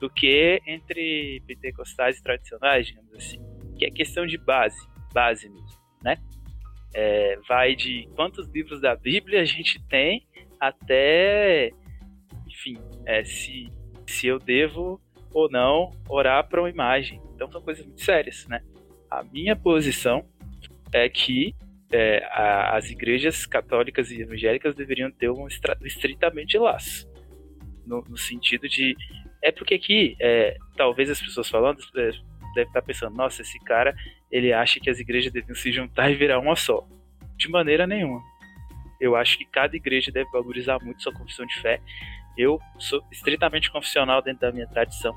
do 0.00 0.08
que 0.08 0.60
entre 0.66 1.42
pentecostais 1.46 2.20
tradicionais, 2.20 2.86
digamos 2.86 3.14
assim. 3.14 3.38
Que 3.76 3.84
é 3.86 3.90
questão 3.90 4.26
de 4.26 4.38
base, 4.38 4.78
base 5.12 5.48
mesmo, 5.48 5.78
né? 6.02 6.16
É, 6.92 7.38
vai 7.48 7.76
de 7.76 8.08
quantos 8.16 8.48
livros 8.48 8.80
da 8.80 8.96
Bíblia 8.96 9.42
a 9.42 9.44
gente 9.44 9.80
tem 9.86 10.26
até, 10.58 11.70
enfim, 12.48 12.76
é, 13.06 13.22
se, 13.24 13.68
se 14.06 14.26
eu 14.26 14.38
devo 14.38 15.00
ou 15.32 15.48
não 15.48 15.92
orar 16.08 16.48
para 16.48 16.60
uma 16.60 16.70
imagem. 16.70 17.22
Então 17.34 17.50
são 17.50 17.62
coisas 17.62 17.84
muito 17.84 18.02
sérias, 18.02 18.46
né? 18.48 18.60
A 19.10 19.22
minha 19.22 19.54
posição 19.54 20.24
é 20.92 21.08
que 21.08 21.54
é, 21.92 22.24
a, 22.26 22.76
as 22.76 22.90
igrejas 22.90 23.46
católicas 23.46 24.10
e 24.10 24.20
evangélicas 24.20 24.74
deveriam 24.74 25.10
ter 25.10 25.30
um 25.30 25.46
estritamente 25.84 26.58
laço. 26.58 27.08
No, 27.86 28.02
no 28.08 28.16
sentido 28.16 28.68
de. 28.68 28.96
É 29.42 29.50
porque 29.50 29.74
aqui, 29.74 30.16
é, 30.20 30.56
talvez 30.76 31.10
as 31.10 31.20
pessoas 31.20 31.48
falando, 31.48 31.80
é, 31.96 32.10
devem 32.54 32.68
estar 32.68 32.82
pensando: 32.82 33.16
nossa, 33.16 33.42
esse 33.42 33.58
cara 33.60 33.94
ele 34.30 34.52
acha 34.52 34.78
que 34.80 34.90
as 34.90 34.98
igrejas 34.98 35.32
deviam 35.32 35.54
se 35.54 35.72
juntar 35.72 36.10
e 36.10 36.14
virar 36.14 36.38
uma 36.38 36.56
só. 36.56 36.86
De 37.36 37.48
maneira 37.48 37.86
nenhuma. 37.86 38.22
Eu 39.00 39.16
acho 39.16 39.38
que 39.38 39.46
cada 39.46 39.74
igreja 39.74 40.12
deve 40.12 40.30
valorizar 40.30 40.78
muito 40.82 41.02
sua 41.02 41.12
confissão 41.12 41.46
de 41.46 41.58
fé. 41.60 41.80
Eu 42.36 42.60
sou 42.78 43.02
estritamente 43.10 43.70
confissional 43.70 44.22
dentro 44.22 44.42
da 44.42 44.52
minha 44.52 44.68
tradição, 44.68 45.14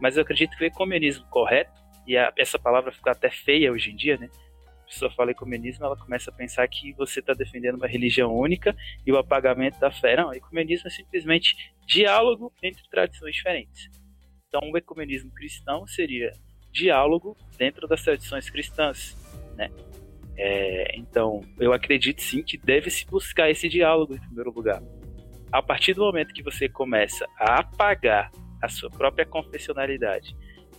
mas 0.00 0.16
eu 0.16 0.22
acredito 0.22 0.56
que 0.56 0.64
o 0.64 0.66
ecumenismo 0.66 1.24
correto, 1.30 1.80
e 2.06 2.16
a, 2.16 2.32
essa 2.36 2.58
palavra 2.58 2.90
ficou 2.90 3.12
até 3.12 3.30
feia 3.30 3.72
hoje 3.72 3.92
em 3.92 3.96
dia, 3.96 4.16
né? 4.18 4.28
Pessoa 4.92 5.10
fala 5.10 5.30
ecumenismo, 5.30 5.84
ela 5.84 5.96
começa 5.96 6.30
a 6.30 6.34
pensar 6.34 6.68
que 6.68 6.92
você 6.92 7.20
está 7.20 7.32
defendendo 7.32 7.76
uma 7.76 7.86
religião 7.86 8.34
única 8.34 8.76
e 9.06 9.10
o 9.10 9.16
apagamento 9.16 9.80
da 9.80 9.90
fé. 9.90 10.16
Não, 10.16 10.32
ecumenismo 10.32 10.86
é 10.86 10.90
simplesmente 10.90 11.72
diálogo 11.86 12.52
entre 12.62 12.82
tradições 12.90 13.34
diferentes. 13.34 13.90
Então, 14.48 14.70
o 14.70 14.76
ecumenismo 14.76 15.32
cristão 15.32 15.86
seria 15.86 16.32
diálogo 16.70 17.36
dentro 17.56 17.88
das 17.88 18.02
tradições 18.02 18.50
cristãs, 18.50 19.16
né? 19.56 19.70
É, 20.36 20.96
então, 20.96 21.40
eu 21.58 21.72
acredito 21.72 22.22
sim 22.22 22.42
que 22.42 22.56
deve-se 22.56 23.06
buscar 23.06 23.50
esse 23.50 23.68
diálogo 23.68 24.14
em 24.14 24.20
primeiro 24.20 24.50
lugar. 24.50 24.82
A 25.50 25.62
partir 25.62 25.94
do 25.94 26.02
momento 26.02 26.32
que 26.32 26.42
você 26.42 26.68
começa 26.68 27.26
a 27.38 27.60
apagar 27.60 28.30
a 28.60 28.68
sua 28.68 28.90
própria 28.90 29.26
confessionalidade 29.26 30.34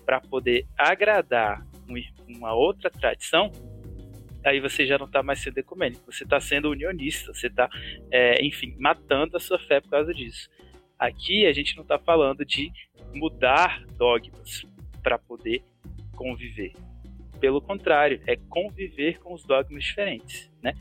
para 0.06 0.20
poder 0.20 0.66
agradar 0.78 1.66
uma 2.28 2.54
outra 2.54 2.90
tradição, 2.90 3.52
aí 4.44 4.60
você 4.60 4.86
já 4.86 4.98
não 4.98 5.06
está 5.06 5.24
mais 5.24 5.40
sendo 5.40 5.58
ecumênico, 5.58 6.12
você 6.12 6.24
está 6.24 6.40
sendo 6.40 6.70
unionista, 6.70 7.34
você 7.34 7.48
está, 7.48 7.70
é, 8.12 8.44
enfim, 8.46 8.76
matando 8.80 9.38
a 9.38 9.40
sua 9.40 9.60
fé 9.60 9.80
por 9.80 9.90
causa 9.90 10.14
disso. 10.14 10.50
Aqui 10.98 11.46
a 11.46 11.54
gente 11.54 11.76
não 11.76 11.84
está 11.84 11.98
falando 11.98 12.46
de 12.46 12.72
mudar 13.14 13.84
dogmas 13.98 14.66
para 15.02 15.18
poder 15.18 15.64
conviver. 16.16 16.74
Pelo 17.40 17.62
contrário, 17.62 18.22
é 18.26 18.36
conviver 18.36 19.20
com 19.20 19.34
os 19.34 19.44
dogmas 19.44 19.84
diferentes, 19.84 20.52
né? 20.62 20.74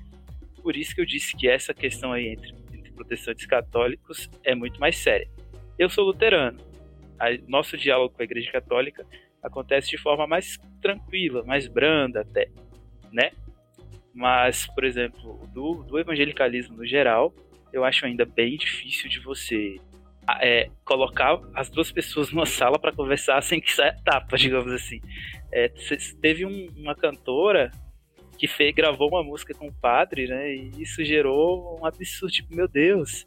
Por 0.62 0.76
isso 0.76 0.94
que 0.94 1.00
eu 1.00 1.06
disse 1.06 1.36
que 1.36 1.48
essa 1.48 1.74
questão 1.74 2.12
aí 2.12 2.28
entre, 2.28 2.54
entre 2.72 2.92
protestantes 2.92 3.46
católicos 3.46 4.30
é 4.44 4.54
muito 4.54 4.78
mais 4.78 4.96
séria. 4.96 5.28
Eu 5.76 5.90
sou 5.90 6.04
luterano. 6.04 6.60
A, 7.18 7.26
nosso 7.48 7.76
diálogo 7.76 8.14
com 8.14 8.22
a 8.22 8.24
Igreja 8.24 8.52
Católica 8.52 9.04
acontece 9.42 9.90
de 9.90 9.98
forma 9.98 10.26
mais 10.26 10.56
tranquila, 10.80 11.42
mais 11.44 11.66
branda 11.66 12.20
até, 12.20 12.48
né? 13.10 13.32
Mas, 14.14 14.66
por 14.66 14.84
exemplo, 14.84 15.40
do, 15.52 15.82
do 15.84 15.98
evangelicalismo 15.98 16.76
no 16.76 16.86
geral, 16.86 17.34
eu 17.72 17.84
acho 17.84 18.04
ainda 18.04 18.24
bem 18.24 18.56
difícil 18.56 19.08
de 19.08 19.18
você 19.20 19.76
é, 20.40 20.70
colocar 20.84 21.40
as 21.54 21.68
duas 21.70 21.90
pessoas 21.90 22.30
numa 22.30 22.46
sala 22.46 22.78
para 22.78 22.92
conversar 22.92 23.42
sem 23.42 23.60
que 23.60 23.72
saia 23.72 23.96
tapa, 24.04 24.36
digamos 24.36 24.72
assim. 24.72 25.00
É, 25.50 25.72
teve 26.20 26.44
um, 26.44 26.68
uma 26.76 26.94
cantora 26.94 27.70
que 28.38 28.46
fez, 28.46 28.74
gravou 28.74 29.08
uma 29.08 29.22
música 29.22 29.54
com 29.54 29.68
o 29.68 29.72
padre, 29.72 30.26
né? 30.26 30.54
E 30.54 30.82
isso 30.82 31.04
gerou 31.04 31.78
um 31.80 31.86
absurdo, 31.86 32.32
tipo, 32.32 32.54
meu 32.54 32.66
Deus, 32.66 33.24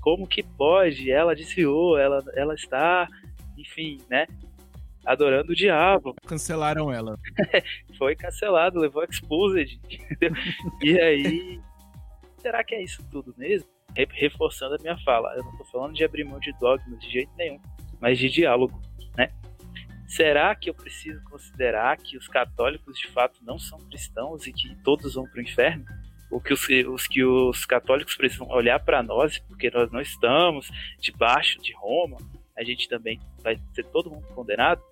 como 0.00 0.26
que 0.26 0.42
pode? 0.42 1.10
Ela 1.10 1.34
desviou, 1.34 1.98
ela, 1.98 2.22
ela 2.34 2.54
está, 2.54 3.08
enfim, 3.56 3.98
né? 4.08 4.26
Adorando 5.08 5.52
o 5.52 5.56
diabo. 5.56 6.14
Cancelaram 6.26 6.92
ela. 6.92 7.18
Foi 7.96 8.14
cancelado, 8.14 8.78
levou 8.78 9.02
exposed. 9.04 9.80
e 10.82 11.00
aí, 11.00 11.60
será 12.38 12.62
que 12.62 12.74
é 12.74 12.82
isso 12.82 13.02
tudo 13.10 13.34
mesmo? 13.36 13.68
Reforçando 14.10 14.74
a 14.74 14.78
minha 14.78 14.98
fala, 14.98 15.34
eu 15.34 15.42
não 15.42 15.56
tô 15.56 15.64
falando 15.64 15.94
de 15.94 16.04
abrir 16.04 16.24
mão 16.24 16.38
de 16.38 16.52
dogmas 16.60 17.00
de 17.00 17.10
jeito 17.10 17.32
nenhum, 17.36 17.58
mas 17.98 18.18
de 18.18 18.28
diálogo, 18.28 18.80
né? 19.16 19.32
Será 20.06 20.54
que 20.54 20.70
eu 20.70 20.74
preciso 20.74 21.22
considerar 21.24 21.96
que 21.96 22.16
os 22.16 22.28
católicos 22.28 22.98
de 22.98 23.08
fato 23.08 23.40
não 23.42 23.58
são 23.58 23.78
cristãos 23.88 24.46
e 24.46 24.52
que 24.52 24.76
todos 24.84 25.14
vão 25.14 25.24
para 25.24 25.38
o 25.38 25.42
inferno? 25.42 25.84
Ou 26.30 26.40
que 26.40 26.52
os, 26.52 26.60
os, 26.86 27.06
que 27.06 27.24
os 27.24 27.64
católicos 27.64 28.14
precisam 28.14 28.46
olhar 28.48 28.78
para 28.78 29.02
nós, 29.02 29.38
porque 29.38 29.70
nós 29.70 29.90
não 29.90 30.00
estamos 30.00 30.70
debaixo 31.00 31.58
de 31.60 31.72
Roma, 31.72 32.18
a 32.56 32.62
gente 32.62 32.88
também 32.88 33.18
vai 33.42 33.58
ser 33.72 33.84
todo 33.86 34.10
mundo 34.10 34.26
condenado, 34.34 34.82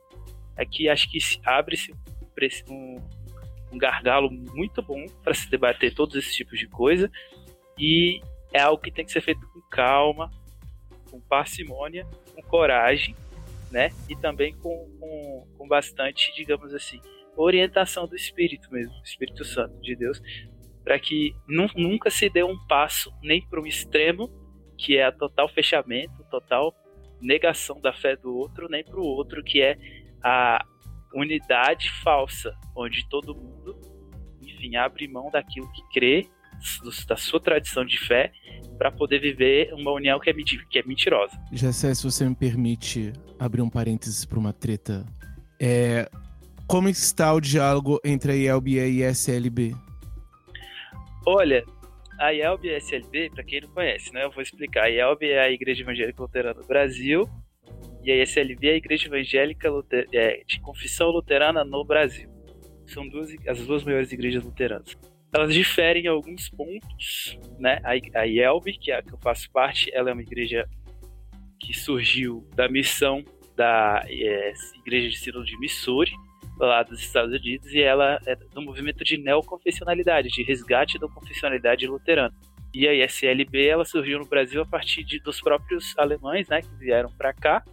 é 0.57 0.65
que 0.65 0.89
acho 0.89 1.11
que 1.11 1.19
abre-se 1.45 1.93
um, 2.69 2.97
um 3.73 3.79
gargalo 3.79 4.31
muito 4.31 4.83
bom 4.83 5.05
para 5.23 5.35
se 5.35 5.51
debater 5.51 5.95
todos 5.95 6.17
esses 6.17 6.35
tipos 6.35 6.59
de 6.59 6.67
coisa 6.67 7.11
e 7.79 8.21
é 8.53 8.61
algo 8.61 8.83
que 8.83 8.91
tem 8.91 9.05
que 9.05 9.13
ser 9.13 9.21
feito 9.21 9.47
com 9.49 9.61
calma, 9.71 10.31
com 11.11 11.21
parcimônia, 11.21 12.07
com 12.35 12.43
coragem, 12.43 13.15
né? 13.71 13.91
E 14.09 14.17
também 14.17 14.55
com, 14.55 14.89
com, 14.99 15.47
com 15.59 15.69
bastante, 15.69 16.33
digamos 16.35 16.73
assim, 16.75 17.01
orientação 17.37 18.07
do 18.07 18.17
Espírito 18.17 18.73
mesmo, 18.73 18.95
Espírito 19.05 19.45
Santo 19.45 19.79
de 19.81 19.95
Deus, 19.95 20.23
para 20.83 20.99
que 20.99 21.35
nunca 21.47 22.11
se 22.11 22.29
dê 22.31 22.43
um 22.43 22.57
passo 22.67 23.13
nem 23.23 23.43
para 23.47 23.61
um 23.61 23.67
extremo, 23.67 24.31
que 24.79 24.97
é 24.97 25.05
a 25.05 25.13
total 25.13 25.49
fechamento, 25.49 26.25
total 26.31 26.75
negação 27.21 27.81
da 27.81 27.93
fé 27.93 28.17
do 28.17 28.35
outro, 28.35 28.69
nem 28.69 28.85
para 28.85 28.99
o 28.99 29.05
outro, 29.05 29.43
que 29.43 29.61
é 29.61 29.77
a 30.23 30.65
unidade 31.15 31.91
falsa, 32.03 32.55
onde 32.75 33.09
todo 33.09 33.35
mundo, 33.35 33.79
enfim, 34.43 34.77
abre 34.77 35.09
mão 35.09 35.31
daquilo 35.31 35.71
que 35.73 35.83
crê, 35.93 36.29
da 37.07 37.17
sua 37.17 37.41
tradição 37.41 37.85
de 37.85 37.99
fé, 37.99 38.33
para 38.79 38.91
poder 38.91 39.19
viver 39.19 39.73
uma 39.73 39.93
união 39.93 40.19
que 40.19 40.31
é, 40.31 40.35
que 40.35 40.79
é 40.79 40.83
mentirosa. 40.85 41.39
Jessé, 41.53 41.95
se 41.95 42.05
você 42.05 42.29
me 42.29 42.35
permite 42.35 43.13
abrir 43.39 43.63
um 43.63 43.71
parênteses 43.71 44.25
para 44.25 44.39
uma 44.39 44.53
treta, 44.53 45.05
é, 45.61 46.09
como 46.67 46.89
está 46.89 47.33
o 47.33 47.41
diálogo 47.41 48.01
entre 48.05 48.33
a 48.33 48.35
IELB 48.35 48.73
e 48.73 49.05
a 49.05 49.11
ISLB? 49.11 49.75
Olha, 51.27 51.65
a 52.19 52.31
IELB 52.31 52.69
e 52.69 52.75
a 52.75 52.79
ISLB, 52.79 53.31
para 53.31 53.45
quem 53.45 53.61
não 53.61 53.69
conhece, 53.69 54.13
né, 54.13 54.25
eu 54.25 54.31
vou 54.31 54.43
explicar. 54.43 54.85
A 54.85 54.89
IELB 54.89 55.31
é 55.31 55.41
a 55.41 55.51
Igreja 55.51 55.83
Evangélica 55.83 56.23
Luterana 56.23 56.61
do 56.61 56.67
Brasil 56.67 57.29
e 58.07 58.13
a 58.13 58.23
ISLB 58.23 58.69
é 58.69 58.73
a 58.75 58.77
Igreja 58.77 59.09
Evangélica 59.09 59.69
Luter... 59.69 60.07
é, 60.13 60.45
de 60.47 60.61
Confissão 60.61 61.11
Luterana 61.11 61.65
no 61.65 61.85
Brasil. 61.85 62.31
São 62.87 63.07
duas, 63.09 63.35
as 63.49 63.67
duas 63.67 63.83
maiores 63.83 64.13
igrejas 64.13 64.45
luteranas. 64.45 64.97
Elas 65.35 65.53
diferem 65.53 66.05
em 66.05 66.07
alguns 66.07 66.49
pontos, 66.49 67.37
né? 67.59 67.81
A, 67.83 68.21
a 68.21 68.25
IELB, 68.25 68.79
que 68.79 68.93
é 68.93 68.99
a 68.99 69.03
que 69.03 69.13
eu 69.13 69.19
faço 69.19 69.51
parte, 69.51 69.91
ela 69.93 70.11
é 70.11 70.13
uma 70.13 70.23
igreja 70.23 70.69
que 71.59 71.75
surgiu 71.75 72.49
da 72.55 72.69
missão 72.69 73.25
da 73.57 74.05
é, 74.07 74.53
Igreja 74.79 75.09
de 75.09 75.17
Sínodo 75.19 75.45
de 75.45 75.59
Missouri, 75.59 76.13
lá 76.61 76.85
dos 76.85 77.01
Estados 77.01 77.35
Unidos, 77.35 77.73
e 77.75 77.81
ela 77.81 78.21
é 78.25 78.37
do 78.37 78.63
movimento 78.63 79.03
de 79.03 79.17
neoconfessionalidade, 79.17 80.29
de 80.29 80.45
resgate 80.45 80.97
da 80.97 81.09
confessionalidade 81.09 81.89
luterana. 81.89 82.33
E 82.73 82.87
a 82.87 82.95
ISLB 82.95 83.67
ela 83.67 83.85
surgiu 83.85 84.21
no 84.21 84.27
Brasil 84.27 84.63
a 84.63 84.67
partir 84.67 85.03
de, 85.03 85.19
dos 85.19 85.41
próprios 85.41 85.93
alemães, 85.99 86.47
né, 86.49 86.63
que 86.63 86.75
vieram 86.77 87.11
para 87.11 87.33
cá 87.33 87.65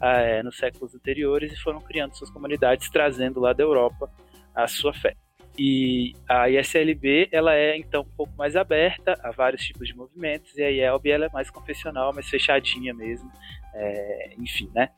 é, 0.00 0.42
nos 0.42 0.56
séculos 0.56 0.94
anteriores 0.94 1.52
e 1.52 1.56
foram 1.56 1.80
criando 1.80 2.14
suas 2.14 2.30
comunidades, 2.30 2.90
trazendo 2.90 3.40
lá 3.40 3.52
da 3.52 3.62
Europa 3.62 4.10
a 4.54 4.66
sua 4.66 4.92
fé. 4.92 5.14
E 5.58 6.14
a 6.28 6.48
ISLB 6.48 7.28
ela 7.32 7.52
é 7.52 7.76
então 7.76 8.02
um 8.02 8.16
pouco 8.16 8.32
mais 8.36 8.54
aberta 8.54 9.18
a 9.24 9.32
vários 9.32 9.62
tipos 9.62 9.88
de 9.88 9.94
movimentos 9.94 10.56
e 10.56 10.62
a 10.62 10.70
IELB 10.70 11.10
ela 11.10 11.26
é 11.26 11.30
mais 11.30 11.50
confessional, 11.50 12.14
mais 12.14 12.28
fechadinha 12.28 12.94
mesmo, 12.94 13.28
é, 13.74 14.34
enfim, 14.38 14.70
né? 14.72 14.90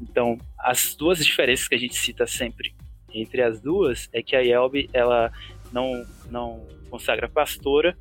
Então 0.00 0.38
as 0.58 0.94
duas 0.94 1.24
diferenças 1.24 1.68
que 1.68 1.74
a 1.74 1.78
gente 1.78 1.94
cita 1.94 2.26
sempre 2.26 2.74
entre 3.12 3.42
as 3.42 3.60
duas 3.60 4.08
é 4.10 4.22
que 4.22 4.34
a 4.34 4.40
IELB 4.40 4.88
ela 4.94 5.30
não 5.70 6.06
não 6.30 6.66
consagra 6.88 7.28
pastora 7.28 7.94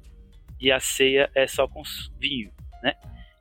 e 0.62 0.72
a 0.72 0.80
ceia 0.80 1.30
é 1.36 1.46
só 1.46 1.68
com 1.68 1.84
vinho, 2.18 2.52
né? 2.82 2.94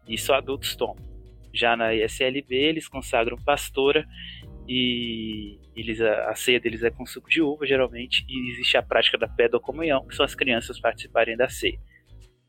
E 0.09 0.19
só 0.19 0.35
adultos 0.35 0.75
tomam. 0.75 1.16
Já 1.57 1.77
na 1.77 1.95
ISLB, 1.95 2.55
eles 2.55 2.89
consagram 2.89 3.37
pastora 3.37 4.07
e 4.69 5.59
eles, 5.75 6.01
a, 6.01 6.35
ceia 6.35 6.59
deles 6.59 6.83
é 6.83 6.91
com 6.91 7.07
suco 7.07 7.29
de 7.29 7.41
uva, 7.41 7.67
geralmente, 7.67 8.25
e 8.29 8.51
existe 8.51 8.77
a 8.77 8.83
prática 8.83 9.17
da 9.17 9.29
pedocomunhão, 9.29 10.07
que 10.07 10.15
são 10.15 10.25
as 10.25 10.35
crianças 10.35 10.81
participarem 10.81 11.37
da 11.37 11.49
ceia. 11.49 11.79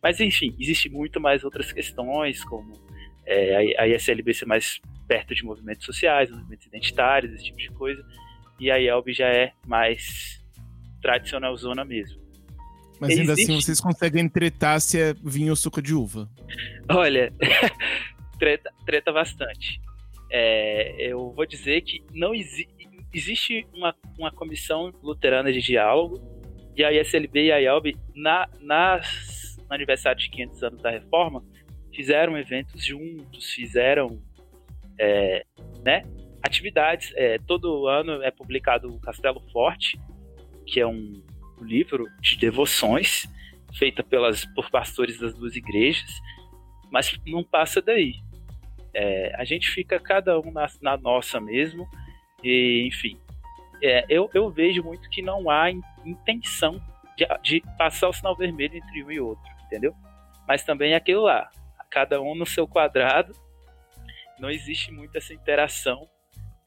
Mas, 0.01 0.19
enfim, 0.19 0.55
existe 0.59 0.89
muito 0.89 1.19
mais 1.19 1.43
outras 1.43 1.71
questões, 1.71 2.43
como 2.43 2.73
é, 3.25 3.75
a, 3.77 3.83
a 3.83 3.87
ISLB 3.87 4.33
ser 4.33 4.45
mais 4.45 4.79
perto 5.07 5.33
de 5.35 5.43
movimentos 5.43 5.85
sociais, 5.85 6.29
movimentos 6.29 6.65
identitários, 6.65 7.33
esse 7.33 7.45
tipo 7.45 7.57
de 7.57 7.69
coisa, 7.69 8.03
e 8.59 8.71
a 8.71 8.77
IELB 8.77 9.13
já 9.13 9.27
é 9.27 9.51
mais 9.65 10.43
tradicional 11.01 11.55
zona 11.55 11.85
mesmo. 11.85 12.19
Mas 12.99 13.11
ainda 13.11 13.33
assim, 13.33 13.43
Existe... 13.43 13.51
assim 13.51 13.61
vocês 13.61 13.81
conseguem 13.81 14.27
tretar 14.27 14.81
se 14.81 14.99
é 14.99 15.13
vinho 15.23 15.51
ou 15.51 15.55
suco 15.55 15.81
de 15.81 15.93
uva? 15.93 16.27
Olha, 16.89 17.31
treta, 18.37 18.71
treta 18.85 19.11
bastante. 19.11 19.81
É, 20.29 20.95
eu 21.11 21.31
vou 21.31 21.45
dizer 21.45 21.81
que 21.81 22.03
não 22.13 22.33
exi 22.33 22.67
existe 23.13 23.65
uma, 23.73 23.95
uma 24.17 24.31
comissão 24.31 24.93
luterana 25.01 25.51
de 25.51 25.61
diálogo 25.61 26.21
e 26.75 26.83
a 26.83 26.91
ISLB 26.91 27.45
e 27.45 27.51
a 27.51 27.57
IALB, 27.57 27.97
na, 28.13 28.47
nas, 28.59 29.57
no 29.67 29.73
aniversário 29.73 30.21
de 30.21 30.29
500 30.29 30.63
anos 30.63 30.81
da 30.81 30.91
reforma, 30.91 31.43
fizeram 31.95 32.37
eventos 32.37 32.85
juntos, 32.85 33.51
fizeram 33.51 34.21
é, 34.99 35.43
né, 35.83 36.03
atividades. 36.43 37.11
É, 37.15 37.39
todo 37.39 37.87
ano 37.87 38.21
é 38.21 38.29
publicado 38.29 38.93
o 38.93 38.99
Castelo 38.99 39.41
Forte, 39.51 39.99
que 40.67 40.79
é 40.79 40.85
um, 40.85 41.23
livro 41.61 42.05
de 42.21 42.37
devoções 42.37 43.27
feita 43.73 44.03
pelas, 44.03 44.45
por 44.45 44.69
pastores 44.69 45.19
das 45.19 45.33
duas 45.33 45.55
igrejas, 45.55 46.09
mas 46.91 47.19
não 47.25 47.43
passa 47.43 47.81
daí. 47.81 48.15
É, 48.99 49.31
a 49.35 49.45
gente 49.45 49.69
fica 49.69 49.99
cada 49.99 50.39
um 50.39 50.49
na, 50.51 50.67
na 50.81 50.97
nossa 50.97 51.39
mesmo, 51.39 51.87
e 52.43 52.83
enfim. 52.87 53.15
É, 53.83 54.03
eu, 54.09 54.27
eu 54.33 54.49
vejo 54.49 54.81
muito 54.81 55.07
que 55.11 55.21
não 55.21 55.51
há 55.51 55.69
intenção 56.03 56.81
de, 57.15 57.27
de, 57.43 57.63
passar 57.77 58.09
o 58.09 58.13
sinal 58.13 58.35
vermelho 58.35 58.75
entre 58.75 59.03
um 59.03 59.11
e 59.11 59.19
outro, 59.19 59.45
entendeu? 59.67 59.93
Mas 60.47 60.63
também 60.63 60.93
é 60.93 60.95
aquilo 60.95 61.21
lá, 61.21 61.51
cada 61.91 62.19
um 62.19 62.33
no 62.33 62.45
seu 62.45 62.67
quadrado, 62.67 63.33
não 64.39 64.49
existe 64.49 64.91
muito 64.91 65.15
essa 65.15 65.31
interação 65.31 66.09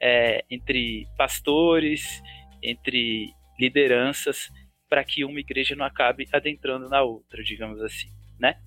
é, 0.01 0.45
entre 0.49 1.09
pastores, 1.17 2.23
entre 2.63 3.35
lideranças, 3.59 4.49
para 4.89 5.03
que 5.03 5.25
uma 5.25 5.41
igreja 5.41 5.75
não 5.75 5.85
acabe 5.85 6.29
adentrando 6.33 6.89
na 6.89 7.03
outra, 7.03 7.43
digamos 7.43 7.83
assim, 7.83 8.09
né? 8.39 8.61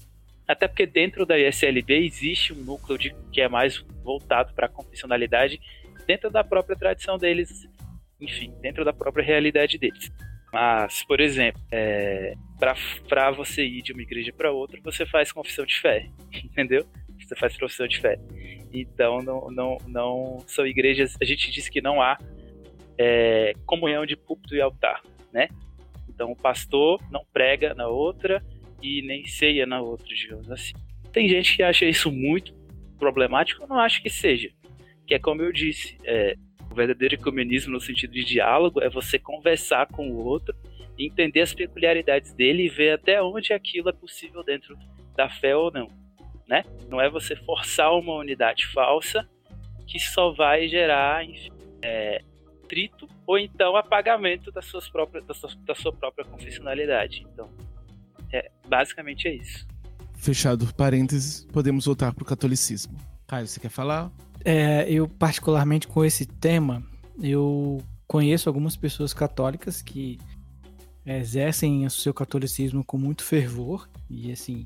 Até 0.54 0.68
porque 0.68 0.86
dentro 0.86 1.26
da 1.26 1.36
ISLB 1.36 2.06
existe 2.06 2.54
um 2.54 2.58
núcleo 2.58 2.96
de, 2.96 3.16
que 3.32 3.42
é 3.42 3.50
mais 3.50 3.84
voltado 4.04 4.54
para 4.54 4.68
a 4.68 4.70
confessionalidade 4.70 5.60
dentro 6.06 6.30
da 6.30 6.44
própria 6.44 6.78
tradição 6.78 7.18
deles, 7.18 7.68
enfim, 8.22 8.54
dentro 8.62 8.86
da 8.86 8.94
própria 8.94 9.26
realidade 9.26 9.80
deles. 9.80 10.12
Mas, 10.52 11.04
por 11.06 11.20
exemplo, 11.20 11.60
é, 11.72 12.36
para 13.10 13.32
você 13.32 13.66
ir 13.66 13.82
de 13.82 13.94
uma 13.94 14.04
igreja 14.04 14.32
para 14.32 14.52
outra, 14.52 14.80
você 14.84 15.08
faz 15.08 15.32
confissão 15.32 15.66
de 15.66 15.76
fé, 15.76 16.08
entendeu? 16.46 16.86
Você 17.20 17.36
faz 17.36 17.58
profissão 17.58 17.88
de 17.88 18.00
fé. 18.00 18.20
Então, 18.72 19.24
não, 19.24 19.50
não, 19.50 19.78
não 19.88 20.44
são 20.46 20.68
igrejas. 20.68 21.18
A 21.20 21.26
gente 21.26 21.50
diz 21.50 21.68
que 21.68 21.82
não 21.82 22.00
há 22.00 22.16
é, 22.96 23.54
comunhão 23.66 24.06
de 24.06 24.16
púlpito 24.16 24.54
e 24.56 24.62
altar, 24.62 25.02
né? 25.32 25.48
Então, 26.08 26.32
o 26.32 26.36
pastor 26.36 27.02
não 27.10 27.26
prega 27.34 27.74
na 27.74 27.88
outra 27.88 28.40
e 28.84 29.02
nem 29.02 29.26
ceia 29.26 29.66
na 29.66 29.82
outra, 29.82 30.06
digamos 30.08 30.52
assim. 30.52 30.74
Tem 31.14 31.28
gente 31.30 31.56
que 31.56 31.64
acha 31.64 31.86
isso 31.86 32.12
muito 32.12 32.54
problemático, 33.00 33.64
eu 33.64 33.68
não 33.68 33.80
acho 33.80 34.04
que 34.04 34.10
seja. 34.10 34.52
Que 35.08 35.16
é 35.16 35.20
como 35.20 35.42
eu 35.42 35.52
disse, 35.52 35.98
é, 36.04 36.36
o 36.70 36.76
verdadeiro 36.76 37.16
ecumenismo 37.16 37.72
no 37.72 37.80
sentido 37.80 38.12
de 38.12 38.26
diálogo 38.26 38.82
é 38.82 38.90
você 38.90 39.18
conversar 39.18 39.88
com 39.88 40.10
o 40.10 40.26
outro, 40.26 40.56
entender 40.98 41.42
as 41.42 41.54
peculiaridades 41.54 42.34
dele 42.34 42.66
e 42.66 42.70
ver 42.70 42.92
até 42.92 43.22
onde 43.22 43.54
aquilo 43.54 43.90
é 43.90 43.94
possível 43.94 44.44
dentro 44.44 44.78
da 45.16 45.30
fé 45.30 45.56
ou 45.56 45.72
não. 45.72 45.88
Né? 46.48 46.64
Não 46.90 47.00
é 47.00 47.10
você 47.10 47.36
forçar 47.36 47.94
uma 47.94 48.16
unidade 48.16 48.68
falsa 48.68 49.28
que 49.88 50.00
só 50.00 50.32
vai 50.32 50.68
gerar 50.68 51.24
enfim, 51.24 51.52
é, 51.82 52.22
trito 52.68 53.08
ou 53.26 53.38
então 53.38 53.76
apagamento 53.76 54.52
das 54.52 54.66
suas 54.66 54.90
próprias, 54.90 55.26
da, 55.26 55.34
sua, 55.34 55.50
da 55.66 55.76
sua 55.76 55.94
própria 55.94 56.26
confessionalidade. 56.26 57.26
Então, 57.32 57.50
é, 58.34 58.52
basicamente 58.68 59.28
é 59.28 59.36
isso. 59.36 59.68
Fechado 60.16 60.74
parênteses, 60.74 61.46
podemos 61.52 61.86
voltar 61.86 62.14
para 62.14 62.24
o 62.24 62.26
catolicismo. 62.26 62.98
Caio, 63.28 63.48
você 63.48 63.60
quer 63.60 63.70
falar? 63.70 64.12
É, 64.44 64.90
eu, 64.90 65.08
particularmente 65.08 65.88
com 65.88 66.04
esse 66.04 66.26
tema, 66.26 66.84
eu 67.22 67.82
conheço 68.08 68.50
algumas 68.50 68.76
pessoas 68.76 69.14
católicas 69.14 69.82
que 69.82 70.20
exercem 71.06 71.86
o 71.86 71.90
seu 71.90 72.14
catolicismo 72.14 72.84
com 72.84 72.98
muito 72.98 73.24
fervor 73.24 73.90
e 74.10 74.32
assim 74.32 74.66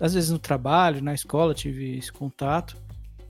às 0.00 0.14
vezes 0.14 0.30
no 0.30 0.38
trabalho 0.38 1.02
na 1.02 1.12
escola 1.12 1.52
tive 1.52 1.98
esse 1.98 2.12
contato 2.12 2.76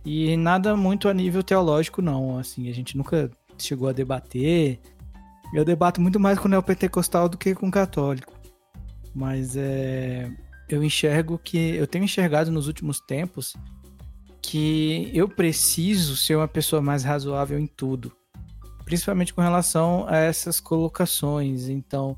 e 0.05 0.37
nada 0.37 0.77
muito 0.77 1.09
a 1.09 1.15
nível 1.15 1.43
teológico 1.43 2.03
não 2.03 2.39
assim 2.39 2.69
a 2.69 2.75
gente 2.75 2.95
nunca 2.95 3.31
chegou 3.57 3.89
a 3.89 3.93
debater 3.93 4.79
eu 5.55 5.65
debato 5.65 5.99
muito 5.99 6.21
mais 6.21 6.39
com 6.39 6.47
o 6.47 6.51
neopentecostal 6.51 7.27
do 7.27 7.39
que 7.39 7.55
com 7.55 7.69
o 7.69 7.71
católico 7.71 8.38
mas 9.19 9.57
é, 9.57 10.31
eu 10.69 10.83
enxergo 10.85 11.37
que 11.43 11.75
eu 11.75 11.89
tenho 11.89 12.05
enxergado 12.05 12.53
nos 12.53 12.69
últimos 12.69 13.01
tempos 13.01 13.57
que 14.41 15.11
eu 15.13 15.29
preciso 15.29 16.17
ser 16.17 16.37
uma 16.37 16.47
pessoa 16.47 16.81
mais 16.81 17.03
razoável 17.03 17.59
em 17.59 17.67
tudo, 17.67 18.13
principalmente 18.85 19.35
com 19.35 19.41
relação 19.41 20.07
a 20.09 20.19
essas 20.19 20.61
colocações. 20.61 21.69
Então, 21.69 22.17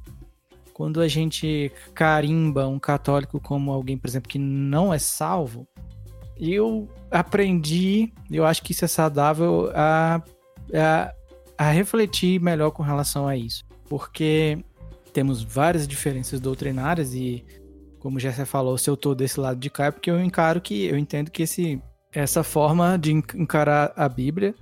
quando 0.74 1.00
a 1.00 1.08
gente 1.08 1.72
carimba 1.94 2.68
um 2.68 2.78
católico 2.78 3.40
como 3.40 3.72
alguém, 3.72 3.96
por 3.96 4.06
exemplo, 4.06 4.28
que 4.28 4.38
não 4.38 4.92
é 4.92 4.98
salvo, 4.98 5.66
eu 6.38 6.86
aprendi, 7.10 8.12
eu 8.30 8.44
acho 8.44 8.62
que 8.62 8.72
isso 8.72 8.84
é 8.84 8.88
saudável, 8.88 9.70
a, 9.74 10.22
a, 10.74 11.14
a 11.56 11.70
refletir 11.70 12.40
melhor 12.40 12.70
com 12.72 12.82
relação 12.82 13.26
a 13.26 13.36
isso. 13.36 13.64
Porque 13.88 14.62
temos 15.10 15.42
várias 15.42 15.86
diferenças 15.86 16.40
doutrinárias 16.40 17.14
e, 17.14 17.44
como 17.98 18.18
já 18.18 18.32
você 18.32 18.44
falou, 18.44 18.78
se 18.78 18.88
eu 18.88 18.96
tô 18.96 19.14
desse 19.14 19.38
lado 19.38 19.58
de 19.58 19.68
cá 19.68 19.86
é 19.86 19.90
porque 19.90 20.10
eu 20.10 20.22
encaro 20.22 20.60
que, 20.60 20.84
eu 20.84 20.96
entendo 20.96 21.30
que 21.30 21.42
esse, 21.42 21.82
essa 22.12 22.42
forma 22.42 22.96
de 22.96 23.12
encarar 23.12 23.92
a 23.96 24.08
Bíblia, 24.08 24.54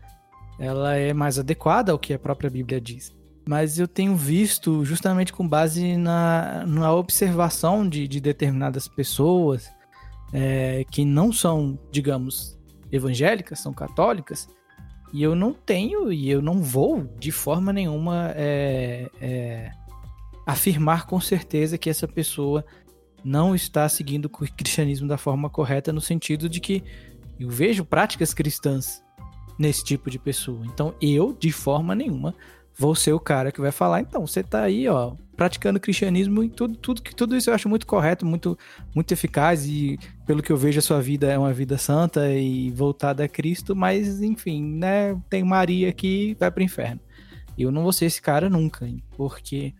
ela 0.59 0.97
é 0.97 1.13
mais 1.13 1.39
adequada 1.39 1.93
ao 1.93 1.99
que 1.99 2.13
a 2.13 2.19
própria 2.19 2.51
Bíblia 2.51 2.81
diz. 2.81 3.17
Mas 3.49 3.79
eu 3.79 3.89
tenho 3.89 4.15
visto, 4.15 4.85
justamente 4.85 5.33
com 5.33 5.49
base 5.49 5.97
na, 5.97 6.65
na 6.67 6.93
observação 6.93 7.89
de, 7.89 8.07
de 8.07 8.21
determinadas 8.21 8.87
pessoas, 8.87 9.71
é, 10.33 10.85
que 10.91 11.05
não 11.05 11.33
são, 11.33 11.79
digamos, 11.91 12.59
evangélicas, 12.93 13.61
são 13.61 13.73
católicas, 13.73 14.49
e 15.13 15.23
eu 15.23 15.35
não 15.35 15.53
tenho 15.53 16.13
e 16.13 16.31
eu 16.31 16.43
não 16.43 16.63
vou 16.63 17.05
de 17.19 17.33
forma 17.33 17.73
nenhuma 17.73 18.33
é, 18.37 19.09
é, 19.21 19.71
afirmar 20.49 21.05
com 21.05 21.21
certeza 21.21 21.77
que 21.77 21.91
essa 21.91 22.09
pessoa 22.09 22.65
não 23.23 23.55
está 23.55 23.87
seguindo 23.87 24.25
o 24.25 24.31
cristianismo 24.31 25.07
da 25.07 25.19
forma 25.19 25.51
correta, 25.51 25.93
no 25.93 26.01
sentido 26.01 26.49
de 26.49 26.59
que 26.59 26.83
eu 27.39 27.51
vejo 27.51 27.85
práticas 27.85 28.33
cristãs 28.33 29.05
nesse 29.59 29.85
tipo 29.85 30.09
de 30.09 30.19
pessoa. 30.19 30.65
Então 30.65 30.95
eu, 31.03 31.37
de 31.39 31.53
forma 31.53 31.95
nenhuma, 31.95 32.35
vou 32.75 32.95
ser 32.95 33.13
o 33.13 33.21
cara 33.21 33.53
que 33.53 33.61
vai 33.61 33.71
falar, 33.71 34.01
então, 34.01 34.27
você 34.27 34.43
tá 34.43 34.63
aí, 34.63 34.89
ó, 34.89 35.13
praticando 35.37 35.79
cristianismo 35.79 36.43
e 36.43 36.49
tudo, 36.49 36.77
tudo, 36.77 37.03
tudo 37.03 37.37
isso 37.37 37.51
eu 37.51 37.55
acho 37.55 37.69
muito 37.69 37.87
correto, 37.87 38.25
muito, 38.25 38.57
muito 38.95 39.13
eficaz 39.13 39.67
e 39.67 39.99
pelo 40.27 40.43
que 40.43 40.51
eu 40.51 40.57
vejo 40.57 40.79
a 40.79 40.83
sua 40.83 41.03
vida 41.03 41.31
é 41.31 41.37
uma 41.37 41.53
vida 41.53 41.77
santa 41.77 42.33
e 42.33 42.71
voltada 42.71 43.23
a 43.23 43.29
Cristo, 43.29 43.77
mas 43.77 44.23
enfim, 44.23 44.65
né, 44.65 45.15
tem 45.29 45.45
Maria 45.45 45.93
que 45.93 46.35
vai 46.41 46.51
pro 46.51 46.63
inferno. 46.63 47.01
Eu 47.59 47.71
não 47.71 47.83
vou 47.83 47.93
ser 47.93 48.07
esse 48.07 48.23
cara 48.23 48.49
nunca, 48.49 48.89
porque 49.15 49.75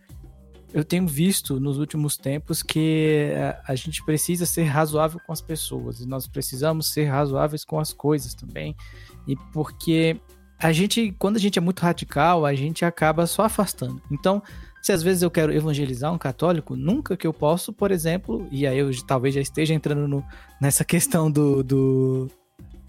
eu 0.73 0.83
tenho 0.83 1.07
visto 1.07 1.59
nos 1.59 1.79
últimos 1.79 2.15
tempos 2.15 2.61
que 2.61 3.31
é, 3.33 3.59
a 3.67 3.75
gente 3.75 4.03
precisa 4.03 4.45
ser 4.45 4.63
razoável 4.63 5.19
com 5.25 5.33
as 5.33 5.41
pessoas 5.41 5.99
e 5.99 6.07
nós 6.07 6.27
precisamos 6.27 6.91
ser 6.91 7.05
razoáveis 7.05 7.65
com 7.65 7.79
as 7.79 7.91
coisas 7.91 8.33
também. 8.33 8.75
E 9.27 9.35
porque 9.51 10.19
a 10.59 10.71
gente, 10.71 11.15
quando 11.17 11.37
a 11.37 11.39
gente 11.39 11.57
é 11.57 11.61
muito 11.61 11.79
radical, 11.79 12.45
a 12.45 12.53
gente 12.53 12.85
acaba 12.85 13.25
só 13.25 13.43
afastando. 13.43 14.01
Então, 14.11 14.43
se 14.81 14.91
às 14.91 15.01
vezes 15.01 15.23
eu 15.23 15.31
quero 15.31 15.53
evangelizar 15.53 16.13
um 16.13 16.17
católico, 16.17 16.75
nunca 16.75 17.17
que 17.17 17.25
eu 17.25 17.33
posso, 17.33 17.73
por 17.73 17.91
exemplo, 17.91 18.47
e 18.51 18.67
aí 18.67 18.77
eu 18.77 18.91
talvez 19.05 19.35
já 19.35 19.41
esteja 19.41 19.73
entrando 19.73 20.07
no, 20.07 20.23
nessa 20.61 20.85
questão 20.85 21.31
do, 21.31 21.63
do 21.63 22.29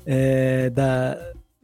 é, 0.04 0.70
da, 0.70 1.18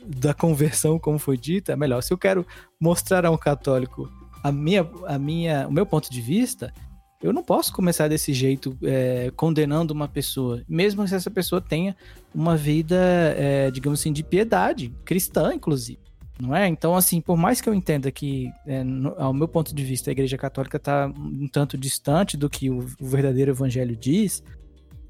da 0.04 0.32
conversão, 0.32 0.98
como 0.98 1.18
foi 1.18 1.36
dita, 1.36 1.72
é 1.72 1.76
melhor. 1.76 2.02
Se 2.02 2.12
eu 2.12 2.18
quero 2.18 2.46
mostrar 2.80 3.26
a 3.26 3.30
um 3.30 3.36
católico 3.36 4.10
a 4.46 4.52
minha, 4.52 4.88
a 5.06 5.18
minha, 5.18 5.66
o 5.66 5.72
meu 5.72 5.84
ponto 5.84 6.08
de 6.08 6.20
vista, 6.20 6.72
eu 7.20 7.32
não 7.32 7.42
posso 7.42 7.72
começar 7.72 8.06
desse 8.06 8.32
jeito, 8.32 8.78
é, 8.82 9.32
condenando 9.34 9.92
uma 9.92 10.06
pessoa, 10.06 10.62
mesmo 10.68 11.06
se 11.08 11.16
essa 11.16 11.30
pessoa 11.30 11.60
tenha 11.60 11.96
uma 12.32 12.56
vida, 12.56 12.96
é, 13.36 13.70
digamos 13.72 13.98
assim, 14.00 14.12
de 14.12 14.22
piedade, 14.22 14.94
cristã, 15.04 15.52
inclusive. 15.52 15.98
Não 16.38 16.54
é? 16.54 16.68
Então, 16.68 16.94
assim, 16.94 17.20
por 17.20 17.36
mais 17.36 17.60
que 17.60 17.68
eu 17.68 17.74
entenda 17.74 18.12
que, 18.12 18.52
é, 18.66 18.84
no, 18.84 19.14
ao 19.18 19.32
meu 19.32 19.48
ponto 19.48 19.74
de 19.74 19.82
vista, 19.82 20.10
a 20.10 20.12
Igreja 20.12 20.36
Católica 20.36 20.76
está 20.76 21.08
um 21.08 21.48
tanto 21.48 21.76
distante 21.76 22.36
do 22.36 22.48
que 22.48 22.70
o, 22.70 22.78
o 23.00 23.06
verdadeiro 23.06 23.50
Evangelho 23.50 23.96
diz, 23.96 24.44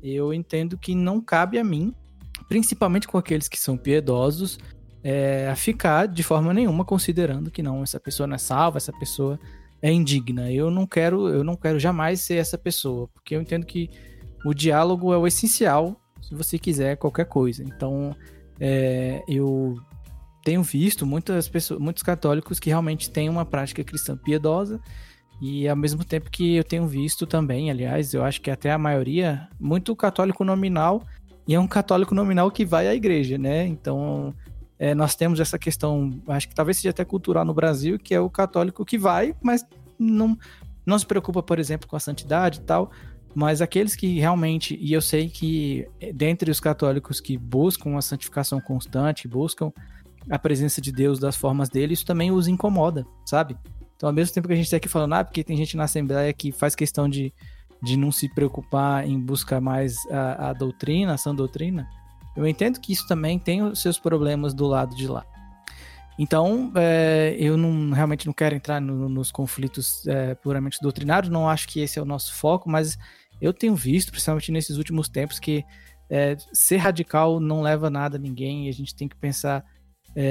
eu 0.02 0.32
entendo 0.32 0.78
que 0.78 0.94
não 0.94 1.20
cabe 1.20 1.58
a 1.58 1.64
mim, 1.64 1.92
principalmente 2.48 3.06
com 3.06 3.18
aqueles 3.18 3.48
que 3.48 3.58
são 3.58 3.76
piedosos, 3.76 4.56
é, 5.08 5.54
ficar 5.54 6.08
de 6.08 6.24
forma 6.24 6.52
nenhuma 6.52 6.84
considerando 6.84 7.48
que 7.48 7.62
não, 7.62 7.84
essa 7.84 8.00
pessoa 8.00 8.26
não 8.26 8.34
é 8.34 8.38
salva, 8.38 8.78
essa 8.78 8.92
pessoa 8.92 9.38
é 9.80 9.92
indigna. 9.92 10.50
Eu 10.50 10.68
não 10.68 10.84
quero, 10.84 11.28
eu 11.28 11.44
não 11.44 11.54
quero 11.54 11.78
jamais 11.78 12.22
ser 12.22 12.38
essa 12.38 12.58
pessoa, 12.58 13.06
porque 13.14 13.36
eu 13.36 13.40
entendo 13.40 13.64
que 13.64 13.88
o 14.44 14.52
diálogo 14.52 15.12
é 15.12 15.16
o 15.16 15.24
essencial 15.24 15.94
se 16.20 16.34
você 16.34 16.58
quiser 16.58 16.96
qualquer 16.96 17.26
coisa. 17.26 17.62
Então, 17.62 18.16
é, 18.58 19.22
eu 19.28 19.76
tenho 20.42 20.60
visto 20.60 21.06
muitas 21.06 21.48
pessoas, 21.48 21.78
muitos 21.78 22.02
católicos 22.02 22.58
que 22.58 22.68
realmente 22.68 23.08
têm 23.08 23.28
uma 23.28 23.44
prática 23.44 23.84
cristã 23.84 24.16
piedosa 24.16 24.80
e 25.40 25.68
ao 25.68 25.76
mesmo 25.76 26.04
tempo 26.04 26.28
que 26.32 26.56
eu 26.56 26.64
tenho 26.64 26.84
visto 26.84 27.28
também, 27.28 27.70
aliás, 27.70 28.12
eu 28.12 28.24
acho 28.24 28.40
que 28.40 28.50
até 28.50 28.72
a 28.72 28.78
maioria, 28.78 29.48
muito 29.60 29.94
católico 29.94 30.42
nominal 30.42 31.00
e 31.46 31.54
é 31.54 31.60
um 31.60 31.68
católico 31.68 32.12
nominal 32.12 32.50
que 32.50 32.64
vai 32.64 32.88
à 32.88 32.94
igreja, 32.94 33.38
né? 33.38 33.64
Então, 33.68 34.34
é, 34.78 34.94
nós 34.94 35.14
temos 35.14 35.40
essa 35.40 35.58
questão, 35.58 36.20
acho 36.28 36.48
que 36.48 36.54
talvez 36.54 36.76
seja 36.76 36.90
até 36.90 37.04
cultural 37.04 37.44
no 37.44 37.54
Brasil, 37.54 37.98
que 37.98 38.14
é 38.14 38.20
o 38.20 38.28
católico 38.28 38.84
que 38.84 38.98
vai, 38.98 39.34
mas 39.42 39.66
não, 39.98 40.36
não 40.84 40.98
se 40.98 41.06
preocupa, 41.06 41.42
por 41.42 41.58
exemplo, 41.58 41.88
com 41.88 41.96
a 41.96 42.00
santidade 42.00 42.60
e 42.60 42.62
tal. 42.62 42.90
Mas 43.34 43.60
aqueles 43.60 43.94
que 43.94 44.18
realmente, 44.18 44.78
e 44.80 44.92
eu 44.92 45.02
sei 45.02 45.28
que 45.28 45.86
é, 46.00 46.12
dentre 46.12 46.50
os 46.50 46.60
católicos 46.60 47.20
que 47.20 47.36
buscam 47.36 47.96
a 47.96 48.02
santificação 48.02 48.60
constante, 48.60 49.28
buscam 49.28 49.72
a 50.28 50.38
presença 50.38 50.80
de 50.80 50.90
Deus 50.90 51.18
das 51.18 51.36
formas 51.36 51.68
dele, 51.68 51.94
isso 51.94 52.04
também 52.04 52.30
os 52.30 52.48
incomoda, 52.48 53.06
sabe? 53.24 53.56
Então, 53.94 54.08
ao 54.08 54.12
mesmo 54.12 54.34
tempo 54.34 54.48
que 54.48 54.54
a 54.54 54.56
gente 54.56 54.66
está 54.66 54.76
aqui 54.76 54.88
falando, 54.88 55.14
ah, 55.14 55.24
porque 55.24 55.44
tem 55.44 55.56
gente 55.56 55.76
na 55.76 55.84
Assembleia 55.84 56.32
que 56.32 56.52
faz 56.52 56.74
questão 56.74 57.08
de, 57.08 57.32
de 57.82 57.96
não 57.96 58.12
se 58.12 58.28
preocupar 58.28 59.06
em 59.06 59.18
buscar 59.18 59.60
mais 59.60 59.96
a, 60.10 60.50
a 60.50 60.52
doutrina, 60.52 61.14
a 61.14 61.16
sã 61.16 61.34
doutrina, 61.34 61.88
eu 62.36 62.46
entendo 62.46 62.80
que 62.80 62.92
isso 62.92 63.06
também 63.06 63.38
tem 63.38 63.62
os 63.62 63.80
seus 63.80 63.98
problemas 63.98 64.52
do 64.52 64.66
lado 64.66 64.94
de 64.94 65.08
lá. 65.08 65.24
Então, 66.18 66.72
é, 66.74 67.36
eu 67.38 67.56
não, 67.56 67.90
realmente 67.90 68.26
não 68.26 68.32
quero 68.32 68.54
entrar 68.54 68.80
no, 68.80 69.08
nos 69.08 69.30
conflitos 69.30 70.06
é, 70.06 70.34
puramente 70.34 70.78
doutrinários, 70.80 71.30
não 71.30 71.48
acho 71.48 71.68
que 71.68 71.80
esse 71.80 71.98
é 71.98 72.02
o 72.02 72.06
nosso 72.06 72.34
foco, 72.34 72.70
mas 72.70 72.96
eu 73.40 73.52
tenho 73.52 73.74
visto, 73.74 74.10
principalmente 74.10 74.50
nesses 74.50 74.76
últimos 74.78 75.08
tempos, 75.08 75.38
que 75.38 75.64
é, 76.08 76.36
ser 76.52 76.78
radical 76.78 77.38
não 77.38 77.60
leva 77.60 77.90
nada 77.90 78.16
a 78.16 78.20
ninguém 78.20 78.66
e 78.66 78.68
a 78.68 78.72
gente 78.72 78.94
tem 78.94 79.08
que 79.08 79.16
pensar, 79.16 79.64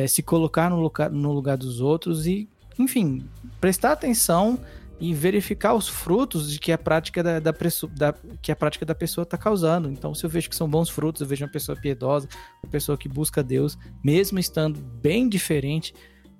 se 0.08 0.24
colocar 0.24 0.68
no 0.68 0.92
no 1.12 1.32
lugar 1.32 1.56
dos 1.56 1.80
outros 1.80 2.26
e, 2.26 2.50
enfim, 2.80 3.24
prestar 3.62 3.92
atenção 3.92 4.58
e 5.00 5.14
verificar 5.14 5.74
os 5.74 5.88
frutos 5.88 6.52
de 6.52 6.60
que 6.60 6.72
a 6.72 6.78
prática 6.78 7.22
da, 7.22 7.40
da, 7.40 7.52
da 7.52 8.16
que 8.42 8.52
a 8.52 8.56
prática 8.56 8.86
da 8.86 8.96
pessoa 8.96 9.24
está 9.24 9.38
causando. 9.38 9.90
Então, 9.90 10.14
se 10.14 10.26
eu 10.26 10.30
vejo 10.30 10.50
que 10.50 10.56
são 10.56 10.70
bons 10.70 10.90
frutos, 10.90 11.22
eu 11.22 11.28
vejo 11.28 11.44
uma 11.44 11.52
pessoa 11.52 11.78
piedosa, 11.78 12.28
uma 12.64 12.72
pessoa 12.72 12.98
que 12.98 13.10
busca 13.10 13.44
Deus, 13.44 13.78
mesmo 14.04 14.40
estando 14.40 14.80
bem 14.80 15.28
diferente 15.28 15.94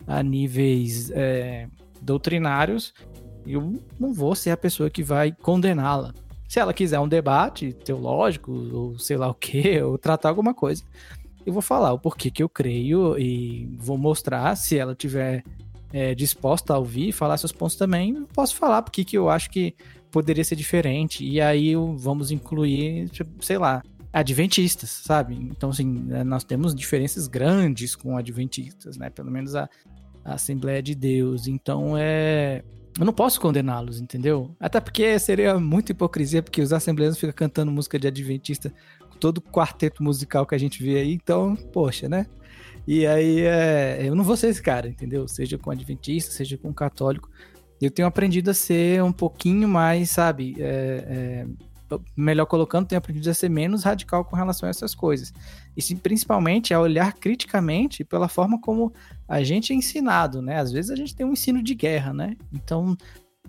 a 0.08 0.24
níveis 0.24 1.12
é, 1.12 1.68
doutrinários, 2.02 2.94
eu 3.46 3.82
não 4.00 4.14
vou 4.14 4.36
ser 4.36 4.52
a 4.52 4.58
pessoa 4.58 4.90
que 4.90 5.04
vai 5.04 5.32
condená-la. 5.32 6.14
Se 6.48 6.60
ela 6.60 6.74
quiser 6.74 7.00
um 7.00 7.08
debate 7.08 7.74
teológico, 7.74 8.52
ou 8.52 9.00
sei 9.00 9.18
lá 9.18 9.28
o 9.28 9.34
que, 9.34 9.80
ou 9.82 9.98
tratar 9.98 10.30
alguma 10.30 10.54
coisa, 10.54 10.84
eu 11.46 11.54
vou 11.54 11.62
falar 11.62 11.94
o 11.94 12.00
porquê 12.00 12.32
que 12.32 12.42
eu 12.42 12.50
creio 12.50 13.18
e 13.20 13.78
vou 13.78 13.98
mostrar 13.98 14.56
se 14.56 14.78
ela 14.78 14.96
tiver 14.96 15.44
é, 15.96 16.14
disposta 16.14 16.74
a 16.74 16.78
ouvir 16.78 17.08
e 17.08 17.12
falar 17.14 17.38
seus 17.38 17.54
pontos 17.54 17.78
também, 17.78 18.26
posso 18.34 18.54
falar 18.58 18.82
porque 18.82 19.06
que 19.06 19.18
eu 19.18 19.30
acho 19.30 19.50
que 19.50 19.74
poderia 20.12 20.44
ser 20.44 20.58
diferente. 20.58 21.24
E 21.24 21.40
aí 21.40 21.74
vamos 21.96 22.32
incluir, 22.32 23.10
sei 23.40 23.58
lá, 23.58 23.82
adventistas, 24.12 24.90
sabe? 24.90 25.36
Então, 25.36 25.70
assim, 25.70 25.86
né, 25.86 26.22
nós 26.22 26.44
temos 26.44 26.76
diferenças 26.76 27.30
grandes 27.30 27.96
com 27.96 28.18
adventistas, 28.18 28.98
né? 28.98 29.10
Pelo 29.10 29.32
menos 29.32 29.56
a, 29.56 29.70
a 30.26 30.34
Assembleia 30.34 30.84
de 30.84 30.94
Deus. 30.94 31.48
Então, 31.48 31.98
é. 31.98 32.62
Eu 33.00 33.06
não 33.06 33.14
posso 33.14 33.40
condená-los, 33.40 34.02
entendeu? 34.02 34.54
Até 34.60 34.82
porque 34.82 35.18
seria 35.18 35.58
muita 35.58 35.94
hipocrisia, 35.94 36.44
porque 36.44 36.62
os 36.62 36.74
assembleanos 36.74 37.18
ficam 37.18 37.34
cantando 37.34 37.72
música 37.72 37.98
de 37.98 38.08
adventista, 38.08 38.74
todo 39.18 39.38
o 39.38 39.42
quarteto 39.42 40.04
musical 40.04 40.46
que 40.46 40.56
a 40.56 40.58
gente 40.58 40.84
vê 40.84 40.98
aí. 40.98 41.14
Então, 41.14 41.56
poxa, 41.72 42.10
né? 42.10 42.26
E 42.88 43.06
aí, 43.08 43.42
é, 43.42 44.00
eu 44.04 44.16
não 44.16 44.24
vou 44.24 44.38
ser 44.38 44.48
esse 44.48 44.62
cara, 44.62 44.88
entendeu? 44.88 45.28
Seja 45.28 45.58
com 45.58 45.72
adventista, 45.72 46.32
seja 46.32 46.58
com 46.58 46.74
católico. 46.74 47.30
Eu 47.82 47.92
tenho 47.92 48.08
aprendido 48.08 48.52
a 48.52 48.54
ser 48.54 49.04
um 49.04 49.12
pouquinho 49.12 49.68
mais, 49.68 50.12
sabe? 50.12 50.56
É, 50.60 51.46
é, 51.90 51.96
melhor 52.16 52.46
colocando, 52.46 52.88
tenho 52.88 52.98
aprendido 52.98 53.30
a 53.30 53.34
ser 53.34 53.50
menos 53.50 53.84
radical 53.84 54.24
com 54.24 54.36
relação 54.36 54.68
a 54.68 54.70
essas 54.70 54.96
coisas. 54.96 55.34
E 55.76 55.96
principalmente 55.96 56.74
a 56.74 56.80
olhar 56.80 57.14
criticamente 57.14 58.04
pela 58.04 58.28
forma 58.28 58.60
como 58.60 58.94
a 59.28 59.44
gente 59.44 59.74
é 59.74 59.76
ensinado, 59.76 60.42
né? 60.42 60.60
Às 60.60 60.72
vezes 60.72 60.92
a 60.92 60.96
gente 60.96 61.16
tem 61.16 61.26
um 61.26 61.34
ensino 61.34 61.62
de 61.62 61.76
guerra, 61.76 62.14
né? 62.14 62.36
Então, 62.54 62.96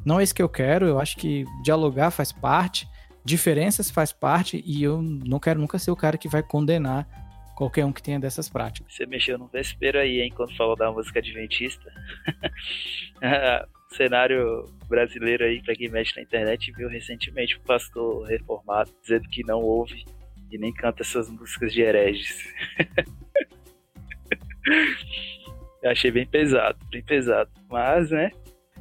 não 0.04 0.20
é 0.20 0.22
isso 0.22 0.34
que 0.34 0.42
eu 0.42 0.48
quero. 0.48 0.86
Eu 0.86 0.98
acho 0.98 1.16
que 1.16 1.44
dialogar 1.62 2.10
faz 2.10 2.32
parte, 2.32 2.88
diferenças 3.24 3.90
faz 3.90 4.12
parte, 4.12 4.62
e 4.66 4.82
eu 4.82 5.00
não 5.00 5.38
quero 5.38 5.60
nunca 5.60 5.78
ser 5.78 5.90
o 5.90 5.96
cara 5.96 6.18
que 6.18 6.28
vai 6.28 6.42
condenar 6.42 7.25
qualquer 7.56 7.86
um 7.86 7.92
que 7.92 8.02
tenha 8.02 8.20
dessas 8.20 8.48
práticas. 8.48 8.94
Você 8.94 9.06
mexeu 9.06 9.38
no 9.38 9.48
vespeiro 9.48 9.98
aí, 9.98 10.20
hein, 10.20 10.32
quando 10.32 10.54
falou 10.56 10.76
da 10.76 10.92
música 10.92 11.18
adventista. 11.18 11.90
cenário 13.96 14.64
brasileiro 14.88 15.44
aí, 15.44 15.62
pra 15.62 15.74
quem 15.74 15.88
mexe 15.88 16.14
na 16.14 16.22
internet, 16.22 16.70
viu 16.72 16.88
recentemente 16.88 17.56
um 17.56 17.62
pastor 17.62 18.26
reformado 18.26 18.92
dizendo 19.00 19.26
que 19.28 19.42
não 19.42 19.62
ouve 19.62 20.04
e 20.50 20.58
nem 20.58 20.72
canta 20.72 21.02
essas 21.02 21.30
músicas 21.30 21.72
de 21.72 21.80
hereges. 21.80 22.46
Eu 25.82 25.90
achei 25.90 26.10
bem 26.10 26.26
pesado, 26.26 26.78
bem 26.90 27.02
pesado. 27.02 27.50
Mas, 27.70 28.10
né? 28.10 28.30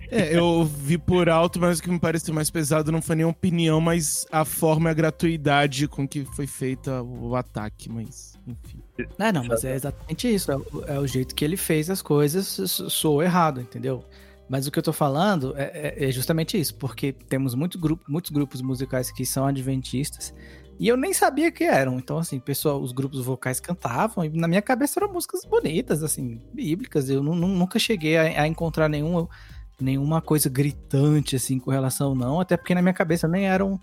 É, 0.09 0.37
eu 0.37 0.63
vi 0.63 0.97
por 0.97 1.29
alto, 1.29 1.59
mas 1.59 1.79
o 1.79 1.83
que 1.83 1.89
me 1.89 1.99
pareceu 1.99 2.33
mais 2.33 2.49
pesado 2.49 2.91
não 2.91 3.01
foi 3.01 3.15
nem 3.15 3.25
a 3.25 3.29
opinião, 3.29 3.81
mas 3.81 4.25
a 4.31 4.45
forma 4.45 4.89
e 4.89 4.91
a 4.91 4.93
gratuidade 4.93 5.87
com 5.87 6.07
que 6.07 6.25
foi 6.25 6.47
feita 6.47 7.01
o 7.01 7.35
ataque, 7.35 7.89
mas 7.89 8.37
enfim. 8.47 8.81
Não, 9.17 9.31
não, 9.31 9.43
mas 9.45 9.63
é 9.63 9.75
exatamente 9.75 10.33
isso. 10.33 10.51
É 10.51 10.57
o, 10.57 10.83
é 10.87 10.99
o 10.99 11.07
jeito 11.07 11.33
que 11.33 11.43
ele 11.43 11.57
fez 11.57 11.89
as 11.89 12.01
coisas, 12.01 12.45
soou 12.89 13.23
errado, 13.23 13.61
entendeu? 13.61 14.03
Mas 14.47 14.67
o 14.67 14.71
que 14.71 14.77
eu 14.77 14.83
tô 14.83 14.93
falando 14.93 15.55
é, 15.57 15.95
é, 15.97 16.07
é 16.07 16.11
justamente 16.11 16.59
isso, 16.59 16.75
porque 16.75 17.11
temos 17.11 17.55
muito 17.55 17.79
grupo, 17.79 18.03
muitos 18.07 18.29
grupos 18.29 18.61
musicais 18.61 19.11
que 19.11 19.25
são 19.25 19.45
adventistas 19.45 20.33
e 20.77 20.87
eu 20.87 20.97
nem 20.97 21.13
sabia 21.13 21.51
que 21.51 21.63
eram. 21.63 21.97
Então, 21.97 22.17
assim, 22.17 22.39
pessoal, 22.39 22.81
os 22.81 22.91
grupos 22.91 23.23
vocais 23.23 23.59
cantavam 23.59 24.25
e 24.25 24.29
na 24.29 24.47
minha 24.47 24.61
cabeça 24.61 24.99
eram 24.99 25.11
músicas 25.11 25.45
bonitas, 25.45 26.03
assim, 26.03 26.41
bíblicas. 26.53 27.09
Eu 27.09 27.23
nunca 27.23 27.79
cheguei 27.79 28.17
a, 28.17 28.43
a 28.43 28.47
encontrar 28.47 28.89
nenhum 28.89 29.27
nenhuma 29.79 30.21
coisa 30.21 30.49
gritante 30.49 31.35
assim 31.35 31.59
com 31.59 31.71
relação 31.71 32.15
não, 32.15 32.39
até 32.39 32.55
porque 32.57 32.75
na 32.75 32.81
minha 32.81 32.93
cabeça 32.93 33.27
nem 33.27 33.47
eram 33.47 33.79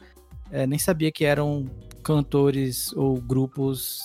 é, 0.50 0.66
nem 0.66 0.78
sabia 0.78 1.10
que 1.10 1.24
eram 1.24 1.66
cantores 2.02 2.92
ou 2.94 3.20
grupos 3.20 4.02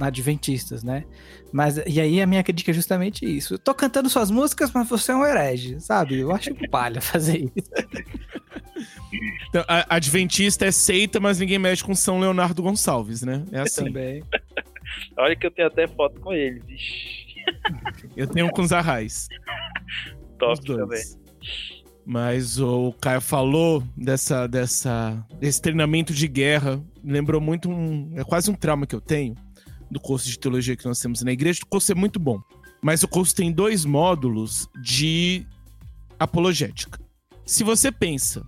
adventistas, 0.00 0.82
né? 0.82 1.04
Mas 1.52 1.76
e 1.86 2.00
aí 2.00 2.20
a 2.20 2.26
minha 2.26 2.42
crítica 2.42 2.70
é 2.70 2.74
justamente 2.74 3.24
isso. 3.24 3.54
Eu 3.54 3.58
tô 3.58 3.74
cantando 3.74 4.08
suas 4.08 4.30
músicas, 4.30 4.72
mas 4.72 4.88
você 4.88 5.12
é 5.12 5.16
um 5.16 5.24
herege, 5.24 5.80
sabe? 5.80 6.18
Eu 6.18 6.32
acho 6.32 6.50
palha 6.70 7.00
fazer 7.00 7.50
isso. 7.56 7.70
Então, 9.48 9.64
a 9.68 9.96
Adventista 9.96 10.64
é 10.64 10.70
seita, 10.70 11.20
mas 11.20 11.38
ninguém 11.38 11.58
mexe 11.58 11.84
com 11.84 11.94
São 11.94 12.18
Leonardo 12.18 12.62
Gonçalves, 12.62 13.22
né? 13.22 13.44
É 13.52 13.60
assim. 13.60 13.84
Também. 13.84 14.24
Olha 15.16 15.36
que 15.36 15.46
eu 15.46 15.50
tenho 15.50 15.68
até 15.68 15.86
foto 15.86 16.20
com 16.20 16.32
ele, 16.32 16.62
Eu 18.16 18.26
tenho 18.26 18.50
com 18.50 18.62
os 18.62 18.72
arrais. 18.72 19.28
Top 20.42 20.60
também. 20.64 21.02
Mas 22.04 22.58
o 22.58 22.92
Caio 23.00 23.20
falou 23.20 23.80
dessa, 23.96 24.48
dessa, 24.48 25.24
desse 25.38 25.62
treinamento 25.62 26.12
de 26.12 26.26
guerra. 26.26 26.82
Lembrou 27.04 27.40
muito 27.40 27.70
um. 27.70 28.12
É 28.16 28.24
quase 28.24 28.50
um 28.50 28.54
trauma 28.54 28.84
que 28.84 28.94
eu 28.94 29.00
tenho 29.00 29.36
do 29.88 30.00
curso 30.00 30.28
de 30.28 30.36
teologia 30.36 30.76
que 30.76 30.84
nós 30.84 30.98
temos 30.98 31.22
na 31.22 31.30
igreja. 31.30 31.60
O 31.62 31.66
curso 31.66 31.92
é 31.92 31.94
muito 31.94 32.18
bom. 32.18 32.42
Mas 32.82 33.04
o 33.04 33.08
curso 33.08 33.36
tem 33.36 33.52
dois 33.52 33.84
módulos 33.84 34.68
de 34.82 35.46
apologética. 36.18 36.98
Se 37.46 37.62
você 37.62 37.92
pensa 37.92 38.44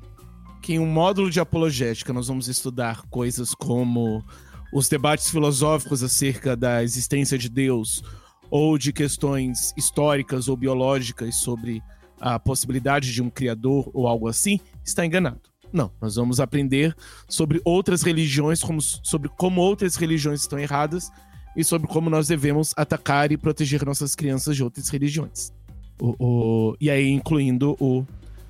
que 0.60 0.74
em 0.74 0.80
um 0.80 0.86
módulo 0.86 1.30
de 1.30 1.38
apologética 1.38 2.12
nós 2.12 2.26
vamos 2.26 2.48
estudar 2.48 3.02
coisas 3.02 3.54
como 3.54 4.24
os 4.72 4.88
debates 4.88 5.30
filosóficos 5.30 6.02
acerca 6.02 6.56
da 6.56 6.82
existência 6.82 7.38
de 7.38 7.48
Deus, 7.48 8.02
ou 8.50 8.78
de 8.78 8.92
questões 8.92 9.72
históricas 9.76 10.48
ou 10.48 10.56
biológicas 10.56 11.36
sobre 11.36 11.82
a 12.20 12.38
possibilidade 12.38 13.12
de 13.12 13.22
um 13.22 13.28
criador 13.28 13.90
ou 13.92 14.06
algo 14.06 14.28
assim, 14.28 14.60
está 14.84 15.04
enganado. 15.04 15.40
Não, 15.72 15.90
nós 16.00 16.14
vamos 16.14 16.38
aprender 16.38 16.94
sobre 17.28 17.60
outras 17.64 18.02
religiões, 18.02 18.62
como, 18.62 18.80
sobre 18.80 19.28
como 19.28 19.60
outras 19.60 19.96
religiões 19.96 20.40
estão 20.40 20.58
erradas 20.58 21.10
e 21.56 21.64
sobre 21.64 21.88
como 21.88 22.08
nós 22.08 22.28
devemos 22.28 22.72
atacar 22.76 23.32
e 23.32 23.36
proteger 23.36 23.84
nossas 23.84 24.14
crianças 24.14 24.56
de 24.56 24.62
outras 24.62 24.88
religiões. 24.88 25.52
O, 26.00 26.14
o, 26.18 26.76
e 26.80 26.90
aí, 26.90 27.10
incluindo 27.10 27.76
o 27.80 28.04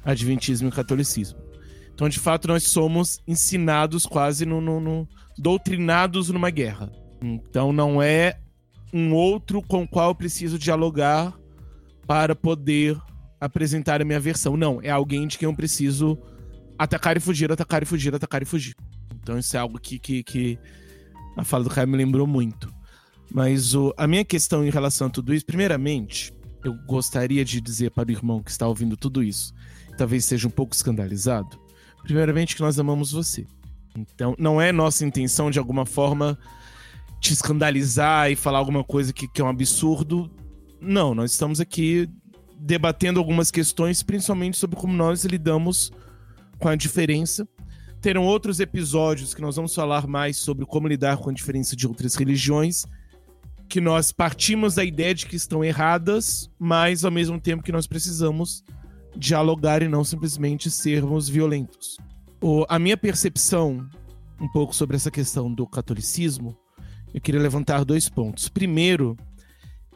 Adventismo 0.05 0.69
e 0.69 0.71
o 0.71 0.75
catolicismo. 0.75 1.39
Então, 1.95 2.09
de 2.09 2.19
fato, 2.19 2.49
nós 2.49 2.65
somos 2.65 3.21
ensinados 3.27 4.05
quase 4.05 4.45
no, 4.45 4.61
no, 4.61 4.81
no 4.81 5.09
doutrinados 5.39 6.29
numa 6.29 6.51
guerra. 6.51 6.93
Então, 7.23 7.73
não 7.73 8.03
é 8.03 8.39
um 8.95 9.13
outro 9.13 9.61
com 9.61 9.83
o 9.83 9.89
qual 9.89 10.11
eu 10.11 10.15
preciso 10.15 10.57
dialogar 10.57 11.37
para 12.07 12.37
poder 12.37 12.97
apresentar 13.41 14.01
a 14.01 14.05
minha 14.05 14.21
versão. 14.21 14.57
Não, 14.57 14.81
é 14.81 14.89
alguém 14.89 15.27
de 15.27 15.37
quem 15.37 15.49
eu 15.49 15.55
preciso 15.55 16.17
atacar 16.79 17.17
e 17.17 17.21
fugir, 17.21 17.51
atacar 17.51 17.83
e 17.83 17.87
fugir, 17.87 18.15
atacar 18.15 18.41
e 18.43 18.45
fugir. 18.45 18.77
Então 19.21 19.37
isso 19.37 19.57
é 19.57 19.59
algo 19.59 19.81
que, 19.81 19.99
que, 19.99 20.23
que 20.23 20.59
a 21.37 21.43
fala 21.43 21.65
do 21.65 21.71
Caio 21.71 21.89
me 21.89 21.97
lembrou 21.97 22.25
muito. 22.25 22.73
Mas 23.33 23.75
o, 23.75 23.93
a 23.97 24.07
minha 24.07 24.25
questão 24.25 24.65
em 24.65 24.71
relação 24.71 25.09
a 25.09 25.11
tudo 25.11 25.35
isso, 25.35 25.45
primeiramente, 25.45 26.33
eu 26.65 26.73
gostaria 26.87 27.45
de 27.45 27.61
dizer 27.61 27.91
para 27.91 28.09
o 28.09 28.13
irmão 28.13 28.43
que 28.43 28.51
está 28.51 28.69
ouvindo 28.69 28.97
tudo 28.97 29.25
isso, 29.25 29.53
talvez 29.99 30.25
seja 30.25 30.47
um 30.47 30.51
pouco 30.53 30.73
escandalizado, 30.73 31.59
primeiramente 32.05 32.55
que 32.55 32.63
nós 32.63 32.79
amamos 32.79 33.11
você. 33.11 33.45
Então, 33.97 34.37
não 34.39 34.61
é 34.61 34.71
nossa 34.71 35.05
intenção, 35.05 35.51
de 35.51 35.59
alguma 35.59 35.85
forma, 35.85 36.39
te 37.25 37.33
escandalizar 37.33 38.31
e 38.31 38.37
falar 38.37 38.59
alguma 38.59 38.85
coisa 38.85 39.11
que, 39.11 39.27
que 39.27 39.41
é 39.41 39.45
um 39.45 39.49
absurdo. 39.49 40.31
Não, 40.79 41.15
nós 41.15 41.33
estamos 41.33 41.59
aqui 41.59 42.07
debatendo 42.55 43.19
algumas 43.19 43.51
questões, 43.51 44.03
principalmente 44.03 44.59
sobre 44.59 44.77
como 44.77 44.93
nós 44.93 45.25
lidamos 45.25 45.91
com 46.59 46.69
a 46.69 46.77
diferença. 46.77 47.49
Terão 48.03 48.25
outros 48.25 48.61
episódios 48.61 49.33
que 49.33 49.41
nós 49.41 49.57
vamos 49.57 49.75
falar 49.75 50.07
mais 50.07 50.37
sobre 50.37 50.67
como 50.67 50.87
lidar 50.87 51.17
com 51.17 51.31
a 51.31 51.33
diferença 51.33 51.75
de 51.75 51.87
outras 51.87 52.15
religiões, 52.15 52.85
que 53.71 53.81
nós 53.81 54.13
partimos 54.13 54.75
da 54.75 54.85
ideia 54.85 55.15
de 55.15 55.25
que 55.25 55.35
estão 55.35 55.65
erradas, 55.65 56.51
mas 56.59 57.07
ao 57.07 57.11
mesmo 57.11 57.41
tempo 57.41 57.63
que 57.63 57.73
nós 57.73 57.87
precisamos 57.87 58.63
dialogar 59.17 59.83
e 59.83 59.89
não 59.89 60.05
simplesmente 60.05 60.71
sermos 60.71 61.27
violentos. 61.27 61.97
O, 62.43 62.67
a 62.69 62.79
minha 62.79 62.99
percepção 62.99 63.89
um 64.39 64.49
pouco 64.49 64.77
sobre 64.77 64.97
essa 64.97 65.11
questão 65.11 65.51
do 65.51 65.67
catolicismo 65.67 66.55
eu 67.15 67.21
queria 67.21 67.41
levantar 67.41 67.85
dois 67.85 68.09
pontos. 68.09 68.49
Primeiro, 68.49 69.17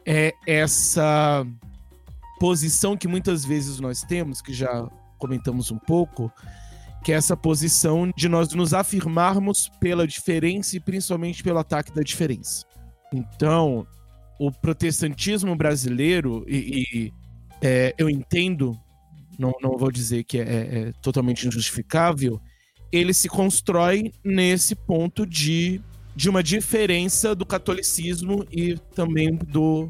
é 0.06 0.32
essa 0.46 1.44
posição 2.38 2.96
que 2.96 3.08
muitas 3.08 3.44
vezes 3.44 3.80
nós 3.80 4.02
temos, 4.02 4.40
que 4.40 4.54
já 4.54 4.88
comentamos 5.18 5.72
um 5.72 5.78
pouco, 5.78 6.32
que 7.04 7.12
é 7.12 7.16
essa 7.16 7.36
posição 7.36 8.12
de 8.16 8.28
nós 8.28 8.52
nos 8.54 8.72
afirmarmos 8.72 9.68
pela 9.80 10.06
diferença 10.06 10.76
e 10.76 10.80
principalmente 10.80 11.42
pelo 11.42 11.58
ataque 11.58 11.92
da 11.92 12.02
diferença. 12.02 12.64
Então, 13.12 13.84
o 14.38 14.52
protestantismo 14.52 15.56
brasileiro, 15.56 16.44
e, 16.46 16.84
e 16.94 17.12
é, 17.60 17.94
eu 17.98 18.08
entendo, 18.08 18.78
não, 19.36 19.52
não 19.60 19.76
vou 19.76 19.90
dizer 19.90 20.22
que 20.22 20.38
é, 20.38 20.42
é, 20.42 20.78
é 20.88 20.92
totalmente 21.02 21.48
injustificável, 21.48 22.40
ele 22.92 23.12
se 23.12 23.28
constrói 23.28 24.12
nesse 24.24 24.74
ponto 24.74 25.26
de 25.26 25.80
de 26.18 26.28
uma 26.28 26.42
diferença 26.42 27.32
do 27.32 27.46
catolicismo 27.46 28.44
e 28.50 28.76
também 28.92 29.36
do 29.36 29.88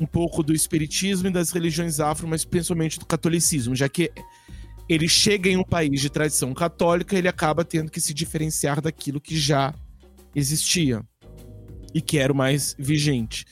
um 0.00 0.06
pouco 0.06 0.42
do 0.42 0.54
espiritismo 0.54 1.28
e 1.28 1.30
das 1.30 1.50
religiões 1.50 2.00
afro, 2.00 2.26
mas 2.26 2.46
principalmente 2.46 2.98
do 2.98 3.04
catolicismo, 3.04 3.76
já 3.76 3.86
que 3.86 4.10
ele 4.88 5.06
chega 5.06 5.50
em 5.50 5.58
um 5.58 5.62
país 5.62 6.00
de 6.00 6.08
tradição 6.08 6.54
católica, 6.54 7.14
ele 7.14 7.28
acaba 7.28 7.62
tendo 7.62 7.90
que 7.90 8.00
se 8.00 8.14
diferenciar 8.14 8.80
daquilo 8.80 9.20
que 9.20 9.38
já 9.38 9.74
existia 10.34 11.02
e 11.92 12.00
que 12.00 12.16
era 12.16 12.32
o 12.32 12.36
mais 12.36 12.74
vigente. 12.78 13.44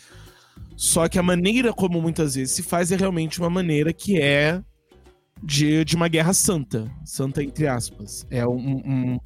Só 0.74 1.06
que 1.10 1.18
a 1.18 1.22
maneira 1.22 1.74
como 1.74 2.00
muitas 2.00 2.36
vezes 2.36 2.54
se 2.54 2.62
faz 2.62 2.90
é 2.90 2.96
realmente 2.96 3.38
uma 3.38 3.50
maneira 3.50 3.92
que 3.92 4.18
é 4.18 4.62
de, 5.42 5.84
de 5.84 5.94
uma 5.94 6.08
guerra 6.08 6.32
santa, 6.32 6.90
santa 7.04 7.42
entre 7.42 7.66
aspas. 7.66 8.26
É 8.30 8.46
um, 8.46 8.78
um 8.78 9.20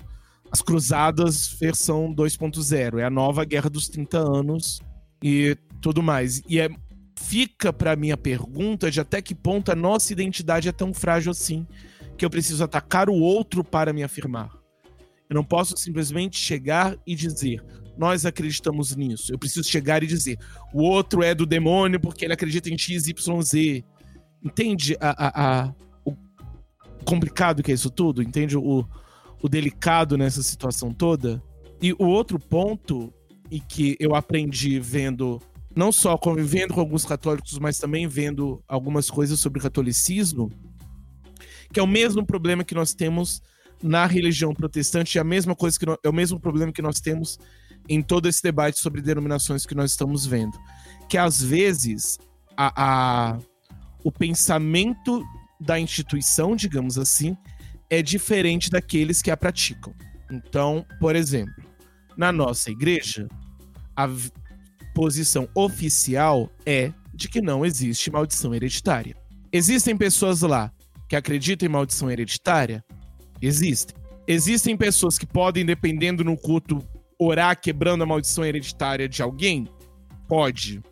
as 0.51 0.63
Cruzadas 0.63 1.49
versão 1.61 2.15
2.0. 2.15 2.99
É 2.99 3.05
a 3.05 3.11
nova 3.11 3.45
Guerra 3.45 3.71
dos 3.71 3.89
30 3.89 4.19
Anos 4.19 4.81
e 5.23 5.57
tudo 5.81 6.03
mais. 6.03 6.43
E 6.49 6.61
é, 6.61 6.69
fica 7.19 7.73
para 7.73 7.97
mim 7.97 8.11
a 8.11 8.17
pergunta 8.17 8.91
de 8.91 9.01
até 9.01 9.21
que 9.21 9.35
ponto 9.35 9.71
a 9.71 9.75
nossa 9.75 10.13
identidade 10.13 10.69
é 10.69 10.73
tão 10.73 10.93
frágil 10.93 11.31
assim 11.31 11.67
que 12.17 12.25
eu 12.25 12.31
preciso 12.31 12.65
atacar 12.65 13.09
o 13.09 13.15
outro 13.15 13.63
para 13.63 13.93
me 13.93 14.03
afirmar. 14.03 14.51
Eu 15.29 15.35
não 15.35 15.45
posso 15.45 15.77
simplesmente 15.77 16.39
chegar 16.39 16.97
e 17.07 17.15
dizer, 17.15 17.63
nós 17.97 18.25
acreditamos 18.25 18.95
nisso. 18.95 19.33
Eu 19.33 19.39
preciso 19.39 19.69
chegar 19.69 20.03
e 20.03 20.07
dizer, 20.07 20.39
o 20.73 20.83
outro 20.83 21.23
é 21.23 21.35
do 21.35 21.45
demônio 21.45 22.01
porque 22.01 22.25
ele 22.25 22.33
acredita 22.33 22.71
em 22.71 22.79
X, 22.79 23.09
Y, 23.09 23.43
Z. 23.43 23.85
Entende 24.43 24.97
a, 25.01 25.11
a, 25.11 25.67
a 25.67 25.75
o 26.05 26.15
complicado 27.05 27.63
que 27.63 27.71
é 27.71 27.75
isso 27.75 27.91
tudo? 27.91 28.23
Entende 28.23 28.57
o, 28.57 28.87
o 29.43 29.49
delicado 29.49 30.17
nessa 30.17 30.43
situação 30.43 30.93
toda. 30.93 31.43
E 31.81 31.93
o 31.93 32.05
outro 32.05 32.39
ponto, 32.39 33.13
e 33.51 33.61
que 33.61 33.97
eu 34.01 34.15
aprendi 34.15 34.81
vendo, 34.81 35.41
não 35.75 35.93
só 35.93 36.17
convivendo 36.17 36.75
com 36.75 36.81
alguns 36.81 37.05
católicos, 37.05 37.59
mas 37.59 37.79
também 37.79 38.07
vendo 38.07 38.63
algumas 38.67 39.11
coisas 39.11 39.39
sobre 39.39 39.61
catolicismo, 39.61 40.51
que 41.73 41.81
é 41.81 41.83
o 41.83 41.87
mesmo 41.87 42.25
problema 42.25 42.65
que 42.65 42.75
nós 42.75 42.95
temos 42.95 43.43
na 43.83 44.07
religião 44.07 44.55
protestante, 44.55 45.19
é 45.19 45.21
a 45.21 45.25
mesma 45.25 45.55
coisa 45.55 45.79
que 45.79 45.85
é 46.03 46.09
o 46.09 46.13
mesmo 46.13 46.41
problema 46.41 46.73
que 46.73 46.81
nós 46.81 47.01
temos 47.01 47.39
em 47.89 48.03
todo 48.03 48.27
esse 48.29 48.43
debate 48.43 48.79
sobre 48.79 49.01
denominações 49.01 49.67
que 49.67 49.75
nós 49.75 49.91
estamos 49.91 50.27
vendo. 50.27 50.59
Que 51.09 51.19
às 51.19 51.43
vezes 51.43 52.19
a, 52.57 52.73
a, 53.35 53.39
o 54.03 54.11
pensamento 54.11 55.23
da 55.61 55.79
instituição, 55.79 56.57
digamos 56.57 56.99
assim, 56.99 57.37
é 57.91 58.03
diferente 58.03 58.71
daqueles 58.71 59.23
que 59.23 59.31
a 59.31 59.37
praticam. 59.37 59.95
Então, 60.31 60.85
por 61.01 61.15
exemplo, 61.15 61.65
na 62.17 62.33
nossa 62.33 62.71
igreja, 62.71 63.29
a 63.95 64.09
posição 64.95 65.49
oficial 65.55 66.51
é 66.65 66.93
de 67.15 67.29
que 67.29 67.41
não 67.41 67.65
existe 67.65 68.11
maldição 68.11 68.55
hereditária. 68.55 69.17
Existem 69.53 69.97
pessoas 69.97 70.43
lá 70.43 70.73
que 71.09 71.17
acreditam 71.17 71.67
em 71.67 71.73
maldição 71.73 72.11
hereditária? 72.11 72.85
Existem. 73.41 73.97
Existem 74.27 74.77
pessoas 74.77 75.19
que 75.19 75.27
podem, 75.27 75.65
dependendo 75.65 76.25
no 76.25 76.37
culto, 76.37 76.83
orar 77.19 77.59
quebrando 77.61 78.03
a 78.03 78.07
maldição 78.07 78.45
hereditária 78.45 79.09
de 79.09 79.23
alguém? 79.23 79.69
Pode. 80.29 80.83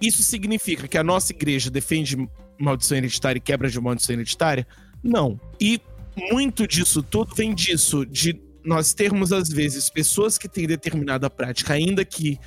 Isso 0.00 0.22
significa 0.22 0.86
que 0.86 0.96
a 0.96 1.04
nossa 1.04 1.32
igreja 1.32 1.70
defende 1.70 2.16
maldição 2.58 2.96
hereditária 2.96 3.38
e 3.38 3.42
quebra 3.42 3.68
de 3.68 3.80
maldição 3.80 4.14
hereditária? 4.14 4.66
Não. 5.02 5.38
E 5.60 5.80
muito 6.16 6.66
disso 6.66 7.02
tudo 7.02 7.34
vem 7.34 7.54
disso, 7.54 8.04
de 8.06 8.40
nós 8.64 8.94
termos, 8.94 9.32
às 9.32 9.48
vezes, 9.48 9.90
pessoas 9.90 10.38
que 10.38 10.48
têm 10.48 10.66
determinada 10.66 11.28
prática, 11.28 11.74
ainda 11.74 12.04
que 12.04 12.38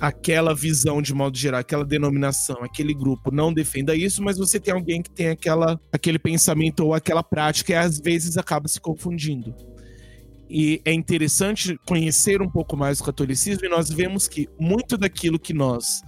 aquela 0.00 0.54
visão, 0.54 1.02
de 1.02 1.14
modo 1.14 1.36
geral, 1.36 1.60
aquela 1.60 1.84
denominação, 1.84 2.64
aquele 2.64 2.94
grupo 2.94 3.30
não 3.30 3.52
defenda 3.52 3.94
isso, 3.94 4.22
mas 4.22 4.38
você 4.38 4.58
tem 4.58 4.72
alguém 4.72 5.02
que 5.02 5.10
tem 5.10 5.28
aquela, 5.28 5.78
aquele 5.92 6.18
pensamento 6.18 6.80
ou 6.80 6.94
aquela 6.94 7.22
prática 7.22 7.72
e 7.72 7.76
às 7.76 8.00
vezes 8.00 8.38
acaba 8.38 8.66
se 8.66 8.80
confundindo. 8.80 9.54
E 10.48 10.80
é 10.84 10.92
interessante 10.92 11.78
conhecer 11.86 12.42
um 12.42 12.48
pouco 12.48 12.76
mais 12.76 12.98
o 12.98 13.04
catolicismo 13.04 13.64
e 13.64 13.68
nós 13.68 13.90
vemos 13.90 14.26
que 14.26 14.48
muito 14.58 14.96
daquilo 14.96 15.38
que 15.38 15.52
nós 15.52 16.02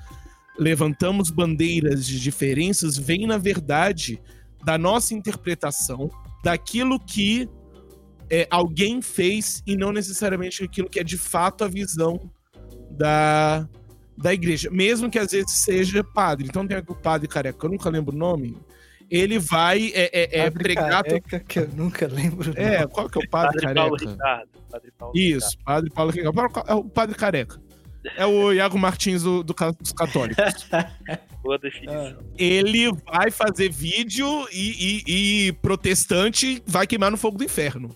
levantamos 0.58 1.30
bandeiras 1.30 2.04
de 2.06 2.18
diferenças 2.18 2.96
vem, 2.96 3.26
na 3.26 3.38
verdade, 3.38 4.20
da 4.64 4.76
nossa 4.78 5.14
interpretação 5.14 6.10
daquilo 6.42 6.98
que 6.98 7.48
é, 8.30 8.46
alguém 8.50 9.00
fez 9.02 9.62
e 9.66 9.76
não 9.76 9.92
necessariamente 9.92 10.64
aquilo 10.64 10.88
que 10.88 10.98
é 10.98 11.04
de 11.04 11.18
fato 11.18 11.64
a 11.64 11.68
visão 11.68 12.30
da, 12.90 13.68
da 14.16 14.32
igreja. 14.32 14.70
Mesmo 14.70 15.10
que 15.10 15.18
às 15.18 15.32
vezes 15.32 15.50
seja 15.50 16.02
padre. 16.02 16.46
Então 16.46 16.66
tem 16.66 16.76
o 16.76 16.94
padre 16.94 17.28
careca, 17.28 17.66
eu 17.66 17.70
nunca 17.70 17.90
lembro 17.90 18.14
o 18.14 18.18
nome 18.18 18.56
ele 19.12 19.38
vai 19.38 19.92
é, 19.94 20.38
é, 20.38 20.38
é 20.46 20.50
pregar. 20.50 21.04
Careca, 21.04 21.40
que 21.40 21.58
eu 21.58 21.68
nunca 21.68 22.06
lembro. 22.06 22.50
É, 22.56 22.86
qual 22.86 23.10
que 23.10 23.18
é 23.18 23.22
o 23.22 23.28
padre, 23.28 23.60
padre 23.60 23.60
careca? 23.60 23.80
Paulo 23.80 23.96
Ricardo, 23.96 24.48
padre 24.70 24.90
Paulo 24.96 25.12
Isso, 25.14 25.50
Ricardo. 25.50 25.64
padre 25.64 25.90
Paulo 25.90 26.10
Ricardo. 26.10 26.70
É 26.70 26.74
o 26.74 26.84
padre 26.84 27.14
careca. 27.14 27.61
É 28.16 28.26
o 28.26 28.52
Iago 28.52 28.78
Martins 28.78 29.22
do, 29.22 29.42
do 29.42 29.54
dos 29.80 29.92
católicos. 29.92 30.68
Boa 31.42 31.58
definição. 31.58 32.18
Ele 32.36 32.90
vai 33.04 33.30
fazer 33.30 33.70
vídeo 33.70 34.26
e, 34.52 35.02
e, 35.06 35.48
e 35.48 35.52
protestante 35.54 36.62
vai 36.66 36.86
queimar 36.86 37.10
no 37.10 37.16
fogo 37.16 37.38
do 37.38 37.44
inferno. 37.44 37.90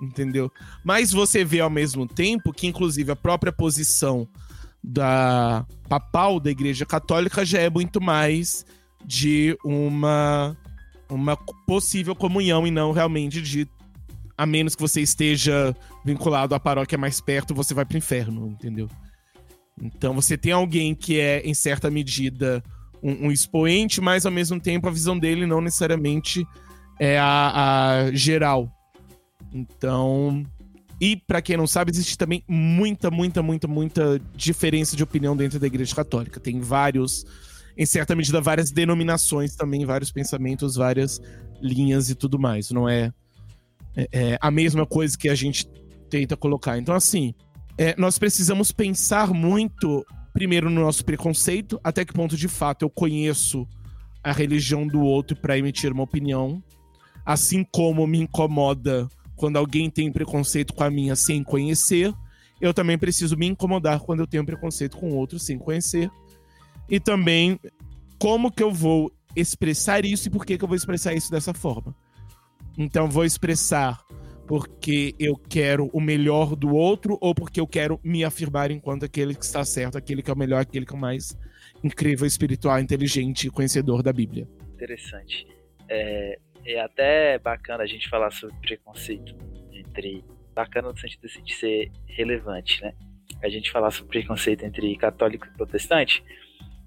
Entendeu? 0.00 0.50
Mas 0.84 1.12
você 1.12 1.44
vê 1.44 1.60
ao 1.60 1.70
mesmo 1.70 2.06
tempo 2.06 2.52
que, 2.52 2.66
inclusive, 2.66 3.12
a 3.12 3.16
própria 3.16 3.52
posição 3.52 4.28
da 4.82 5.64
papal 5.88 6.40
da 6.40 6.50
Igreja 6.50 6.84
Católica 6.84 7.44
já 7.44 7.60
é 7.60 7.70
muito 7.70 8.00
mais 8.00 8.66
de 9.04 9.56
uma, 9.64 10.56
uma 11.08 11.36
possível 11.36 12.16
comunhão 12.16 12.66
e 12.66 12.70
não 12.70 12.90
realmente 12.90 13.40
de. 13.40 13.68
A 14.36 14.46
menos 14.46 14.74
que 14.74 14.80
você 14.80 15.00
esteja 15.00 15.76
vinculado 16.04 16.54
à 16.54 16.58
paróquia 16.58 16.98
mais 16.98 17.20
perto, 17.20 17.54
você 17.54 17.74
vai 17.74 17.84
pro 17.84 17.98
inferno, 17.98 18.48
entendeu? 18.48 18.88
Então 19.80 20.14
você 20.14 20.36
tem 20.36 20.52
alguém 20.52 20.94
que 20.94 21.18
é, 21.18 21.40
em 21.40 21.54
certa 21.54 21.90
medida, 21.90 22.62
um, 23.02 23.26
um 23.26 23.32
expoente, 23.32 24.00
mas 24.00 24.24
ao 24.24 24.32
mesmo 24.32 24.60
tempo 24.60 24.88
a 24.88 24.92
visão 24.92 25.18
dele 25.18 25.46
não 25.46 25.60
necessariamente 25.60 26.46
é 27.00 27.18
a, 27.18 28.04
a 28.06 28.12
geral. 28.12 28.70
Então. 29.52 30.44
E, 31.00 31.16
para 31.16 31.42
quem 31.42 31.56
não 31.56 31.66
sabe, 31.66 31.90
existe 31.90 32.16
também 32.16 32.44
muita, 32.46 33.10
muita, 33.10 33.42
muita, 33.42 33.66
muita 33.66 34.20
diferença 34.36 34.96
de 34.96 35.02
opinião 35.02 35.36
dentro 35.36 35.58
da 35.58 35.66
Igreja 35.66 35.96
Católica. 35.96 36.38
Tem 36.38 36.60
vários 36.60 37.24
em 37.76 37.86
certa 37.86 38.14
medida, 38.14 38.40
várias 38.40 38.70
denominações 38.70 39.56
também, 39.56 39.84
vários 39.84 40.12
pensamentos, 40.12 40.76
várias 40.76 41.20
linhas 41.60 42.10
e 42.10 42.14
tudo 42.14 42.38
mais. 42.38 42.70
Não 42.70 42.88
é, 42.88 43.12
é, 43.96 44.08
é 44.12 44.38
a 44.40 44.50
mesma 44.50 44.86
coisa 44.86 45.16
que 45.16 45.28
a 45.28 45.34
gente 45.34 45.66
tenta 46.08 46.36
colocar. 46.36 46.78
Então, 46.78 46.94
assim, 46.94 47.34
é, 47.78 47.94
nós 47.98 48.18
precisamos 48.18 48.70
pensar 48.70 49.32
muito, 49.32 50.04
primeiro, 50.32 50.68
no 50.68 50.80
nosso 50.80 51.04
preconceito, 51.04 51.80
até 51.82 52.04
que 52.04 52.12
ponto 52.12 52.36
de 52.36 52.48
fato 52.48 52.82
eu 52.84 52.90
conheço 52.90 53.66
a 54.22 54.32
religião 54.32 54.86
do 54.86 55.00
outro 55.00 55.36
para 55.36 55.58
emitir 55.58 55.92
uma 55.92 56.04
opinião, 56.04 56.62
assim 57.24 57.64
como 57.64 58.06
me 58.06 58.18
incomoda 58.18 59.08
quando 59.34 59.56
alguém 59.56 59.90
tem 59.90 60.12
preconceito 60.12 60.72
com 60.72 60.84
a 60.84 60.90
minha 60.90 61.16
sem 61.16 61.42
conhecer, 61.42 62.14
eu 62.60 62.72
também 62.72 62.96
preciso 62.96 63.36
me 63.36 63.46
incomodar 63.46 63.98
quando 64.00 64.20
eu 64.20 64.26
tenho 64.26 64.46
preconceito 64.46 64.96
com 64.96 65.10
outro 65.10 65.38
sem 65.38 65.58
conhecer 65.58 66.08
e 66.88 67.00
também 67.00 67.58
como 68.18 68.52
que 68.52 68.62
eu 68.62 68.70
vou 68.70 69.12
expressar 69.34 70.04
isso 70.04 70.28
e 70.28 70.30
por 70.30 70.46
que, 70.46 70.56
que 70.56 70.62
eu 70.62 70.68
vou 70.68 70.76
expressar 70.76 71.12
isso 71.14 71.30
dessa 71.30 71.52
forma. 71.52 71.92
Então, 72.78 73.08
vou 73.08 73.24
expressar 73.24 74.00
porque 74.46 75.14
eu 75.18 75.36
quero 75.36 75.88
o 75.92 76.00
melhor 76.00 76.56
do 76.56 76.74
outro 76.74 77.16
ou 77.20 77.34
porque 77.34 77.60
eu 77.60 77.66
quero 77.66 78.00
me 78.02 78.24
afirmar 78.24 78.70
enquanto 78.70 79.04
aquele 79.04 79.34
que 79.34 79.44
está 79.44 79.64
certo, 79.64 79.96
aquele 79.96 80.22
que 80.22 80.30
é 80.30 80.34
o 80.34 80.36
melhor, 80.36 80.60
aquele 80.60 80.84
que 80.84 80.92
é 80.92 80.96
o 80.96 81.00
mais 81.00 81.36
incrível, 81.82 82.26
espiritual, 82.26 82.78
inteligente 82.78 83.46
e 83.46 83.50
conhecedor 83.50 84.02
da 84.02 84.12
Bíblia. 84.12 84.48
Interessante. 84.74 85.46
É, 85.88 86.38
é 86.64 86.80
até 86.80 87.38
bacana 87.38 87.82
a 87.82 87.86
gente 87.86 88.08
falar 88.08 88.30
sobre 88.30 88.54
preconceito 88.60 89.34
entre. 89.72 90.24
Bacana 90.54 90.92
no 90.92 90.98
sentido 90.98 91.24
assim, 91.24 91.42
de 91.42 91.54
ser 91.54 91.90
relevante, 92.06 92.82
né? 92.82 92.92
A 93.42 93.48
gente 93.48 93.70
falar 93.70 93.90
sobre 93.90 94.10
preconceito 94.10 94.64
entre 94.64 94.94
católico 94.96 95.46
e 95.46 95.50
protestante, 95.56 96.22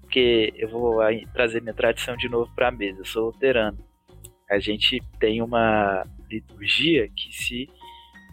porque 0.00 0.52
eu 0.56 0.68
vou 0.68 1.00
trazer 1.32 1.60
minha 1.60 1.74
tradição 1.74 2.16
de 2.16 2.28
novo 2.28 2.48
para 2.54 2.68
a 2.68 2.70
mesa. 2.70 3.00
Eu 3.00 3.04
sou 3.04 3.26
luterano. 3.26 3.76
A 4.48 4.60
gente 4.60 5.02
tem 5.18 5.42
uma 5.42 6.06
liturgia 6.30 7.08
que 7.08 7.34
se 7.34 7.68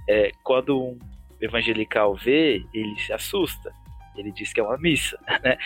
é, 0.07 0.31
quando 0.43 0.81
um 0.81 0.99
evangelical 1.39 2.15
vê, 2.15 2.63
ele 2.73 2.99
se 2.99 3.13
assusta. 3.13 3.73
Ele 4.15 4.31
diz 4.31 4.53
que 4.53 4.59
é 4.59 4.63
uma 4.63 4.77
missa, 4.77 5.17
né? 5.43 5.57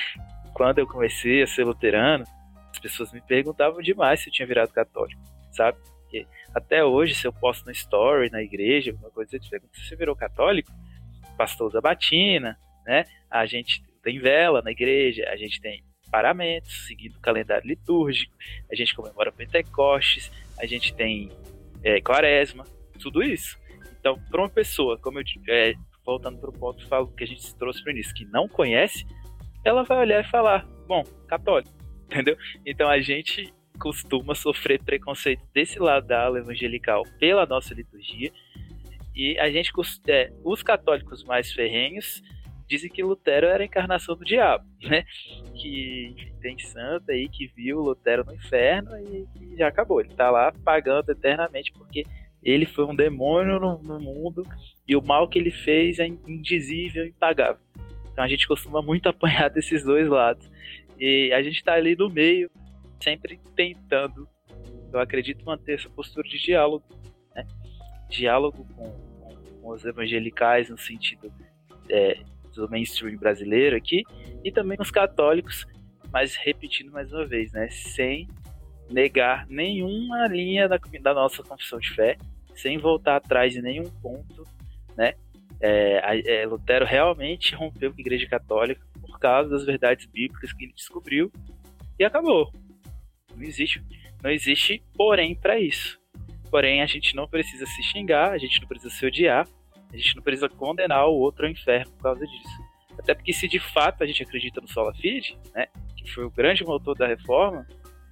Quando 0.54 0.80
eu 0.80 0.88
comecei 0.88 1.44
a 1.44 1.48
ser 1.48 1.66
luterano, 1.66 2.24
as 2.72 2.80
pessoas 2.80 3.12
me 3.12 3.22
perguntavam 3.22 3.82
demais 3.82 4.22
se 4.22 4.30
eu 4.30 4.34
tinha 4.34 4.48
virado 4.48 4.72
católico, 4.72 5.22
sabe? 5.52 5.78
Porque 6.02 6.26
até 6.54 6.84
hoje, 6.84 7.14
se 7.14 7.28
eu 7.28 7.34
posto 7.34 7.66
no 7.66 7.72
story, 7.72 8.30
na 8.30 8.42
igreja, 8.42 8.92
alguma 8.92 9.12
coisa, 9.12 9.36
eu 9.36 9.40
te 9.40 9.50
pergunto 9.50 9.78
se 9.78 9.88
você 9.88 9.96
virou 9.96 10.16
católico, 10.16 10.72
pastor 11.38 11.72
da 11.72 11.82
batina, 11.82 12.58
né? 12.86 13.06
A 13.30 13.46
gente 13.46 13.84
tem 14.02 14.20
vela 14.20 14.62
na 14.62 14.72
igreja, 14.72 15.30
a 15.30 15.36
gente 15.36 15.60
tem 15.60 15.84
paramentos, 16.10 16.88
seguindo 16.88 17.18
o 17.18 17.20
calendário 17.20 17.68
litúrgico, 17.68 18.34
a 18.72 18.76
gente 18.76 18.96
comemora 18.96 19.32
Pentecostes, 19.32 20.32
a 20.58 20.66
gente 20.66 20.94
tem 20.94 21.30
é, 21.88 22.02
Quaresma, 22.02 22.66
tudo 23.00 23.24
isso. 23.24 23.58
Então, 24.00 24.20
para 24.30 24.42
uma 24.42 24.50
pessoa, 24.50 24.98
como 24.98 25.20
eu 25.20 25.24
é, 25.48 25.74
voltando 26.06 26.38
para 26.38 26.50
o 26.50 26.54
ponto 26.54 26.86
que 27.16 27.24
a 27.24 27.28
gente 27.28 27.56
trouxe 27.56 27.82
para 27.82 27.92
o 27.92 27.94
início, 27.94 28.14
que 28.14 28.26
não 28.26 28.48
conhece, 28.48 29.06
ela 29.64 29.84
vai 29.84 30.00
olhar 30.00 30.24
e 30.24 30.30
falar: 30.30 30.66
bom, 30.86 31.04
católico, 31.28 31.74
entendeu? 32.12 32.38
Então 32.66 32.90
a 32.90 33.00
gente 33.00 33.54
costuma 33.80 34.36
sofrer 34.36 34.84
preconceito 34.84 35.44
desse 35.54 35.80
lado 35.80 36.08
da 36.08 36.26
ala 36.26 36.40
evangelical 36.40 37.04
pela 37.20 37.46
nossa 37.46 37.74
liturgia. 37.74 38.32
E 39.16 39.38
a 39.40 39.50
gente, 39.50 39.72
é, 40.08 40.32
os 40.44 40.62
católicos 40.62 41.24
mais 41.24 41.52
ferrenhos, 41.52 42.22
dizem 42.68 42.90
que 42.90 43.04
Lutero 43.04 43.48
era 43.48 43.64
a 43.64 43.66
encarnação 43.66 44.16
do 44.16 44.26
diabo, 44.26 44.66
né? 44.84 45.04
Que 45.56 46.14
tem 46.42 46.58
santo 46.60 47.12
aí 47.12 47.30
que 47.30 47.48
viu 47.48 47.80
Lutero 47.80 48.26
no 48.26 48.34
inferno 48.34 48.92
e, 48.98 49.28
e 49.42 49.58
já 49.58 49.68
acabou. 49.68 50.02
Ele 50.02 50.14
tá 50.14 50.30
lá 50.30 50.52
pagando 50.64 51.12
eternamente 51.12 51.72
porque 51.72 52.06
ele 52.44 52.66
foi 52.66 52.86
um 52.86 52.96
demônio 52.96 53.60
no, 53.60 53.82
no, 53.82 54.00
mundo 54.00 54.46
e 54.88 54.96
o 54.96 55.02
mal 55.02 55.28
que 55.28 55.40
ele 55.40 55.52
fez 55.52 56.00
é 56.00 56.06
indizível 56.06 57.06
e 57.06 57.10
impagável. 57.10 57.62
Então 58.12 58.24
a 58.24 58.28
gente 58.28 58.48
costuma 58.48 58.82
muito 58.82 59.08
apanhar 59.10 59.50
desses 59.50 59.84
dois 59.84 60.08
lados. 60.08 60.50
E 61.00 61.32
a 61.34 61.42
gente 61.42 61.64
tá 61.64 61.74
ali 61.74 61.96
no 61.96 62.10
meio, 62.10 62.50
sempre 63.00 63.40
tentando, 63.56 64.28
eu 64.92 65.00
acredito, 65.00 65.46
manter 65.46 65.76
essa 65.76 65.90
postura 65.90 66.28
de 66.28 66.40
diálogo, 66.40 66.84
né? 67.36 67.46
Diálogo 68.10 68.66
com, 68.76 68.90
com, 68.90 69.36
com 69.62 69.70
os 69.70 69.86
evangelicais 69.86 70.70
no 70.70 70.78
sentido 70.78 71.32
é, 71.90 72.18
do 72.58 72.70
mainstream 72.70 73.18
brasileiro 73.18 73.76
aqui, 73.76 74.04
e 74.44 74.52
também 74.52 74.78
os 74.80 74.92
católicos, 74.92 75.66
mas 76.12 76.36
repetindo 76.36 76.92
mais 76.92 77.12
uma 77.14 77.26
vez, 77.26 77.52
né, 77.54 77.70
sem 77.70 78.28
negar 78.92 79.48
nenhuma 79.48 80.28
linha 80.28 80.68
da, 80.68 80.78
da 81.02 81.14
nossa 81.14 81.42
confissão 81.44 81.80
de 81.80 81.94
fé, 81.94 82.18
sem 82.54 82.78
voltar 82.78 83.16
atrás 83.16 83.54
de 83.54 83.62
nenhum 83.62 83.90
ponto, 84.02 84.44
né, 84.98 85.14
É, 85.60 86.42
é, 86.42 86.46
Lutero 86.46 86.86
realmente 86.86 87.56
rompeu 87.56 87.92
com 87.92 87.98
a 87.98 88.02
Igreja 88.02 88.28
Católica 88.28 88.86
por 89.02 89.18
causa 89.18 89.50
das 89.50 89.66
verdades 89.66 90.06
bíblicas 90.06 90.54
que 90.54 90.66
ele 90.66 90.74
descobriu 90.74 91.32
e 91.98 92.06
acabou. 92.06 92.52
Não 93.36 93.42
existe, 93.42 93.82
não 94.22 94.30
existe 94.30 94.84
porém 94.94 95.34
para 95.36 95.60
isso. 95.60 96.00
Porém, 96.52 96.84
a 96.84 96.86
gente 96.86 97.16
não 97.16 97.28
precisa 97.28 97.66
se 97.66 97.82
xingar, 97.82 98.34
a 98.34 98.38
gente 98.38 98.62
não 98.62 98.68
precisa 98.68 98.94
se 98.94 99.04
odiar, 99.04 99.48
a 99.92 99.98
gente 99.98 100.16
não 100.16 100.24
precisa 100.24 100.50
condenar 100.50 101.08
o 101.08 101.14
outro 101.14 101.46
ao 101.46 101.52
inferno 101.52 101.92
por 101.94 102.04
causa 102.04 102.26
disso. 102.26 102.64
Até 102.98 103.14
porque 103.14 103.34
se 103.34 103.48
de 103.48 103.60
fato 103.60 104.04
a 104.04 104.08
gente 104.08 104.24
acredita 104.24 104.60
no 104.60 104.68
sola 104.68 104.94
fide, 104.96 105.38
né, 105.54 105.68
que 105.96 106.12
foi 106.12 106.26
o 106.26 106.32
grande 106.32 106.64
motor 106.64 106.96
da 106.96 107.08
reforma, 107.08 107.66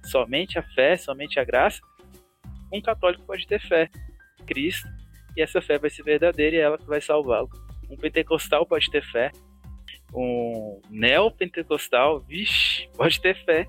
somente 0.04 0.58
a 0.58 0.62
fé, 0.62 0.96
somente 0.96 1.40
a 1.40 1.44
graça, 1.44 1.80
um 2.72 2.80
católico 2.80 3.24
pode 3.24 3.46
ter 3.46 3.60
fé 3.60 3.90
Cristo 4.46 4.88
e 5.36 5.42
essa 5.42 5.60
fé 5.60 5.78
vai 5.78 5.90
ser 5.90 6.02
verdadeira 6.02 6.56
e 6.56 6.58
é 6.58 6.62
ela 6.62 6.78
que 6.78 6.86
vai 6.86 7.00
salvá-lo. 7.00 7.50
Um 7.90 7.96
pentecostal 7.96 8.64
pode 8.66 8.90
ter 8.90 9.04
fé, 9.04 9.30
um 10.14 10.80
neopentecostal, 10.88 12.20
vixe, 12.20 12.88
pode 12.96 13.20
ter 13.20 13.36
fé, 13.44 13.66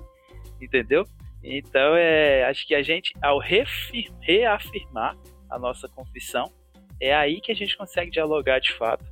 entendeu? 0.61 1.05
Então, 1.43 1.95
é, 1.95 2.45
acho 2.45 2.65
que 2.65 2.73
a 2.73 2.81
gente, 2.81 3.13
ao 3.21 3.39
reafirmar 3.39 5.15
a 5.49 5.59
nossa 5.59 5.87
confissão, 5.87 6.51
é 6.99 7.15
aí 7.15 7.41
que 7.41 7.51
a 7.51 7.55
gente 7.55 7.77
consegue 7.77 8.11
dialogar 8.11 8.59
de 8.59 8.73
fato 8.73 9.05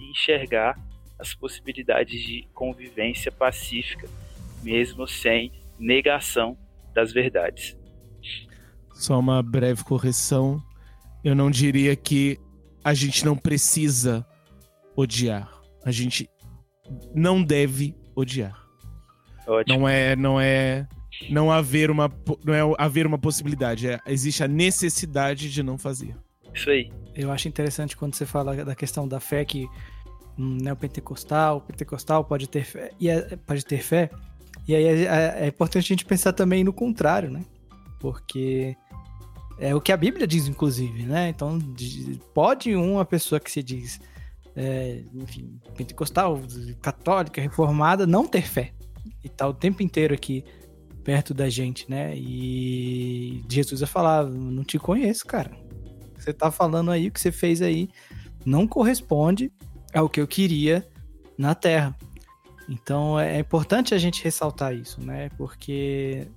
e 0.00 0.10
enxergar 0.10 0.78
as 1.18 1.34
possibilidades 1.34 2.20
de 2.20 2.46
convivência 2.54 3.32
pacífica, 3.32 4.08
mesmo 4.62 5.06
sem 5.06 5.52
negação 5.78 6.56
das 6.94 7.12
verdades. 7.12 7.76
Só 8.92 9.18
uma 9.18 9.42
breve 9.42 9.84
correção. 9.84 10.62
Eu 11.24 11.34
não 11.34 11.50
diria 11.50 11.94
que 11.96 12.38
a 12.84 12.94
gente 12.94 13.24
não 13.24 13.36
precisa 13.36 14.26
odiar. 14.96 15.52
A 15.84 15.90
gente 15.90 16.28
não 17.14 17.42
deve 17.42 17.94
odiar. 18.14 18.64
Ótimo. 19.46 19.78
Não 19.78 19.88
é, 19.88 20.16
não 20.16 20.40
é, 20.40 20.86
não 21.30 21.50
haver 21.50 21.90
uma, 21.90 22.10
não 22.44 22.54
é 22.54 22.76
haver 22.78 23.06
uma 23.06 23.18
possibilidade. 23.18 23.88
É, 23.88 24.00
existe 24.06 24.42
a 24.42 24.48
necessidade 24.48 25.50
de 25.50 25.62
não 25.62 25.78
fazer. 25.78 26.16
Isso 26.54 26.70
aí. 26.70 26.90
Eu 27.18 27.32
acho 27.32 27.48
interessante 27.48 27.96
quando 27.96 28.14
você 28.14 28.24
fala 28.24 28.64
da 28.64 28.76
questão 28.76 29.08
da 29.08 29.18
fé 29.18 29.44
que 29.44 29.68
um 30.38 30.54
neopentecostal, 30.54 31.60
pentecostal 31.60 32.24
pode 32.24 32.48
ter 32.48 32.62
fé, 32.62 32.92
e 33.00 33.08
é, 33.08 33.34
pode 33.44 33.66
ter 33.66 33.82
fé. 33.82 34.08
E 34.68 34.72
aí 34.72 34.84
é, 34.84 35.02
é, 35.02 35.36
é, 35.40 35.46
importante 35.48 35.86
a 35.86 35.88
gente 35.88 36.04
pensar 36.04 36.32
também 36.32 36.62
no 36.62 36.72
contrário, 36.72 37.28
né? 37.28 37.44
Porque 37.98 38.76
é 39.58 39.74
o 39.74 39.80
que 39.80 39.90
a 39.90 39.96
Bíblia 39.96 40.28
diz, 40.28 40.46
inclusive, 40.46 41.02
né? 41.06 41.28
Então, 41.28 41.58
pode 42.32 42.76
uma 42.76 43.04
pessoa 43.04 43.40
que 43.40 43.50
se 43.50 43.64
diz, 43.64 44.00
é, 44.54 45.02
enfim, 45.12 45.58
pentecostal, 45.76 46.40
católica, 46.80 47.40
reformada, 47.40 48.06
não 48.06 48.28
ter 48.28 48.46
fé. 48.46 48.72
E 49.24 49.28
tá 49.28 49.48
o 49.48 49.52
tempo 49.52 49.82
inteiro 49.82 50.14
aqui 50.14 50.44
perto 51.02 51.34
da 51.34 51.48
gente, 51.48 51.90
né? 51.90 52.16
E 52.16 53.42
Jesus 53.48 53.80
vai 53.80 53.88
falar: 53.88 54.24
Não 54.24 54.62
te 54.62 54.78
conheço, 54.78 55.26
cara. 55.26 55.50
Você 56.18 56.32
tá 56.32 56.50
falando 56.50 56.90
aí, 56.90 57.08
o 57.08 57.10
que 57.10 57.20
você 57.20 57.32
fez 57.32 57.62
aí 57.62 57.88
não 58.44 58.66
corresponde 58.66 59.52
ao 59.94 60.08
que 60.08 60.20
eu 60.20 60.26
queria 60.26 60.86
na 61.36 61.54
Terra. 61.54 61.96
Então 62.68 63.18
é 63.18 63.38
importante 63.38 63.94
a 63.94 63.98
gente 63.98 64.22
ressaltar 64.22 64.74
isso, 64.74 65.00
né? 65.00 65.30
Porque 65.38 66.28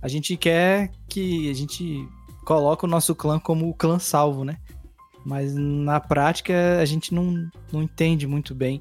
a 0.00 0.08
gente 0.08 0.36
quer 0.36 0.90
que 1.08 1.50
a 1.50 1.54
gente 1.54 2.08
coloque 2.44 2.84
o 2.84 2.88
nosso 2.88 3.14
clã 3.14 3.38
como 3.38 3.68
o 3.68 3.74
clã 3.74 3.98
salvo, 3.98 4.44
né? 4.44 4.56
Mas 5.24 5.54
na 5.54 6.00
prática 6.00 6.78
a 6.80 6.84
gente 6.84 7.12
não, 7.12 7.50
não 7.72 7.82
entende 7.82 8.26
muito 8.26 8.54
bem 8.54 8.80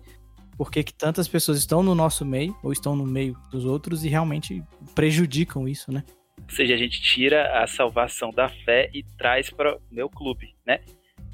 por 0.57 0.71
que 0.71 0.83
tantas 0.83 1.27
pessoas 1.27 1.57
estão 1.57 1.83
no 1.83 1.93
nosso 1.93 2.23
meio 2.23 2.55
ou 2.63 2.71
estão 2.71 2.95
no 2.95 3.05
meio 3.05 3.35
dos 3.51 3.65
outros 3.65 4.05
e 4.05 4.09
realmente 4.09 4.63
prejudicam 4.93 5.67
isso, 5.67 5.91
né? 5.91 6.03
Ou 6.45 6.55
seja, 6.55 6.73
a 6.73 6.77
gente 6.77 7.01
tira 7.01 7.61
a 7.61 7.67
salvação 7.67 8.29
da 8.29 8.47
fé 8.47 8.89
e 8.93 9.03
traz 9.17 9.49
para 9.49 9.75
o 9.75 9.81
meu 9.91 10.09
clube, 10.09 10.55
né? 10.65 10.79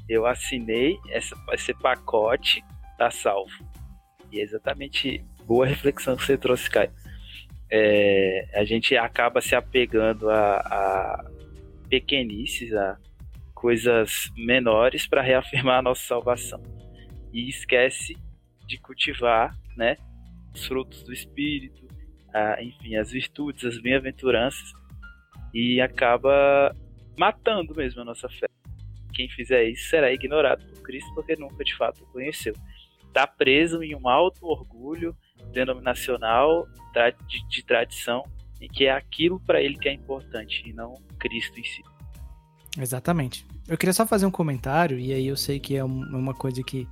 Eu 0.08 0.26
assinei 0.26 0.98
essa, 1.10 1.36
esse 1.52 1.74
pacote, 1.74 2.64
tá 2.98 3.10
salvo. 3.10 3.52
E 4.30 4.40
é 4.40 4.42
exatamente 4.42 5.24
boa 5.44 5.66
reflexão 5.66 6.16
que 6.16 6.24
você 6.24 6.36
trouxe, 6.36 6.68
Caio. 6.68 6.90
É, 7.70 8.48
a 8.54 8.64
gente 8.64 8.96
acaba 8.96 9.40
se 9.40 9.54
apegando 9.54 10.28
a, 10.28 10.56
a 10.56 11.30
pequenices, 11.88 12.72
a 12.74 12.98
coisas 13.54 14.30
menores 14.36 15.06
para 15.06 15.22
reafirmar 15.22 15.78
a 15.78 15.82
nossa 15.82 16.02
salvação. 16.02 16.60
E 17.32 17.48
esquece 17.48 18.16
de 18.66 18.78
cultivar 18.78 19.56
né, 19.76 19.96
os 20.54 20.66
frutos 20.66 21.02
do 21.04 21.12
Espírito, 21.12 21.86
a, 22.34 22.62
enfim, 22.62 22.96
as 22.96 23.12
virtudes, 23.12 23.64
as 23.64 23.80
bem-aventuranças, 23.80 24.72
e 25.52 25.80
acaba 25.80 26.74
matando 27.16 27.74
mesmo 27.74 28.00
a 28.02 28.04
nossa 28.04 28.28
fé. 28.28 28.46
Quem 29.12 29.28
fizer 29.28 29.64
isso 29.64 29.90
será 29.90 30.12
ignorado 30.12 30.64
por 30.66 30.82
Cristo 30.82 31.12
porque 31.14 31.36
nunca 31.36 31.62
de 31.62 31.74
fato 31.76 32.02
o 32.02 32.06
conheceu 32.06 32.54
está 33.12 33.26
preso 33.26 33.82
em 33.82 33.94
um 33.94 34.08
alto 34.08 34.46
orgulho 34.46 35.14
denominacional 35.52 36.66
de, 37.28 37.48
de 37.48 37.64
tradição 37.64 38.24
e 38.60 38.68
que 38.68 38.86
é 38.86 38.92
aquilo 38.92 39.38
para 39.40 39.60
ele 39.60 39.76
que 39.76 39.88
é 39.88 39.92
importante 39.92 40.62
e 40.66 40.72
não 40.72 40.94
Cristo 41.18 41.60
em 41.60 41.64
si. 41.64 41.82
Exatamente. 42.78 43.44
Eu 43.68 43.76
queria 43.76 43.92
só 43.92 44.06
fazer 44.06 44.24
um 44.24 44.30
comentário, 44.30 44.98
e 44.98 45.12
aí 45.12 45.26
eu 45.26 45.36
sei 45.36 45.60
que 45.60 45.76
é 45.76 45.84
uma 45.84 46.32
coisa 46.34 46.62
que 46.62 46.88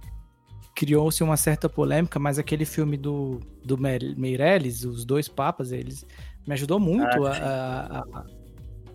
criou-se 0.75 1.23
uma 1.23 1.37
certa 1.37 1.69
polêmica, 1.69 2.19
mas 2.19 2.39
aquele 2.39 2.65
filme 2.65 2.97
do, 2.97 3.41
do 3.65 3.79
Meirelles, 3.79 4.85
Os 4.85 5.05
Dois 5.05 5.29
Papas, 5.29 5.73
eles 5.73 6.07
me 6.47 6.55
ajudou 6.55 6.79
muito 6.79 7.27
ah, 7.27 7.33
a, 7.33 7.99
a, 7.99 8.21
a, 8.21 8.27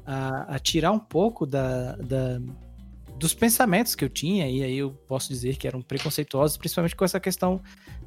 a, 0.05 0.59
tirar 0.59 0.91
um 0.91 0.99
pouco 0.99 1.45
da, 1.45 1.95
da, 1.95 2.39
dos 3.17 3.33
pensamentos 3.33 3.95
que 3.95 4.05
eu 4.05 4.09
tinha, 4.09 4.47
e 4.49 4.63
aí 4.63 4.77
eu 4.77 4.91
posso 4.91 5.29
dizer 5.29 5.57
que 5.57 5.67
eram 5.67 5.81
preconceituosos, 5.81 6.57
principalmente 6.57 6.95
com 6.95 7.05
essa 7.05 7.19
questão 7.19 7.61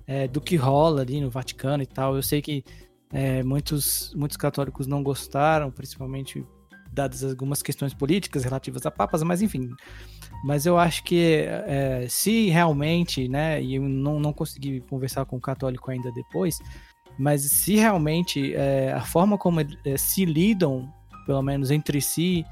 é, 0.07 0.29
do 0.29 0.41
que 0.41 0.57
rola 0.57 1.03
ali 1.03 1.21
no 1.21 1.31
Vaticano 1.31 1.83
e 1.83 1.87
tal. 1.87 2.15
Eu 2.15 2.23
sei 2.23 2.41
que 2.41 2.65
é, 3.13 3.43
muitos, 3.43 4.13
muitos 4.15 4.37
católicos 4.37 4.87
não 4.87 5.03
gostaram, 5.03 5.71
principalmente 5.71 6.45
dadas 6.93 7.23
algumas 7.23 7.63
questões 7.63 7.95
políticas 7.95 8.45
relativas 8.45 8.85
a 8.87 8.91
papas, 8.91 9.23
mas 9.23 9.43
enfim. 9.43 9.71
Mas 10.45 10.67
eu 10.67 10.79
acho 10.79 11.03
que 11.05 11.45
é, 11.47 12.07
se 12.09 12.49
realmente, 12.49 13.29
né, 13.29 13.63
e 13.63 13.75
eu 13.75 13.83
não, 13.83 14.21
não 14.21 14.33
consegui 14.33 14.81
conversar 14.83 15.25
com 15.25 15.37
o 15.37 15.41
católico 15.41 15.91
ainda 15.91 16.11
depois, 16.13 16.59
mas 17.19 17.43
se 17.43 17.75
realmente 17.75 18.55
é, 18.55 18.93
a 18.93 19.01
forma 19.01 19.37
como 19.37 19.61
é, 19.61 19.67
se 19.97 20.25
lidam, 20.25 20.93
pelo 21.29 21.43
menos 21.43 21.71
entre 21.71 22.01
si, 22.01 22.43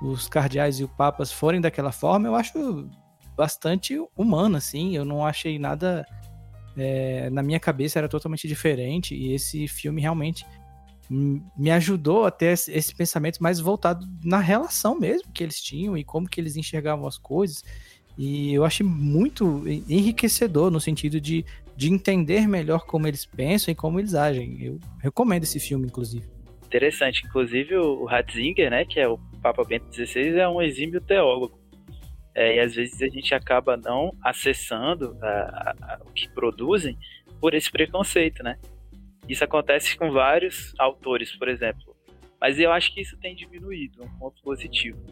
os 0.00 0.28
cardeais 0.28 0.78
e 0.78 0.84
o 0.84 0.88
papas 0.88 1.32
forem 1.32 1.60
daquela 1.60 1.90
forma, 1.90 2.28
eu 2.28 2.36
acho 2.36 2.88
bastante 3.36 4.00
humano, 4.16 4.56
assim. 4.56 4.94
Eu 4.94 5.04
não 5.04 5.26
achei 5.26 5.58
nada. 5.58 6.06
É, 6.76 7.28
na 7.30 7.42
minha 7.42 7.58
cabeça 7.58 7.98
era 7.98 8.08
totalmente 8.08 8.46
diferente. 8.46 9.16
E 9.16 9.34
esse 9.34 9.66
filme 9.66 10.00
realmente 10.00 10.46
me 11.10 11.72
ajudou 11.72 12.24
a 12.24 12.30
ter 12.30 12.52
esse 12.52 12.94
pensamento 12.94 13.42
mais 13.42 13.58
voltado 13.58 14.06
na 14.22 14.38
relação 14.38 14.96
mesmo 14.96 15.32
que 15.32 15.42
eles 15.42 15.60
tinham 15.60 15.98
e 15.98 16.04
como 16.04 16.28
que 16.28 16.40
eles 16.40 16.56
enxergavam 16.56 17.08
as 17.08 17.18
coisas. 17.18 17.64
E 18.16 18.54
eu 18.54 18.64
achei 18.64 18.86
muito 18.86 19.64
enriquecedor 19.88 20.70
no 20.70 20.80
sentido 20.80 21.20
de, 21.20 21.44
de 21.76 21.92
entender 21.92 22.46
melhor 22.46 22.86
como 22.86 23.08
eles 23.08 23.26
pensam 23.26 23.72
e 23.72 23.74
como 23.74 23.98
eles 23.98 24.14
agem. 24.14 24.62
Eu 24.62 24.78
recomendo 25.00 25.42
esse 25.42 25.58
filme, 25.58 25.86
inclusive. 25.86 26.39
Interessante. 26.70 27.26
Inclusive 27.26 27.76
o 27.76 28.04
Ratzinger, 28.04 28.70
né, 28.70 28.84
que 28.84 29.00
é 29.00 29.08
o 29.08 29.18
Papa 29.42 29.64
Bento 29.64 29.92
XVI 29.92 30.38
é 30.38 30.48
um 30.48 30.62
exímio 30.62 31.00
teólogo. 31.00 31.58
É, 32.32 32.56
e 32.56 32.60
às 32.60 32.76
vezes 32.76 33.02
a 33.02 33.08
gente 33.08 33.34
acaba 33.34 33.76
não 33.76 34.16
acessando 34.22 35.18
a, 35.20 35.74
a, 35.82 35.98
o 36.04 36.12
que 36.12 36.28
produzem 36.32 36.96
por 37.40 37.54
esse 37.54 37.68
preconceito, 37.68 38.44
né? 38.44 38.56
Isso 39.28 39.42
acontece 39.42 39.96
com 39.96 40.12
vários 40.12 40.72
autores, 40.78 41.36
por 41.36 41.48
exemplo. 41.48 41.96
Mas 42.40 42.60
eu 42.60 42.70
acho 42.70 42.94
que 42.94 43.00
isso 43.00 43.18
tem 43.18 43.34
diminuído, 43.34 44.04
um 44.04 44.18
ponto 44.18 44.40
positivo. 44.42 45.04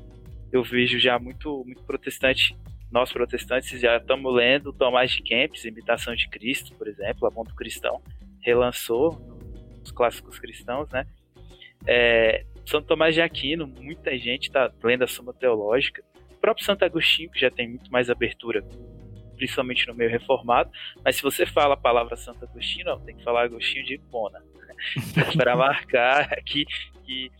Eu 0.52 0.62
vejo 0.62 0.96
já 1.00 1.18
muito, 1.18 1.64
muito 1.64 1.82
protestante, 1.82 2.56
nós 2.88 3.12
protestantes 3.12 3.80
já 3.80 3.96
estamos 3.96 4.32
lendo 4.32 4.72
Tomás 4.72 5.10
de 5.10 5.22
Kempis, 5.22 5.64
Imitação 5.64 6.14
de 6.14 6.28
Cristo, 6.28 6.72
por 6.76 6.86
exemplo, 6.86 7.26
a 7.26 7.32
Ponto 7.32 7.52
Cristão, 7.56 8.00
relançou 8.40 9.20
os 9.82 9.90
clássicos 9.90 10.38
cristãos, 10.38 10.88
né? 10.90 11.04
É, 11.86 12.44
são 12.66 12.82
Tomás 12.82 13.14
de 13.14 13.22
Aquino, 13.22 13.66
muita 13.66 14.16
gente 14.18 14.48
está 14.48 14.70
lendo 14.82 15.04
a 15.04 15.06
Suma 15.06 15.32
Teológica. 15.32 16.02
O 16.30 16.40
próprio 16.40 16.64
Santo 16.64 16.84
Agostinho, 16.84 17.30
que 17.30 17.40
já 17.40 17.50
tem 17.50 17.68
muito 17.68 17.90
mais 17.90 18.10
abertura, 18.10 18.62
principalmente 19.36 19.86
no 19.86 19.94
meio 19.94 20.10
reformado. 20.10 20.70
Mas 21.04 21.16
se 21.16 21.22
você 21.22 21.46
fala 21.46 21.74
a 21.74 21.78
palavra 21.78 22.16
Santo 22.16 22.44
Agostinho, 22.44 22.86
não, 22.86 23.00
tem 23.00 23.16
que 23.16 23.24
falar 23.24 23.44
Agostinho 23.44 23.84
de 23.84 23.94
Hipona. 23.94 24.42
para 25.36 25.56
marcar 25.56 26.32
aqui 26.32 26.64
que 27.04 27.30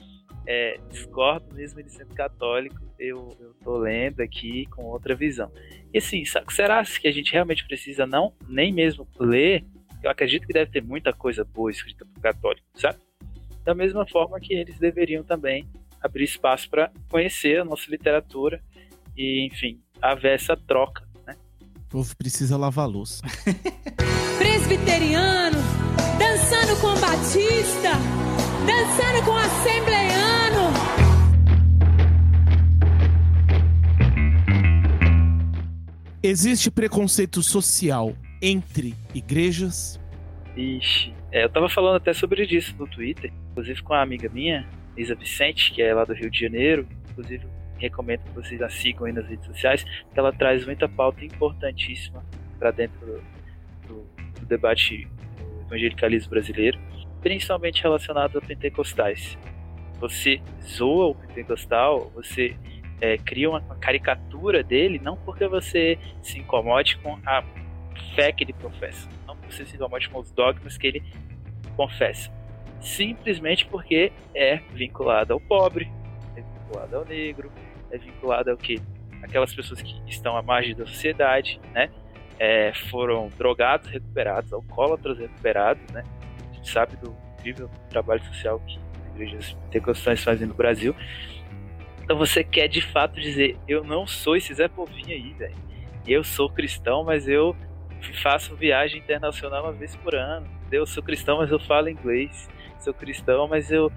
é, 0.47 0.81
discordo 0.89 1.55
mesmo 1.55 1.83
de 1.83 1.93
sendo 1.93 2.15
católico, 2.15 2.81
eu, 2.99 3.37
tô 3.63 3.77
lendo 3.77 4.21
aqui 4.21 4.65
com 4.67 4.85
outra 4.85 5.15
visão. 5.15 5.53
E 5.93 5.99
assim, 5.99 6.23
será 6.49 6.83
que 6.85 7.07
a 7.07 7.13
gente 7.13 7.33
realmente 7.33 7.67
precisa 7.67 8.07
não 8.07 8.33
nem 8.49 8.73
mesmo 8.73 9.07
ler? 9.21 9.65
Eu 10.03 10.11
acredito 10.11 10.47
que 10.47 10.53
deve 10.53 10.71
ter 10.71 10.83
muita 10.83 11.13
coisa 11.13 11.45
boa 11.45 11.71
escrita 11.71 12.07
por 12.07 12.21
católico, 12.23 12.67
sabe? 12.75 12.99
Da 13.69 13.75
mesma 13.75 14.07
forma 14.07 14.41
que 14.41 14.55
eles 14.55 14.79
deveriam 14.79 15.23
também 15.23 15.69
abrir 16.01 16.25
espaço 16.25 16.71
para 16.71 16.91
conhecer 17.11 17.61
a 17.61 17.65
nossa 17.67 17.91
literatura 17.91 18.63
e, 19.15 19.47
enfim, 19.47 19.79
haver 20.01 20.37
essa 20.37 20.57
troca, 20.57 21.07
né? 21.27 21.37
O 21.77 21.91
povo 21.91 22.17
precisa 22.17 22.57
lavar 22.57 22.87
a 22.87 22.89
louça. 22.89 23.23
Presbiteriano, 24.39 25.59
dançando 26.19 26.81
com 26.81 26.99
Batista, 26.99 27.93
dançando 28.65 29.27
com 29.27 29.37
Assembleiano. 29.37 30.73
Existe 36.23 36.71
preconceito 36.71 37.43
social 37.43 38.15
entre 38.41 38.95
igrejas? 39.15 40.01
Ixi, 40.57 41.13
é, 41.31 41.45
eu 41.45 41.51
tava 41.51 41.69
falando 41.69 41.97
até 41.97 42.15
sobre 42.15 42.45
isso 42.45 42.75
no 42.79 42.87
Twitter, 42.89 43.31
inclusive 43.59 43.83
com 43.83 43.93
uma 43.93 44.03
amiga 44.03 44.29
minha, 44.29 44.65
Isa 44.97 45.17
Vicente, 45.17 45.73
que 45.73 45.83
é 45.83 45.93
lá 45.93 46.05
do 46.05 46.15
Rio 46.15 46.31
de 46.31 46.39
Janeiro. 46.39 46.87
Inclusive, 47.11 47.45
recomendo 47.77 48.23
que 48.23 48.31
vocês 48.31 48.63
a 48.63 48.69
sigam 48.69 49.07
aí 49.07 49.13
nas 49.13 49.27
redes 49.27 49.45
sociais, 49.47 49.83
que 49.83 50.19
ela 50.19 50.33
traz 50.33 50.65
muita 50.65 50.89
pauta 50.89 51.25
importantíssima 51.25 52.25
para 52.57 52.71
dentro 52.71 52.99
do, 53.05 53.23
do, 53.89 54.07
do, 54.41 54.47
debate 54.47 55.09
evangelicalismo 55.67 56.31
brasileiro, 56.31 56.79
principalmente 57.21 57.83
relacionado 57.83 58.39
a 58.39 58.41
pentecostais. 58.41 59.37
Você 60.01 60.41
zoa 60.65 61.07
o 61.07 61.15
pentecostal, 61.17 62.11
você 62.15 62.57
é, 63.01 63.19
cria 63.19 63.51
uma, 63.51 63.59
uma 63.59 63.77
caricatura 63.77 64.63
dele, 64.63 65.01
não 65.03 65.17
porque 65.17 65.49
você 65.49 65.99
se 66.23 66.39
incomode 66.39 66.97
com 66.99 67.19
a 67.27 67.43
fé 68.15 68.31
que 68.31 68.45
ele 68.45 68.53
professa, 68.53 69.09
não 69.27 69.37
porque 69.37 69.53
você 69.53 69.67
se 69.67 69.75
incomode 69.75 70.09
com 70.09 70.21
os 70.21 70.31
dogmas 70.31 70.77
que 70.77 70.87
ele 70.87 71.03
confessa, 71.77 72.31
simplesmente 72.81 73.67
porque 73.67 74.13
é 74.35 74.57
vinculado 74.73 75.33
ao 75.33 75.41
pobre, 75.41 75.91
é 76.37 76.41
vinculado 76.41 76.97
ao 76.97 77.05
negro, 77.05 77.51
é 77.91 77.99
vinculado 77.99 78.51
ao 78.51 78.57
que? 78.57 78.81
Aquelas 79.23 79.53
pessoas 79.55 79.83
que 79.83 80.01
estão 80.07 80.37
à 80.37 80.43
margem 80.43 80.75
da 80.75 80.87
sociedade, 80.87 81.61
né? 81.73 81.91
É, 82.39 82.73
foram 82.73 83.29
drogados 83.37 83.91
recuperados, 83.91 84.53
alcoólatras 84.53 85.19
recuperados, 85.19 85.83
né? 85.93 86.05
A 86.51 86.55
gente 86.55 86.71
sabe 86.71 86.97
do 86.97 87.17
incrível 87.39 87.69
trabalho 87.91 88.23
social 88.27 88.61
que 88.61 88.79
as 88.79 89.15
igrejas 89.15 89.53
pentecostais 89.65 90.23
fazem 90.23 90.47
no 90.47 90.55
Brasil. 90.55 90.95
Então 92.03 92.17
você 92.17 92.45
quer 92.45 92.69
de 92.69 92.81
fato 92.81 93.21
dizer, 93.21 93.57
eu 93.67 93.83
não 93.83 94.07
sou 94.07 94.37
esse 94.37 94.55
Zé 94.55 94.69
Povinho 94.69 95.11
aí, 95.11 95.33
velho. 95.35 95.57
Eu 96.07 96.23
sou 96.23 96.49
cristão, 96.49 97.03
mas 97.05 97.29
eu 97.29 97.57
faço 98.23 98.55
viagem 98.55 99.01
internacional 99.01 99.65
uma 99.65 99.73
vez 99.73 99.97
por 99.97 100.15
ano. 100.15 100.47
Eu 100.71 100.87
sou 100.87 101.03
cristão, 101.03 101.39
mas 101.39 101.51
eu 101.51 101.59
falo 101.59 101.89
inglês 101.89 102.49
sou 102.83 102.95
cristão, 102.95 103.49
mas 103.49 103.71
eu, 103.71 103.91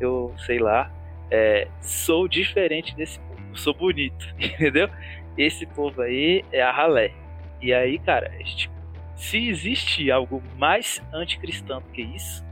eu 0.00 0.34
sei 0.38 0.58
lá, 0.58 0.90
é, 1.30 1.68
sou 1.80 2.28
diferente 2.28 2.94
desse 2.94 3.18
povo, 3.20 3.56
sou 3.56 3.74
bonito, 3.74 4.26
entendeu? 4.38 4.88
Esse 5.36 5.66
povo 5.66 6.02
aí 6.02 6.44
é 6.52 6.62
a 6.62 6.72
ralé. 6.72 7.12
E 7.60 7.72
aí, 7.72 7.98
cara, 7.98 8.30
tipo, 8.44 8.74
se 9.14 9.48
existe 9.48 10.10
algo 10.10 10.42
mais 10.56 11.02
anticristão 11.12 11.80
do 11.80 11.88
que 11.88 12.02
isso, 12.02 12.44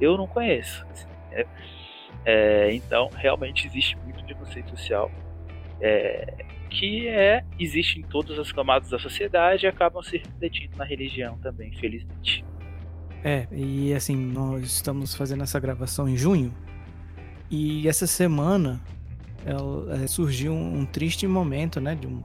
eu 0.00 0.16
não 0.16 0.26
conheço. 0.26 0.86
Assim, 0.90 1.06
é, 2.24 2.72
então, 2.72 3.10
realmente 3.14 3.66
existe 3.66 3.96
muito 3.98 4.24
preconceito 4.24 4.70
social 4.70 5.10
é, 5.80 6.44
que 6.70 7.08
é 7.08 7.44
existe 7.58 8.00
em 8.00 8.02
todas 8.02 8.38
as 8.38 8.50
camadas 8.50 8.88
da 8.90 8.98
sociedade 8.98 9.66
e 9.66 9.68
acabam 9.68 10.02
se 10.02 10.18
refletindo 10.18 10.76
na 10.76 10.84
religião 10.84 11.38
também, 11.38 11.68
infelizmente. 11.68 12.44
É, 13.24 13.46
e 13.50 13.94
assim, 13.94 14.14
nós 14.14 14.64
estamos 14.64 15.14
fazendo 15.14 15.42
essa 15.42 15.58
gravação 15.58 16.06
em 16.06 16.14
junho. 16.14 16.52
E 17.50 17.88
essa 17.88 18.06
semana 18.06 18.82
ela, 19.46 20.02
é, 20.02 20.06
surgiu 20.06 20.52
um, 20.52 20.80
um, 20.80 20.84
triste 20.86 21.26
momento, 21.26 21.80
né? 21.80 21.94
De, 21.94 22.06
um, 22.06 22.22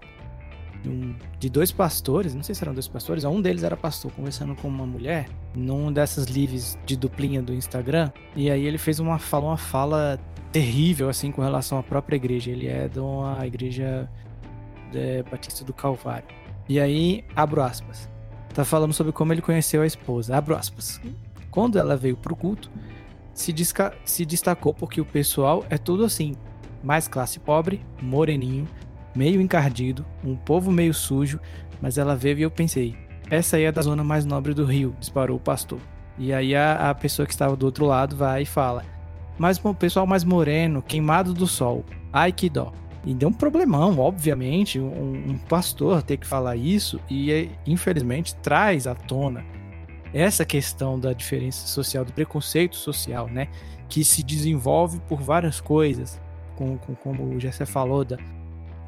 de, 0.84 0.90
um, 0.90 1.16
de 1.40 1.50
dois 1.50 1.72
pastores, 1.72 2.36
não 2.36 2.44
sei 2.44 2.54
se 2.54 2.62
eram 2.62 2.74
dois 2.74 2.88
pastores, 2.90 3.24
um 3.24 3.42
deles 3.42 3.64
era 3.64 3.78
pastor, 3.78 4.12
conversando 4.12 4.56
com 4.56 4.68
uma 4.68 4.86
mulher, 4.86 5.30
num 5.56 5.92
dessas 5.92 6.26
lives 6.26 6.78
de 6.86 6.98
duplinha 6.98 7.42
do 7.42 7.54
Instagram. 7.54 8.12
E 8.36 8.52
aí 8.52 8.66
ele 8.66 8.78
fez 8.78 9.00
uma 9.00 9.18
fala, 9.18 9.46
uma 9.46 9.58
fala 9.58 10.20
terrível, 10.52 11.08
assim, 11.08 11.32
com 11.32 11.42
relação 11.42 11.78
à 11.78 11.84
própria 11.84 12.18
igreja. 12.18 12.52
Ele 12.52 12.68
é 12.68 12.90
de 12.90 13.00
uma 13.00 13.48
igreja 13.48 14.10
de 14.92 15.24
Batista 15.32 15.64
do 15.64 15.72
Calvário. 15.72 16.28
E 16.68 16.78
aí, 16.78 17.24
abro 17.38 17.64
aspas 17.64 18.10
tá 18.54 18.66
falando 18.66 18.94
sobre 18.94 19.12
como 19.12 19.34
ele 19.34 19.42
conheceu 19.42 19.82
a 19.82 19.88
esposa. 19.88 20.36
Abro 20.36 20.56
aspas. 20.56 21.02
Quando 21.52 21.80
ela 21.80 21.96
veio 21.96 22.18
pro 22.18 22.36
culto, 22.36 22.70
se, 23.34 23.54
se 24.06 24.26
destacou 24.26 24.74
porque 24.74 25.00
o 25.00 25.06
pessoal 25.06 25.66
é 25.70 25.78
tudo 25.78 26.04
assim: 26.04 26.36
mais 26.84 27.08
classe 27.08 27.40
pobre, 27.40 27.82
moreninho, 28.02 28.68
meio 29.16 29.42
encardido, 29.42 30.06
um 30.24 30.36
povo 30.36 30.72
meio 30.72 30.94
sujo, 30.94 31.40
mas 31.82 31.98
ela 31.98 32.16
veio 32.16 32.40
e 32.40 32.42
eu 32.44 32.52
pensei: 32.52 32.96
essa 33.30 33.58
aí 33.58 33.64
é 33.64 33.72
da 33.72 33.82
zona 33.82 34.04
mais 34.04 34.26
nobre 34.26 34.54
do 34.54 34.66
Rio, 34.66 34.96
disparou 35.00 35.38
o 35.38 35.42
pastor. 35.42 35.80
E 36.18 36.34
aí 36.34 36.56
a, 36.56 36.90
a 36.90 36.96
pessoa 36.96 37.26
que 37.26 37.32
estava 37.32 37.56
do 37.56 37.66
outro 37.66 37.86
lado 37.86 38.16
vai 38.16 38.44
e 38.44 38.46
fala: 38.46 38.84
mas 39.38 39.60
o 39.64 39.74
pessoal 39.74 40.06
mais 40.06 40.24
moreno, 40.24 40.82
queimado 40.82 41.34
do 41.34 41.48
sol, 41.48 41.86
ai 42.12 42.32
que 42.32 42.50
dó. 42.50 42.74
E 43.06 43.14
deu 43.14 43.30
um 43.30 43.34
problemão, 43.34 43.98
obviamente, 43.98 44.80
um, 44.80 45.32
um 45.32 45.38
pastor 45.38 46.04
ter 46.04 46.18
que 46.18 46.28
falar 46.28 46.56
isso 46.56 47.00
e, 47.10 47.50
infelizmente, 47.66 48.36
traz 48.36 48.88
à 48.88 48.94
tona 48.94 49.46
essa 50.14 50.44
questão 50.44 51.00
da 51.00 51.14
diferença 51.14 51.68
social, 51.68 52.04
do 52.04 52.12
preconceito 52.12 52.76
social, 52.76 53.28
né? 53.28 53.48
Que 53.88 54.04
se 54.04 54.24
desenvolve 54.24 55.00
por 55.08 55.22
várias 55.22 55.62
coisas, 55.62 56.20
com, 56.56 56.78
com 56.78 56.96
como 56.96 57.24
o 57.24 57.40
Jessé 57.40 57.66
falou, 57.66 58.04
da, 58.04 58.18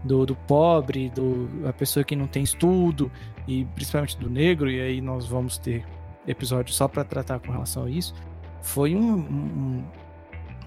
do, 0.04 0.26
do 0.26 0.36
pobre, 0.36 1.10
do, 1.10 1.48
a 1.68 1.74
pessoa 1.74 2.04
que 2.04 2.16
não 2.16 2.28
tem 2.28 2.44
estudo, 2.44 3.12
e 3.48 3.66
principalmente 3.76 4.18
do 4.18 4.30
negro, 4.30 4.70
e 4.70 4.82
aí 4.82 5.02
nós 5.02 5.26
vamos 5.26 5.58
ter 5.58 5.86
episódio 6.28 6.74
só 6.74 6.88
para 6.88 7.04
tratar 7.04 7.40
com 7.40 7.52
relação 7.52 7.86
a 7.86 7.90
isso. 7.90 8.14
Foi 8.62 8.96
um, 8.96 9.16
um. 9.18 9.84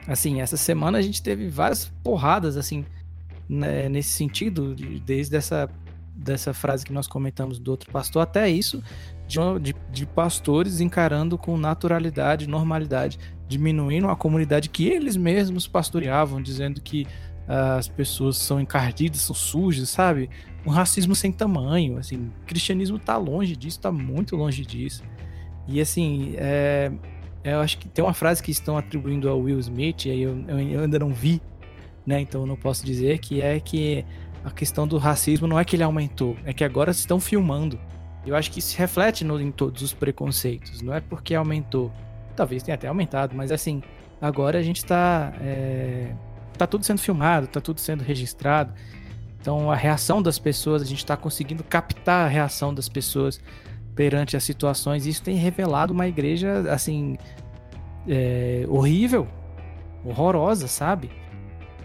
Assim, 0.06 0.40
essa 0.40 0.56
semana 0.56 0.98
a 0.98 1.02
gente 1.02 1.22
teve 1.22 1.48
várias 1.48 1.86
porradas, 2.02 2.56
assim, 2.56 2.84
né, 3.48 3.88
nesse 3.88 4.10
sentido, 4.10 4.74
desde 5.04 5.36
essa 5.36 5.68
dessa 6.16 6.54
frase 6.54 6.86
que 6.86 6.92
nós 6.92 7.08
comentamos 7.08 7.58
do 7.58 7.72
outro 7.72 7.90
pastor 7.90 8.22
até 8.22 8.48
isso 8.48 8.80
de, 9.26 9.38
de, 9.60 9.74
de, 9.90 10.06
pastores 10.06 10.80
encarando 10.80 11.36
com 11.36 11.56
naturalidade, 11.56 12.46
normalidade, 12.46 13.18
diminuindo 13.48 14.08
a 14.08 14.16
comunidade 14.16 14.68
que 14.68 14.86
eles 14.86 15.16
mesmos 15.16 15.66
pastoreavam, 15.66 16.40
dizendo 16.40 16.80
que 16.80 17.06
uh, 17.48 17.78
as 17.78 17.88
pessoas 17.88 18.36
são 18.36 18.60
encardidas, 18.60 19.20
são 19.22 19.34
sujas, 19.34 19.90
sabe? 19.90 20.30
Um 20.66 20.70
racismo 20.70 21.14
sem 21.14 21.32
tamanho, 21.32 21.98
assim, 21.98 22.16
o 22.16 22.46
cristianismo 22.46 22.96
está 22.96 23.16
longe 23.16 23.56
disso, 23.56 23.78
está 23.78 23.90
muito 23.90 24.36
longe 24.36 24.64
disso. 24.64 25.02
E 25.66 25.80
assim, 25.80 26.34
é, 26.36 26.92
eu 27.42 27.60
acho 27.60 27.78
que 27.78 27.88
tem 27.88 28.04
uma 28.04 28.14
frase 28.14 28.42
que 28.42 28.50
estão 28.50 28.76
atribuindo 28.76 29.28
ao 29.28 29.40
Will 29.40 29.58
Smith, 29.58 30.06
e 30.06 30.10
aí 30.10 30.22
eu, 30.22 30.38
eu 30.48 30.82
ainda 30.82 30.98
não 30.98 31.10
vi 31.10 31.40
né? 32.06 32.20
Então 32.20 32.42
eu 32.42 32.46
não 32.46 32.56
posso 32.56 32.84
dizer 32.84 33.18
que 33.18 33.40
é 33.40 33.58
que 33.60 34.04
a 34.44 34.50
questão 34.50 34.86
do 34.86 34.98
racismo 34.98 35.46
não 35.46 35.58
é 35.58 35.64
que 35.64 35.76
ele 35.76 35.82
aumentou, 35.82 36.36
é 36.44 36.52
que 36.52 36.64
agora 36.64 36.90
estão 36.90 37.18
filmando. 37.18 37.78
Eu 38.26 38.36
acho 38.36 38.50
que 38.50 38.58
isso 38.58 38.76
reflete 38.78 39.24
no, 39.24 39.40
em 39.40 39.50
todos 39.50 39.82
os 39.82 39.92
preconceitos, 39.92 40.80
não 40.82 40.94
é 40.94 41.00
porque 41.00 41.34
aumentou. 41.34 41.92
Talvez 42.36 42.62
tenha 42.62 42.74
até 42.74 42.88
aumentado, 42.88 43.34
mas 43.34 43.52
assim, 43.52 43.82
agora 44.20 44.58
a 44.58 44.62
gente 44.62 44.78
está. 44.78 45.32
É, 45.40 46.12
tá 46.58 46.66
tudo 46.66 46.84
sendo 46.84 46.98
filmado, 46.98 47.46
tá 47.46 47.60
tudo 47.60 47.80
sendo 47.80 48.02
registrado. 48.02 48.72
Então 49.40 49.70
a 49.70 49.76
reação 49.76 50.22
das 50.22 50.38
pessoas, 50.38 50.82
a 50.82 50.86
gente 50.86 50.98
está 50.98 51.16
conseguindo 51.16 51.62
captar 51.62 52.26
a 52.26 52.28
reação 52.28 52.72
das 52.72 52.88
pessoas 52.88 53.40
perante 53.94 54.36
as 54.36 54.42
situações. 54.42 55.06
Isso 55.06 55.22
tem 55.22 55.36
revelado 55.36 55.92
uma 55.92 56.08
igreja 56.08 56.64
assim 56.72 57.16
é, 58.08 58.64
horrível, 58.68 59.28
horrorosa, 60.04 60.66
sabe? 60.66 61.10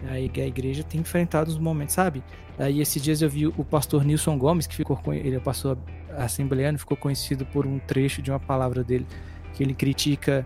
Aí 0.08 0.30
a 0.36 0.46
igreja 0.46 0.82
tem 0.82 1.00
enfrentado 1.00 1.50
os 1.50 1.58
momentos, 1.58 1.94
sabe? 1.94 2.22
Aí 2.58 2.80
esses 2.80 3.02
dias 3.02 3.22
eu 3.22 3.28
vi 3.28 3.46
o 3.46 3.64
pastor 3.64 4.04
Nilson 4.04 4.38
Gomes, 4.38 4.66
que 4.66 4.74
ficou 4.74 4.98
ele 5.12 5.36
é 5.36 5.40
pastor 5.40 5.78
assembleano, 6.16 6.78
ficou 6.78 6.96
conhecido 6.96 7.44
por 7.46 7.66
um 7.66 7.78
trecho 7.78 8.22
de 8.22 8.30
uma 8.30 8.40
palavra 8.40 8.82
dele, 8.82 9.06
que 9.54 9.62
ele 9.62 9.74
critica 9.74 10.44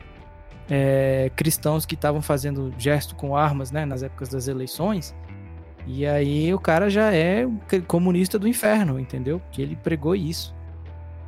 é, 0.68 1.31
cristãos 1.36 1.85
que 1.85 1.94
estavam 1.94 2.22
fazendo 2.22 2.72
gesto 2.78 3.14
com 3.14 3.36
armas, 3.36 3.70
né, 3.70 3.85
nas 3.85 4.02
épocas 4.02 4.28
das 4.28 4.48
eleições. 4.48 5.14
E 5.86 6.06
aí 6.06 6.52
o 6.55 6.59
cara 6.59 6.89
já 6.89 7.12
é 7.12 7.47
comunista 7.86 8.39
do 8.39 8.48
inferno, 8.48 8.98
entendeu? 8.98 9.40
Que 9.51 9.60
ele 9.60 9.76
pregou 9.76 10.16
isso. 10.16 10.55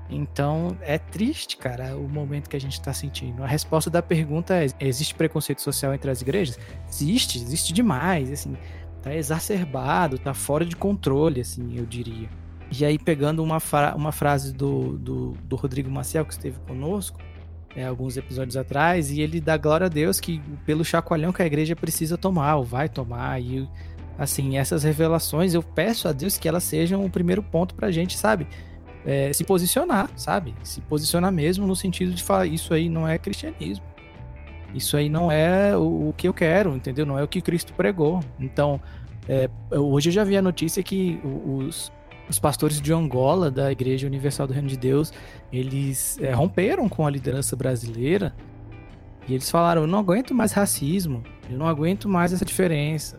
Então 0.08 0.76
é 0.82 0.98
triste, 0.98 1.56
cara, 1.56 1.96
o 1.96 2.08
momento 2.08 2.48
que 2.48 2.56
a 2.56 2.60
gente 2.60 2.74
está 2.74 2.92
sentindo. 2.92 3.42
A 3.42 3.46
resposta 3.46 3.90
da 3.90 4.00
pergunta 4.00 4.54
é: 4.54 4.66
existe 4.80 5.14
preconceito 5.14 5.60
social 5.60 5.92
entre 5.92 6.10
as 6.10 6.22
igrejas? 6.22 6.58
Existe, 6.88 7.38
existe 7.38 7.72
demais, 7.72 8.30
assim, 8.30 8.56
tá 9.02 9.14
exacerbado, 9.14 10.18
tá 10.18 10.32
fora 10.32 10.64
de 10.64 10.76
controle, 10.76 11.40
assim, 11.40 11.76
eu 11.76 11.84
diria. 11.84 12.28
E 12.76 12.84
aí, 12.84 12.98
pegando 12.98 13.42
uma, 13.42 13.60
fra 13.60 13.94
uma 13.94 14.12
frase 14.12 14.52
do, 14.52 14.98
do, 14.98 15.30
do, 15.44 15.56
Rodrigo 15.56 15.90
Maciel, 15.90 16.24
que 16.24 16.32
esteve 16.32 16.58
conosco 16.66 17.20
é, 17.74 17.86
alguns 17.86 18.16
episódios 18.16 18.56
atrás, 18.56 19.10
e 19.10 19.20
ele 19.20 19.40
dá 19.40 19.56
glória 19.56 19.86
a 19.86 19.88
Deus 19.88 20.18
que 20.18 20.40
pelo 20.64 20.84
chacoalhão 20.84 21.32
que 21.32 21.42
a 21.42 21.46
igreja 21.46 21.76
precisa 21.76 22.18
tomar, 22.18 22.56
ou 22.56 22.64
vai 22.64 22.88
tomar, 22.88 23.40
e 23.40 23.68
assim, 24.18 24.56
essas 24.56 24.82
revelações, 24.82 25.54
eu 25.54 25.62
peço 25.62 26.08
a 26.08 26.12
Deus 26.12 26.38
que 26.38 26.48
elas 26.48 26.64
sejam 26.64 27.04
o 27.04 27.10
primeiro 27.10 27.42
ponto 27.42 27.74
pra 27.74 27.90
gente, 27.90 28.16
sabe? 28.16 28.48
É, 29.06 29.32
se 29.32 29.44
posicionar, 29.44 30.10
sabe? 30.16 30.52
Se 30.64 30.80
posicionar 30.80 31.30
mesmo 31.30 31.64
no 31.66 31.76
sentido 31.76 32.12
de 32.12 32.22
falar, 32.22 32.46
isso 32.46 32.74
aí 32.74 32.88
não 32.88 33.06
é 33.06 33.16
cristianismo. 33.16 33.84
Isso 34.74 34.96
aí 34.96 35.08
não 35.08 35.30
é 35.30 35.76
o, 35.76 36.08
o 36.08 36.14
que 36.16 36.26
eu 36.26 36.34
quero, 36.34 36.74
entendeu? 36.74 37.06
Não 37.06 37.18
é 37.18 37.22
o 37.22 37.28
que 37.28 37.40
Cristo 37.40 37.72
pregou. 37.72 38.20
Então, 38.38 38.80
é, 39.28 39.48
hoje 39.70 40.08
eu 40.08 40.12
já 40.12 40.24
vi 40.24 40.36
a 40.36 40.42
notícia 40.42 40.82
que 40.82 41.20
os, 41.24 41.92
os 42.28 42.38
pastores 42.38 42.80
de 42.80 42.92
Angola, 42.92 43.50
da 43.50 43.70
Igreja 43.70 44.06
Universal 44.06 44.46
do 44.46 44.52
Reino 44.52 44.68
de 44.68 44.76
Deus, 44.76 45.12
eles 45.52 46.18
é, 46.20 46.32
romperam 46.32 46.88
com 46.88 47.06
a 47.06 47.10
liderança 47.10 47.54
brasileira 47.56 48.34
e 49.28 49.34
eles 49.34 49.50
falaram: 49.50 49.82
eu 49.82 49.88
não 49.88 49.98
aguento 49.98 50.34
mais 50.34 50.52
racismo, 50.52 51.22
eu 51.50 51.58
não 51.58 51.66
aguento 51.66 52.08
mais 52.08 52.32
essa 52.32 52.44
diferença, 52.44 53.18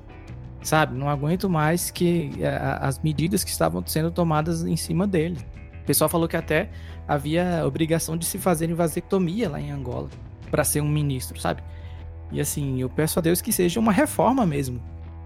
sabe? 0.61 0.97
Não 0.97 1.09
aguento 1.09 1.49
mais 1.49 1.91
que 1.91 2.31
a, 2.43 2.88
as 2.88 2.99
medidas 2.99 3.43
que 3.43 3.51
estavam 3.51 3.84
sendo 3.85 4.11
tomadas 4.11 4.64
em 4.64 4.77
cima 4.77 5.07
deles. 5.07 5.45
Pessoal 5.88 6.09
falou 6.09 6.27
que 6.27 6.35
até 6.35 6.69
havia 7.07 7.64
obrigação 7.65 8.18
de 8.18 8.26
se 8.26 8.38
fazer 8.38 8.72
vasectomia 8.73 9.49
lá 9.49 9.59
em 9.59 9.72
Angola 9.72 10.09
para 10.51 10.65
ser 10.65 10.81
um 10.81 10.89
ministro, 10.89 11.39
sabe? 11.39 11.64
E 12.30 12.41
assim, 12.41 12.81
eu 12.81 12.89
peço 12.89 13.18
a 13.18 13.22
Deus 13.22 13.41
que 13.41 13.53
seja 13.53 13.80
uma 13.80 13.93
reforma 13.93 14.45
mesmo 14.45 14.84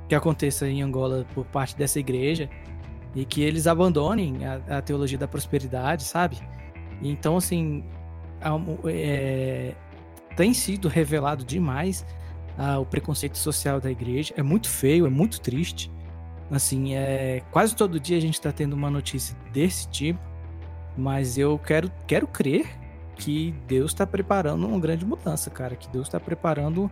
que 0.08 0.14
aconteça 0.14 0.68
em 0.68 0.84
Angola 0.84 1.26
por 1.34 1.46
parte 1.46 1.76
dessa 1.76 2.00
igreja 2.00 2.48
e 3.16 3.26
que 3.26 3.42
eles 3.42 3.66
abandonem 3.66 4.46
a, 4.46 4.78
a 4.78 4.82
teologia 4.82 5.18
da 5.18 5.28
prosperidade, 5.28 6.04
sabe? 6.04 6.38
Então, 7.02 7.38
assim, 7.38 7.84
é, 8.86 9.74
tem 10.36 10.54
sido 10.54 10.88
revelado 10.88 11.44
demais 11.44 12.06
ah, 12.56 12.78
o 12.78 12.86
preconceito 12.86 13.38
social 13.38 13.80
da 13.80 13.90
igreja. 13.90 14.34
É 14.38 14.44
muito 14.44 14.70
feio, 14.70 15.08
é 15.08 15.10
muito 15.10 15.42
triste. 15.42 15.92
Assim, 16.52 16.94
é 16.94 17.42
quase 17.50 17.76
todo 17.76 18.00
dia 18.00 18.18
a 18.18 18.22
gente 18.22 18.36
está 18.36 18.52
tendo 18.52 18.74
uma 18.74 18.92
notícia 18.92 19.36
desse 19.52 19.90
tipo, 19.90 20.20
mas 20.98 21.38
eu 21.38 21.58
quero, 21.58 21.92
quero 22.08 22.28
crer 22.28 22.68
que 23.16 23.54
Deus 23.68 23.92
está 23.92 24.06
preparando 24.06 24.68
uma 24.68 24.80
grande 24.80 25.06
mudança, 25.06 25.50
cara. 25.50 25.76
Que 25.76 25.88
Deus 25.90 26.08
está 26.08 26.20
preparando 26.20 26.90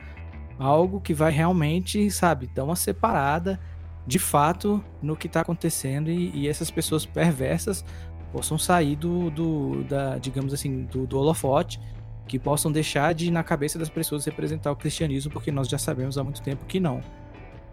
algo 0.58 1.00
que 1.00 1.14
vai 1.14 1.32
realmente, 1.32 2.10
sabe, 2.12 2.48
dar 2.48 2.64
uma 2.64 2.76
separada 2.76 3.60
de 4.06 4.20
fato 4.20 4.84
no 5.02 5.16
que 5.16 5.28
está 5.28 5.42
acontecendo 5.42 6.10
e, 6.10 6.32
e, 6.34 6.48
essas 6.48 6.72
pessoas 6.72 7.06
perversas 7.06 7.86
possam 8.32 8.58
sair 8.58 8.96
do, 8.96 9.30
do 9.30 9.84
da, 9.84 10.18
digamos 10.18 10.54
assim, 10.54 10.84
do, 10.84 11.06
do 11.06 11.18
holofote, 11.18 11.80
que 12.28 12.38
possam 12.38 12.72
deixar 12.72 13.14
de 13.14 13.32
na 13.32 13.44
cabeça 13.44 13.80
das 13.80 13.90
pessoas 13.90 14.26
representar 14.26 14.72
o 14.72 14.76
cristianismo, 14.76 15.32
porque 15.32 15.52
nós 15.52 15.68
já 15.68 15.78
sabemos 15.78 16.18
há 16.18 16.24
muito 16.24 16.42
tempo 16.42 16.66
que 16.66 16.80
não. 16.80 17.02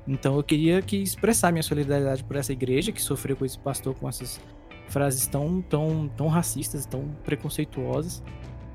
Então 0.06 0.36
eu 0.36 0.42
queria 0.42 0.80
que 0.80 0.96
expressar 0.96 1.52
minha 1.52 1.62
solidariedade 1.62 2.22
por 2.22 2.36
essa 2.36 2.52
igreja 2.52 2.92
que 2.92 3.02
sofreu 3.02 3.36
com 3.36 3.44
esse 3.44 3.58
pastor 3.58 3.94
com 3.94 4.08
essas 4.08 4.40
frases 4.88 5.26
tão 5.26 5.60
tão 5.62 6.08
tão 6.16 6.28
racistas, 6.28 6.86
tão 6.86 7.04
preconceituosas 7.24 8.22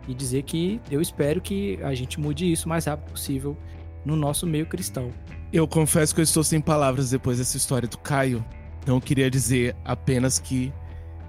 e 0.07 0.13
dizer 0.13 0.43
que 0.43 0.81
eu 0.89 1.01
espero 1.01 1.41
que 1.41 1.79
a 1.83 1.93
gente 1.93 2.19
mude 2.19 2.51
isso 2.51 2.65
o 2.65 2.69
mais 2.69 2.85
rápido 2.85 3.11
possível 3.11 3.57
no 4.03 4.15
nosso 4.15 4.47
meio 4.47 4.65
cristão. 4.65 5.11
Eu 5.53 5.67
confesso 5.67 6.13
que 6.15 6.21
eu 6.21 6.23
estou 6.23 6.43
sem 6.43 6.59
palavras 6.59 7.11
depois 7.11 7.37
dessa 7.37 7.57
história 7.57 7.87
do 7.87 7.97
Caio. 7.97 8.43
Então 8.81 8.95
eu 8.95 9.01
queria 9.01 9.29
dizer 9.29 9.75
apenas 9.85 10.39
que 10.39 10.73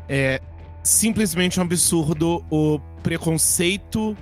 é 0.08 0.40
simplesmente 0.82 1.60
um 1.60 1.62
absurdo 1.62 2.44
o 2.50 2.78
preconceito 3.02 4.16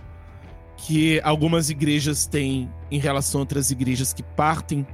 que 0.77 1.21
algumas 1.23 1.71
igrejas 1.71 2.27
têm 2.27 2.71
em 2.91 2.99
relação 2.99 3.41
a 3.41 3.43
outras 3.43 3.71
igrejas 3.71 4.13
que 4.13 4.23
partem 4.23 4.87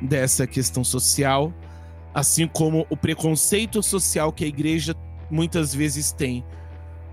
dessa 0.00 0.46
questão 0.46 0.82
social, 0.82 1.52
assim 2.16 2.48
como 2.48 2.86
o 2.88 2.96
preconceito 2.96 3.82
social 3.82 4.32
que 4.32 4.42
a 4.42 4.48
igreja 4.48 4.94
muitas 5.30 5.74
vezes 5.74 6.12
tem 6.12 6.42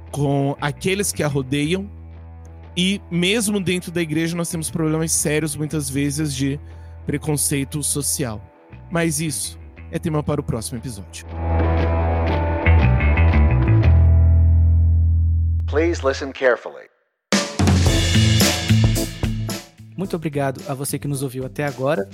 com 0.10 0.56
aqueles 0.62 1.12
que 1.12 1.22
a 1.22 1.28
rodeiam. 1.28 1.92
E 2.76 3.02
mesmo 3.12 3.60
dentro 3.60 3.92
da 3.92 4.02
igreja 4.02 4.34
nós 4.34 4.50
temos 4.50 4.72
problemas 4.72 5.12
sérios 5.12 5.58
muitas 5.58 5.90
vezes 5.90 6.34
de 6.34 6.58
preconceito 7.06 7.84
social. 7.84 8.42
Mas 8.90 9.20
isso 9.20 9.60
é 9.92 10.00
tema 10.00 10.24
para 10.24 10.40
o 10.40 10.44
próximo 10.44 10.80
episódio. 10.80 11.26
Please 15.68 16.02
listen 16.02 16.32
carefully. 16.32 16.83
Muito 19.96 20.16
obrigado 20.16 20.62
a 20.68 20.74
você 20.74 20.98
que 20.98 21.08
nos 21.08 21.22
ouviu 21.22 21.46
até 21.46 21.64
agora. 21.66 22.10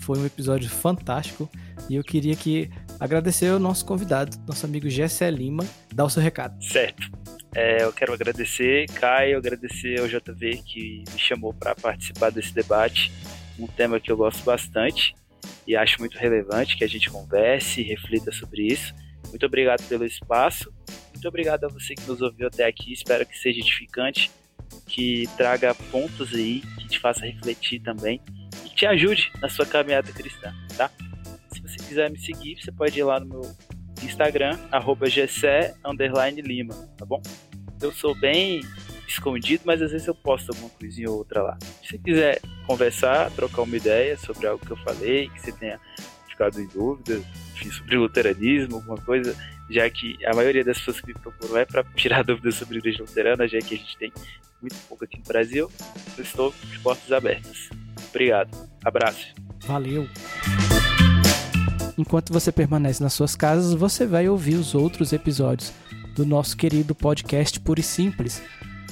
Foi 0.00 0.18
um 0.18 0.26
episódio 0.26 0.68
fantástico 0.68 1.50
e 1.88 1.96
eu 1.96 2.04
queria 2.04 2.36
que 2.36 2.70
agradecer 3.00 3.48
ao 3.48 3.58
nosso 3.58 3.84
convidado, 3.84 4.36
nosso 4.46 4.66
amigo 4.66 4.88
Gessé 4.88 5.30
Lima, 5.30 5.64
dar 5.92 6.04
o 6.04 6.10
seu 6.10 6.22
recado. 6.22 6.62
Certo. 6.62 7.10
É, 7.54 7.84
eu 7.84 7.92
quero 7.92 8.12
agradecer, 8.14 8.86
Caio, 8.94 9.36
agradecer 9.36 10.00
ao 10.00 10.08
JV 10.08 10.62
que 10.64 11.04
me 11.12 11.18
chamou 11.18 11.52
para 11.52 11.74
participar 11.74 12.30
desse 12.30 12.54
debate 12.54 13.12
um 13.58 13.66
tema 13.66 14.00
que 14.00 14.10
eu 14.10 14.16
gosto 14.16 14.42
bastante 14.42 15.14
e 15.66 15.76
acho 15.76 16.00
muito 16.00 16.16
relevante 16.16 16.76
que 16.76 16.84
a 16.84 16.88
gente 16.88 17.10
converse, 17.10 17.82
reflita 17.82 18.32
sobre 18.32 18.66
isso. 18.66 18.94
Muito 19.28 19.46
obrigado 19.46 19.86
pelo 19.88 20.04
espaço. 20.04 20.72
Muito 21.12 21.28
obrigado 21.28 21.64
a 21.64 21.68
você 21.68 21.94
que 21.94 22.06
nos 22.06 22.20
ouviu 22.20 22.48
até 22.48 22.66
aqui. 22.66 22.92
Espero 22.92 23.24
que 23.24 23.38
seja 23.38 23.60
edificante, 23.60 24.30
que 24.86 25.28
traga 25.36 25.74
pontos 25.74 26.34
aí, 26.34 26.60
que 26.78 26.88
te 26.88 26.98
faça 26.98 27.24
refletir 27.24 27.80
também 27.80 28.20
e 28.64 28.68
te 28.70 28.86
ajude 28.86 29.32
na 29.40 29.48
sua 29.48 29.66
caminhada 29.66 30.10
cristã, 30.12 30.52
tá? 30.76 30.90
Se 31.52 31.60
você 31.60 31.76
quiser 31.76 32.10
me 32.10 32.18
seguir, 32.18 32.60
você 32.60 32.72
pode 32.72 32.98
ir 32.98 33.04
lá 33.04 33.20
no 33.20 33.26
meu 33.26 33.56
Instagram, 34.02 34.58
arroba 34.70 35.06
Lima, 35.08 36.74
tá 36.96 37.04
bom? 37.04 37.22
Eu 37.80 37.92
sou 37.92 38.14
bem 38.14 38.60
escondido, 39.06 39.62
mas 39.64 39.82
às 39.82 39.92
vezes 39.92 40.06
eu 40.06 40.14
posto 40.14 40.50
alguma 40.50 40.70
coisinha 40.70 41.10
ou 41.10 41.18
outra 41.18 41.42
lá. 41.42 41.58
Se 41.82 41.90
você 41.90 41.98
quiser 41.98 42.40
conversar, 42.66 43.30
trocar 43.32 43.62
uma 43.62 43.76
ideia 43.76 44.16
sobre 44.16 44.46
algo 44.46 44.64
que 44.64 44.72
eu 44.72 44.76
falei, 44.78 45.28
que 45.28 45.40
você 45.40 45.52
tenha 45.52 45.78
ficado 46.28 46.60
em 46.60 46.66
dúvida, 46.66 47.20
enfim, 47.54 47.70
sobre 47.70 47.96
luteranismo, 47.96 48.76
alguma 48.76 48.96
coisa, 48.96 49.36
já 49.70 49.88
que 49.90 50.16
a 50.24 50.34
maioria 50.34 50.64
das 50.64 50.78
pessoas 50.78 51.00
que 51.00 51.08
me 51.08 51.14
procuram 51.14 51.58
é 51.58 51.64
para 51.64 51.84
tirar 51.94 52.22
dúvidas 52.24 52.54
sobre 52.54 52.76
a 52.76 52.78
igreja 52.78 53.02
luterana, 53.02 53.46
já 53.46 53.58
que 53.58 53.74
a 53.74 53.78
gente 53.78 53.96
tem 53.96 54.12
muito 54.62 54.76
pouco 54.88 55.04
aqui 55.04 55.18
no 55.18 55.24
Brasil, 55.24 55.70
eu 56.16 56.22
estou 56.22 56.54
de 56.70 56.78
portas 56.78 57.12
abertas. 57.12 57.68
Obrigado. 58.08 58.56
Abraço. 58.84 59.34
Valeu. 59.66 60.08
Enquanto 61.98 62.32
você 62.32 62.50
permanece 62.50 63.02
nas 63.02 63.12
suas 63.12 63.36
casas, 63.36 63.74
você 63.74 64.06
vai 64.06 64.28
ouvir 64.28 64.54
os 64.54 64.74
outros 64.74 65.12
episódios 65.12 65.72
do 66.14 66.24
nosso 66.24 66.56
querido 66.56 66.94
podcast 66.94 67.60
Puro 67.60 67.80
e 67.80 67.82
Simples 67.82 68.42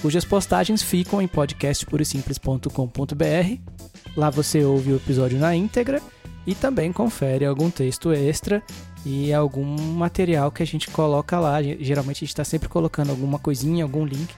cujas 0.00 0.24
postagens 0.24 0.82
ficam 0.82 1.20
em 1.20 1.28
podcastpurosimples.com.br. 1.28 4.16
Lá 4.16 4.30
você 4.30 4.64
ouve 4.64 4.92
o 4.92 4.96
episódio 4.96 5.38
na 5.38 5.54
íntegra 5.54 6.00
e 6.46 6.54
também 6.54 6.90
confere 6.92 7.44
algum 7.44 7.70
texto 7.70 8.10
extra 8.12 8.62
e 9.04 9.32
algum 9.32 9.76
material 9.94 10.50
que 10.50 10.62
a 10.62 10.66
gente 10.66 10.90
coloca 10.90 11.38
lá. 11.38 11.62
Geralmente 11.62 12.16
a 12.16 12.20
gente 12.20 12.30
está 12.30 12.44
sempre 12.44 12.68
colocando 12.68 13.10
alguma 13.10 13.38
coisinha, 13.38 13.84
algum 13.84 14.04
link 14.04 14.34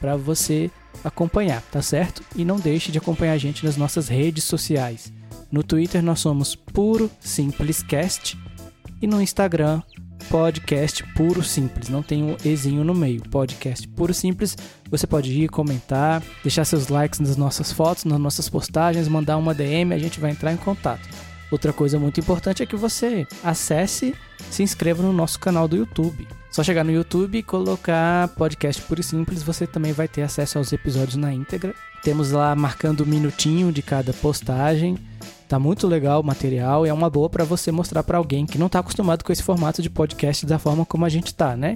para 0.00 0.16
você 0.16 0.70
acompanhar, 1.02 1.62
tá 1.62 1.82
certo? 1.82 2.22
E 2.34 2.44
não 2.44 2.56
deixe 2.56 2.90
de 2.90 2.98
acompanhar 2.98 3.32
a 3.32 3.38
gente 3.38 3.64
nas 3.64 3.76
nossas 3.76 4.08
redes 4.08 4.44
sociais. 4.44 5.12
No 5.50 5.62
Twitter 5.62 6.02
nós 6.02 6.20
somos 6.20 6.54
Puro 6.54 7.10
Simplescast 7.20 8.36
e 9.00 9.06
no 9.06 9.20
Instagram 9.20 9.82
podcast 10.28 11.04
puro 11.14 11.42
simples, 11.42 11.88
não 11.88 12.02
tem 12.02 12.22
um 12.22 12.36
ezinho 12.44 12.82
no 12.82 12.94
meio. 12.94 13.22
Podcast 13.22 13.86
puro 13.88 14.12
simples, 14.12 14.56
você 14.90 15.06
pode 15.06 15.30
ir 15.32 15.48
comentar, 15.48 16.22
deixar 16.42 16.64
seus 16.64 16.88
likes 16.88 17.20
nas 17.20 17.36
nossas 17.36 17.72
fotos, 17.72 18.04
nas 18.04 18.18
nossas 18.18 18.48
postagens, 18.48 19.08
mandar 19.08 19.36
uma 19.36 19.54
DM, 19.54 19.94
a 19.94 19.98
gente 19.98 20.18
vai 20.18 20.30
entrar 20.30 20.52
em 20.52 20.56
contato. 20.56 21.08
Outra 21.50 21.72
coisa 21.72 21.98
muito 21.98 22.18
importante 22.18 22.62
é 22.62 22.66
que 22.66 22.74
você 22.74 23.26
acesse, 23.42 24.14
se 24.50 24.62
inscreva 24.62 25.02
no 25.02 25.12
nosso 25.12 25.38
canal 25.38 25.68
do 25.68 25.76
YouTube. 25.76 26.26
Só 26.56 26.64
chegar 26.64 26.84
no 26.84 26.90
YouTube 26.90 27.36
e 27.36 27.42
colocar 27.42 28.28
podcast 28.28 28.80
puro 28.80 28.98
e 28.98 29.04
simples, 29.04 29.42
você 29.42 29.66
também 29.66 29.92
vai 29.92 30.08
ter 30.08 30.22
acesso 30.22 30.56
aos 30.56 30.72
episódios 30.72 31.16
na 31.16 31.30
íntegra. 31.30 31.74
Temos 32.02 32.30
lá 32.30 32.56
marcando 32.56 33.02
um 33.02 33.06
minutinho 33.06 33.70
de 33.70 33.82
cada 33.82 34.10
postagem. 34.14 34.96
Tá 35.46 35.58
muito 35.58 35.86
legal 35.86 36.22
o 36.22 36.24
material 36.24 36.86
e 36.86 36.88
é 36.88 36.94
uma 36.94 37.10
boa 37.10 37.28
para 37.28 37.44
você 37.44 37.70
mostrar 37.70 38.02
para 38.02 38.16
alguém 38.16 38.46
que 38.46 38.56
não 38.56 38.70
tá 38.70 38.78
acostumado 38.78 39.22
com 39.22 39.30
esse 39.30 39.42
formato 39.42 39.82
de 39.82 39.90
podcast 39.90 40.46
da 40.46 40.58
forma 40.58 40.86
como 40.86 41.04
a 41.04 41.10
gente 41.10 41.34
tá, 41.34 41.54
né? 41.54 41.74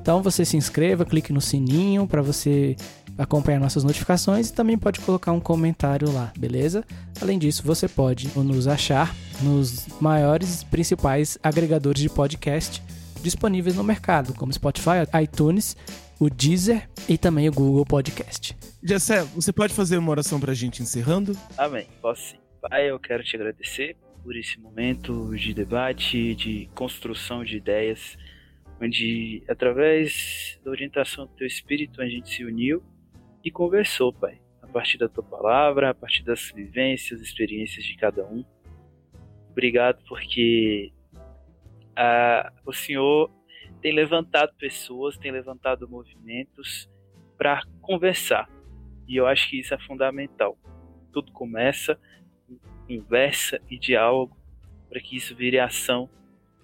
Então 0.00 0.22
você 0.22 0.46
se 0.46 0.56
inscreva, 0.56 1.04
clique 1.04 1.30
no 1.30 1.40
sininho 1.42 2.06
para 2.06 2.22
você 2.22 2.74
acompanhar 3.18 3.60
nossas 3.60 3.84
notificações 3.84 4.48
e 4.48 4.54
também 4.54 4.78
pode 4.78 4.98
colocar 5.00 5.32
um 5.32 5.40
comentário 5.40 6.10
lá, 6.10 6.32
beleza? 6.38 6.82
Além 7.20 7.38
disso, 7.38 7.62
você 7.66 7.86
pode 7.86 8.30
nos 8.34 8.66
achar 8.66 9.14
nos 9.42 9.88
maiores 10.00 10.64
principais 10.64 11.36
agregadores 11.42 12.00
de 12.00 12.08
podcast 12.08 12.82
disponíveis 13.22 13.76
no 13.76 13.84
mercado, 13.84 14.34
como 14.34 14.52
Spotify, 14.52 15.06
iTunes, 15.22 15.76
o 16.18 16.28
Deezer 16.28 16.88
e 17.08 17.16
também 17.16 17.48
o 17.48 17.52
Google 17.52 17.84
Podcast. 17.84 18.56
Jessé, 18.82 19.22
você 19.24 19.52
pode 19.52 19.72
fazer 19.72 19.96
uma 19.96 20.10
oração 20.10 20.38
pra 20.38 20.54
gente 20.54 20.82
encerrando? 20.82 21.36
Amém, 21.56 21.86
posso 22.00 22.30
sim. 22.30 22.36
Pai, 22.60 22.90
eu 22.90 22.98
quero 22.98 23.24
te 23.24 23.34
agradecer 23.34 23.96
por 24.22 24.36
esse 24.36 24.58
momento 24.60 25.34
de 25.34 25.52
debate, 25.52 26.34
de 26.34 26.68
construção 26.74 27.44
de 27.44 27.56
ideias, 27.56 28.16
onde 28.80 29.42
através 29.48 30.60
da 30.64 30.70
orientação 30.70 31.26
do 31.26 31.32
teu 31.32 31.46
espírito 31.46 32.00
a 32.00 32.06
gente 32.06 32.32
se 32.32 32.44
uniu 32.44 32.82
e 33.44 33.50
conversou, 33.50 34.12
Pai, 34.12 34.40
a 34.62 34.66
partir 34.68 34.98
da 34.98 35.08
tua 35.08 35.24
palavra, 35.24 35.90
a 35.90 35.94
partir 35.94 36.22
das 36.22 36.52
vivências, 36.54 37.20
experiências 37.20 37.84
de 37.84 37.96
cada 37.96 38.24
um. 38.24 38.44
Obrigado 39.50 39.98
porque 40.08 40.92
a, 41.96 42.52
o 42.64 42.72
Senhor 42.72 43.30
tem 43.80 43.92
levantado 43.92 44.54
pessoas, 44.56 45.18
tem 45.18 45.30
levantado 45.30 45.88
movimentos 45.88 46.88
para 47.36 47.62
conversar. 47.80 48.48
E 49.08 49.16
eu 49.16 49.26
acho 49.26 49.50
que 49.50 49.58
isso 49.58 49.74
é 49.74 49.78
fundamental. 49.78 50.56
Tudo 51.12 51.32
começa 51.32 51.98
conversa 52.86 53.60
e 53.70 53.78
diálogo 53.78 54.36
para 54.88 55.00
que 55.00 55.16
isso 55.16 55.34
vire 55.34 55.58
ação 55.58 56.08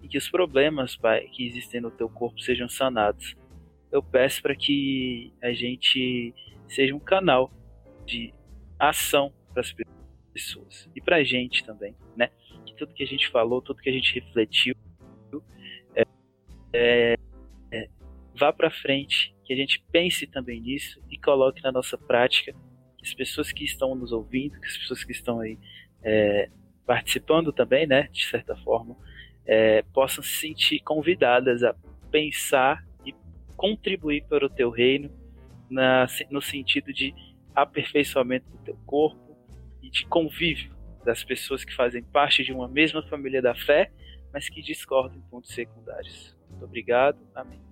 e 0.02 0.09
que 0.09 0.18
os 0.18 0.28
problemas, 0.28 0.96
Pai, 0.96 1.26
que 1.28 1.46
existem 1.46 1.80
no 1.80 1.90
teu 1.90 2.09
corpo 2.09 2.40
sejam 2.40 2.68
sanados. 2.68 3.36
Eu 3.90 4.02
peço 4.02 4.42
para 4.42 4.55
que 4.55 5.32
a 5.42 5.52
gente 5.52 6.34
seja 6.68 6.94
um 6.94 7.00
canal 7.00 7.50
de 8.05 8.32
ação 8.78 9.32
para 9.52 9.62
as 9.62 9.74
pessoas 10.32 10.88
e 10.94 11.00
para 11.00 11.16
a 11.16 11.24
gente 11.24 11.64
também, 11.64 11.96
né? 12.14 12.30
Que 12.66 12.74
tudo 12.74 12.94
que 12.94 13.02
a 13.02 13.06
gente 13.06 13.28
falou, 13.28 13.62
tudo 13.62 13.80
que 13.80 13.88
a 13.88 13.92
gente 13.92 14.14
refletiu, 14.14 14.74
é, 16.73 17.16
é, 17.73 17.89
vá 18.35 18.53
para 18.53 18.70
frente, 18.70 19.35
que 19.45 19.53
a 19.53 19.57
gente 19.57 19.85
pense 19.90 20.27
também 20.27 20.61
nisso 20.61 21.01
e 21.11 21.19
coloque 21.19 21.62
na 21.62 21.73
nossa 21.73 21.97
prática. 21.97 22.53
Que 22.97 23.07
as 23.07 23.15
pessoas 23.15 23.53
que 23.53 23.65
estão 23.65 23.95
nos 23.95 24.12
ouvindo, 24.12 24.61
que 24.61 24.66
as 24.66 24.77
pessoas 24.77 25.05
que 25.05 25.12
estão 25.12 25.40
aí 25.40 25.59
é, 26.03 26.51
participando 26.86 27.53
também, 27.53 27.86
né, 27.86 28.09
de 28.12 28.24
certa 28.27 28.57
forma, 28.57 28.97
é, 29.47 29.82
possam 29.95 30.23
se 30.23 30.40
sentir 30.40 30.81
convidadas 30.81 31.62
a 31.62 31.74
pensar 32.11 32.85
e 33.05 33.15
contribuir 33.57 34.24
para 34.28 34.45
o 34.45 34.49
teu 34.49 34.70
reino 34.70 35.11
na, 35.70 36.07
no 36.31 36.40
sentido 36.40 36.93
de 36.93 37.15
aperfeiçoamento 37.55 38.51
do 38.51 38.59
teu 38.59 38.77
corpo 38.86 39.36
e 39.82 39.90
de 39.90 40.07
convívio 40.07 40.77
das 41.05 41.24
pessoas 41.24 41.65
que 41.65 41.74
fazem 41.74 42.03
parte 42.03 42.45
de 42.45 42.53
uma 42.53 42.69
mesma 42.69 43.03
família 43.03 43.40
da 43.40 43.55
fé, 43.55 43.90
mas 44.32 44.49
que 44.49 44.61
discordam 44.61 45.19
em 45.19 45.23
pontos 45.31 45.55
secundários. 45.55 46.38
Muito 46.59 46.64
obrigado. 46.64 47.18
Amém. 47.35 47.68